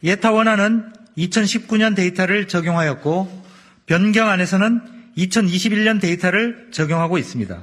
예타 0.04 0.32
원안은 0.32 0.92
2019년 1.18 1.96
데이터를 1.96 2.48
적용하였고 2.48 3.46
변경안에서는 3.86 4.82
2021년 5.18 6.02
데이터를 6.02 6.68
적용하고 6.72 7.18
있습니다. 7.18 7.62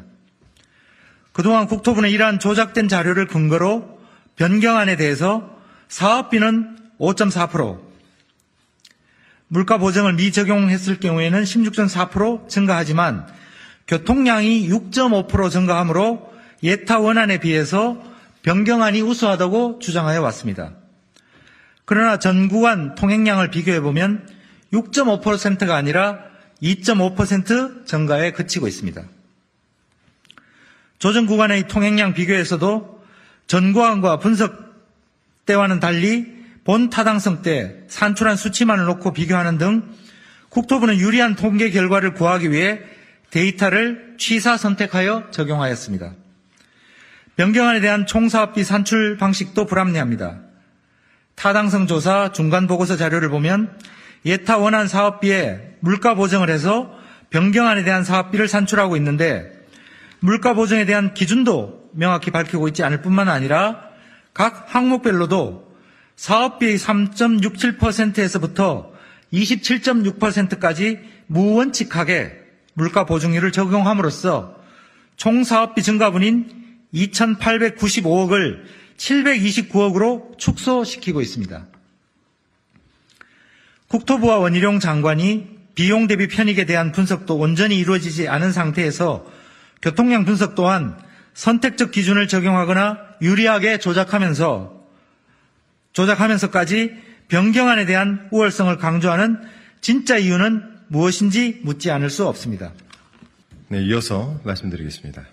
그동안 1.33 1.67
국토부는 1.67 2.11
이러한 2.11 2.39
조작된 2.39 2.89
자료를 2.89 3.27
근거로 3.27 4.01
변경안에 4.37 4.97
대해서 4.97 5.59
사업비는 5.89 6.79
5.4%, 6.99 7.81
물가 9.49 9.77
보정을 9.77 10.15
미적용했을 10.15 11.01
경우에는 11.01 11.43
16.4% 11.43 12.49
증가하지만 12.49 13.27
교통량이 13.87 14.69
6.5% 14.69 15.51
증가하므로 15.51 16.33
예타 16.63 17.01
원안에 17.01 17.39
비해서 17.39 18.12
변경안이 18.43 19.01
우수하다고 19.01 19.79
주장하여 19.79 20.21
왔습니다. 20.23 20.73
그러나 21.85 22.19
전 22.19 22.49
구간 22.49 22.95
통행량을 22.95 23.51
비교해 23.51 23.81
보면 23.81 24.29
6.5%가 24.73 25.77
아니라 25.77 26.19
2.5% 26.63 27.87
증가에 27.87 28.33
그치고 28.33 28.69
있습니다. 28.69 29.03
조정 30.99 31.27
구간의 31.27 31.67
통행량 31.69 32.15
비교에서도 32.15 33.03
전 33.47 33.73
구간과 33.73 34.19
분석 34.19 34.73
때와는 35.47 35.81
달리 35.81 36.43
본 36.65 36.91
타당성 36.91 37.43
때 37.43 37.83
산출한 37.89 38.37
수치만을 38.37 38.85
놓고 38.85 39.13
비교하는 39.13 39.59
등 39.59 39.83
국토부는 40.51 40.99
유리한 40.99 41.35
통계 41.35 41.71
결과를 41.71 42.15
구하기 42.15 42.53
위해 42.53 42.81
데이터를 43.31 44.15
취사 44.19 44.57
선택하여 44.57 45.31
적용하였습니다. 45.31 46.15
변경안에 47.37 47.81
대한 47.81 48.07
총사업비 48.07 48.63
산출 48.63 49.17
방식도 49.17 49.65
불합리합니다. 49.67 50.41
타당성 51.35 51.87
조사 51.87 52.31
중간 52.33 52.67
보고서 52.67 52.97
자료를 52.97 53.31
보면 53.31 53.75
예타 54.27 54.59
원안 54.59 54.87
사업비에 54.87 55.77
물가 55.81 56.15
보정을 56.15 56.51
해서 56.51 56.95
변경안에 57.31 57.85
대한 57.85 58.05
사업비를 58.05 58.49
산출하고 58.49 58.99
있는데 58.99 59.51
물가 60.21 60.53
보정에 60.55 60.85
대한 60.85 61.15
기준도 61.15 61.91
명확히 61.95 62.31
밝히고 62.31 62.69
있지 62.69 62.85
않을 62.85 63.01
뿐만 63.03 63.29
아니라 63.29 63.81
각 64.35 64.67
항목별로도 64.69 65.73
사업비의 66.17 66.79
3.67%에서부터 66.79 68.93
27.6%까지 69.33 71.01
무원칙하게 71.27 72.41
물가 72.75 73.07
보증률을 73.07 73.53
적용함으로써 73.53 74.57
총 75.17 75.45
사업비 75.45 75.83
증가분인 75.83 76.62
2,895억을 76.95 78.65
729억으로 78.97 80.39
축소시키고 80.39 81.21
있습니다. 81.21 81.67
국토부와 83.89 84.39
원희룡 84.39 84.81
장관이 84.81 85.53
비용 85.75 86.07
대비 86.07 86.29
편익에 86.29 86.67
대한 86.67 86.93
분석도 86.93 87.37
온전히 87.37 87.79
이루어지지 87.79 88.29
않은 88.29 88.53
상태에서 88.53 89.27
교통량 89.81 90.25
분석 90.25 90.55
또한 90.55 90.99
선택적 91.35 91.93
기준을 91.93 92.29
적용하거나 92.29 92.99
유리하게 93.23 93.79
조작하면서 93.79 94.83
조작하면서까지 95.93 96.95
변경안에 97.29 97.87
대한 97.87 98.29
우월성을 98.31 98.77
강조하는 98.79 99.41
진짜 99.81 100.19
이유는 100.19 100.63
무엇인지 100.89 101.61
묻지 101.63 101.91
않을 101.91 102.11
수 102.11 102.27
없습니다. 102.27 102.73
네, 103.69 103.83
이어서 103.83 104.41
말씀드리겠습니다. 104.45 105.25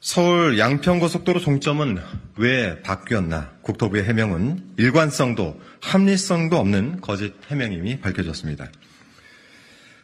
서울 0.00 0.58
양평고속도로 0.58 1.40
종점은 1.40 1.98
왜 2.36 2.80
바뀌었나? 2.82 3.52
국토부의 3.60 4.04
해명은 4.04 4.72
일관성도 4.78 5.60
합리성도 5.82 6.56
없는 6.58 7.02
거짓 7.02 7.34
해명임이 7.50 8.00
밝혀졌습니다. 8.00 8.68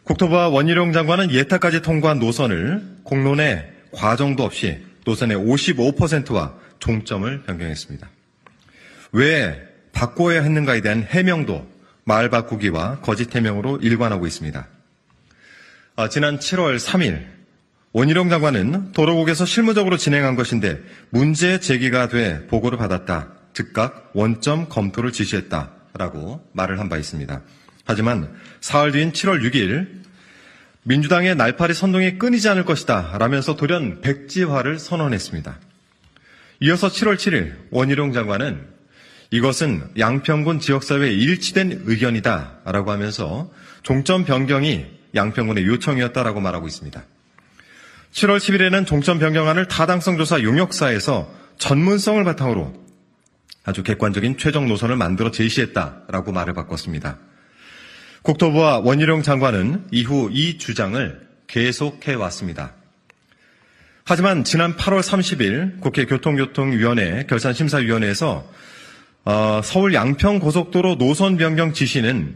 국토부와 0.05 0.49
원희룡 0.51 0.93
장관은 0.93 1.33
예타까지 1.33 1.81
통과한 1.81 2.19
노선을 2.19 2.99
공론의 3.05 3.73
과정도 3.91 4.45
없이 4.45 4.85
노선의 5.07 5.39
55%와 5.39 6.55
종점을 6.79 7.45
변경했습니다. 7.45 8.09
왜 9.13 9.67
바꿔야 9.93 10.43
했는가에 10.43 10.83
대한 10.83 11.05
해명도 11.05 11.67
말 12.05 12.29
바꾸기와 12.29 13.01
거짓 13.01 13.35
해명으로 13.35 13.79
일관하고 13.79 14.27
있습니다. 14.27 14.69
아, 15.97 16.09
지난 16.11 16.39
7월 16.39 16.79
3일 16.79 17.36
원희룡 17.97 18.29
장관은 18.29 18.93
도로국에서 18.93 19.47
실무적으로 19.47 19.97
진행한 19.97 20.37
것인데 20.37 20.83
문제 21.09 21.59
제기가 21.59 22.09
돼 22.09 22.47
보고를 22.47 22.77
받았다. 22.77 23.33
즉각 23.55 24.11
원점 24.13 24.69
검토를 24.69 25.13
지시했다 25.13 25.71
라고 25.95 26.47
말을 26.53 26.79
한 26.79 26.91
바 26.91 26.99
있습니다. 26.99 27.41
하지만 27.87 28.35
사흘 28.61 28.93
뒤인 28.93 29.13
7월 29.13 29.41
6일 29.41 29.89
민주당의 30.83 31.37
날파리 31.37 31.73
선동이 31.73 32.19
끊이지 32.19 32.51
않을 32.51 32.67
것이다 32.67 33.17
라면서 33.19 33.57
돌연 33.57 34.03
백지화를 34.03 34.79
선언했습니다. 34.79 35.59
이어서 36.61 36.89
7월 36.89 37.15
7일 37.15 37.55
원희룡 37.71 38.13
장관은 38.13 38.61
이것은 39.31 39.83
양평군 39.99 40.61
지역사회의 40.61 41.19
일치된 41.19 41.85
의견이다 41.87 42.59
라고 42.67 42.91
하면서 42.91 43.51
종점 43.83 44.27
변경이 44.27 44.85
양평군의 45.15 45.65
요청이었다라고 45.65 46.41
말하고 46.43 46.67
있습니다. 46.67 47.03
7월 48.17 48.39
10일에는 48.39 48.87
종점 48.87 49.19
변경안을 49.19 49.69
타당성 49.69 50.17
조사 50.17 50.43
용역사에서 50.43 51.31
전문성을 51.59 52.25
바탕으로 52.25 52.73
아주 53.63 53.83
객관적인 53.83 54.39
최종 54.39 54.69
노선을 54.69 54.97
만들어 54.97 55.31
제시했다라고 55.31 56.33
말을 56.33 56.55
바꿨습니다. 56.55 57.19
국토부와 58.23 58.79
원희룡 58.79 59.21
장관은 59.21 59.89
이후 59.91 60.31
이 60.33 60.57
주장을 60.57 61.21
계속해 61.47 62.15
왔습니다. 62.15 62.73
하지만 64.05 64.45
지난 64.45 64.77
8월 64.77 65.03
30일 65.03 65.81
국회 65.81 66.07
교통교통위원회 66.07 67.27
결산심사위원회에서 67.29 68.51
어, 69.27 69.61
서울 69.63 69.93
양평 69.93 70.39
고속도로 70.39 70.97
노선 70.97 71.37
변경 71.37 71.75
지시는 71.75 72.35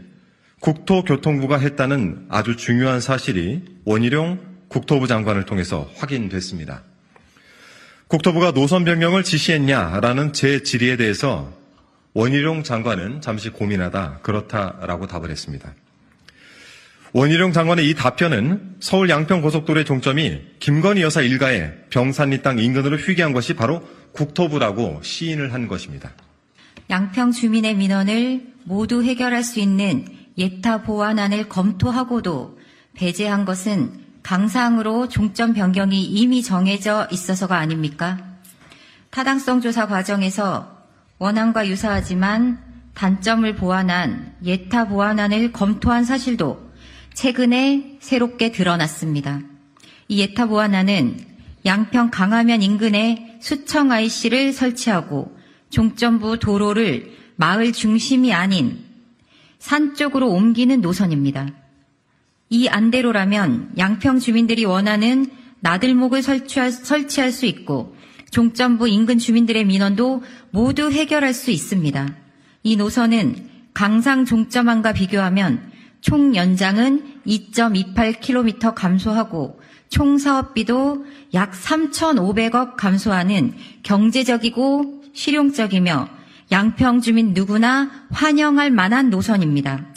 국토교통부가 0.59 1.57
했다는 1.57 2.27
아주 2.29 2.55
중요한 2.55 3.01
사실이 3.01 3.63
원희룡 3.85 4.50
국토부 4.71 5.05
장관을 5.05 5.45
통해서 5.45 5.89
확인됐습니다. 5.97 6.81
국토부가 8.07 8.53
노선 8.53 8.85
변경을 8.85 9.23
지시했냐라는 9.23 10.31
제 10.31 10.63
질의에 10.63 10.95
대해서 10.95 11.51
원희룡 12.13 12.63
장관은 12.63 13.19
잠시 13.19 13.49
고민하다 13.49 14.19
그렇다라고 14.21 15.07
답을 15.07 15.29
했습니다. 15.29 15.73
원희룡 17.11 17.51
장관의 17.51 17.89
이 17.89 17.95
답변은 17.95 18.77
서울 18.79 19.09
양평 19.09 19.41
고속도로의 19.41 19.83
종점이 19.83 20.41
김건희 20.59 21.01
여사 21.01 21.21
일가의 21.21 21.73
병산리 21.89 22.41
땅 22.41 22.57
인근으로 22.57 22.95
휴게한 22.95 23.33
것이 23.33 23.53
바로 23.53 23.85
국토부라고 24.13 25.01
시인을 25.03 25.53
한 25.53 25.67
것입니다. 25.67 26.11
양평 26.89 27.31
주민의 27.31 27.75
민원을 27.75 28.41
모두 28.63 29.03
해결할 29.03 29.43
수 29.43 29.59
있는 29.59 30.05
예타 30.37 30.83
보완안을 30.83 31.49
검토하고도 31.49 32.57
배제한 32.93 33.43
것은 33.43 34.10
강상으로 34.23 35.07
종점 35.07 35.53
변경이 35.53 36.03
이미 36.03 36.43
정해져 36.43 37.07
있어서가 37.11 37.57
아닙니까? 37.57 38.17
타당성 39.09 39.61
조사 39.61 39.87
과정에서 39.87 40.77
원안과 41.17 41.67
유사하지만 41.67 42.59
단점을 42.93 43.55
보완한 43.55 44.35
예타 44.43 44.87
보완안을 44.87 45.51
검토한 45.51 46.03
사실도 46.05 46.71
최근에 47.13 47.97
새롭게 47.99 48.51
드러났습니다. 48.51 49.41
이 50.07 50.19
예타 50.19 50.47
보완안은 50.47 51.17
양평 51.65 52.09
강화면 52.11 52.61
인근에 52.61 53.37
수청 53.41 53.91
IC를 53.91 54.53
설치하고 54.53 55.37
종점부 55.69 56.39
도로를 56.39 57.17
마을 57.35 57.71
중심이 57.71 58.33
아닌 58.33 58.83
산 59.59 59.95
쪽으로 59.95 60.29
옮기는 60.29 60.81
노선입니다. 60.81 61.60
이 62.51 62.67
안대로라면 62.67 63.71
양평 63.77 64.19
주민들이 64.19 64.65
원하는 64.65 65.25
나들목을 65.61 66.21
설치할, 66.21 66.71
설치할 66.71 67.31
수 67.31 67.45
있고 67.45 67.95
종점부 68.29 68.89
인근 68.89 69.17
주민들의 69.17 69.63
민원도 69.65 70.21
모두 70.51 70.91
해결할 70.91 71.33
수 71.33 71.49
있습니다. 71.49 72.13
이 72.63 72.75
노선은 72.75 73.49
강상 73.73 74.25
종점안과 74.25 74.91
비교하면 74.91 75.71
총 76.01 76.35
연장은 76.35 77.21
2.28km 77.25 78.75
감소하고 78.75 79.61
총 79.87 80.17
사업비도 80.17 81.05
약 81.33 81.53
3,500억 81.53 82.75
감소하는 82.75 83.53
경제적이고 83.83 85.03
실용적이며 85.13 86.09
양평 86.51 86.99
주민 86.99 87.33
누구나 87.33 87.89
환영할 88.11 88.71
만한 88.71 89.09
노선입니다. 89.09 89.90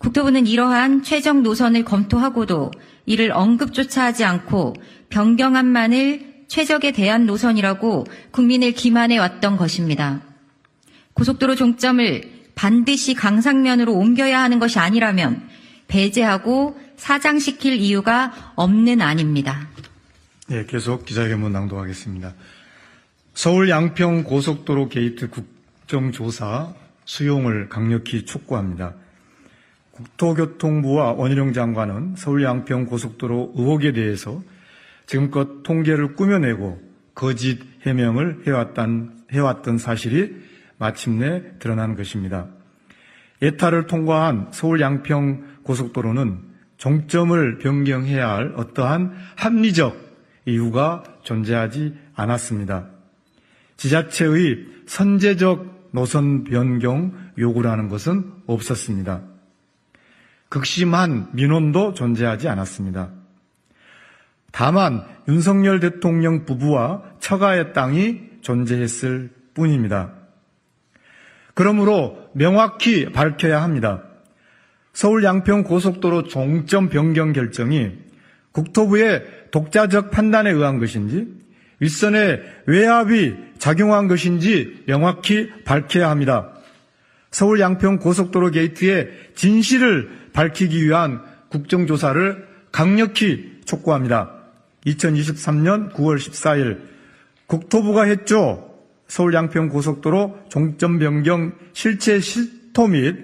국토부는 0.00 0.46
이러한 0.46 1.02
최종 1.02 1.42
노선을 1.42 1.84
검토하고도 1.84 2.70
이를 3.04 3.32
언급조차 3.32 4.04
하지 4.04 4.24
않고 4.24 4.74
변경안만을 5.10 6.44
최적의 6.48 6.92
대안 6.92 7.26
노선이라고 7.26 8.06
국민을 8.30 8.72
기만해 8.72 9.18
왔던 9.18 9.58
것입니다. 9.58 10.22
고속도로 11.12 11.54
종점을 11.54 12.22
반드시 12.54 13.14
강상면으로 13.14 13.94
옮겨야 13.94 14.40
하는 14.40 14.58
것이 14.58 14.78
아니라면 14.78 15.46
배제하고 15.86 16.80
사장시킬 16.96 17.74
이유가 17.74 18.32
없는 18.56 19.02
안입니다. 19.02 19.68
네, 20.48 20.64
계속 20.66 21.04
기자회견문 21.04 21.52
낭독하겠습니다. 21.52 22.34
서울 23.34 23.68
양평 23.68 24.24
고속도로 24.24 24.88
게이트 24.88 25.28
국정조사 25.28 26.72
수용을 27.04 27.68
강력히 27.68 28.24
촉구합니다. 28.24 28.94
국토교통부와 30.00 31.12
원희룡 31.12 31.52
장관은 31.52 32.14
서울 32.16 32.42
양평 32.42 32.86
고속도로 32.86 33.52
의혹에 33.56 33.92
대해서 33.92 34.42
지금껏 35.06 35.62
통계를 35.62 36.14
꾸며내고 36.14 36.80
거짓 37.14 37.60
해명을 37.82 38.42
해왔던, 38.46 39.24
해왔던 39.32 39.78
사실이 39.78 40.36
마침내 40.78 41.42
드러난 41.58 41.96
것입니다. 41.96 42.46
예타를 43.42 43.86
통과한 43.86 44.48
서울 44.52 44.80
양평 44.80 45.60
고속도로는 45.62 46.38
종점을 46.76 47.58
변경해야 47.58 48.28
할 48.28 48.52
어떠한 48.56 49.14
합리적 49.36 49.96
이유가 50.46 51.02
존재하지 51.22 51.94
않았습니다. 52.14 52.88
지자체의 53.76 54.66
선제적 54.86 55.90
노선 55.92 56.44
변경 56.44 57.12
요구라는 57.38 57.88
것은 57.88 58.24
없었습니다. 58.46 59.29
극심한 60.50 61.28
민원도 61.32 61.94
존재하지 61.94 62.48
않았습니다. 62.48 63.08
다만 64.52 65.04
윤석열 65.28 65.80
대통령 65.80 66.44
부부와 66.44 67.02
처가의 67.20 67.72
땅이 67.72 68.20
존재했을 68.42 69.30
뿐입니다. 69.54 70.12
그러므로 71.54 72.28
명확히 72.32 73.10
밝혀야 73.12 73.62
합니다. 73.62 74.02
서울 74.92 75.22
양평 75.22 75.62
고속도로 75.62 76.24
종점 76.24 76.88
변경 76.88 77.32
결정이 77.32 77.92
국토부의 78.52 79.24
독자적 79.52 80.10
판단에 80.10 80.50
의한 80.50 80.78
것인지 80.78 81.28
일선의 81.78 82.42
외압이 82.66 83.36
작용한 83.58 84.08
것인지 84.08 84.82
명확히 84.86 85.50
밝혀야 85.64 86.10
합니다. 86.10 86.52
서울 87.30 87.60
양평 87.60 87.98
고속도로 87.98 88.50
게이트의 88.50 89.10
진실을 89.34 90.30
밝히기 90.32 90.84
위한 90.84 91.22
국정조사를 91.48 92.48
강력히 92.72 93.60
촉구합니다. 93.64 94.32
2023년 94.86 95.92
9월 95.92 96.16
14일 96.16 96.80
국토부가 97.46 98.04
했죠. 98.04 98.70
서울 99.06 99.34
양평 99.34 99.68
고속도로 99.68 100.38
종점 100.48 100.98
변경 100.98 101.52
실체 101.72 102.20
실토 102.20 102.86
및 102.86 103.16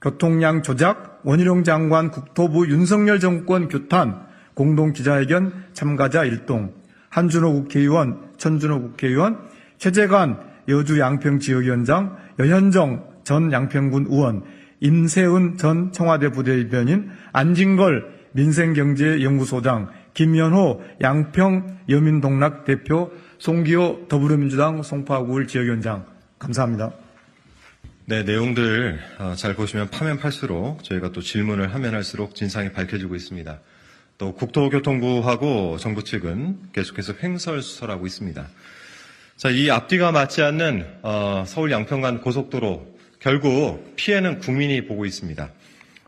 교통량 0.00 0.62
조작 0.62 1.20
원희룡 1.24 1.64
장관 1.64 2.10
국토부 2.10 2.68
윤석열 2.68 3.20
정권 3.20 3.68
규탄 3.68 4.26
공동 4.54 4.92
기자회견 4.92 5.52
참가자 5.72 6.24
일동 6.24 6.72
한준호 7.10 7.52
국회의원, 7.52 8.30
천준호 8.36 8.82
국회의원, 8.82 9.38
최재관 9.78 10.40
여주 10.68 11.00
양평 11.00 11.40
지역위원장, 11.40 12.16
여현정 12.38 13.09
전 13.24 13.52
양평군 13.52 14.06
의원, 14.08 14.42
임세은 14.80 15.56
전 15.58 15.92
청와대 15.92 16.30
부대변인, 16.30 17.10
안진걸 17.32 18.20
민생경제연구소장, 18.32 19.90
김연호 20.14 20.82
양평 21.00 21.78
여민동락 21.88 22.64
대표, 22.64 23.10
송기호 23.38 24.06
더불어민주당 24.08 24.82
송파구울 24.82 25.46
지역위원장 25.46 26.06
감사합니다. 26.38 26.92
네, 28.06 28.22
내용들 28.24 28.98
어, 29.18 29.34
잘 29.36 29.54
보시면 29.54 29.90
파면 29.90 30.18
팔수록 30.18 30.82
저희가 30.82 31.12
또 31.12 31.20
질문을 31.20 31.72
하면 31.74 31.94
할수록 31.94 32.34
진상이 32.34 32.72
밝혀지고 32.72 33.14
있습니다. 33.14 33.60
또 34.18 34.34
국토교통부하고 34.34 35.78
정부 35.78 36.04
측은 36.04 36.58
계속해서 36.72 37.14
횡설수설하고 37.22 38.06
있습니다. 38.06 38.46
자, 39.36 39.48
이 39.48 39.70
앞뒤가 39.70 40.12
맞지 40.12 40.42
않는 40.42 40.86
어, 41.02 41.44
서울 41.46 41.70
양평간 41.70 42.20
고속도로 42.20 42.99
결국 43.20 43.94
피해는 43.96 44.38
국민이 44.38 44.86
보고 44.86 45.04
있습니다. 45.04 45.50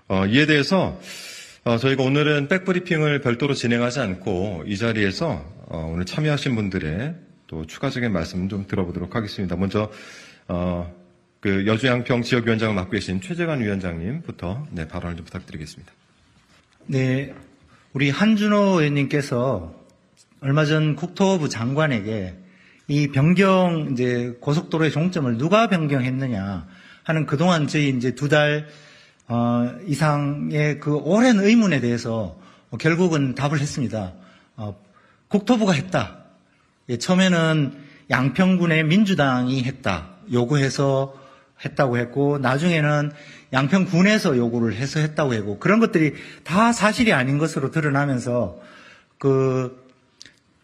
어, 0.08 0.26
이에 0.26 0.46
대해서 0.46 0.98
어, 1.62 1.76
저희가 1.76 2.02
오늘은 2.02 2.48
백브리핑을 2.48 3.20
별도로 3.20 3.52
진행하지 3.54 4.00
않고 4.00 4.64
이 4.66 4.78
자리에서 4.78 5.44
어, 5.66 5.90
오늘 5.92 6.06
참여하신 6.06 6.56
분들의 6.56 7.14
또 7.46 7.66
추가적인 7.66 8.10
말씀 8.12 8.48
좀 8.48 8.66
들어보도록 8.66 9.14
하겠습니다. 9.14 9.56
먼저 9.56 9.92
어, 10.48 10.90
그 11.40 11.66
여주양평 11.66 12.22
지역위원장을 12.22 12.74
맡고 12.74 12.92
계신 12.92 13.20
최재관 13.20 13.60
위원장님부터 13.60 14.68
네, 14.70 14.88
발언을 14.88 15.16
좀 15.16 15.26
부탁드리겠습니다. 15.26 15.92
네, 16.86 17.34
우리 17.92 18.08
한준호 18.08 18.80
의원님께서 18.80 19.74
얼마 20.40 20.64
전 20.64 20.96
국토부 20.96 21.50
장관에게 21.50 22.36
이 22.88 23.08
변경 23.08 23.90
이제 23.92 24.34
고속도로의 24.40 24.90
종점을 24.90 25.36
누가 25.36 25.68
변경했느냐 25.68 26.66
하는 27.04 27.26
그동안 27.26 27.66
저희 27.66 27.88
이제 27.90 28.14
두달 28.14 28.68
어, 29.28 29.70
이상의 29.86 30.80
그 30.80 30.96
오랜 30.96 31.38
의문에 31.38 31.80
대해서 31.80 32.36
결국은 32.78 33.34
답을 33.34 33.60
했습니다. 33.60 34.12
어, 34.56 34.76
국토부가 35.28 35.72
했다. 35.72 36.18
예, 36.88 36.98
처음에는 36.98 37.72
양평군의 38.10 38.84
민주당이 38.84 39.64
했다. 39.64 40.10
요구해서 40.32 41.18
했다고 41.64 41.96
했고, 41.96 42.38
나중에는 42.38 43.12
양평군에서 43.52 44.36
요구를 44.36 44.74
해서 44.74 45.00
했다고 45.00 45.34
했고, 45.34 45.58
그런 45.58 45.80
것들이 45.80 46.14
다 46.44 46.72
사실이 46.72 47.12
아닌 47.12 47.38
것으로 47.38 47.70
드러나면서, 47.70 48.58
그, 49.18 49.80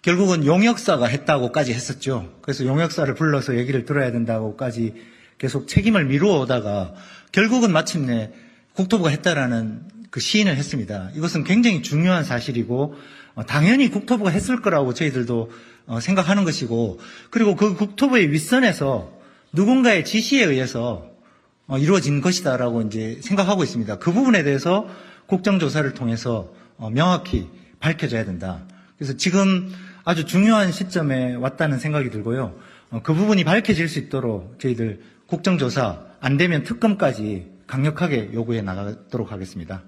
결국은 0.02 0.44
용역사가 0.44 1.06
했다고까지 1.06 1.72
했었죠. 1.72 2.32
그래서 2.42 2.64
용역사를 2.64 3.14
불러서 3.14 3.56
얘기를 3.56 3.84
들어야 3.84 4.10
된다고까지 4.10 4.94
계속 5.38 5.68
책임을 5.68 6.04
미루어 6.04 6.40
오다가, 6.40 6.94
결국은 7.32 7.72
마침내 7.72 8.30
국토부가 8.74 9.10
했다라는 9.10 9.82
그 10.10 10.20
시인을 10.20 10.56
했습니다. 10.56 11.10
이것은 11.14 11.44
굉장히 11.44 11.82
중요한 11.82 12.24
사실이고 12.24 12.96
어, 13.34 13.46
당연히 13.46 13.88
국토부가 13.88 14.30
했을 14.30 14.62
거라고 14.62 14.94
저희들도 14.94 15.50
어, 15.86 16.00
생각하는 16.00 16.44
것이고 16.44 16.98
그리고 17.30 17.54
그 17.54 17.74
국토부의 17.74 18.32
윗선에서 18.32 19.12
누군가의 19.52 20.04
지시에 20.04 20.44
의해서 20.44 21.10
어, 21.66 21.78
이루어진 21.78 22.20
것이다라고 22.20 22.82
이제 22.82 23.18
생각하고 23.22 23.62
있습니다. 23.62 23.98
그 23.98 24.12
부분에 24.12 24.42
대해서 24.42 24.88
국정조사를 25.26 25.92
통해서 25.94 26.52
명확히 26.92 27.48
밝혀져야 27.80 28.24
된다. 28.24 28.62
그래서 28.96 29.14
지금 29.16 29.70
아주 30.04 30.24
중요한 30.24 30.72
시점에 30.72 31.34
왔다는 31.34 31.78
생각이 31.78 32.08
들고요. 32.08 32.58
그 33.02 33.12
부분이 33.12 33.44
밝혀질 33.44 33.88
수 33.88 33.98
있도록 33.98 34.58
저희들 34.58 35.00
국정조사 35.28 36.06
안 36.20 36.38
되면 36.38 36.62
특검까지 36.62 37.46
강력하게 37.66 38.30
요구해 38.32 38.62
나가도록 38.62 39.30
하겠습니다. 39.30 39.82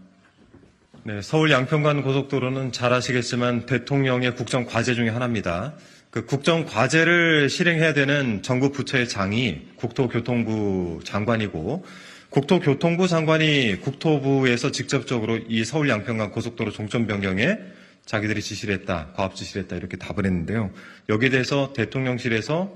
네, 1.03 1.23
서울 1.23 1.51
양평간 1.51 2.03
고속도로는 2.03 2.73
잘 2.73 2.93
아시겠지만 2.93 3.65
대통령의 3.65 4.35
국정 4.37 4.67
과제 4.67 4.95
중의 4.95 5.11
하나입니다. 5.11 5.73
그 6.11 6.27
국정 6.27 6.67
과제를 6.67 7.49
실행해야 7.49 7.95
되는 7.95 8.43
정부 8.43 8.71
부처의 8.71 9.09
장이 9.09 9.69
국토교통부 9.77 11.01
장관이고 11.05 11.87
국토교통부 12.29 13.09
장관이 13.09 13.81
국토부에서 13.81 14.71
직접적으로 14.73 15.39
이 15.49 15.65
서울 15.65 15.89
양평간 15.89 16.33
고속도로 16.33 16.71
종점 16.71 17.07
변경에 17.07 17.57
자기들이 18.05 18.43
지시를 18.43 18.75
했다, 18.75 19.09
과업 19.15 19.35
지시를 19.35 19.63
했다 19.63 19.77
이렇게 19.77 19.97
답을 19.97 20.27
했는데요. 20.27 20.71
여기에 21.09 21.31
대해서 21.31 21.73
대통령실에서 21.73 22.75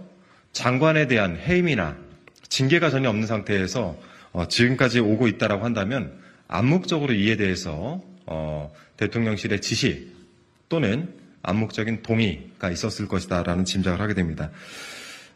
장관에 0.52 1.08
대한 1.08 1.36
해임이나 1.36 2.13
징계가 2.48 2.90
전혀 2.90 3.08
없는 3.08 3.26
상태에서 3.26 3.96
어, 4.32 4.48
지금까지 4.48 5.00
오고 5.00 5.28
있다라고 5.28 5.64
한다면 5.64 6.18
암묵적으로 6.48 7.14
이에 7.14 7.36
대해서 7.36 8.02
어, 8.26 8.72
대통령실의 8.96 9.60
지시 9.60 10.12
또는 10.68 11.08
암묵적인 11.42 12.02
동의가 12.02 12.70
있었을 12.70 13.06
것이다라는 13.06 13.64
짐작을 13.64 14.00
하게 14.00 14.14
됩니다. 14.14 14.50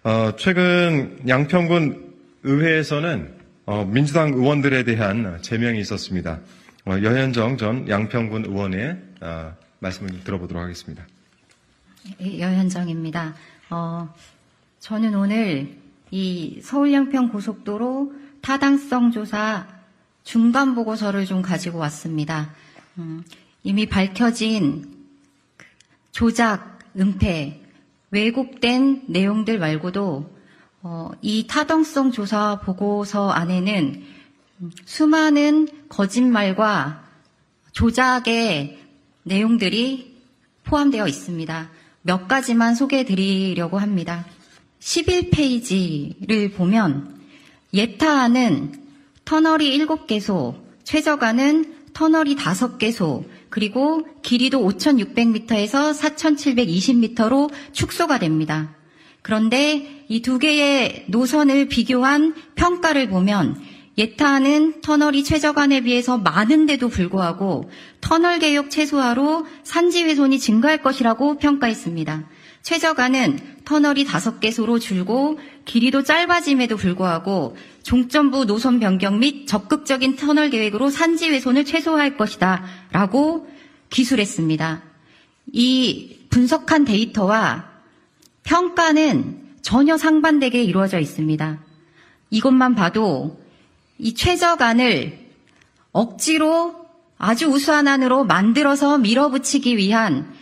어, 0.05 0.33
최근 0.37 1.19
양평군 1.29 2.15
의회에서는 2.43 3.37
어, 3.67 3.85
민주당 3.85 4.33
의원들에 4.33 4.85
대한 4.85 5.39
제명이 5.43 5.79
있었습니다. 5.81 6.41
어, 6.87 6.93
여현정 6.93 7.59
전 7.59 7.89
양평군 7.89 8.47
의원의 8.47 8.97
어, 9.21 9.55
말씀을 9.81 10.25
들어보도록 10.25 10.63
하겠습니다. 10.63 11.07
예, 12.23 12.41
여현정입니다. 12.41 13.35
저는 14.81 15.15
오늘 15.15 15.69
이 16.11 16.61
서울 16.63 16.93
양평 16.93 17.29
고속도로 17.29 18.13
타당성 18.41 19.11
조사 19.11 19.67
중간 20.25 20.75
보고서를 20.75 21.27
좀 21.27 21.43
가지고 21.43 21.79
왔습니다. 21.79 22.55
음, 22.99 23.25
이미 23.63 23.87
밝혀진 23.87 24.97
조작, 26.13 26.79
은폐, 26.99 27.63
왜곡된 28.11 29.05
내용들 29.07 29.59
말고도 29.59 30.39
어, 30.83 31.11
이 31.23 31.47
타당성 31.47 32.13
조사 32.13 32.61
보고서 32.61 33.31
안에는 33.31 34.03
수많은 34.85 35.69
거짓말과 35.89 37.05
조작의 37.73 38.79
내용들이 39.25 40.17
포함되어 40.65 41.07
있습니다. 41.07 41.71
몇 42.03 42.29
가지만 42.29 42.75
소개해 42.75 43.05
드리려고 43.05 43.79
합니다. 43.79 44.27
11페이지를 44.81 46.55
보면 46.55 47.19
예타는 47.75 48.73
터널이 49.25 49.79
7개소, 49.79 50.55
최저가는 50.85 51.75
터널이 51.93 52.37
5개소, 52.37 53.25
그리고 53.51 54.07
길이도 54.23 54.61
5,600m에서 54.61 55.93
4,720m로 55.95 57.51
축소가 57.73 58.19
됩니다. 58.19 58.75
그런데 59.23 60.05
이 60.09 60.23
두 60.23 60.39
개의 60.39 61.05
노선을 61.09 61.69
비교한 61.69 62.35
평가를 62.55 63.09
보면 63.09 63.61
예타는 63.99 64.81
터널이 64.81 65.25
최저간에 65.25 65.81
비해서 65.81 66.17
많은데도 66.17 66.89
불구하고 66.89 67.69
터널 68.01 68.39
개혁 68.39 68.71
최소화로 68.71 69.45
산지 69.65 70.05
훼손이 70.05 70.39
증가할 70.39 70.83
것이라고 70.83 71.39
평가했습니다. 71.39 72.29
최저가는 72.63 73.39
터널이 73.65 74.05
다섯 74.05 74.41
개소로 74.41 74.79
줄고 74.79 75.39
길이도 75.65 76.03
짧아짐에도 76.03 76.77
불구하고 76.77 77.57
종점부 77.83 78.47
노선 78.47 78.81
변경 78.81 79.19
및 79.21 79.47
적극적인 79.47 80.17
터널 80.17 80.51
계획으로 80.51 80.91
산지 80.91 81.29
훼손을 81.29 81.65
최소화할 81.65 82.17
것이다 82.17 82.65
라고 82.93 83.49
기술했습니다. 83.91 84.83
이 85.53 86.19
분석한 86.31 86.85
데이터와 86.85 87.69
평가는 88.45 89.49
전혀 89.63 89.97
상반되게 89.97 90.63
이루어져 90.63 90.99
있습니다. 90.99 91.59
이것만 92.31 92.75
봐도 92.75 93.41
이 93.99 94.15
최저간을 94.15 95.19
억지로 95.93 96.87
아주 97.19 97.49
우수한 97.49 97.89
안으로 97.89 98.25
만들어서 98.25 98.99
밀어붙이기 98.99 99.77
위한 99.77 100.33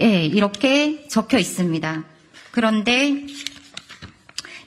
예, 0.00 0.24
이렇게 0.24 1.06
적혀 1.08 1.38
있습니다. 1.38 2.04
그런데 2.52 3.26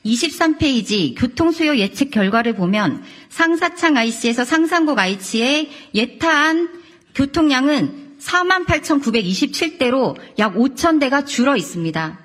23페이지 0.06 1.16
교통수요 1.18 1.78
예측 1.78 2.12
결과를 2.12 2.54
보면 2.54 3.04
상사창 3.30 3.98
IC에서 3.98 4.46
상산곡 4.46 5.00
IC의 5.00 5.70
예타한 5.94 6.70
교통량은 7.16 8.18
48,927대로 8.20 10.16
약 10.40 10.56
5,000대가 10.56 11.26
줄어 11.26 11.56
있습니다. 11.56 12.20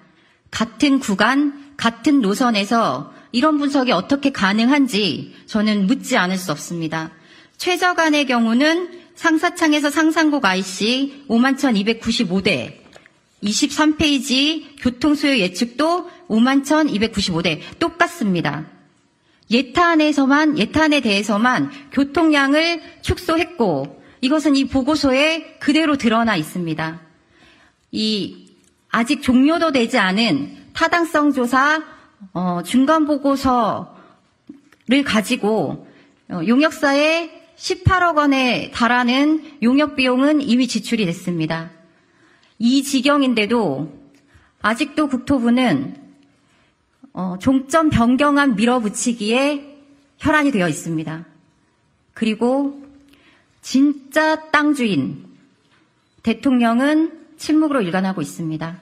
같은 0.51 0.98
구간, 0.98 1.73
같은 1.77 2.20
노선에서 2.20 3.12
이런 3.32 3.59
분석이 3.59 3.93
어떻게 3.93 4.31
가능한지 4.31 5.35
저는 5.47 5.86
묻지 5.86 6.16
않을 6.16 6.36
수 6.36 6.52
없습니다. 6.52 7.11
최저간의 7.59 8.27
경우는 8.27 9.01
상사창에서 9.15 9.90
상산곡 9.90 10.44
IC 10.44 11.24
51,295대, 11.28 12.80
23페이지 13.42 14.66
교통수요 14.80 15.38
예측도 15.38 16.10
51,295대 16.28 17.60
똑같습니다. 17.78 18.66
예탄에서만 19.50 20.58
예탄에 20.58 21.00
대해서만 21.00 21.70
교통량을 21.92 22.80
축소했고 23.02 24.00
이것은 24.20 24.56
이 24.56 24.66
보고서에 24.66 25.56
그대로 25.58 25.96
드러나 25.96 26.36
있습니다. 26.36 27.00
이 27.92 28.46
아직 28.90 29.22
종료도 29.22 29.72
되지 29.72 29.98
않은 29.98 30.68
타당성 30.72 31.32
조사 31.32 31.82
어, 32.32 32.62
중간 32.64 33.06
보고서를 33.06 33.86
가지고 35.04 35.88
어, 36.28 36.40
용역사에 36.46 37.40
18억 37.56 38.16
원에 38.16 38.70
달하는 38.72 39.58
용역 39.62 39.96
비용은 39.96 40.40
이미 40.42 40.68
지출이 40.68 41.06
됐습니다. 41.06 41.70
이 42.62 42.82
지경인데도 42.82 43.91
아직도 44.61 45.09
국토부는 45.09 45.97
어, 47.15 47.37
종점 47.41 47.89
변경안 47.89 48.55
밀어붙이기에 48.55 49.78
혈안이 50.19 50.53
되어 50.53 50.69
있습니다. 50.69 51.24
그리고 52.12 52.82
진짜 53.62 54.51
땅 54.51 54.74
주인 54.74 55.24
대통령은 56.23 57.19
침묵으로 57.39 57.81
일관하고 57.81 58.20
있습니다. 58.20 58.78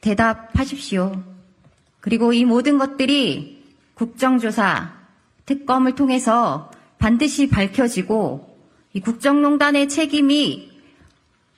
대답하십시오. 0.00 1.22
그리고 2.00 2.32
이 2.32 2.46
모든 2.46 2.78
것들이 2.78 3.62
국정조사, 3.92 4.94
특검을 5.44 5.96
통해서 5.96 6.70
반드시 6.98 7.50
밝혀지고 7.50 8.58
이 8.94 9.00
국정농단의 9.00 9.90
책임이 9.90 10.69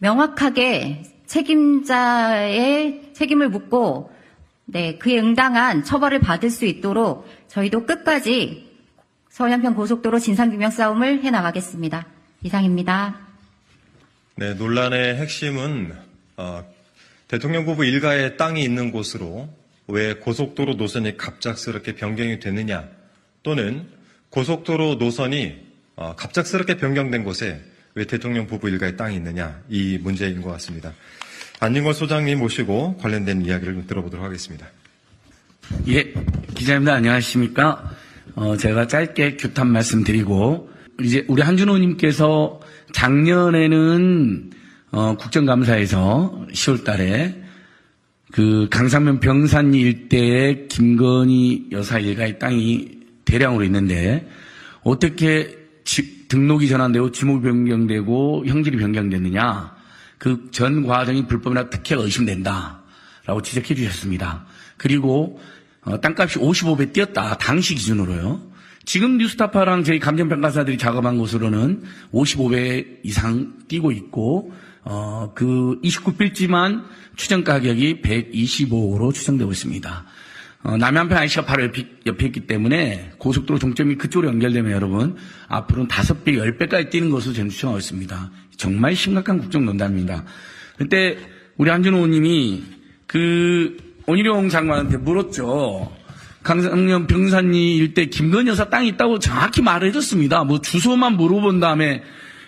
명확하게 0.03 1.05
책임자의 1.27 3.13
책임을 3.15 3.49
묻고 3.51 4.13
네, 4.65 4.99
그에 4.99 5.19
응당한 5.19 5.85
처벌을 5.85 6.19
받을 6.19 6.51
수 6.51 6.67
있도록 6.67 7.29
저희도 7.47 7.87
끝까지 7.87 8.69
서울 9.31 9.53
양평 9.53 9.75
고속도로 9.75 10.19
진상규명 10.19 10.73
싸움을 10.73 11.23
해 11.23 11.31
나가겠습니다. 11.31 12.07
이상입니다. 12.43 13.17
네, 14.35 14.55
논란의 14.55 15.17
핵심은 15.17 15.95
어, 16.37 16.65
대통령 17.29 17.65
부부 17.65 17.85
일가의 17.85 18.37
땅이 18.37 18.63
있는 18.63 18.91
곳으로 18.91 19.49
왜 19.87 20.15
고속도로 20.15 20.75
노선이 20.75 21.17
갑작스럽게 21.17 21.95
변경이 21.95 22.41
되느냐 22.41 22.89
또는 23.45 23.87
고속도로 24.31 24.97
노선이 24.97 25.65
어, 25.95 26.17
갑작스럽게 26.17 26.77
변경된 26.79 27.23
곳에 27.23 27.63
왜 27.95 28.05
대통령 28.05 28.47
부부 28.47 28.69
일가의 28.69 28.97
땅이 28.97 29.17
있느냐 29.17 29.61
이 29.69 29.99
문제인 30.03 30.41
것 30.41 30.51
같습니다. 30.53 30.93
안진걸 31.61 31.95
소장님 31.95 32.39
모시고 32.39 32.97
관련된 32.97 33.45
이야기를 33.45 33.87
들어보도록 33.87 34.25
하겠습니다. 34.25 34.67
예, 35.89 36.13
기자님들 36.55 36.93
안녕하십니까? 36.93 37.91
어, 38.35 38.57
제가 38.57 38.87
짧게 38.89 39.37
규탄 39.37 39.69
말씀드리고 39.69 40.71
이제 41.01 41.25
우리 41.29 41.43
한준호님께서 41.43 42.61
작년에는 42.93 44.51
어, 44.91 45.17
국정감사에서 45.17 46.47
10월달에 46.53 47.43
그 48.33 48.69
강상면 48.71 49.21
병산 49.21 49.75
일대에 49.75 50.67
김건희 50.67 51.69
여사 51.73 51.99
일가의 51.99 52.39
땅이 52.39 53.01
대량으로 53.25 53.65
있는데 53.65 54.27
어떻게 54.83 55.49
지, 55.49 55.62
등록이 56.29 56.69
전환되고 56.69 57.13
지목이 57.13 57.43
변경되고 57.43 58.47
형질이 58.47 58.79
변경됐느냐 58.79 59.83
그 60.23 60.53
전 60.53 60.87
과정이 60.87 61.27
불법이나 61.27 61.69
특혜가 61.69 62.03
의심된다라고 62.03 63.43
지적해 63.43 63.75
주셨습니다. 63.75 64.45
그리고 64.77 65.41
어, 65.81 66.01
땅값이 66.01 66.39
55배 66.39 66.93
뛰었다 66.93 67.37
당시 67.39 67.75
기준으로요. 67.75 68.41
지금 68.85 69.19
뉴스타파랑 69.19 69.83
저희 69.83 69.99
감정평가사들이 69.99 70.79
작업한 70.79 71.19
것으로는 71.19 71.83
55배 72.13 72.99
이상 73.03 73.55
뛰고 73.67 73.91
있고 73.91 74.53
어, 74.85 75.33
그 75.35 75.81
29필지만 75.83 76.85
추정 77.17 77.43
가격이 77.43 78.01
125로 78.03 79.13
추정되고 79.13 79.51
있습니다. 79.51 80.05
어, 80.65 80.77
남한편 80.77 81.19
IC가 81.19 81.45
바로 81.45 81.65
옆에, 81.65 81.89
옆에, 82.07 82.27
있기 82.27 82.41
때문에 82.47 83.13
고속도로 83.19 83.59
종점이 83.59 83.97
그쪽으로 83.97 84.29
연결되면 84.29 84.71
여러분 84.71 85.17
앞으로는 85.49 85.89
5배, 85.89 86.59
10배까지 86.59 86.91
뛰는 86.91 87.11
것으로 87.11 87.35
저는 87.35 87.51
추정하고 87.51 87.79
있습니다. 87.79 88.31
정말 88.57 88.95
심각한 88.95 89.39
국정농단입니다. 89.39 90.25
그때 90.77 91.19
우리 91.57 91.71
한준호 91.71 91.99
의원님이 91.99 92.63
그 93.09 93.77
원희룡 94.07 94.49
장관한테 94.49 94.99
물었죠. 94.99 95.93
강상면 96.45 97.07
병산리 97.07 97.77
일대 97.77 98.07
김건희 98.07 98.49
여사 98.49 98.69
땅이 98.69 98.89
있다고 98.89 99.19
정확히 99.19 99.63
말을 99.63 99.89
해줬습니다. 99.89 100.45
뭐 100.45 100.61
주소만 100.61 101.17
물어본 101.17 101.61
다음에 101.61 102.03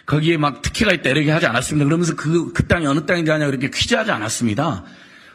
거기에 0.07 0.37
막 0.37 0.63
특혜가 0.63 0.93
있다 0.93 1.11
이렇게 1.11 1.31
하지 1.31 1.47
않았습니다. 1.47 1.85
그러면서 1.85 2.15
그, 2.15 2.53
그 2.53 2.67
땅이 2.67 2.87
어느 2.87 3.07
땅인지 3.07 3.31
아냐 3.31 3.47
그렇게 3.47 3.71
퀴즈하지 3.71 4.11
않았습니다. 4.11 4.85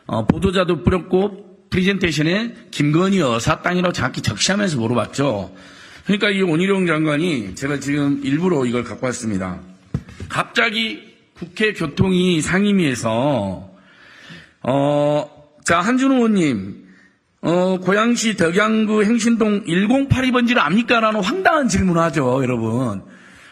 어, 0.06 0.27
보도자료도 0.27 0.84
뿌렸고 0.84 1.48
프리젠테이션에 1.69 2.55
김건희 2.71 3.19
여사 3.19 3.61
땅이라고 3.61 3.93
정확히 3.93 4.21
적시하면서 4.21 4.77
물어봤죠. 4.77 5.55
그러니까 6.05 6.29
이 6.31 6.41
원희룡 6.41 6.87
장관이 6.87 7.55
제가 7.55 7.79
지금 7.79 8.21
일부러 8.23 8.65
이걸 8.65 8.83
갖고 8.83 9.05
왔습니다. 9.07 9.59
갑자기 10.27 11.03
국회 11.33 11.73
교통위 11.73 12.41
상임위에서 12.41 13.71
어, 14.63 15.49
자 15.63 15.79
한준호 15.79 16.15
의원님 16.15 16.89
어, 17.41 17.79
고양시 17.79 18.35
덕양구 18.35 19.03
행신동 19.03 19.63
1082번지를 19.65 20.57
압니까? 20.57 20.99
라는 20.99 21.21
황당한 21.21 21.69
질문을 21.69 22.01
하죠, 22.01 22.41
여러분. 22.43 23.01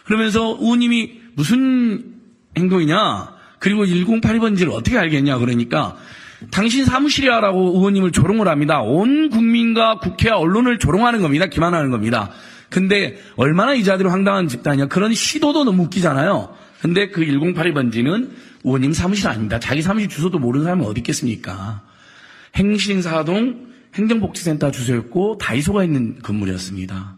그러면서 0.06 0.57
의원님이 0.60 1.22
무슨 1.35 2.15
행동이냐? 2.57 3.35
그리고 3.60 3.85
1082번지를 3.85 4.73
어떻게 4.73 4.98
알겠냐? 4.98 5.38
그러니까 5.38 5.95
당신 6.51 6.85
사무실이야라고 6.85 7.77
의원님을 7.77 8.11
조롱을 8.11 8.47
합니다. 8.47 8.81
온 8.81 9.30
국민과 9.30 9.99
국회와 9.99 10.38
언론을 10.38 10.80
조롱하는 10.80 11.22
겁니다. 11.22 11.47
기만하는 11.47 11.89
겁니다. 11.89 12.30
근데 12.69 13.18
얼마나 13.38 13.73
이 13.73 13.84
자들이 13.84 14.09
황당한 14.09 14.47
집단이냐? 14.47 14.88
그런 14.88 15.14
시도도 15.14 15.64
너무 15.64 15.84
웃기잖아요. 15.84 16.53
근데 16.81 17.09
그 17.09 17.22
1082번지는 17.22 18.30
의원님 18.64 18.93
사무실 18.93 19.27
아닙니다. 19.27 19.59
자기 19.59 19.81
사무실 19.81 20.09
주소도 20.09 20.39
모르는 20.39 20.65
사람이 20.65 20.85
어디 20.85 20.99
있겠습니까? 20.99 21.81
행신사동 22.55 23.68
행정복지센터 23.95 24.72
주소였고 24.72 25.38
다이소가 25.39 25.84
있는 25.84 26.19
건물이었습니다. 26.22 27.15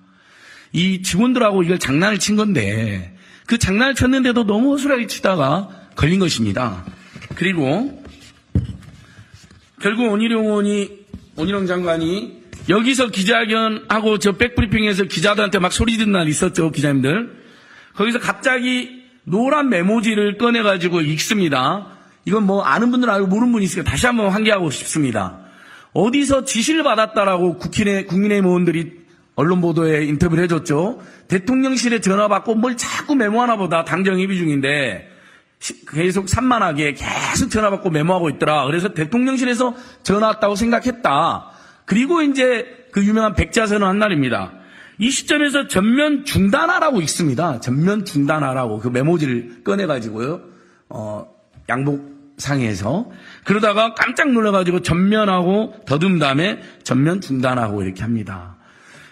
이 0.72 1.02
직원들하고 1.02 1.64
이걸 1.64 1.80
장난을 1.80 2.20
친 2.20 2.36
건데 2.36 3.18
그 3.48 3.58
장난을 3.58 3.96
쳤는데도 3.96 4.46
너무 4.46 4.74
허술하게 4.74 5.08
치다가 5.08 5.70
걸린 5.96 6.20
것입니다. 6.20 6.86
그리고 7.36 8.04
결국 9.82 10.10
원희룡 10.12 10.46
의원이 10.46 11.06
원희룡 11.36 11.68
장관이 11.68 12.40
여기서 12.70 13.08
기자회견하고 13.08 14.20
저 14.20 14.34
백브리핑에서 14.34 15.06
기자들한테 15.06 15.60
막 15.60 15.72
소리 15.72 15.98
듣는 15.98 16.12
날 16.12 16.28
있었죠 16.28 16.72
기자님들 16.72 17.40
거기서 17.96 18.20
갑자기 18.20 19.00
노란 19.24 19.70
메모지를 19.70 20.38
꺼내가지고 20.38 21.02
읽습니다. 21.02 21.88
이건 22.26 22.46
뭐 22.46 22.64
아는 22.64 22.92
분들 22.92 23.10
알고 23.10 23.28
모르는 23.28 23.52
분이 23.52 23.66
있으니까 23.66 23.90
다시 23.90 24.06
한번 24.06 24.30
환기하고 24.30 24.70
싶습니다. 24.72 25.40
어디서 25.94 26.46
지시를 26.46 26.84
받았다라고 26.84 27.58
국민의, 27.58 28.06
국민의힘 28.08 28.46
의원들이 28.46 29.00
언론 29.36 29.62
보도에 29.62 30.06
인터뷰를 30.06 30.44
해줬죠. 30.44 31.02
대통령실에 31.28 32.02
전화 32.02 32.28
받고 32.28 32.56
뭘 32.56 32.76
자꾸 32.76 33.16
메모하나 33.16 33.56
보다 33.56 33.84
당정 33.84 34.20
협의 34.20 34.38
중인데 34.38 35.10
계속 35.92 36.30
산만하게 36.30 36.94
계속 36.94 37.50
전화 37.50 37.70
받고 37.70 37.90
메모하고 37.90 38.30
있더라. 38.32 38.66
그래서 38.66 38.94
대통령실에서 38.94 39.76
전화 40.04 40.28
왔다고 40.28 40.56
생각했다. 40.56 41.52
그리고 41.86 42.22
이제 42.22 42.88
그 42.92 43.04
유명한 43.04 43.36
백자선언 43.36 43.88
한 43.88 44.00
날입니다. 44.00 44.54
이 45.00 45.10
시점에서 45.10 45.68
전면 45.68 46.26
중단하라고 46.26 47.02
있습니다. 47.02 47.60
전면 47.62 48.06
중단하라고 48.06 48.80
그 48.80 48.88
메모지를 48.88 49.64
꺼내가지고요. 49.64 50.42
어, 50.90 51.28
양복 51.68 52.34
상에서 52.38 53.12
그러다가 53.44 53.94
깜짝 53.94 54.32
놀라가지고 54.32 54.82
전면하고 54.82 55.76
더듬 55.86 56.20
다음에 56.20 56.62
전면 56.84 57.22
중단하고 57.22 57.84
이렇게 57.84 58.02
합니다. 58.02 58.58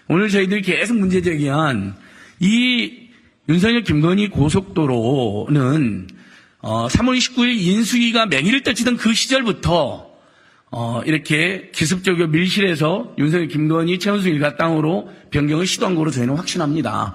오늘 0.08 0.28
저희들이 0.30 0.62
계속 0.62 0.96
문제 0.96 1.20
제기한 1.20 1.94
이 2.40 3.08
윤석열 3.48 3.82
김건희 3.82 4.28
고속도로는 4.28 6.08
어, 6.60 6.88
3월 6.88 7.16
29일 7.16 7.56
인수위가 7.58 8.26
맹위를 8.26 8.62
떨치던 8.62 8.96
그 8.96 9.14
시절부터 9.14 10.08
어, 10.70 11.00
이렇게 11.06 11.70
기습적으로 11.72 12.28
밀실에서 12.28 13.14
윤석열 13.18 13.48
김건희 13.48 13.98
최은수 13.98 14.28
일가 14.28 14.56
땅으로 14.56 15.08
변경을 15.30 15.66
시도한 15.66 15.94
거로 15.94 16.10
저희는 16.10 16.36
확신합니다. 16.36 17.14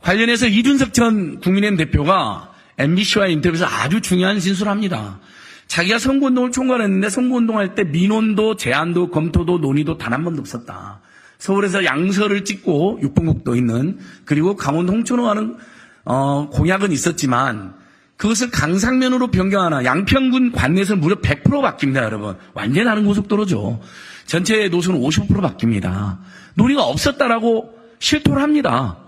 관련해서 0.00 0.46
이준석 0.48 0.92
전 0.94 1.40
국민의힘 1.40 1.76
대표가 1.76 2.52
MBC와 2.78 3.26
인터뷰에서 3.28 3.66
아주 3.66 4.00
중요한 4.00 4.40
진술을 4.40 4.70
합니다. 4.72 5.20
자기가 5.66 5.98
선거운동을 5.98 6.50
총괄했는데 6.50 7.10
선거운동할 7.10 7.74
때 7.76 7.84
민원도 7.84 8.56
제안도 8.56 9.10
검토도 9.10 9.58
논의도 9.58 9.98
단 9.98 10.12
한 10.14 10.24
번도 10.24 10.40
없었다. 10.40 11.00
서울에서 11.38 11.84
양서를 11.84 12.44
찍고 12.44 13.00
육봉국도 13.02 13.54
있는 13.54 13.98
그리고 14.24 14.56
강원도 14.56 14.92
홍천호 14.94 15.22
가는 15.22 15.56
어, 16.04 16.48
공약은 16.50 16.90
있었지만 16.90 17.74
그것을 18.20 18.50
강상면으로 18.50 19.28
변경하나 19.28 19.82
양평군 19.82 20.52
관내에서 20.52 20.94
무려 20.94 21.16
100% 21.16 21.42
바뀝니다, 21.42 22.02
여러분. 22.02 22.36
완전히 22.52 22.84
다른 22.84 23.06
고속도로죠. 23.06 23.80
전체 24.26 24.68
노선은 24.68 25.00
55% 25.00 25.40
바뀝니다. 25.40 26.18
논의가 26.52 26.82
없었다라고 26.84 27.74
실토를 27.98 28.42
합니다. 28.42 28.98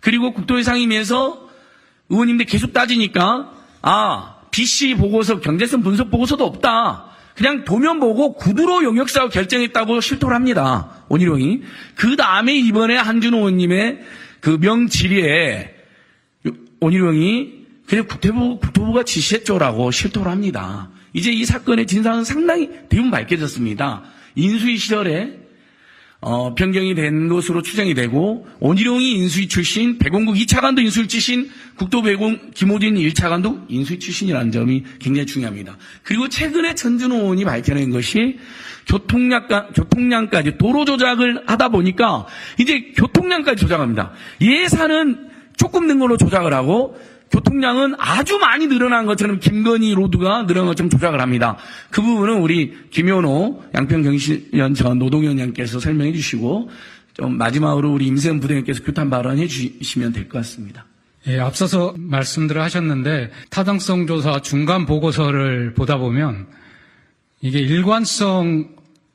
그리고 0.00 0.34
국토의 0.34 0.64
상임위에서 0.64 1.48
의원님들 2.10 2.44
계속 2.44 2.74
따지니까 2.74 3.52
아 3.80 4.36
BC 4.50 4.96
보고서 4.96 5.40
경제성 5.40 5.82
분석 5.82 6.10
보고서도 6.10 6.44
없다. 6.44 7.06
그냥 7.36 7.64
도면 7.64 8.00
보고 8.00 8.34
구두로 8.34 8.84
용역 8.84 9.08
사업 9.08 9.32
결정했다고 9.32 10.02
실토를 10.02 10.34
합니다. 10.36 10.90
원희룡이. 11.08 11.62
그 11.94 12.16
다음에 12.16 12.54
이번에 12.54 12.96
한준호 12.96 13.38
의원님의 13.38 14.00
그 14.40 14.58
명질의에 14.60 15.74
원희룡이 16.80 17.57
그냥 17.88 18.06
국토부, 18.06 18.58
국토부가 18.58 19.02
지시했죠라고 19.02 19.90
실토를 19.90 20.30
합니다. 20.30 20.90
이제 21.14 21.32
이 21.32 21.44
사건의 21.44 21.86
진상은 21.86 22.22
상당히 22.22 22.68
대부분 22.88 23.10
밝혀졌습니다. 23.10 24.02
인수위 24.34 24.76
시절에 24.76 25.48
어, 26.20 26.54
변경이 26.54 26.96
된 26.96 27.28
것으로 27.28 27.62
추정이 27.62 27.94
되고 27.94 28.46
원희룡이 28.58 29.12
인수위 29.12 29.48
출신, 29.48 29.98
백원국 29.98 30.34
2차관도 30.34 30.80
인수위 30.80 31.06
출신, 31.06 31.48
국토배공 31.76 32.50
김호진 32.54 32.96
1차관도 32.96 33.66
인수위 33.68 34.00
출신이라는 34.00 34.50
점이 34.50 34.84
굉장히 34.98 35.26
중요합니다. 35.26 35.78
그리고 36.02 36.28
최근에 36.28 36.74
천준호 36.74 37.14
의원이 37.14 37.44
밝혀낸 37.44 37.90
것이 37.90 38.38
교통량까, 38.88 39.68
교통량까지 39.68 40.58
도로 40.58 40.84
조작을 40.84 41.44
하다 41.46 41.68
보니까 41.68 42.26
이제 42.58 42.92
교통량까지 42.96 43.62
조작합니다. 43.62 44.12
예산은 44.40 45.28
조금 45.56 45.86
는 45.86 45.98
걸로 45.98 46.16
조작을 46.16 46.52
하고 46.52 46.96
교통량은 47.30 47.94
아주 47.98 48.38
많이 48.38 48.66
늘어난 48.66 49.06
것처럼 49.06 49.38
김건희 49.40 49.94
로드가 49.94 50.46
늘어난 50.46 50.66
것처럼 50.68 50.90
조작을 50.90 51.20
합니다. 51.20 51.56
그 51.90 52.00
부분은 52.02 52.38
우리 52.40 52.74
김현호 52.90 53.64
양평경실련 53.74 54.74
전 54.74 54.98
노동위원장께서 54.98 55.78
설명해 55.80 56.12
주시고 56.12 56.70
좀 57.14 57.36
마지막으로 57.36 57.92
우리 57.92 58.06
임세은 58.06 58.40
부대장께서 58.40 58.82
규탄 58.82 59.10
발언해 59.10 59.46
주시면 59.46 60.12
될 60.12 60.28
것 60.28 60.38
같습니다. 60.38 60.86
예, 61.26 61.38
앞서서 61.40 61.94
말씀들 61.98 62.60
하셨는데 62.60 63.30
타당성 63.50 64.06
조사 64.06 64.40
중간 64.40 64.86
보고서를 64.86 65.74
보다 65.74 65.98
보면 65.98 66.46
이게 67.40 67.58
일관성 67.58 68.68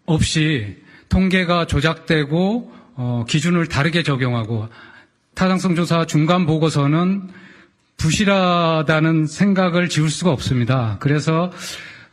없이 0.05 0.77
통계가 1.09 1.65
조작되고 1.65 2.73
어, 2.95 3.25
기준을 3.27 3.67
다르게 3.67 4.03
적용하고 4.03 4.67
타당성 5.33 5.75
조사 5.75 6.05
중간 6.05 6.45
보고서는 6.45 7.29
부실하다는 7.97 9.27
생각을 9.27 9.89
지울 9.89 10.09
수가 10.09 10.31
없습니다. 10.31 10.97
그래서 10.99 11.51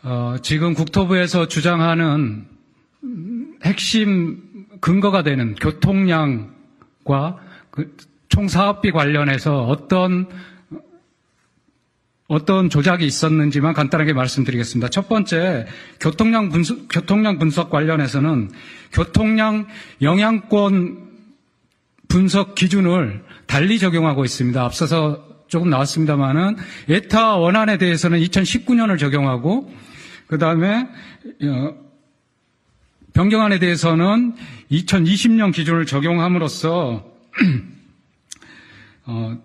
어, 0.02 0.36
지금 0.43 0.74
국토부에서 0.74 1.48
주장하는 1.48 2.47
핵심 3.65 4.66
근거가 4.81 5.23
되는 5.23 5.55
교통량과 5.57 7.36
그 7.70 7.94
총 8.31 8.47
사업비 8.48 8.93
관련해서 8.93 9.65
어떤 9.65 10.27
어떤 12.28 12.70
조작이 12.70 13.05
있었는지만 13.05 13.74
간단하게 13.74 14.12
말씀드리겠습니다. 14.12 14.89
첫 14.89 15.09
번째, 15.09 15.66
교통량 15.98 16.51
분석, 16.51 16.86
교통량 16.89 17.40
분석 17.40 17.70
관련해서는 17.70 18.51
교통량 18.93 19.66
영향권 20.01 21.11
분석 22.07 22.55
기준을 22.55 23.24
달리 23.47 23.81
적용하고 23.81 24.24
있습니다. 24.24 24.65
앞서서 24.65 25.27
조금 25.51 25.68
나왔습니다만은 25.68 26.56
에타 26.89 27.36
원안에 27.36 27.77
대해서는 27.77 28.20
2019년을 28.20 28.98
적용하고 28.98 29.70
그 30.28 30.39
다음에 30.39 30.86
어, 31.43 31.74
변경안에 33.12 33.59
대해서는 33.59 34.35
2020년 34.70 35.52
기준을 35.52 35.86
적용함으로써 35.86 37.05
어, 39.06 39.39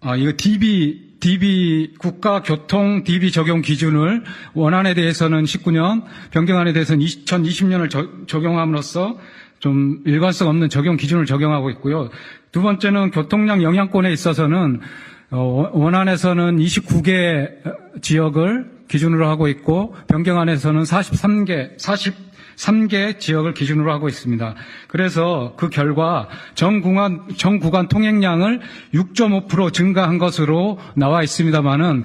아, 0.00 0.16
이거 0.16 0.32
DB 0.36 1.10
DB 1.20 1.92
국가 1.98 2.42
교통 2.42 3.04
DB 3.04 3.30
적용 3.30 3.60
기준을 3.60 4.24
원안에 4.54 4.94
대해서는 4.94 5.44
19년, 5.44 6.04
변경안에 6.30 6.72
대해서는 6.72 7.04
2020년을 7.04 7.90
저, 7.90 8.08
적용함으로써 8.26 9.18
좀 9.58 10.00
일관성 10.06 10.48
없는 10.48 10.70
적용 10.70 10.96
기준을 10.96 11.26
적용하고 11.26 11.68
있고요. 11.72 12.08
두 12.50 12.62
번째는 12.62 13.10
교통량 13.10 13.62
영향권에 13.62 14.10
있어서는 14.10 14.80
어, 14.80 14.84
원안에서는 15.30 16.58
29개 16.58 18.02
지역을 18.02 18.80
기준으로 18.88 19.28
하고 19.28 19.46
있고 19.48 19.94
변경안에서는 20.08 20.82
43개 20.82 21.78
43개 21.78 23.20
지역을 23.20 23.54
기준으로 23.54 23.92
하고 23.92 24.08
있습니다. 24.08 24.54
그래서 24.88 25.54
그 25.56 25.68
결과 25.70 26.28
전 26.56 26.80
구간 26.80 27.28
전 27.36 27.60
구간 27.60 27.86
통행량을 27.88 28.60
6.5% 28.92 29.72
증가한 29.72 30.18
것으로 30.18 30.78
나와 30.96 31.22
있습니다만은 31.22 32.04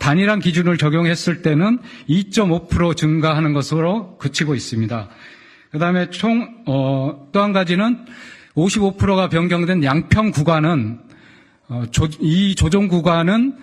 단일한 0.00 0.40
기준을 0.40 0.78
적용했을 0.78 1.42
때는 1.42 1.78
2.5% 2.08 2.96
증가하는 2.96 3.52
것으로 3.52 4.16
그치고 4.18 4.56
있습니다. 4.56 5.08
그 5.70 5.78
다음에 5.78 6.10
총또한 6.10 7.52
가지는 7.52 8.04
55%가 8.56 9.28
변경된 9.28 9.84
양평 9.84 10.32
구간은 10.32 10.98
어, 10.98 10.98
조, 10.98 11.05
이 12.20 12.54
조정 12.54 12.88
구간은 12.88 13.56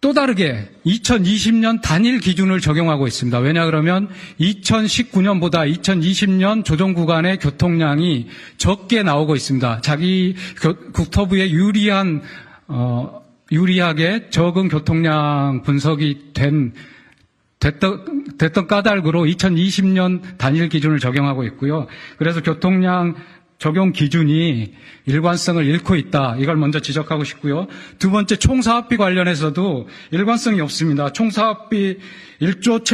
또 0.00 0.12
다르게 0.12 0.68
2020년 0.86 1.82
단일 1.82 2.20
기준을 2.20 2.60
적용하고 2.60 3.08
있습니다. 3.08 3.38
왜냐 3.40 3.66
그러면 3.66 4.08
2019년보다 4.40 5.68
2020년 5.76 6.64
조정 6.64 6.94
구간의 6.94 7.38
교통량이 7.38 8.28
적게 8.58 9.02
나오고 9.02 9.34
있습니다. 9.34 9.80
자기 9.80 10.36
국토부에 10.92 11.50
유리한 11.50 12.22
어, 12.68 13.22
유리하게 13.50 14.30
적은 14.30 14.68
교통량 14.68 15.62
분석이 15.64 16.32
된 16.32 16.74
됐던, 17.60 18.36
됐던 18.38 18.68
까닭으로 18.68 19.24
2020년 19.24 20.38
단일 20.38 20.68
기준을 20.68 21.00
적용하고 21.00 21.42
있고요. 21.44 21.88
그래서 22.16 22.40
교통량 22.40 23.16
적용 23.58 23.92
기준이 23.92 24.74
일관성을 25.06 25.64
잃고 25.64 25.94
있다. 25.96 26.36
이걸 26.38 26.56
먼저 26.56 26.80
지적하고 26.80 27.24
싶고요. 27.24 27.66
두 27.98 28.10
번째 28.10 28.36
총사업비 28.36 28.96
관련해서도 28.96 29.88
일관성이 30.12 30.60
없습니다. 30.60 31.12
총사업비 31.12 31.98
1조 32.40 32.84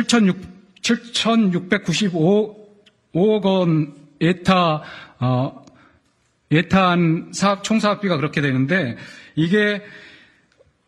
7,695억 0.83 3.45
원 3.45 3.95
예타 4.21 4.83
어, 5.21 5.65
예탄 6.51 7.31
사업 7.33 7.63
총사업비가 7.63 8.17
그렇게 8.17 8.41
되는데 8.41 8.97
이게 9.35 9.83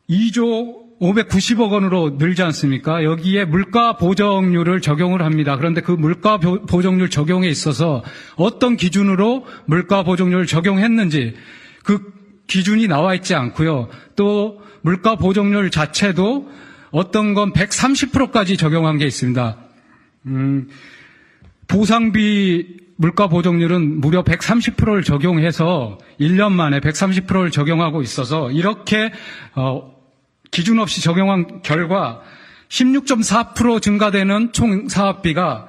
2조 0.09 0.86
590억 1.01 1.73
원으로 1.73 2.17
늘지 2.19 2.43
않습니까? 2.43 3.05
여기에 3.05 3.45
물가 3.45 3.97
보정률을 3.97 4.81
적용을 4.81 5.23
합니다. 5.23 5.57
그런데 5.57 5.81
그 5.81 5.93
물가 5.93 6.39
보정률 6.39 7.11
적용에 7.11 7.49
있어서 7.49 8.03
어떤 8.37 8.77
기준으로 8.77 9.45
물가 9.67 10.03
보정률을 10.03 10.47
적용했는지 10.47 11.35
그 11.85 12.13
기준이 12.47 12.89
나와 12.89 13.15
있지 13.15 13.35
않고요. 13.35 13.89
또 14.15 14.63
물가 14.81 15.17
보정률 15.17 15.71
자체도 15.71 16.49
어떤 16.93 17.35
건 17.35 17.53
130%까지 17.53 18.57
적용한 18.57 18.99
게 18.99 19.07
있습니다. 19.07 19.57
음, 20.27 20.69
보상비 21.69 22.87
물가 22.97 23.29
보정률은 23.29 24.01
무려 24.01 24.25
130%를 24.25 25.03
적용해서 25.03 25.99
1년 26.19 26.53
만에 26.53 26.81
130%를 26.81 27.51
적용하고 27.51 28.01
있어서 28.01 28.51
이렇게 28.51 29.13
어, 29.55 29.96
기준 30.57 30.79
없이 30.79 31.03
적용한 31.03 31.61
결과 31.63 32.23
16.4% 32.71 33.83
증가되는 33.83 34.55
총 34.55 34.89
사업비가 34.89 35.69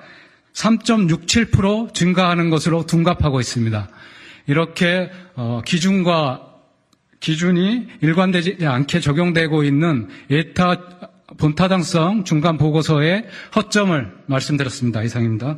3.67% 0.54 1.94
증가하는 1.94 2.50
것으로 2.50 2.86
둔갑하고 2.86 3.42
있습니다. 3.42 3.90
이렇게 4.48 5.12
어, 5.36 5.62
기준과 5.66 6.42
기준이 7.20 7.88
일관되지 8.00 8.66
않게 8.66 9.02
적용되고 9.02 9.66
있는 9.66 10.08
예타 10.32 10.78
본타당성 11.38 12.24
중간 12.24 12.58
보고서의 12.58 13.26
허점을 13.58 14.14
말씀드렸습니다. 14.28 15.04
이상입니다. 15.04 15.58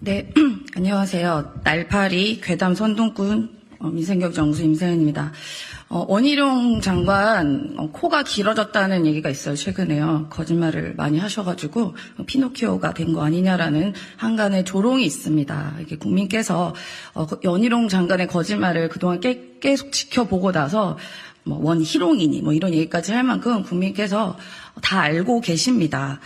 네, 0.00 0.32
안녕하세요. 0.74 1.60
날파리 1.64 2.40
괴담 2.40 2.74
선동꾼 2.74 3.58
어, 3.80 3.88
민생경정수 3.90 4.62
임세은입니다. 4.62 5.32
어, 5.90 6.04
원희룡 6.06 6.82
장관 6.82 7.74
어, 7.78 7.88
코가 7.90 8.22
길어졌다는 8.22 9.06
얘기가 9.06 9.30
있어요. 9.30 9.56
최근에요. 9.56 10.26
거짓말을 10.28 10.94
많이 10.96 11.18
하셔가지고 11.18 11.94
피노키오가 12.26 12.92
된 12.92 13.14
거 13.14 13.22
아니냐라는 13.24 13.94
한간의 14.18 14.64
조롱이 14.66 15.02
있습니다. 15.06 15.76
이게 15.80 15.96
국민께서 15.96 16.74
어, 17.14 17.26
원희룡 17.42 17.88
장관의 17.88 18.26
거짓말을 18.26 18.90
그동안 18.90 19.20
깨, 19.20 19.54
계속 19.60 19.90
지켜보고 19.90 20.52
나서 20.52 20.98
뭐 21.44 21.58
원희룡이니 21.62 22.42
뭐 22.42 22.52
이런 22.52 22.74
얘기까지 22.74 23.12
할 23.12 23.22
만큼 23.22 23.62
국민께서 23.62 24.36
다 24.82 25.00
알고 25.00 25.40
계십니다. 25.40 26.20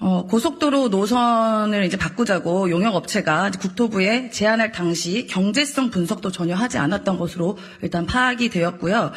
어, 0.00 0.26
고속도로 0.26 0.88
노선을 0.88 1.84
이제 1.84 1.96
바꾸자고 1.96 2.70
용역업체가 2.70 3.52
국토부에 3.52 4.30
제안할 4.30 4.72
당시 4.72 5.26
경제성 5.26 5.90
분석도 5.90 6.32
전혀 6.32 6.54
하지 6.54 6.78
않았던 6.78 7.18
것으로 7.18 7.56
일단 7.80 8.06
파악이 8.06 8.48
되었고요. 8.50 9.12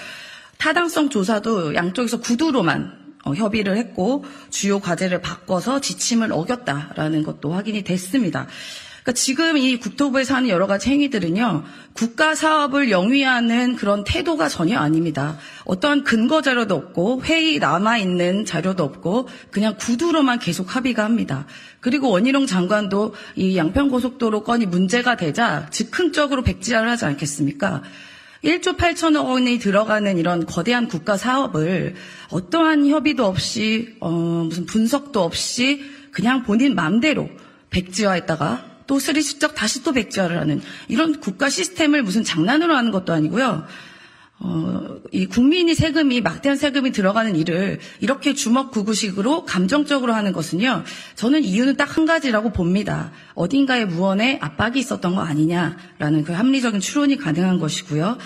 타당성 0.58 1.10
조사도 1.10 1.76
양쪽에서 1.76 2.20
구두로만 2.20 3.08
어, 3.26 3.34
협의를 3.34 3.78
했고 3.78 4.24
주요 4.50 4.80
과제를 4.80 5.22
바꿔서 5.22 5.82
지침을 5.82 6.32
어겼다라는 6.32 7.24
것도 7.24 7.52
확인이 7.52 7.84
됐습니다. 7.84 8.48
그러니까 9.08 9.14
지금 9.14 9.58
이 9.58 9.78
국토부에서 9.78 10.36
하는 10.36 10.50
여러 10.50 10.68
가지 10.68 10.90
행위들은요, 10.90 11.64
국가 11.94 12.36
사업을 12.36 12.92
영위하는 12.92 13.78
그런 13.78 14.04
태도가 14.04 14.50
전혀 14.50 14.78
아닙니다. 14.80 15.38
어떠한 15.64 16.04
근거 16.04 16.42
자료도 16.42 16.76
없고, 16.76 17.22
회의 17.24 17.58
남아있는 17.60 18.44
자료도 18.44 18.84
없고, 18.84 19.30
그냥 19.50 19.76
구두로만 19.80 20.40
계속 20.40 20.76
합의가 20.76 21.06
합니다. 21.06 21.48
그리고 21.80 22.10
원희룡 22.10 22.48
장관도 22.48 23.16
이 23.38 23.56
양평고속도로 23.56 24.44
건이 24.44 24.66
문제가 24.66 25.16
되자 25.16 25.68
즉흥적으로 25.70 26.44
백지화를 26.44 26.90
하지 26.90 27.06
않겠습니까? 27.06 27.84
1조 28.44 28.76
8천억 28.76 29.30
원이 29.30 29.60
들어가는 29.60 30.18
이런 30.18 30.46
거대한 30.46 30.90
국가 30.90 31.16
사업을 31.16 31.96
어떠한 32.30 32.86
협의도 32.88 33.26
없이, 33.26 33.96
어, 34.02 34.12
무슨 34.12 34.66
분석도 34.66 35.24
없이 35.24 35.82
그냥 36.12 36.44
본인 36.44 36.76
맘대로 36.76 37.30
백지화했다가 37.70 38.77
또 38.88 39.00
쓰리수적 39.00 39.54
다시 39.54 39.84
또 39.84 39.92
백지화를 39.94 40.40
하는 40.40 40.62
이런 40.88 41.20
국가 41.20 41.50
시스템을 41.50 42.04
무슨 42.04 42.24
장난으로 42.24 42.76
하는 42.76 42.92
것도 42.92 43.14
아니고요. 43.14 43.66
어, 44.40 45.00
이 45.12 45.26
국민이 45.26 45.74
세금이 45.74 46.22
막대한 46.22 46.58
세금이 46.58 46.92
들어가는 46.92 47.36
일을 47.36 47.80
이렇게 48.02 48.36
주먹구구식으로 48.36 49.46
감정적으로 49.46 50.14
하는 50.14 50.32
것은요. 50.32 50.84
저는 51.16 51.44
이유는 51.44 51.76
딱 51.76 51.98
한 51.98 52.06
가지라고 52.06 52.52
봅니다. 52.52 53.12
어딘가에 53.34 53.86
무언에 53.86 54.38
압박이 54.40 54.78
있었던 54.78 55.16
거 55.16 55.22
아니냐라는 55.22 56.24
그 56.24 56.34
합리적인 56.34 56.80
추론이 56.80 57.18
가능한 57.18 57.58
것이고요. 57.58 58.20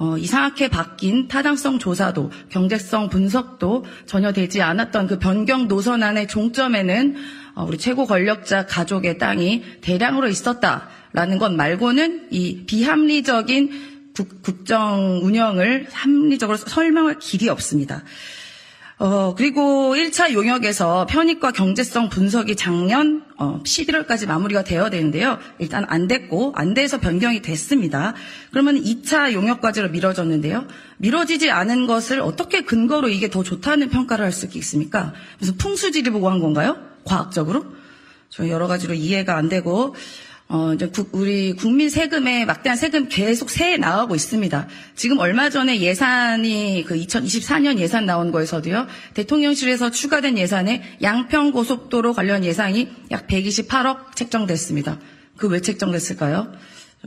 어, 0.00 0.16
이상하게 0.16 0.68
바뀐 0.68 1.28
타당성 1.28 1.78
조사도 1.78 2.30
경제성 2.48 3.10
분석도 3.10 3.84
전혀 4.06 4.32
되지 4.32 4.62
않았던 4.62 5.06
그 5.06 5.18
변경 5.18 5.68
노선안의 5.68 6.26
종점에는 6.26 7.16
어, 7.54 7.66
우리 7.68 7.76
최고 7.76 8.06
권력자 8.06 8.64
가족의 8.64 9.18
땅이 9.18 9.62
대량으로 9.82 10.28
있었다라는 10.28 11.36
것 11.36 11.52
말고는 11.52 12.28
이 12.30 12.64
비합리적인 12.64 13.90
국, 14.42 14.64
정 14.64 15.20
운영을 15.22 15.86
합리적으로 15.92 16.56
설명할 16.56 17.18
길이 17.18 17.50
없습니다. 17.50 18.02
어, 19.00 19.34
그리고 19.34 19.94
1차 19.94 20.34
용역에서 20.34 21.06
편익과 21.06 21.52
경제성 21.52 22.10
분석이 22.10 22.54
작년 22.54 23.24
어, 23.38 23.62
11월까지 23.64 24.26
마무리가 24.26 24.62
되어야 24.62 24.90
되는데요. 24.90 25.38
일단 25.58 25.86
안 25.88 26.06
됐고 26.06 26.52
안 26.54 26.74
돼서 26.74 27.00
변경이 27.00 27.40
됐습니다. 27.40 28.12
그러면 28.50 28.76
2차 28.76 29.32
용역까지로 29.32 29.88
미뤄졌는데요. 29.88 30.66
미뤄지지 30.98 31.50
않은 31.50 31.86
것을 31.86 32.20
어떻게 32.20 32.60
근거로 32.60 33.08
이게 33.08 33.30
더 33.30 33.42
좋다는 33.42 33.88
평가를 33.88 34.22
할 34.22 34.32
수 34.32 34.44
있겠습니까? 34.44 35.14
무슨 35.38 35.56
풍수지리 35.56 36.10
보고 36.10 36.28
한 36.28 36.38
건가요? 36.38 36.76
과학적으로? 37.04 37.64
저 38.28 38.48
여러 38.50 38.66
가지로 38.66 38.92
이해가 38.92 39.34
안 39.34 39.48
되고 39.48 39.94
어, 40.52 40.74
이제 40.74 40.88
국, 40.88 41.10
우리 41.12 41.52
국민 41.52 41.88
세금에 41.88 42.44
막대한 42.44 42.76
세금 42.76 43.08
계속 43.08 43.50
새해 43.50 43.76
나가고 43.76 44.16
있습니다. 44.16 44.66
지금 44.96 45.18
얼마 45.18 45.48
전에 45.48 45.80
예산이 45.80 46.84
그 46.88 46.96
2024년 46.96 47.78
예산 47.78 48.04
나온 48.04 48.32
거에서도요, 48.32 48.88
대통령실에서 49.14 49.92
추가된 49.92 50.36
예산에 50.36 50.82
양평 51.02 51.52
고속도로 51.52 52.14
관련 52.14 52.44
예산이 52.44 52.88
약 53.12 53.28
128억 53.28 54.16
책정됐습니다. 54.16 54.98
그 55.36 55.46
왜 55.46 55.60
책정됐을까요? 55.60 56.52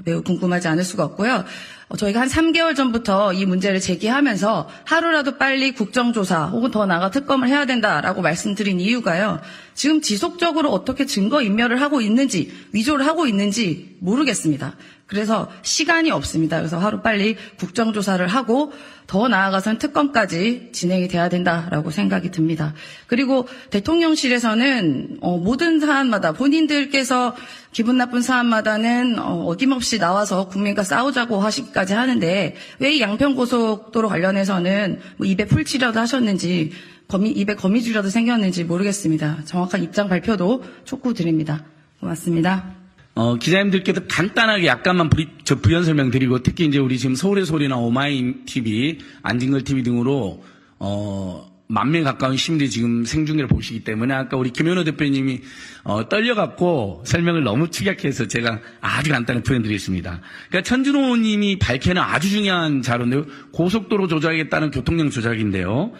매우 0.05 0.23
궁금하지 0.23 0.67
않을 0.67 0.83
수가 0.83 1.03
없고요. 1.03 1.45
어, 1.89 1.97
저희가 1.97 2.21
한 2.21 2.27
3개월 2.27 2.75
전부터 2.75 3.33
이 3.33 3.45
문제를 3.45 3.79
제기하면서 3.79 4.67
하루라도 4.85 5.37
빨리 5.37 5.71
국정조사 5.71 6.45
혹은 6.47 6.71
더 6.71 6.87
나아가 6.87 7.11
특검을 7.11 7.47
해야 7.47 7.65
된다라고 7.65 8.21
말씀드린 8.21 8.79
이유가요. 8.79 9.39
지금 9.75 10.01
지속적으로 10.01 10.71
어떻게 10.71 11.05
증거 11.05 11.43
인멸을 11.43 11.79
하고 11.81 12.01
있는지 12.01 12.51
위조를 12.71 13.05
하고 13.05 13.27
있는지 13.27 13.97
모르겠습니다. 13.99 14.75
그래서 15.05 15.51
시간이 15.61 16.09
없습니다. 16.09 16.57
그래서 16.57 16.79
하루 16.79 17.01
빨리 17.01 17.35
국정조사를 17.59 18.25
하고 18.27 18.73
더 19.05 19.27
나아가선 19.27 19.79
특검까지 19.79 20.69
진행이 20.71 21.09
돼야 21.09 21.27
된다라고 21.27 21.91
생각이 21.91 22.31
듭니다. 22.31 22.73
그리고 23.07 23.47
대통령실에서는 23.69 25.17
어, 25.21 25.37
모든 25.37 25.79
사안마다 25.81 26.31
본인들께서 26.31 27.35
기분 27.73 27.97
나쁜 27.97 28.21
사안마다는 28.21 29.19
어, 29.19 29.53
김없이 29.55 29.99
나와서 29.99 30.47
국민과 30.47 30.83
싸우자고 30.83 31.39
하시기까지 31.39 31.93
하는데 31.93 32.55
왜 32.79 32.93
이 32.93 33.01
양평고속도로 33.01 34.07
관련해서는 34.07 34.99
뭐 35.17 35.25
입에 35.25 35.45
풀칠이라도 35.45 35.99
하셨는지 35.99 36.71
거미, 37.07 37.31
입에 37.31 37.55
거미줄이라도 37.55 38.09
생겼는지 38.09 38.63
모르겠습니다. 38.63 39.39
정확한 39.45 39.83
입장 39.83 40.07
발표도 40.09 40.63
촉구드립니다. 40.85 41.65
고맙습니다. 41.99 42.82
어, 43.15 43.35
기자님들께도 43.35 44.07
간단하게 44.07 44.65
약간만 44.65 45.09
부, 45.09 45.25
저 45.43 45.55
부연 45.55 45.83
설명드리고 45.83 46.41
특히 46.41 46.65
이제 46.65 46.79
우리 46.79 46.97
지금 46.97 47.15
서울의 47.15 47.45
소리나 47.45 47.77
오마이 47.77 48.45
TV, 48.45 48.99
안진걸 49.21 49.63
TV 49.63 49.83
등으로 49.83 50.43
어, 50.79 51.53
만명 51.67 52.03
가까운 52.03 52.37
시민들이 52.37 52.69
지금 52.69 53.05
생중계를 53.05 53.47
보시기 53.47 53.83
때문에 53.83 54.13
아까 54.13 54.35
우리 54.37 54.49
김현우 54.51 54.83
대표님이 54.83 55.41
어, 55.83 56.09
떨려갖고 56.09 57.03
설명을 57.05 57.43
너무 57.43 57.69
축약해서 57.69 58.27
제가 58.27 58.59
아주 58.81 59.11
간단히 59.11 59.43
표현드리겠습니다. 59.43 60.21
그러니까 60.49 60.67
천준호 60.67 61.17
님이 61.17 61.57
밝혀낸 61.59 62.01
아주 62.01 62.29
중요한 62.29 62.81
자료인데요. 62.81 63.25
고속도로 63.51 64.07
조작하겠다는 64.07 64.71
교통량 64.71 65.11
조작인데요. 65.11 65.93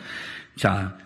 자, 0.56 0.98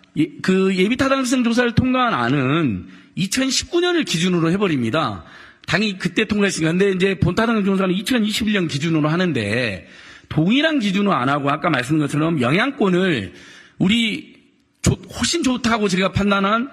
그 0.42 0.76
예비 0.76 0.98
타당성 0.98 1.44
조사를 1.44 1.76
통과한 1.76 2.14
안은 2.14 2.88
2019년을 3.18 4.06
기준으로 4.06 4.52
해버립니다. 4.52 5.24
당연히 5.68 5.98
그때 6.00 6.26
통과했으니까. 6.26 6.72
근데 6.72 6.92
이제 6.92 7.20
본타당 7.20 7.64
조사는 7.64 7.94
2021년 7.94 8.70
기준으로 8.70 9.10
하는데 9.10 9.88
동일한 10.30 10.80
기준으로 10.80 11.14
안 11.14 11.30
하고 11.30 11.52
아까 11.52 11.70
말씀드린 11.70 12.00
것처럼 12.08 12.42
영향권을 12.42 13.34
우리 13.78 14.38
훨씬 15.20 15.44
좋다고 15.44 15.90
제가 15.90 16.14
판단한 16.14 16.70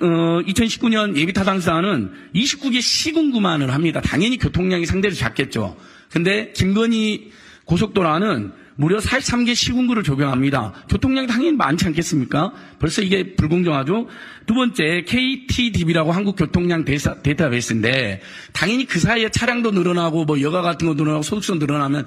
어, 0.00 0.06
2019년 0.46 1.16
예비타당사는 1.16 2.10
29개 2.34 2.80
시군구만을 2.80 3.72
합니다. 3.72 4.00
당연히 4.02 4.36
교통량이 4.36 4.86
상대로 4.86 5.14
작겠죠. 5.14 5.76
근데 6.10 6.52
김건희 6.52 7.32
고속도로는 7.64 8.52
무려 8.76 8.98
43개 8.98 9.54
시군구를 9.54 10.02
적용합니다. 10.02 10.72
교통량이 10.88 11.28
당연히 11.28 11.56
많지 11.56 11.86
않겠습니까? 11.86 12.52
벌써 12.78 13.02
이게 13.02 13.34
불공정하죠? 13.36 14.08
두 14.46 14.54
번째, 14.54 15.04
KTDB라고 15.06 16.12
한국교통량 16.12 16.84
데이터베이스인데, 16.84 18.20
당연히 18.52 18.84
그 18.86 18.98
사이에 18.98 19.30
차량도 19.30 19.70
늘어나고, 19.70 20.24
뭐 20.24 20.40
여가 20.40 20.60
같은 20.60 20.88
거 20.88 20.94
늘어나고, 20.94 21.22
소득성 21.22 21.60
늘어나면 21.60 22.06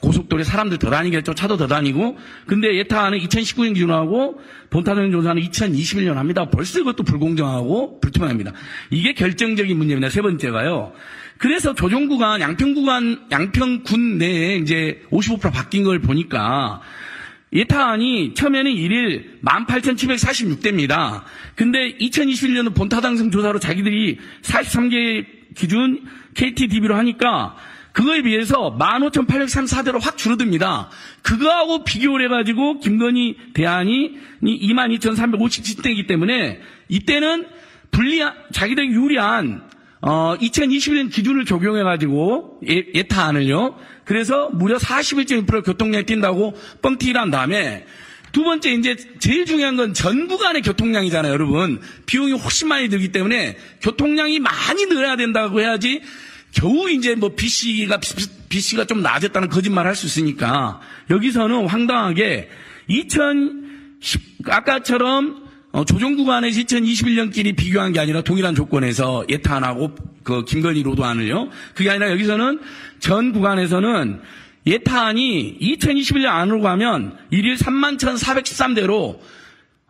고속도로에 0.00 0.44
사람들 0.44 0.78
더 0.78 0.90
다니겠죠. 0.90 1.34
차도 1.34 1.56
더 1.56 1.66
다니고. 1.66 2.18
근데 2.46 2.76
예타는 2.76 3.18
2019년 3.18 3.74
기준하고 3.74 4.40
본타는 4.70 5.12
조사는 5.12 5.42
2021년 5.42 6.14
합니다. 6.14 6.48
벌써 6.50 6.80
이것도 6.80 7.02
불공정하고 7.02 8.00
불투명합니다. 8.00 8.52
이게 8.90 9.12
결정적인 9.12 9.76
문제입니다. 9.76 10.08
세 10.10 10.22
번째가요. 10.22 10.92
그래서 11.38 11.74
조정 11.74 12.06
구간, 12.06 12.40
양평 12.40 12.74
구간, 12.74 13.26
양평군 13.30 14.18
내에 14.18 14.56
이제 14.56 15.02
55% 15.10 15.52
바뀐 15.52 15.84
걸 15.84 15.98
보니까 15.98 16.82
예타안이 17.52 18.34
처음에는 18.34 18.70
1일 18.70 19.42
18,746대입니다. 19.42 21.22
근데 21.56 21.96
2021년도 21.96 22.74
본타 22.74 23.00
당성 23.00 23.30
조사로 23.30 23.58
자기들이 23.58 24.18
43개 24.42 25.26
기준 25.56 26.04
KTDB로 26.34 26.94
하니까 26.94 27.56
그거에 27.92 28.22
비해서 28.22 28.76
15,834대로 28.78 30.00
확 30.00 30.16
줄어듭니다. 30.16 30.90
그거하고 31.22 31.84
비교를 31.84 32.26
해가지고 32.26 32.80
김건희 32.80 33.36
대안이 33.54 34.16
22,357대이기 34.42 36.06
때문에 36.06 36.60
이때는 36.88 37.46
불리한, 37.90 38.32
자기들에게 38.52 38.92
유리한 38.92 39.68
어, 40.02 40.34
2021년 40.40 41.12
기준을 41.12 41.44
적용해가지고 41.44 42.60
예, 42.68 42.84
예타안을요. 42.94 43.76
그래서 44.04 44.48
무려 44.50 44.78
41.1% 44.78 45.64
교통량이 45.64 46.06
뛴다고 46.06 46.54
뻥튀기를 46.80 47.20
한 47.20 47.30
다음에 47.30 47.84
두 48.32 48.44
번째 48.44 48.72
이제 48.72 48.96
제일 49.18 49.44
중요한 49.44 49.76
건전 49.76 50.28
구간의 50.28 50.62
교통량이잖아요, 50.62 51.32
여러분. 51.32 51.80
비용이 52.06 52.32
훨씬 52.32 52.68
많이 52.68 52.88
들기 52.88 53.12
때문에 53.12 53.56
교통량이 53.82 54.38
많이 54.38 54.86
늘어야 54.86 55.16
된다고 55.16 55.60
해야지 55.60 56.00
겨우 56.52 56.90
이제 56.90 57.14
뭐 57.14 57.30
BC가 57.34 58.00
BC가 58.48 58.84
좀 58.84 59.02
낮았다는 59.02 59.48
거짓말 59.48 59.86
할 59.86 59.94
수 59.94 60.06
있으니까 60.06 60.80
여기서는 61.10 61.66
황당하게 61.66 62.48
2010 62.88 64.20
아까처럼 64.48 65.48
어, 65.72 65.84
조정 65.84 66.16
구간에서 66.16 66.60
2021년끼리 66.60 67.56
비교한 67.56 67.92
게 67.92 68.00
아니라 68.00 68.22
동일한 68.22 68.54
조건에서 68.56 69.24
예탄하고 69.28 69.94
그 70.24 70.44
김건희 70.44 70.82
로드안을요. 70.82 71.48
그게 71.74 71.90
아니라 71.90 72.10
여기서는 72.10 72.58
전 72.98 73.32
구간에서는 73.32 74.20
예탄이 74.66 75.58
2021년 75.60 76.26
안으로 76.26 76.60
가면 76.60 77.16
1일 77.32 77.56
3만 77.56 77.98
1,413대로 77.98 79.18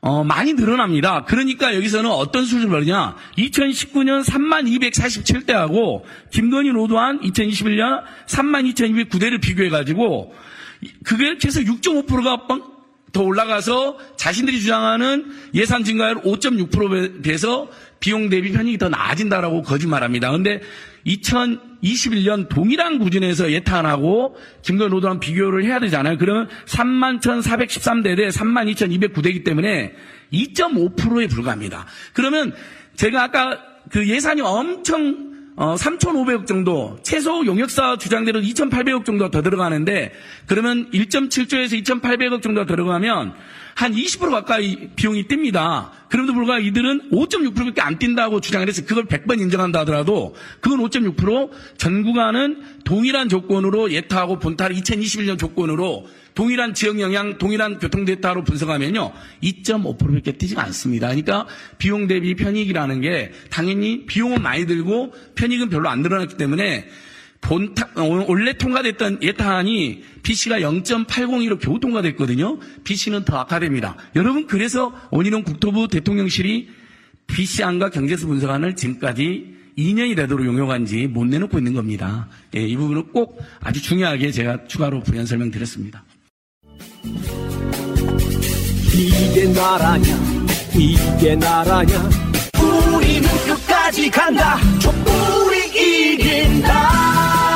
어, 0.03 0.25
많이 0.25 0.55
늘어납니다. 0.55 1.25
그러니까 1.25 1.75
여기서는 1.75 2.11
어떤 2.11 2.45
수준을 2.45 2.69
벌이냐. 2.69 3.17
2019년 3.37 4.25
3만 4.25 4.67
247대하고 4.91 6.03
김건희 6.31 6.71
로드안 6.71 7.21
2021년 7.21 8.03
3만 8.27 8.73
2,209대를 8.75 9.41
비교해가지고 9.43 10.35
그게 11.05 11.37
해서 11.45 11.61
6.5%가 11.61 12.71
더 13.13 13.23
올라가서 13.23 13.99
자신들이 14.17 14.61
주장하는 14.61 15.33
예산 15.55 15.85
증가율 15.85 16.23
5.6%에 16.23 17.23
대해서 17.23 17.69
비용 17.99 18.31
대비 18.31 18.53
편익이 18.53 18.79
더 18.79 18.89
나아진다라고 18.89 19.63
거짓말합니다. 19.63 20.29
그런데 20.29 20.61
2021년 21.07 22.49
동일한 22.49 22.99
구준에서 22.99 23.53
예탄하고 23.53 24.37
김건희 24.63 24.91
노동안 24.91 25.21
비교를 25.21 25.65
해야 25.65 25.81
되잖아요. 25.81 26.19
그러면 26.19 26.49
3만 26.67 27.21
1,413대 27.21 28.17
대 28.17 28.29
3만 28.29 28.73
2,209대이기 28.75 29.45
때문에 29.45 29.95
2.5%에 30.33 31.27
불과합니다. 31.27 31.87
그러면 32.13 32.55
제가 32.97 33.25
아까 33.25 33.59
그 33.91 34.09
예산이 34.09 34.41
엄청 34.43 35.30
어, 35.61 35.75
3,500억 35.75 36.47
정도, 36.47 36.99
최소 37.03 37.45
용역사 37.45 37.99
주장대로 37.99 38.41
2,800억 38.41 39.05
정도 39.05 39.31
더 39.31 39.43
들어가는데, 39.43 40.11
그러면 40.47 40.91
1.7조에서 40.91 41.85
2,800억 41.85 42.41
정도 42.41 42.65
들어가면 42.65 43.35
한 43.75 43.93
20% 43.93 44.31
가까이 44.31 44.89
비용이 44.97 45.29
띱니다. 45.29 45.91
그럼에도 46.09 46.33
불구하고 46.33 46.65
이들은 46.65 47.11
5.6%밖에 47.11 47.83
안 47.83 47.99
뛴다고 47.99 48.41
주장을 48.41 48.67
해서 48.67 48.87
그걸 48.87 49.05
100번 49.05 49.39
인정한다 49.39 49.81
하더라도 49.81 50.35
그건 50.61 50.81
5.6%전 50.81 52.05
구간은 52.05 52.63
동일한 52.85 53.29
조건으로 53.29 53.93
예타하고 53.93 54.39
본타를 54.39 54.75
2021년 54.77 55.39
조건으로 55.39 56.07
동일한 56.41 56.73
지역 56.73 57.01
영향, 57.01 57.37
동일한 57.37 57.79
교통 57.79 58.07
데이터로 58.07 58.45
분석하면요. 58.45 59.13
2.5%밖에 59.43 60.33
뛰지가 60.33 60.65
않습니다. 60.65 61.09
그러니까 61.09 61.47
비용 61.77 62.07
대비 62.07 62.35
편익이라는 62.35 63.03
게 63.03 63.31
당연히 63.51 64.07
비용은 64.07 64.41
많이 64.41 64.65
들고 64.65 65.13
편익은 65.35 65.69
별로 65.69 65.91
안 65.91 66.01
늘어났기 66.01 66.39
때문에 66.39 66.89
본타, 67.43 67.91
어, 67.97 68.25
원래 68.27 68.55
통과됐던 68.55 69.19
예타안이 69.23 70.03
BC가 70.23 70.61
0.802로 70.61 71.61
겨우 71.61 71.79
통과됐거든요. 71.79 72.59
BC는 72.85 73.27
더 73.27 73.37
악화됩니다. 73.37 73.99
여러분 74.17 74.47
그래서 74.47 74.99
원희룡 75.11 75.43
국토부 75.43 75.89
대통령실이 75.89 76.71
BC안과 77.27 77.91
경제수 77.91 78.27
분석안을 78.27 78.77
지금까지 78.77 79.57
2년이 79.77 80.17
되도록 80.17 80.47
용역한지 80.47 81.07
못 81.07 81.27
내놓고 81.27 81.59
있는 81.59 81.75
겁니다. 81.75 82.31
예, 82.57 82.63
이 82.63 82.77
부분은 82.77 83.09
꼭 83.13 83.43
아주 83.61 83.83
중요하게 83.83 84.31
제가 84.31 84.65
추가로 84.65 85.01
부연 85.01 85.27
설명드렸습니다. 85.27 86.03
이게 88.93 89.47
나라냐? 89.47 90.05
이게 90.75 91.35
나라냐? 91.35 92.11
우리는 92.61 93.29
끝까지 93.47 94.11
간다. 94.11 94.59
촛불이 94.79 96.15
이긴다. 96.15 97.50